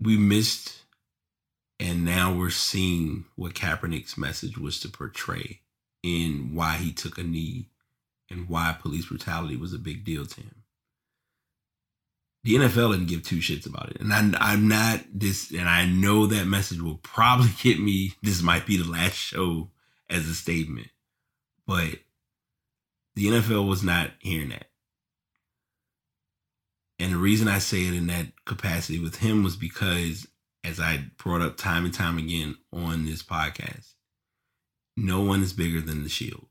We 0.00 0.16
missed 0.16 0.82
and 1.78 2.04
now 2.04 2.34
we're 2.34 2.50
seeing 2.50 3.26
what 3.36 3.54
Kaepernick's 3.54 4.16
message 4.16 4.58
was 4.58 4.80
to 4.80 4.88
portray 4.88 5.60
in 6.02 6.54
why 6.54 6.76
he 6.76 6.92
took 6.92 7.18
a 7.18 7.22
knee 7.22 7.68
and 8.30 8.48
why 8.48 8.76
police 8.80 9.06
brutality 9.06 9.56
was 9.56 9.72
a 9.72 9.78
big 9.78 10.04
deal 10.04 10.26
to 10.26 10.40
him 10.40 10.64
the 12.46 12.54
NFL 12.54 12.92
didn't 12.92 13.08
give 13.08 13.24
two 13.24 13.38
shits 13.38 13.66
about 13.66 13.90
it. 13.90 14.00
And 14.00 14.12
I'm, 14.12 14.36
I'm 14.38 14.68
not 14.68 15.00
this, 15.12 15.50
and 15.50 15.68
I 15.68 15.84
know 15.84 16.26
that 16.26 16.46
message 16.46 16.80
will 16.80 16.98
probably 16.98 17.50
get 17.60 17.80
me. 17.80 18.12
This 18.22 18.40
might 18.40 18.66
be 18.66 18.76
the 18.76 18.88
last 18.88 19.14
show 19.14 19.70
as 20.08 20.28
a 20.28 20.34
statement, 20.34 20.86
but 21.66 21.98
the 23.16 23.26
NFL 23.26 23.68
was 23.68 23.82
not 23.82 24.10
hearing 24.20 24.50
that. 24.50 24.66
And 27.00 27.12
the 27.12 27.18
reason 27.18 27.48
I 27.48 27.58
say 27.58 27.84
it 27.84 27.94
in 27.94 28.06
that 28.06 28.26
capacity 28.44 29.00
with 29.00 29.16
him 29.16 29.42
was 29.42 29.56
because, 29.56 30.28
as 30.62 30.78
I 30.78 31.06
brought 31.18 31.42
up 31.42 31.56
time 31.56 31.84
and 31.84 31.92
time 31.92 32.16
again 32.16 32.58
on 32.72 33.06
this 33.06 33.24
podcast, 33.24 33.94
no 34.96 35.20
one 35.20 35.42
is 35.42 35.52
bigger 35.52 35.80
than 35.80 36.04
the 36.04 36.08
shield. 36.08 36.46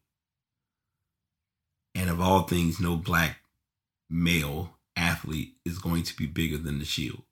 And 1.96 2.10
of 2.10 2.20
all 2.20 2.44
things, 2.44 2.82
no 2.82 2.98
black 2.98 3.38
male 4.10 4.75
athlete 4.96 5.56
is 5.66 5.78
going 5.78 6.04
to 6.04 6.16
be 6.16 6.26
bigger 6.26 6.58
than 6.58 6.80
the 6.80 6.86
shield. 6.86 7.24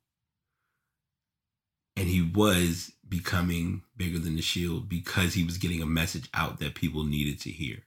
And 1.96 2.08
he 2.08 2.22
was 2.22 2.92
becoming 3.08 3.84
bigger 3.96 4.18
than 4.18 4.36
the 4.36 4.42
shield 4.42 4.90
because 4.90 5.34
he 5.34 5.44
was 5.44 5.58
getting 5.58 5.82
a 5.82 5.86
message 5.86 6.30
out 6.34 6.60
that 6.60 6.76
people 6.76 7.04
needed 7.04 7.40
to 7.42 7.52
hear. 7.52 7.84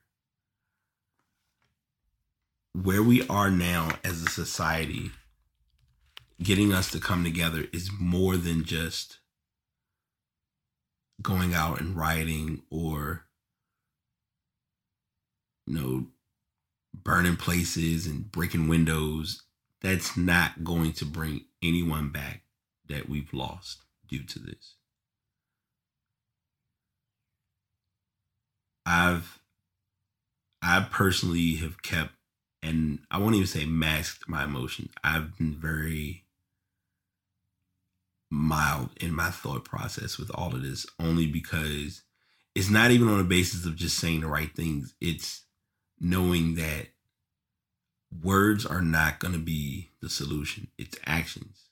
Where 2.73 3.03
we 3.03 3.27
are 3.28 3.51
now 3.51 3.90
as 4.05 4.23
a 4.23 4.31
society, 4.31 5.11
getting 6.43 6.73
us 6.73 6.90
to 6.93 7.01
come 7.01 7.24
together 7.24 7.65
is 7.73 7.90
more 7.98 8.36
than 8.36 8.65
just 8.65 9.19
going 11.23 11.55
out 11.55 11.81
and 11.81 11.97
rioting 11.97 12.62
or 12.70 13.24
you 15.66 15.74
know 15.74 16.07
burning 16.94 17.36
places 17.36 18.07
and 18.07 18.31
breaking 18.31 18.69
windows 18.69 19.43
that's 19.82 20.16
not 20.16 20.65
going 20.65 20.93
to 20.94 21.05
bring 21.05 21.44
anyone 21.62 22.11
back 22.11 22.43
that 22.89 23.09
we've 23.09 23.32
lost 23.32 23.82
due 24.09 24.24
to 24.24 24.39
this. 24.39 24.77
I've 28.85 29.40
I 30.62 30.86
personally 30.90 31.57
have 31.57 31.82
kept 31.82 32.12
and 32.62 33.01
I 33.11 33.19
won't 33.19 33.35
even 33.35 33.47
say 33.47 33.66
masked 33.66 34.28
my 34.28 34.44
emotions. 34.44 34.90
I've 35.05 35.36
been 35.36 35.55
very 35.55 36.24
mild 38.31 38.90
in 39.01 39.15
my 39.15 39.31
thought 39.31 39.65
process 39.65 40.19
with 40.19 40.31
all 40.35 40.55
of 40.55 40.62
this 40.62 40.86
only 40.98 41.27
because 41.27 42.03
it's 42.55 42.70
not 42.70 42.90
even 42.90 43.09
on 43.09 43.19
the 43.19 43.24
basis 43.24 43.66
of 43.66 43.77
just 43.77 43.98
saying 43.98 44.23
the 44.23 44.27
right 44.27 44.53
things. 44.55 44.94
It's 45.01 45.44
knowing 46.01 46.55
that 46.57 46.89
words 48.23 48.65
are 48.65 48.83
not 48.83 49.19
going 49.19 49.33
to 49.33 49.41
be 49.41 49.91
the 50.01 50.09
solution. 50.09 50.69
It's 50.78 50.99
actions. 51.07 51.65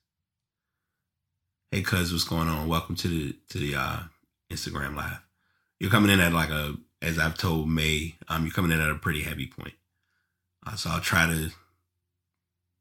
Hey, 1.71 1.83
cuz, 1.83 2.13
what's 2.13 2.25
going 2.25 2.49
on? 2.49 2.69
Welcome 2.69 2.97
to 2.97 3.09
the 3.09 3.37
to 3.51 3.59
the 3.59 3.75
uh, 3.75 3.99
Instagram 4.51 4.97
live. 4.97 5.21
You're 5.81 5.91
coming 5.91 6.11
in 6.11 6.21
at 6.21 6.33
like 6.33 6.51
a, 6.51 6.77
as 7.03 7.19
I've 7.19 7.37
told 7.37 7.69
May, 7.69 8.15
um, 8.29 8.45
you're 8.45 8.55
coming 8.55 8.71
in 8.71 8.81
at 8.81 8.91
a 8.91 8.95
pretty 8.95 9.23
heavy 9.23 9.47
point. 9.47 9.75
Uh, 10.67 10.77
so 10.77 10.91
I'll 10.91 11.01
try 11.01 11.27
to 11.27 11.51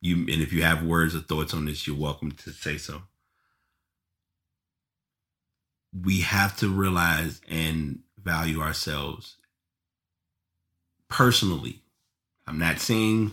you, 0.01 0.17
and 0.17 0.41
if 0.41 0.53
you 0.53 0.63
have 0.63 0.83
words 0.83 1.15
or 1.15 1.19
thoughts 1.19 1.53
on 1.53 1.65
this, 1.65 1.87
you're 1.87 1.95
welcome 1.95 2.31
to 2.31 2.51
say 2.51 2.77
so. 2.77 3.03
We 5.93 6.21
have 6.21 6.57
to 6.57 6.69
realize 6.69 7.41
and 7.49 7.99
value 8.21 8.61
ourselves 8.61 9.37
personally. 11.07 11.81
I'm 12.45 12.59
not 12.59 12.79
saying 12.79 13.31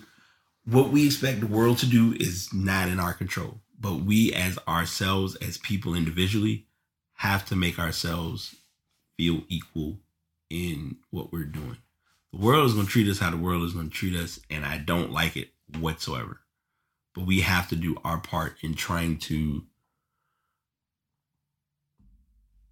what 0.71 0.91
we 0.91 1.07
expect 1.07 1.41
the 1.41 1.47
world 1.47 1.79
to 1.79 1.87
do 1.87 2.15
is 2.19 2.53
not 2.53 2.89
in 2.89 3.01
our 3.01 3.13
control. 3.13 3.61
But 3.79 3.97
we, 3.97 4.33
as 4.33 4.59
ourselves, 4.69 5.35
as 5.37 5.59
people 5.59 5.95
individually, 5.95 6.67
have 7.15 7.45
to 7.47 7.57
make 7.57 7.79
ourselves 7.79 8.55
feel 9.17 9.43
equal 9.49 9.99
in 10.49 10.97
what 11.11 11.33
we're 11.33 11.45
doing. 11.45 11.79
The 12.33 12.39
world 12.39 12.67
is 12.67 12.75
going 12.75 12.87
to 12.87 12.93
treat 12.93 13.09
us 13.09 13.19
how 13.19 13.31
the 13.31 13.37
world 13.37 13.65
is 13.65 13.73
going 13.73 13.91
to 13.91 13.95
treat 13.95 14.15
us, 14.15 14.39
and 14.49 14.65
I 14.65 14.79
don't 14.79 15.13
like 15.13 15.37
it 15.37 15.51
whatsoever. 15.79 16.41
But 17.15 17.27
we 17.27 17.41
have 17.41 17.69
to 17.71 17.77
do 17.77 17.97
our 18.05 18.19
part 18.19 18.57
in 18.63 18.75
trying 18.75 19.19
to 19.19 19.65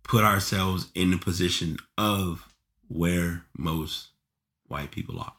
put 0.04 0.22
ourselves 0.22 0.88
in 0.94 1.10
the 1.10 1.18
position 1.18 1.78
of 1.96 2.54
where 2.86 3.44
most 3.56 4.08
white 4.68 4.90
people 4.90 5.18
are 5.18 5.32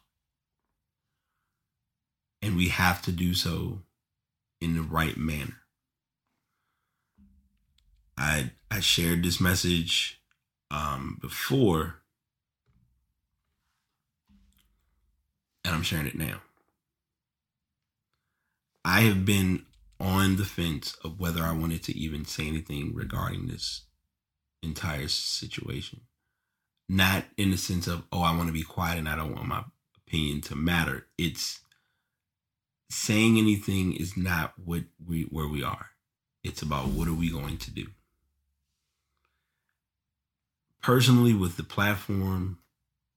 and 2.42 2.56
we 2.56 2.70
have 2.70 3.02
to 3.04 3.12
do 3.12 3.34
so 3.34 3.82
in 4.62 4.76
the 4.76 4.82
right 4.82 5.18
manner. 5.18 5.58
I 8.18 8.52
I 8.70 8.82
shared 8.82 9.24
this 9.24 9.40
message 9.40 10.22
um, 10.72 11.18
before, 11.22 11.96
and 15.64 15.74
I'm 15.74 15.84
sharing 15.84 16.08
it 16.08 16.18
now. 16.18 16.42
I 18.84 19.02
have 19.02 19.26
been 19.26 19.66
on 20.00 20.38
the 20.38 20.46
fence 20.46 20.96
of 21.04 21.20
whether 21.20 21.44
I 21.44 21.52
wanted 21.52 21.84
to 21.84 21.98
even 21.98 22.26
say 22.26 22.48
anything 22.48 22.94
regarding 22.96 23.48
this 23.48 23.84
entire 24.64 25.08
situation. 25.08 26.02
Not 26.88 27.26
in 27.38 27.52
the 27.52 27.58
sense 27.58 27.88
of, 27.88 28.04
oh, 28.12 28.22
I 28.22 28.36
want 28.36 28.48
to 28.48 28.54
be 28.54 28.64
quiet 28.64 28.98
and 28.98 29.08
I 29.08 29.16
don't 29.16 29.36
want 29.36 29.48
my 29.48 29.64
opinion 30.08 30.42
to 30.42 30.56
matter. 30.56 31.06
It's 31.18 31.60
saying 32.90 33.38
anything 33.38 33.94
is 33.94 34.18
not 34.18 34.54
what 34.64 34.84
we 35.06 35.24
where 35.24 35.48
we 35.48 35.64
are. 35.64 35.88
It's 36.44 36.62
about 36.62 36.88
what 36.88 37.08
are 37.08 37.14
we 37.14 37.30
going 37.30 37.58
to 37.58 37.72
do. 37.72 37.88
Personally, 40.82 41.34
with 41.34 41.58
the 41.58 41.64
platform, 41.64 42.60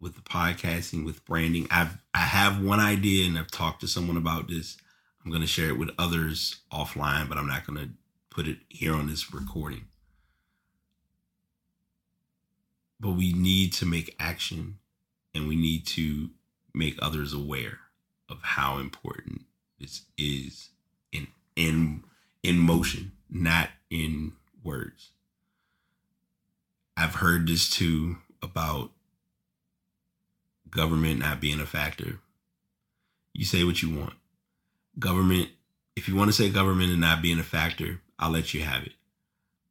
with 0.00 0.16
the 0.16 0.20
podcasting, 0.22 1.04
with 1.04 1.24
branding, 1.24 1.68
I've 1.70 1.98
I 2.12 2.18
have 2.18 2.62
one 2.62 2.80
idea 2.80 3.26
and 3.26 3.38
I've 3.38 3.50
talked 3.50 3.80
to 3.80 3.88
someone 3.88 4.16
about 4.16 4.48
this. 4.48 4.76
I'm 5.24 5.30
going 5.30 5.42
to 5.42 5.48
share 5.48 5.68
it 5.68 5.78
with 5.78 5.90
others 5.98 6.56
offline, 6.72 7.28
but 7.28 7.38
I'm 7.38 7.46
not 7.46 7.66
going 7.66 7.78
to 7.78 7.90
put 8.30 8.48
it 8.48 8.58
here 8.68 8.94
on 8.94 9.06
this 9.06 9.32
recording. 9.32 9.84
But 12.98 13.12
we 13.12 13.32
need 13.32 13.72
to 13.74 13.86
make 13.86 14.16
action 14.18 14.78
and 15.34 15.46
we 15.48 15.56
need 15.56 15.86
to 15.88 16.30
make 16.74 16.98
others 17.00 17.32
aware 17.32 17.78
of 18.28 18.38
how 18.42 18.78
important 18.78 19.42
this 19.82 20.02
is 20.16 20.70
in 21.12 21.26
in 21.56 22.04
in 22.42 22.58
motion, 22.58 23.12
not 23.28 23.68
in 23.90 24.32
words. 24.64 25.10
I've 26.96 27.16
heard 27.16 27.48
this 27.48 27.68
too 27.68 28.16
about 28.42 28.92
government 30.70 31.20
not 31.20 31.40
being 31.40 31.60
a 31.60 31.66
factor. 31.66 32.20
You 33.34 33.44
say 33.44 33.64
what 33.64 33.82
you 33.82 33.98
want. 33.98 34.14
Government, 34.98 35.48
if 35.96 36.08
you 36.08 36.14
want 36.14 36.28
to 36.28 36.32
say 36.32 36.48
government 36.48 36.90
and 36.90 37.00
not 37.00 37.22
being 37.22 37.38
a 37.38 37.44
factor, 37.44 38.00
I'll 38.18 38.30
let 38.30 38.54
you 38.54 38.62
have 38.62 38.84
it. 38.84 38.92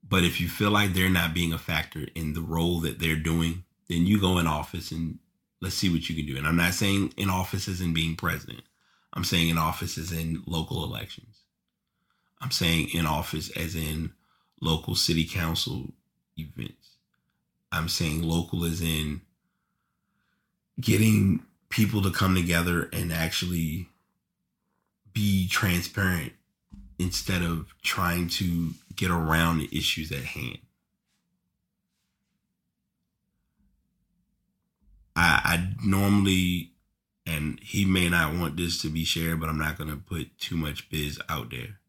But 0.07 0.23
if 0.23 0.41
you 0.41 0.49
feel 0.49 0.71
like 0.71 0.93
they're 0.93 1.09
not 1.09 1.33
being 1.33 1.53
a 1.53 1.57
factor 1.57 2.07
in 2.15 2.33
the 2.33 2.41
role 2.41 2.79
that 2.81 2.99
they're 2.99 3.15
doing, 3.15 3.63
then 3.87 4.05
you 4.05 4.19
go 4.19 4.39
in 4.39 4.47
office 4.47 4.91
and 4.91 5.19
let's 5.61 5.75
see 5.75 5.89
what 5.89 6.09
you 6.09 6.15
can 6.15 6.25
do. 6.25 6.37
And 6.37 6.47
I'm 6.47 6.57
not 6.57 6.73
saying 6.73 7.13
in 7.17 7.29
office 7.29 7.67
isn't 7.67 7.93
being 7.93 8.15
president. 8.15 8.63
I'm 9.13 9.23
saying 9.23 9.49
in 9.49 9.57
office 9.57 9.97
as 9.97 10.11
in 10.11 10.43
local 10.45 10.83
elections. 10.83 11.41
I'm 12.41 12.51
saying 12.51 12.89
in 12.93 13.05
office 13.05 13.49
as 13.57 13.75
in 13.75 14.13
local 14.61 14.95
city 14.95 15.25
council 15.25 15.93
events. 16.37 16.95
I'm 17.71 17.89
saying 17.89 18.23
local 18.23 18.63
as 18.65 18.81
in 18.81 19.21
getting 20.79 21.43
people 21.69 22.01
to 22.01 22.11
come 22.11 22.35
together 22.35 22.89
and 22.93 23.11
actually 23.11 23.87
be 25.13 25.47
transparent 25.47 26.33
instead 26.99 27.41
of 27.41 27.73
trying 27.81 28.29
to 28.29 28.71
get 28.95 29.11
around 29.11 29.59
the 29.59 29.69
issues 29.77 30.11
at 30.11 30.23
hand. 30.23 30.59
I, 35.15 35.41
I 35.43 35.73
normally, 35.83 36.70
and 37.25 37.59
he 37.61 37.85
may 37.85 38.09
not 38.09 38.35
want 38.35 38.57
this 38.57 38.81
to 38.81 38.89
be 38.89 39.03
shared, 39.03 39.39
but 39.39 39.49
I'm 39.49 39.59
not 39.59 39.77
going 39.77 39.89
to 39.89 39.97
put 39.97 40.37
too 40.39 40.55
much 40.55 40.89
biz 40.89 41.19
out 41.29 41.51
there. 41.51 41.79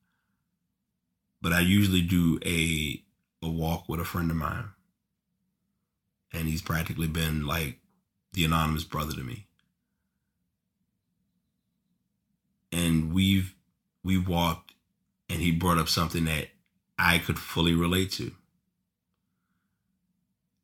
But 1.41 1.53
I 1.53 1.61
usually 1.61 2.03
do 2.03 2.39
a 2.45 3.03
a 3.45 3.49
walk 3.49 3.89
with 3.89 3.99
a 3.99 4.05
friend 4.05 4.31
of 4.31 4.37
mine, 4.37 4.71
and 6.33 6.49
he's 6.49 6.63
practically 6.63 7.09
been 7.09 7.47
like 7.47 7.79
the 8.33 8.45
anonymous 8.45 8.85
brother 8.85 9.13
to 9.15 9.25
me. 9.25 9.47
And 12.71 13.13
we've 13.13 13.55
we 14.05 14.19
walked, 14.19 14.75
and 15.29 15.41
he 15.41 15.51
brought 15.51 15.79
up 15.79 15.89
something 15.89 16.25
that 16.27 16.49
I 16.99 17.19
could 17.19 17.39
fully 17.39 17.75
relate 17.75 18.13
to, 18.13 18.33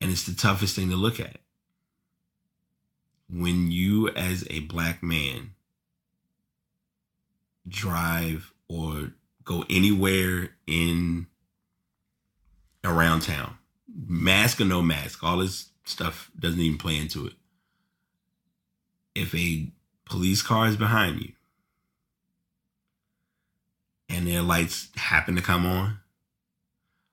and 0.00 0.12
it's 0.12 0.24
the 0.24 0.34
toughest 0.34 0.76
thing 0.76 0.90
to 0.90 0.96
look 0.96 1.18
at 1.18 1.38
when 3.30 3.70
you 3.70 4.08
as 4.10 4.46
a 4.50 4.60
black 4.60 5.02
man 5.02 5.50
drive 7.66 8.52
or 8.68 9.12
go 9.44 9.64
anywhere 9.68 10.50
in 10.66 11.26
around 12.84 13.20
town 13.20 13.56
mask 14.06 14.60
or 14.60 14.64
no 14.64 14.80
mask 14.80 15.22
all 15.22 15.38
this 15.38 15.70
stuff 15.84 16.30
doesn't 16.38 16.60
even 16.60 16.78
play 16.78 16.96
into 16.96 17.26
it. 17.26 17.32
If 19.14 19.34
a 19.34 19.70
police 20.04 20.42
car 20.42 20.66
is 20.68 20.76
behind 20.76 21.20
you 21.20 21.32
and 24.08 24.26
their 24.26 24.42
lights 24.42 24.88
happen 24.96 25.36
to 25.36 25.42
come 25.42 25.66
on 25.66 25.98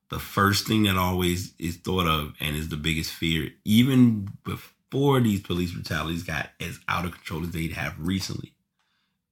the 0.10 0.20
first 0.20 0.68
thing 0.68 0.84
that 0.84 0.98
always 0.98 1.54
is 1.58 1.78
thought 1.78 2.08
of 2.08 2.34
and 2.40 2.56
is 2.56 2.70
the 2.70 2.78
biggest 2.78 3.12
fear 3.12 3.50
even 3.66 4.30
before 4.44 4.75
before 4.96 5.20
these 5.20 5.42
police 5.42 5.74
brutalities 5.74 6.24
got 6.24 6.52
as 6.62 6.80
out 6.88 7.04
of 7.04 7.12
control 7.12 7.44
as 7.44 7.52
they'd 7.52 7.74
have 7.74 7.94
recently 8.00 8.54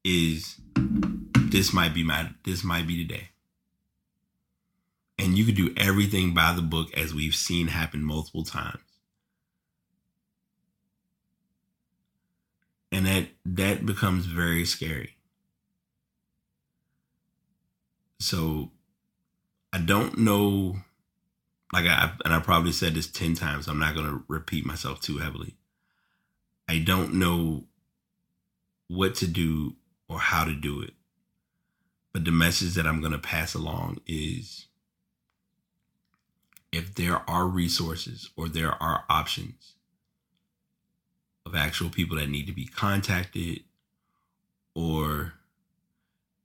is 0.04 0.60
this 0.76 1.72
might 1.72 1.94
be 1.94 2.04
my 2.04 2.30
this 2.44 2.66
might 2.66 2.86
be 2.86 2.98
the 2.98 3.06
day. 3.06 3.30
And 5.18 5.38
you 5.38 5.46
could 5.46 5.56
do 5.56 5.74
everything 5.78 6.34
by 6.34 6.52
the 6.52 6.62
book 6.62 6.90
as 6.98 7.14
we've 7.14 7.34
seen 7.34 7.68
happen 7.68 8.04
multiple 8.04 8.44
times. 8.44 8.84
And 12.92 13.06
that 13.06 13.28
that 13.46 13.86
becomes 13.86 14.26
very 14.26 14.66
scary. 14.66 15.16
So 18.20 18.72
i 19.72 19.80
don't 19.80 20.18
know 20.18 20.76
like 21.74 21.86
I 21.86 22.14
and 22.24 22.34
I 22.34 22.40
probably 22.40 22.72
said 22.72 22.94
this 22.94 23.08
10 23.08 23.34
times. 23.34 23.68
I'm 23.68 23.80
not 23.80 23.96
going 23.96 24.08
to 24.08 24.24
repeat 24.28 24.66
myself 24.66 25.02
too 25.02 25.18
heavily. 25.18 25.56
I 26.70 26.80
don't 26.80 27.16
know 27.16 27.66
what 28.88 29.16
to 29.16 29.28
do 29.28 29.76
or 30.08 30.20
how 30.20 30.46
to 30.46 30.54
do 30.54 30.82
it. 30.82 30.94
But 32.14 32.26
the 32.26 32.32
message 32.32 32.76
that 32.76 32.86
I'm 32.86 33.00
going 33.00 33.12
to 33.12 33.18
pass 33.18 33.56
along 33.56 34.00
is 34.06 34.68
if 36.72 36.94
there 36.94 37.28
are 37.28 37.48
resources 37.48 38.30
or 38.38 38.48
there 38.48 38.72
are 38.82 39.04
options 39.10 39.74
of 41.46 41.56
actual 41.56 41.90
people 41.90 42.18
that 42.18 42.30
need 42.30 42.46
to 42.48 42.54
be 42.54 42.66
contacted 42.66 43.62
or 44.76 45.34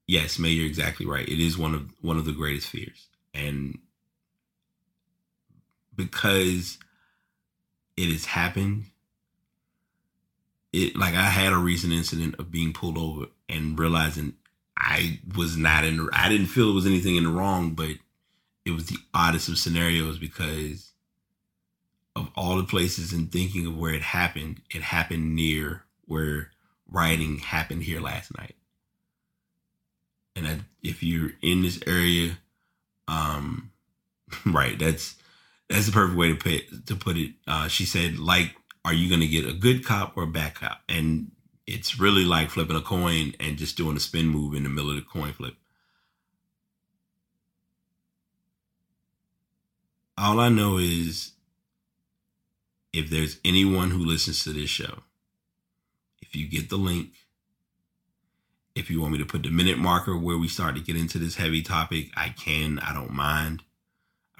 yes, 0.06 0.38
May, 0.38 0.50
you're 0.50 0.66
exactly 0.66 1.06
right. 1.06 1.28
It 1.28 1.38
is 1.38 1.58
one 1.58 1.74
of 1.74 1.92
one 2.00 2.16
of 2.16 2.24
the 2.24 2.32
greatest 2.32 2.68
fears. 2.68 3.08
And 3.34 3.78
because 5.98 6.78
it 7.98 8.10
has 8.10 8.24
happened. 8.24 8.84
It 10.72 10.96
like 10.96 11.14
I 11.14 11.24
had 11.24 11.52
a 11.52 11.58
recent 11.58 11.92
incident 11.92 12.36
of 12.38 12.50
being 12.50 12.72
pulled 12.72 12.96
over 12.96 13.26
and 13.48 13.78
realizing 13.78 14.34
I 14.76 15.20
was 15.36 15.56
not 15.56 15.84
in. 15.84 16.08
I 16.12 16.30
didn't 16.30 16.46
feel 16.46 16.70
it 16.70 16.74
was 16.74 16.86
anything 16.86 17.16
in 17.16 17.24
the 17.24 17.30
wrong, 17.30 17.72
but 17.72 17.90
it 18.64 18.70
was 18.70 18.86
the 18.86 18.98
oddest 19.12 19.48
of 19.48 19.58
scenarios 19.58 20.18
because 20.18 20.92
of 22.14 22.30
all 22.36 22.56
the 22.56 22.64
places 22.64 23.12
and 23.12 23.30
thinking 23.30 23.66
of 23.66 23.76
where 23.76 23.92
it 23.92 24.02
happened. 24.02 24.62
It 24.74 24.82
happened 24.82 25.34
near 25.34 25.84
where 26.06 26.52
rioting 26.90 27.38
happened 27.38 27.82
here 27.82 28.00
last 28.00 28.36
night. 28.38 28.54
And 30.36 30.46
I, 30.46 30.60
if 30.82 31.02
you're 31.02 31.32
in 31.42 31.62
this 31.62 31.80
area, 31.86 32.38
um, 33.08 33.72
right, 34.46 34.78
that's 34.78 35.16
that's 35.68 35.86
the 35.86 35.92
perfect 35.92 36.18
way 36.18 36.28
to 36.28 36.34
put 36.34 36.86
to 36.86 36.96
put 36.96 37.16
it. 37.16 37.32
Uh, 37.46 37.68
she 37.68 37.84
said, 37.84 38.18
like, 38.18 38.54
are 38.84 38.94
you 38.94 39.08
going 39.08 39.20
to 39.20 39.26
get 39.26 39.46
a 39.46 39.52
good 39.52 39.84
cop 39.84 40.16
or 40.16 40.24
a 40.24 40.28
bad 40.28 40.54
cop? 40.54 40.80
And 40.88 41.30
it's 41.66 42.00
really 42.00 42.24
like 42.24 42.50
flipping 42.50 42.76
a 42.76 42.80
coin 42.80 43.34
and 43.38 43.58
just 43.58 43.76
doing 43.76 43.96
a 43.96 44.00
spin 44.00 44.26
move 44.26 44.54
in 44.54 44.62
the 44.62 44.68
middle 44.70 44.90
of 44.90 44.96
the 44.96 45.02
coin 45.02 45.32
flip. 45.32 45.54
All 50.16 50.40
I 50.40 50.48
know 50.48 50.78
is 50.78 51.32
if 52.92 53.10
there's 53.10 53.38
anyone 53.44 53.90
who 53.90 53.98
listens 53.98 54.42
to 54.44 54.52
this 54.52 54.70
show, 54.70 55.02
if 56.22 56.34
you 56.34 56.48
get 56.48 56.70
the 56.70 56.76
link, 56.76 57.10
if 58.74 58.90
you 58.90 59.00
want 59.00 59.12
me 59.12 59.18
to 59.18 59.26
put 59.26 59.42
the 59.42 59.50
minute 59.50 59.78
marker 59.78 60.16
where 60.16 60.38
we 60.38 60.48
start 60.48 60.74
to 60.76 60.80
get 60.80 60.96
into 60.96 61.18
this 61.18 61.36
heavy 61.36 61.62
topic, 61.62 62.10
I 62.16 62.30
can. 62.30 62.78
I 62.78 62.94
don't 62.94 63.12
mind. 63.12 63.62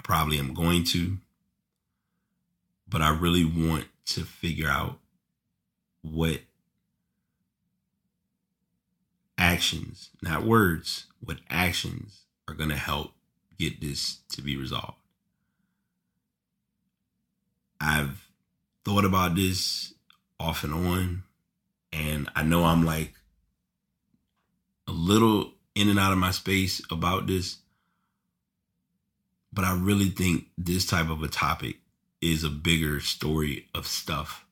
Probably 0.09 0.39
am 0.39 0.55
going 0.55 0.85
to. 0.85 1.19
But 2.89 3.03
I 3.03 3.11
really 3.11 3.45
want 3.45 3.85
to 4.07 4.25
figure 4.25 4.71
out 4.71 4.99
what 6.01 6.41
actions, 9.37 10.09
not 10.23 10.47
words, 10.47 11.05
what 11.21 11.41
actions 11.51 12.23
are 12.49 12.55
going 12.55 12.71
to 12.71 12.77
help 12.77 13.13
get 13.59 13.83
this 13.83 14.21
to 14.31 14.41
be 14.41 14.57
resolved. 14.57 14.97
I've 17.79 18.27
thought 18.87 19.05
about 19.05 19.35
this 19.35 19.93
off 20.41 20.65
and 20.65 20.73
on, 20.73 21.25
and 21.93 22.31
I 22.35 22.45
know 22.45 22.65
I'm 22.65 22.83
like 22.83 23.13
a 24.87 24.93
little 24.93 25.53
in 25.75 25.91
and 25.91 25.99
out 25.99 26.13
of 26.13 26.19
my 26.19 26.31
space 26.31 26.81
about 26.91 27.27
this, 27.27 27.59
but 29.59 29.65
I 29.65 29.75
really 29.75 30.11
think 30.11 30.45
this 30.57 30.87
type 30.87 31.11
of 31.11 31.21
a 31.25 31.27
topic 31.27 31.79
is 32.21 32.45
a 32.45 32.49
bigger 32.49 33.01
story 33.01 33.67
of 33.75 33.89
stuff 33.89 34.47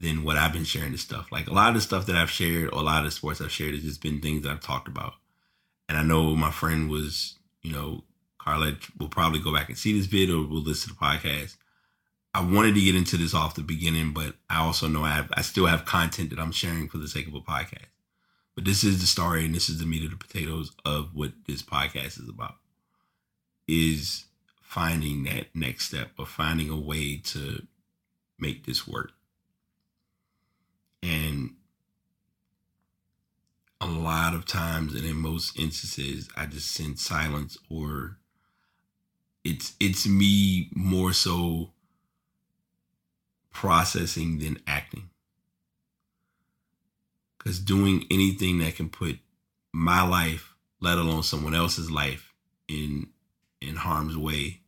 than 0.00 0.24
what 0.24 0.38
I've 0.38 0.54
been 0.54 0.64
sharing 0.64 0.92
the 0.92 0.96
stuff. 0.96 1.30
Like 1.30 1.48
a 1.48 1.52
lot 1.52 1.68
of 1.68 1.74
the 1.74 1.82
stuff 1.82 2.06
that 2.06 2.16
I've 2.16 2.30
shared, 2.30 2.70
or 2.72 2.78
a 2.78 2.82
lot 2.82 3.00
of 3.00 3.04
the 3.04 3.10
sports 3.10 3.42
I've 3.42 3.52
shared, 3.52 3.74
has 3.74 3.82
just 3.82 4.00
been 4.00 4.22
things 4.22 4.42
that 4.42 4.50
I've 4.50 4.62
talked 4.62 4.88
about. 4.88 5.12
And 5.86 5.98
I 5.98 6.02
know 6.02 6.34
my 6.34 6.50
friend 6.50 6.88
was, 6.88 7.34
you 7.60 7.74
know, 7.74 8.04
Carla 8.38 8.78
will 8.98 9.08
probably 9.08 9.38
go 9.38 9.52
back 9.52 9.68
and 9.68 9.76
see 9.76 9.92
this 9.92 10.06
video 10.06 10.42
or 10.42 10.48
will 10.48 10.62
listen 10.62 10.88
to 10.88 10.98
the 10.98 11.04
podcast. 11.04 11.56
I 12.32 12.40
wanted 12.40 12.74
to 12.74 12.80
get 12.80 12.96
into 12.96 13.18
this 13.18 13.34
off 13.34 13.54
the 13.54 13.60
beginning, 13.60 14.14
but 14.14 14.36
I 14.48 14.60
also 14.60 14.88
know 14.88 15.04
I 15.04 15.10
have 15.10 15.30
I 15.34 15.42
still 15.42 15.66
have 15.66 15.84
content 15.84 16.30
that 16.30 16.38
I'm 16.38 16.52
sharing 16.52 16.88
for 16.88 16.96
the 16.96 17.06
sake 17.06 17.28
of 17.28 17.34
a 17.34 17.40
podcast. 17.42 17.90
But 18.54 18.64
this 18.64 18.82
is 18.82 18.98
the 18.98 19.06
story 19.06 19.44
and 19.44 19.54
this 19.54 19.68
is 19.68 19.78
the 19.78 19.84
meat 19.84 20.04
of 20.06 20.10
the 20.10 20.16
potatoes 20.16 20.72
of 20.86 21.10
what 21.12 21.32
this 21.46 21.60
podcast 21.60 22.18
is 22.18 22.30
about. 22.30 22.54
Is 23.68 24.26
finding 24.72 25.24
that 25.24 25.54
next 25.54 25.88
step 25.88 26.12
or 26.18 26.24
finding 26.24 26.70
a 26.70 26.80
way 26.80 27.18
to 27.18 27.66
make 28.38 28.64
this 28.64 28.88
work. 28.88 29.12
And 31.02 31.56
a 33.82 33.86
lot 33.86 34.34
of 34.34 34.46
times 34.46 34.94
and 34.94 35.04
in 35.04 35.16
most 35.16 35.58
instances 35.58 36.28
I 36.36 36.46
just 36.46 36.70
sense 36.70 37.02
silence 37.02 37.58
or 37.68 38.16
it's 39.44 39.74
it's 39.78 40.06
me 40.06 40.70
more 40.74 41.12
so 41.12 41.72
processing 43.52 44.38
than 44.38 44.58
acting. 44.66 45.10
Cuz 47.38 47.58
doing 47.58 48.06
anything 48.10 48.58
that 48.60 48.76
can 48.76 48.88
put 48.88 49.18
my 49.72 50.00
life, 50.00 50.54
let 50.80 50.96
alone 50.96 51.24
someone 51.24 51.54
else's 51.54 51.90
life 51.90 52.32
in 52.68 53.11
in 53.62 53.76
harm's 53.76 54.16
way, 54.16 54.60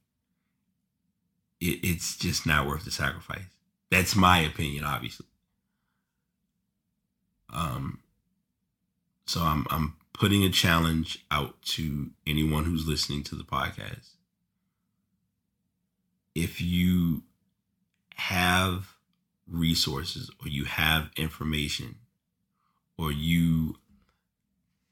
it, 1.60 1.80
it's 1.82 2.16
just 2.16 2.46
not 2.46 2.66
worth 2.66 2.84
the 2.84 2.90
sacrifice. 2.90 3.44
That's 3.90 4.16
my 4.16 4.38
opinion, 4.40 4.84
obviously. 4.84 5.26
Um, 7.52 8.00
so 9.26 9.40
I'm 9.40 9.66
I'm 9.70 9.96
putting 10.12 10.44
a 10.44 10.50
challenge 10.50 11.24
out 11.30 11.60
to 11.62 12.10
anyone 12.26 12.64
who's 12.64 12.86
listening 12.86 13.22
to 13.24 13.34
the 13.34 13.44
podcast. 13.44 14.10
If 16.34 16.60
you 16.60 17.22
have 18.16 18.94
resources 19.48 20.30
or 20.42 20.48
you 20.48 20.64
have 20.64 21.10
information 21.16 21.96
or 22.98 23.12
you 23.12 23.76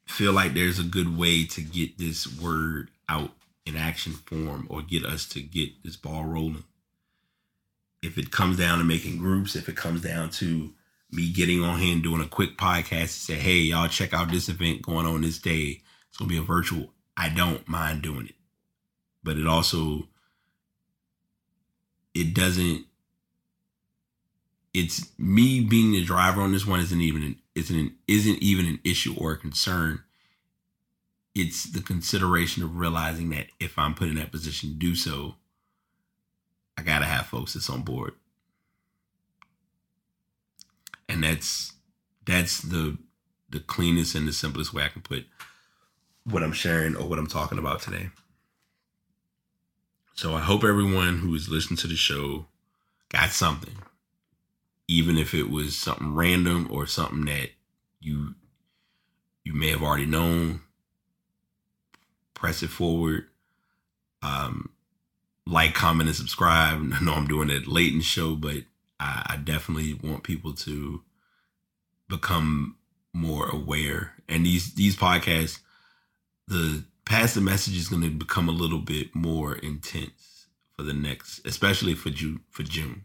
feel 0.07 0.33
like 0.33 0.55
there's 0.55 0.79
a 0.79 0.85
good 0.85 1.17
way 1.17 1.45
to 1.47 1.63
get 1.63 1.99
this 1.99 2.27
word 2.41 2.91
out 3.09 3.31
in 3.67 3.77
action 3.77 4.13
form 4.13 4.67
or 4.69 4.83
get 4.83 5.05
us 5.05 5.27
to 5.27 5.41
get 5.41 5.83
this 5.83 5.97
ball 5.97 6.25
rolling. 6.25 6.65
If 8.03 8.19
it 8.19 8.31
comes 8.33 8.59
down 8.59 8.79
to 8.79 8.85
making 8.85 9.19
groups, 9.19 9.55
if 9.55 9.69
it 9.69 9.77
comes 9.77 10.03
down 10.03 10.31
to 10.31 10.73
me 11.11 11.31
getting 11.31 11.63
on 11.63 11.79
here 11.79 11.93
and 11.93 12.03
doing 12.03 12.23
a 12.23 12.27
quick 12.27 12.57
podcast 12.57 13.01
and 13.01 13.11
say, 13.11 13.35
hey, 13.35 13.59
y'all 13.59 13.89
check 13.89 14.13
out 14.13 14.31
this 14.31 14.49
event 14.49 14.83
going 14.83 15.07
on 15.07 15.21
this 15.21 15.39
day. 15.39 15.83
It's 16.09 16.19
gonna 16.19 16.29
be 16.29 16.39
a 16.39 16.43
virtual. 16.43 16.93
I 17.17 17.29
don't 17.29 17.67
mind 17.69 18.03
doing 18.03 18.27
it. 18.27 18.35
But 19.23 19.37
it 19.37 19.47
also 19.47 20.09
it 22.15 22.35
doesn't 22.35 22.87
it's 24.75 25.07
me 25.19 25.61
being 25.61 25.93
the 25.93 26.03
driver 26.03 26.41
on 26.41 26.53
this 26.53 26.67
one 26.67 26.81
isn't 26.81 27.01
even 27.01 27.23
an, 27.23 27.37
isn't 27.55 27.79
an, 27.79 27.95
isn't 28.09 28.39
even 28.43 28.67
an 28.67 28.81
issue 28.85 29.15
or 29.19 29.33
a 29.33 29.37
concern. 29.39 30.03
It's 31.35 31.65
the 31.65 31.81
consideration 31.81 32.63
of 32.63 32.77
realizing 32.77 33.31
that 33.31 33.47
if 33.59 33.79
I'm 33.79 33.95
put 33.95 34.09
in 34.09 34.17
that 34.17 34.33
position 34.33 34.71
to 34.71 34.75
do 34.75 34.95
so, 34.95 35.37
I 36.77 36.83
gotta 36.83 37.07
have 37.07 37.27
folks 37.27 37.55
that's 37.55 37.71
on 37.71 37.83
board 37.83 38.15
and 41.13 41.23
that's 41.23 41.75
that's 42.25 42.61
the 42.63 42.97
the 43.51 43.61
cleanest 43.61 44.15
and 44.15 44.27
the 44.27 44.33
simplest 44.33 44.73
way 44.73 44.83
I 44.83 44.89
can 44.89 45.03
put 45.03 45.27
what 46.25 46.43
I'm 46.43 46.53
sharing 46.53 46.97
or 46.97 47.07
what 47.07 47.19
I'm 47.19 47.27
talking 47.27 47.59
about 47.59 47.83
today. 47.83 48.09
So 50.15 50.35
I 50.35 50.41
hope 50.41 50.65
everyone 50.65 51.19
who 51.19 51.35
is 51.35 51.49
listening 51.49 51.77
to 51.79 51.87
the 51.87 51.97
show 51.97 52.47
got 53.11 53.31
something, 53.31 53.77
even 54.89 55.19
if 55.19 55.35
it 55.35 55.51
was 55.51 55.77
something 55.77 56.15
random 56.15 56.69
or 56.71 56.87
something 56.87 57.27
that 57.27 57.51
you 58.01 58.35
you 59.45 59.53
may 59.53 59.69
have 59.69 59.83
already 59.83 60.07
known. 60.07 60.63
Press 62.43 62.65
it 62.65 62.71
forward. 62.71 63.27
Um, 64.21 64.71
like, 65.47 65.75
comment, 65.75 66.09
and 66.09 66.17
subscribe. 66.17 66.93
I 66.93 67.05
know 67.05 67.15
I'm 67.15 67.29
doing 67.29 67.51
it 67.51 67.69
late 67.69 67.95
in 67.95 68.01
show, 68.01 68.35
but 68.35 68.65
I, 68.99 69.23
I 69.35 69.37
definitely 69.37 69.95
want 69.95 70.25
people 70.25 70.53
to 70.55 71.03
become 72.09 72.79
more 73.13 73.49
aware. 73.49 74.15
And 74.29 74.45
these 74.45 74.75
these 74.75 74.97
podcasts, 74.97 75.61
the 76.49 76.83
pass 77.05 77.35
the 77.35 77.41
message 77.41 77.77
is 77.77 77.89
going 77.89 78.03
to 78.03 78.11
become 78.11 78.49
a 78.49 78.53
little 78.53 78.81
bit 78.81 79.15
more 79.15 79.55
intense 79.55 80.49
for 80.77 80.83
the 80.83 80.93
next, 80.93 81.47
especially 81.47 81.95
for 81.95 82.11
June. 82.11 82.41
For 82.51 82.65
June, 82.65 83.05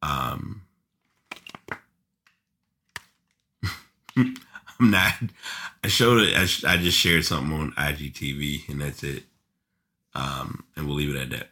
um, 0.00 0.62
I'm 4.80 4.90
not. 4.90 5.14
I 5.84 5.88
showed 5.88 6.22
it. 6.22 6.34
I, 6.36 6.72
I 6.72 6.76
just 6.78 6.98
shared 6.98 7.24
something 7.24 7.52
on 7.56 7.72
IGTV, 7.72 8.68
and 8.70 8.80
that's 8.80 9.02
it. 9.02 9.24
Um, 10.14 10.64
and 10.74 10.86
we'll 10.86 10.96
leave 10.96 11.14
it 11.14 11.20
at 11.20 11.30
that. 11.30 11.48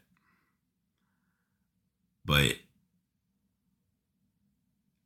But 2.24 2.56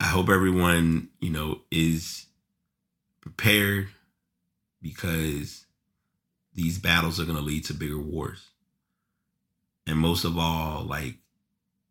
I 0.01 0.07
hope 0.07 0.29
everyone, 0.29 1.09
you 1.21 1.31
know, 1.31 1.63
is 1.71 2.27
prepared 3.21 3.89
because 4.81 5.67
these 6.55 6.79
battles 6.79 7.21
are 7.21 7.25
going 7.25 7.39
to 7.39 7.43
lead 7.45 7.65
to 7.67 7.75
bigger 7.75 8.01
wars. 8.01 8.51
And 9.87 9.99
most 9.99 10.25
of 10.25 10.39
all, 10.39 10.85
like, 10.85 11.17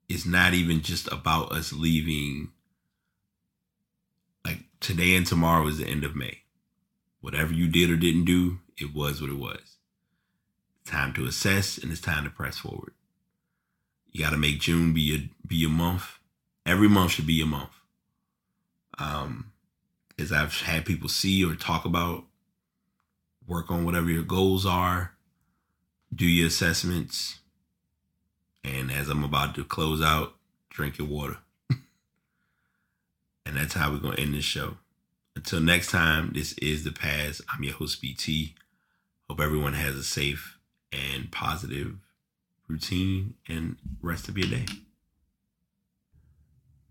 it's 0.10 0.26
not 0.26 0.54
even 0.54 0.82
just 0.82 1.12
about 1.12 1.52
us 1.52 1.74
leaving. 1.74 2.52
Today 4.82 5.16
and 5.16 5.26
tomorrow 5.26 5.66
is 5.68 5.78
the 5.78 5.88
end 5.88 6.04
of 6.04 6.16
May. 6.16 6.40
Whatever 7.22 7.54
you 7.54 7.70
did 7.70 7.90
or 7.90 7.96
didn't 7.96 8.26
do, 8.26 8.60
it 8.78 8.94
was 8.94 9.22
what 9.22 9.30
it 9.30 9.38
was. 9.38 9.78
Time 10.84 11.14
to 11.14 11.26
assess 11.26 11.78
and 11.78 11.92
it's 11.92 12.02
time 12.02 12.26
to 12.26 12.30
press 12.30 12.58
forward. 12.58 12.92
You 14.12 14.22
got 14.22 14.32
to 14.32 14.38
make 14.38 14.60
June 14.60 14.94
be 14.94 15.16
a 15.16 15.48
be 15.48 15.64
a 15.64 15.70
month. 15.70 16.18
Every 16.66 16.90
month 16.90 17.12
should 17.12 17.28
be 17.28 17.42
a 17.42 17.46
month 17.46 17.72
um, 19.02 19.52
as 20.20 20.32
I've 20.32 20.62
had 20.62 20.86
people 20.86 21.10
see 21.10 21.44
or 21.44 21.56
talk 21.56 21.86
about, 21.86 22.26
work 23.48 23.72
on 23.72 23.86
whatever 23.86 24.10
your 24.10 24.24
goals 24.24 24.66
are, 24.66 25.14
do 26.14 26.26
your 26.26 26.48
assessments, 26.48 27.40
and 28.64 28.92
as 28.92 29.10
I'm 29.10 29.24
about 29.24 29.56
to 29.56 29.64
close 29.64 30.02
out, 30.02 30.36
drink 30.70 30.98
your 30.98 31.08
water. 31.08 31.38
And 33.52 33.60
that's 33.60 33.74
how 33.74 33.92
we're 33.92 33.98
going 33.98 34.16
to 34.16 34.22
end 34.22 34.34
this 34.34 34.46
show. 34.46 34.78
Until 35.36 35.60
next 35.60 35.92
time, 35.92 36.32
this 36.34 36.54
is 36.54 36.86
The 36.86 36.92
Pass. 36.92 37.42
I'm 37.50 37.64
your 37.64 37.74
host, 37.74 38.02
BT. 38.02 38.56
Hope 39.28 39.42
everyone 39.42 39.74
has 39.74 39.96
a 39.96 40.04
safe 40.04 40.58
and 40.94 41.30
positive 41.34 41.98
routine 42.70 43.34
and 43.50 43.76
rest 44.02 44.30
of 44.30 44.38
your 44.38 44.48
day. 44.48 44.66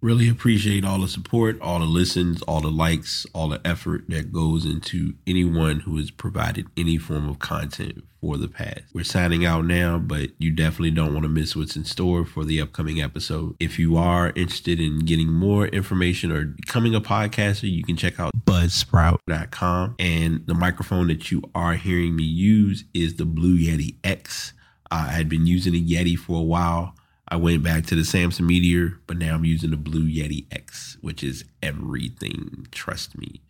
Really 0.02 0.30
appreciate 0.30 0.82
all 0.82 0.98
the 0.98 1.08
support, 1.08 1.60
all 1.60 1.78
the 1.78 1.84
listens, 1.84 2.40
all 2.42 2.62
the 2.62 2.70
likes, 2.70 3.26
all 3.34 3.48
the 3.48 3.60
effort 3.66 4.04
that 4.08 4.32
goes 4.32 4.64
into 4.64 5.12
anyone 5.26 5.80
who 5.80 5.98
has 5.98 6.10
provided 6.10 6.68
any 6.74 6.96
form 6.96 7.28
of 7.28 7.38
content 7.38 8.02
for 8.18 8.38
the 8.38 8.48
past. 8.48 8.84
We're 8.94 9.04
signing 9.04 9.44
out 9.44 9.66
now, 9.66 9.98
but 9.98 10.30
you 10.38 10.52
definitely 10.52 10.92
don't 10.92 11.12
want 11.12 11.24
to 11.24 11.28
miss 11.28 11.54
what's 11.54 11.76
in 11.76 11.84
store 11.84 12.24
for 12.24 12.46
the 12.46 12.62
upcoming 12.62 13.02
episode. 13.02 13.56
If 13.60 13.78
you 13.78 13.98
are 13.98 14.32
interested 14.34 14.80
in 14.80 15.00
getting 15.00 15.30
more 15.30 15.66
information 15.66 16.32
or 16.32 16.46
becoming 16.46 16.94
a 16.94 17.00
podcaster, 17.02 17.70
you 17.70 17.84
can 17.84 17.96
check 17.96 18.18
out 18.18 18.32
buzzsprout.com. 18.46 19.96
And 19.98 20.46
the 20.46 20.54
microphone 20.54 21.08
that 21.08 21.30
you 21.30 21.42
are 21.54 21.74
hearing 21.74 22.16
me 22.16 22.24
use 22.24 22.84
is 22.94 23.16
the 23.16 23.26
Blue 23.26 23.58
Yeti 23.58 23.96
X. 24.02 24.54
I 24.90 25.08
had 25.08 25.28
been 25.28 25.46
using 25.46 25.74
a 25.74 25.78
Yeti 25.78 26.16
for 26.16 26.38
a 26.38 26.42
while. 26.42 26.94
I 27.30 27.36
went 27.36 27.62
back 27.62 27.86
to 27.86 27.94
the 27.94 28.04
Samson 28.04 28.46
Meteor, 28.46 28.98
but 29.06 29.16
now 29.16 29.34
I'm 29.34 29.44
using 29.44 29.70
the 29.70 29.76
Blue 29.76 30.04
Yeti 30.04 30.46
X, 30.50 30.96
which 31.00 31.22
is 31.22 31.44
everything. 31.62 32.66
Trust 32.72 33.16
me. 33.16 33.40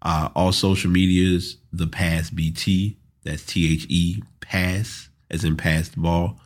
Uh, 0.00 0.28
all 0.36 0.52
social 0.52 0.90
medias, 0.90 1.56
the 1.72 1.88
Pass 1.88 2.30
BT. 2.30 2.98
That's 3.24 3.44
T 3.44 3.72
H 3.72 3.86
E 3.88 4.22
Pass, 4.40 5.08
as 5.28 5.44
in 5.44 5.56
pass 5.56 5.88
the 5.88 6.00
ball. 6.00 6.38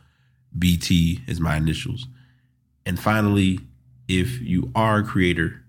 BT 0.57 1.19
is 1.27 1.39
my 1.39 1.57
initials. 1.57 2.07
And 2.87 2.99
finally, 2.99 3.59
if 4.07 4.41
you 4.41 4.71
are 4.73 4.97
a 4.97 5.03
creator 5.03 5.63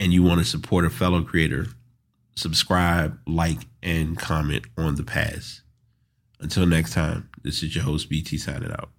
and 0.00 0.12
you 0.12 0.24
want 0.24 0.40
to 0.40 0.44
support 0.44 0.84
a 0.84 0.90
fellow 0.90 1.22
creator, 1.22 1.66
subscribe, 2.34 3.18
like, 3.26 3.60
and 3.82 4.18
comment 4.18 4.66
on 4.76 4.96
the 4.96 5.04
pass. 5.04 5.62
Until 6.40 6.66
next 6.66 6.94
time, 6.94 7.28
this 7.44 7.62
is 7.62 7.76
your 7.76 7.84
host 7.84 8.08
BT 8.08 8.38
signing 8.38 8.72
out. 8.72 8.90